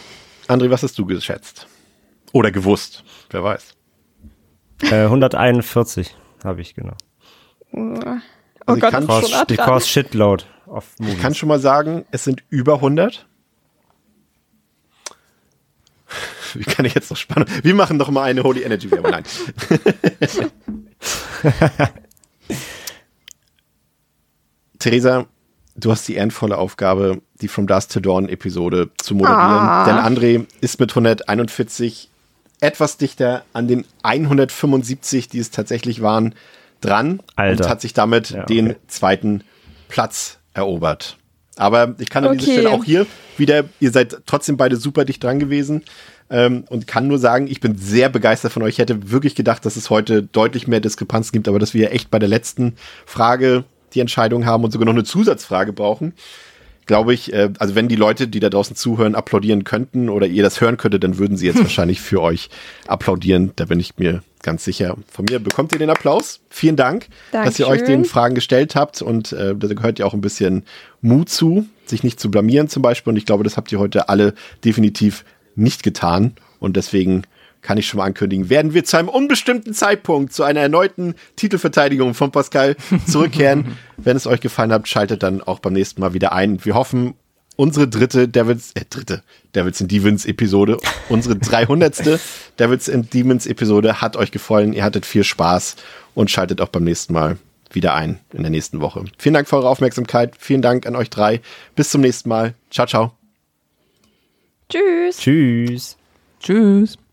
André, 0.48 0.70
was 0.70 0.82
hast 0.82 0.98
du 0.98 1.04
geschätzt? 1.04 1.66
Oder 2.32 2.52
gewusst? 2.52 3.04
Wer 3.30 3.42
weiß. 3.42 3.74
Äh, 4.82 5.04
141 5.04 6.16
habe 6.44 6.60
ich 6.60 6.74
genau. 6.74 6.94
Oh 7.72 7.94
Also 8.66 8.76
ich 8.76 8.80
Gott, 8.80 8.90
kann 8.90 9.08
schon 9.08 9.30
dran. 9.30 9.44
because 9.46 9.88
shitload 9.88 10.44
of 10.66 10.86
movies. 10.98 11.14
Ich 11.14 11.22
kann 11.22 11.34
schon 11.34 11.48
mal 11.48 11.60
sagen, 11.60 12.04
es 12.10 12.24
sind 12.24 12.42
über 12.48 12.74
100. 12.74 13.26
Wie 16.54 16.64
kann 16.64 16.84
ich 16.84 16.94
jetzt 16.94 17.10
noch 17.10 17.16
spannend? 17.16 17.48
Wir 17.62 17.74
machen 17.74 17.98
doch 17.98 18.10
mal 18.10 18.24
eine 18.24 18.42
Holy 18.42 18.62
Energy 18.62 18.90
Werbung. 18.90 19.12
Nein. 19.12 19.24
Theresa, 24.78 25.26
du 25.76 25.90
hast 25.90 26.06
die 26.08 26.14
ehrenvolle 26.14 26.58
Aufgabe, 26.58 27.20
die 27.40 27.48
From 27.48 27.66
Dusk 27.66 27.90
to 27.90 28.00
Dawn 28.00 28.28
Episode 28.28 28.90
zu 28.98 29.14
moderieren. 29.14 29.40
Ah. 29.40 29.84
Denn 29.84 29.96
André 29.96 30.46
ist 30.60 30.80
mit 30.80 30.90
141 30.90 32.09
etwas 32.60 32.96
dichter 32.96 33.44
an 33.52 33.68
den 33.68 33.84
175, 34.02 35.28
die 35.28 35.38
es 35.38 35.50
tatsächlich 35.50 36.02
waren, 36.02 36.34
dran 36.80 37.20
Alter. 37.36 37.64
und 37.64 37.70
hat 37.70 37.80
sich 37.80 37.92
damit 37.92 38.30
Ja, 38.30 38.44
den 38.44 38.70
okay. 38.70 38.76
zweiten 38.88 39.44
Platz 39.88 40.38
erobert. 40.54 41.16
Aber 41.56 41.94
ich 41.98 42.08
kann 42.10 42.24
an 42.24 42.38
dieser 42.38 42.52
Okay. 42.52 42.60
Stelle 42.60 42.74
auch 42.74 42.84
hier 42.84 43.06
wieder, 43.36 43.64
ihr 43.80 43.90
seid 43.90 44.16
trotzdem 44.26 44.56
beide 44.56 44.76
super 44.76 45.04
dicht 45.04 45.22
dran 45.22 45.38
gewesen 45.38 45.82
ähm, 46.30 46.64
und 46.70 46.86
kann 46.86 47.06
nur 47.06 47.18
sagen, 47.18 47.48
ich 47.48 47.60
bin 47.60 47.76
sehr 47.76 48.08
begeistert 48.08 48.52
von 48.52 48.62
euch. 48.62 48.74
Ich 48.74 48.78
hätte 48.78 49.10
wirklich 49.10 49.34
gedacht, 49.34 49.66
dass 49.66 49.76
es 49.76 49.90
heute 49.90 50.22
deutlich 50.22 50.66
mehr 50.68 50.80
Diskrepanz 50.80 51.32
gibt, 51.32 51.48
aber 51.48 51.58
dass 51.58 51.74
wir 51.74 51.92
echt 51.92 52.10
bei 52.10 52.18
der 52.18 52.28
letzten 52.28 52.76
Frage 53.04 53.64
die 53.94 54.00
Entscheidung 54.00 54.46
haben 54.46 54.64
und 54.64 54.70
sogar 54.70 54.86
noch 54.86 54.92
eine 54.94 55.04
Zusatzfrage 55.04 55.72
brauchen, 55.72 56.14
glaube 56.86 57.14
ich, 57.14 57.32
äh, 57.32 57.50
also 57.58 57.74
wenn 57.74 57.88
die 57.88 57.96
Leute, 57.96 58.28
die 58.28 58.40
da 58.40 58.48
draußen 58.48 58.76
zuhören, 58.76 59.14
applaudieren 59.14 59.64
könnten 59.64 60.08
oder 60.08 60.26
ihr 60.26 60.42
das 60.42 60.60
hören 60.60 60.76
könntet, 60.76 61.04
dann 61.04 61.18
würden 61.18 61.36
sie 61.36 61.46
jetzt 61.46 61.58
wahrscheinlich 61.62 62.00
für 62.00 62.20
euch 62.20 62.50
applaudieren. 62.86 63.52
Da 63.56 63.66
bin 63.66 63.80
ich 63.80 63.98
mir 63.98 64.22
ganz 64.42 64.64
sicher. 64.64 64.96
Von 65.10 65.26
mir 65.28 65.38
bekommt 65.38 65.72
ihr 65.72 65.78
den 65.78 65.90
Applaus. 65.90 66.40
Vielen 66.48 66.76
Dank, 66.76 67.08
dass 67.32 67.58
ihr 67.58 67.66
euch 67.66 67.80
Dankeschön. 67.80 68.02
den 68.02 68.04
Fragen 68.06 68.34
gestellt 68.34 68.74
habt 68.74 69.02
und 69.02 69.32
äh, 69.32 69.54
da 69.54 69.68
gehört 69.68 69.98
ja 69.98 70.06
auch 70.06 70.14
ein 70.14 70.20
bisschen 70.20 70.64
Mut 71.02 71.28
zu, 71.28 71.66
sich 71.86 72.02
nicht 72.02 72.18
zu 72.18 72.30
blamieren 72.30 72.68
zum 72.68 72.82
Beispiel. 72.82 73.10
Und 73.12 73.16
ich 73.16 73.26
glaube, 73.26 73.44
das 73.44 73.56
habt 73.56 73.70
ihr 73.72 73.78
heute 73.78 74.08
alle 74.08 74.34
definitiv 74.64 75.24
nicht 75.56 75.82
getan. 75.82 76.34
Und 76.58 76.76
deswegen 76.76 77.22
kann 77.62 77.78
ich 77.78 77.86
schon 77.86 77.98
mal 77.98 78.04
ankündigen, 78.04 78.48
werden 78.50 78.74
wir 78.74 78.84
zu 78.84 78.96
einem 78.96 79.08
unbestimmten 79.08 79.74
Zeitpunkt 79.74 80.32
zu 80.32 80.42
einer 80.42 80.60
erneuten 80.60 81.14
Titelverteidigung 81.36 82.14
von 82.14 82.30
Pascal 82.30 82.76
zurückkehren. 83.06 83.76
Wenn 83.96 84.16
es 84.16 84.26
euch 84.26 84.40
gefallen 84.40 84.72
hat, 84.72 84.88
schaltet 84.88 85.22
dann 85.22 85.42
auch 85.42 85.58
beim 85.58 85.74
nächsten 85.74 86.00
Mal 86.00 86.14
wieder 86.14 86.32
ein. 86.32 86.64
Wir 86.64 86.74
hoffen, 86.74 87.14
unsere 87.56 87.88
dritte 87.88 88.28
Devils, 88.28 88.72
äh, 88.72 88.84
dritte 88.88 89.22
Devils 89.54 89.80
and 89.82 89.92
Demons 89.92 90.24
Episode, 90.24 90.78
unsere 91.08 91.36
300. 91.36 92.20
Devils 92.58 92.88
and 92.88 93.12
Demons 93.12 93.46
Episode 93.46 94.00
hat 94.00 94.16
euch 94.16 94.32
gefallen. 94.32 94.72
Ihr 94.72 94.84
hattet 94.84 95.04
viel 95.04 95.24
Spaß 95.24 95.76
und 96.14 96.30
schaltet 96.30 96.60
auch 96.60 96.68
beim 96.68 96.84
nächsten 96.84 97.12
Mal 97.12 97.36
wieder 97.70 97.94
ein 97.94 98.18
in 98.32 98.42
der 98.42 98.50
nächsten 98.50 98.80
Woche. 98.80 99.04
Vielen 99.18 99.34
Dank 99.34 99.48
für 99.48 99.56
eure 99.56 99.68
Aufmerksamkeit. 99.68 100.34
Vielen 100.38 100.62
Dank 100.62 100.86
an 100.86 100.96
euch 100.96 101.10
drei. 101.10 101.40
Bis 101.76 101.90
zum 101.90 102.00
nächsten 102.00 102.28
Mal. 102.28 102.54
Ciao, 102.70 102.86
ciao. 102.86 103.12
Tschüss. 104.70 105.18
Tschüss. 105.18 105.96
Tschüss. 106.40 107.09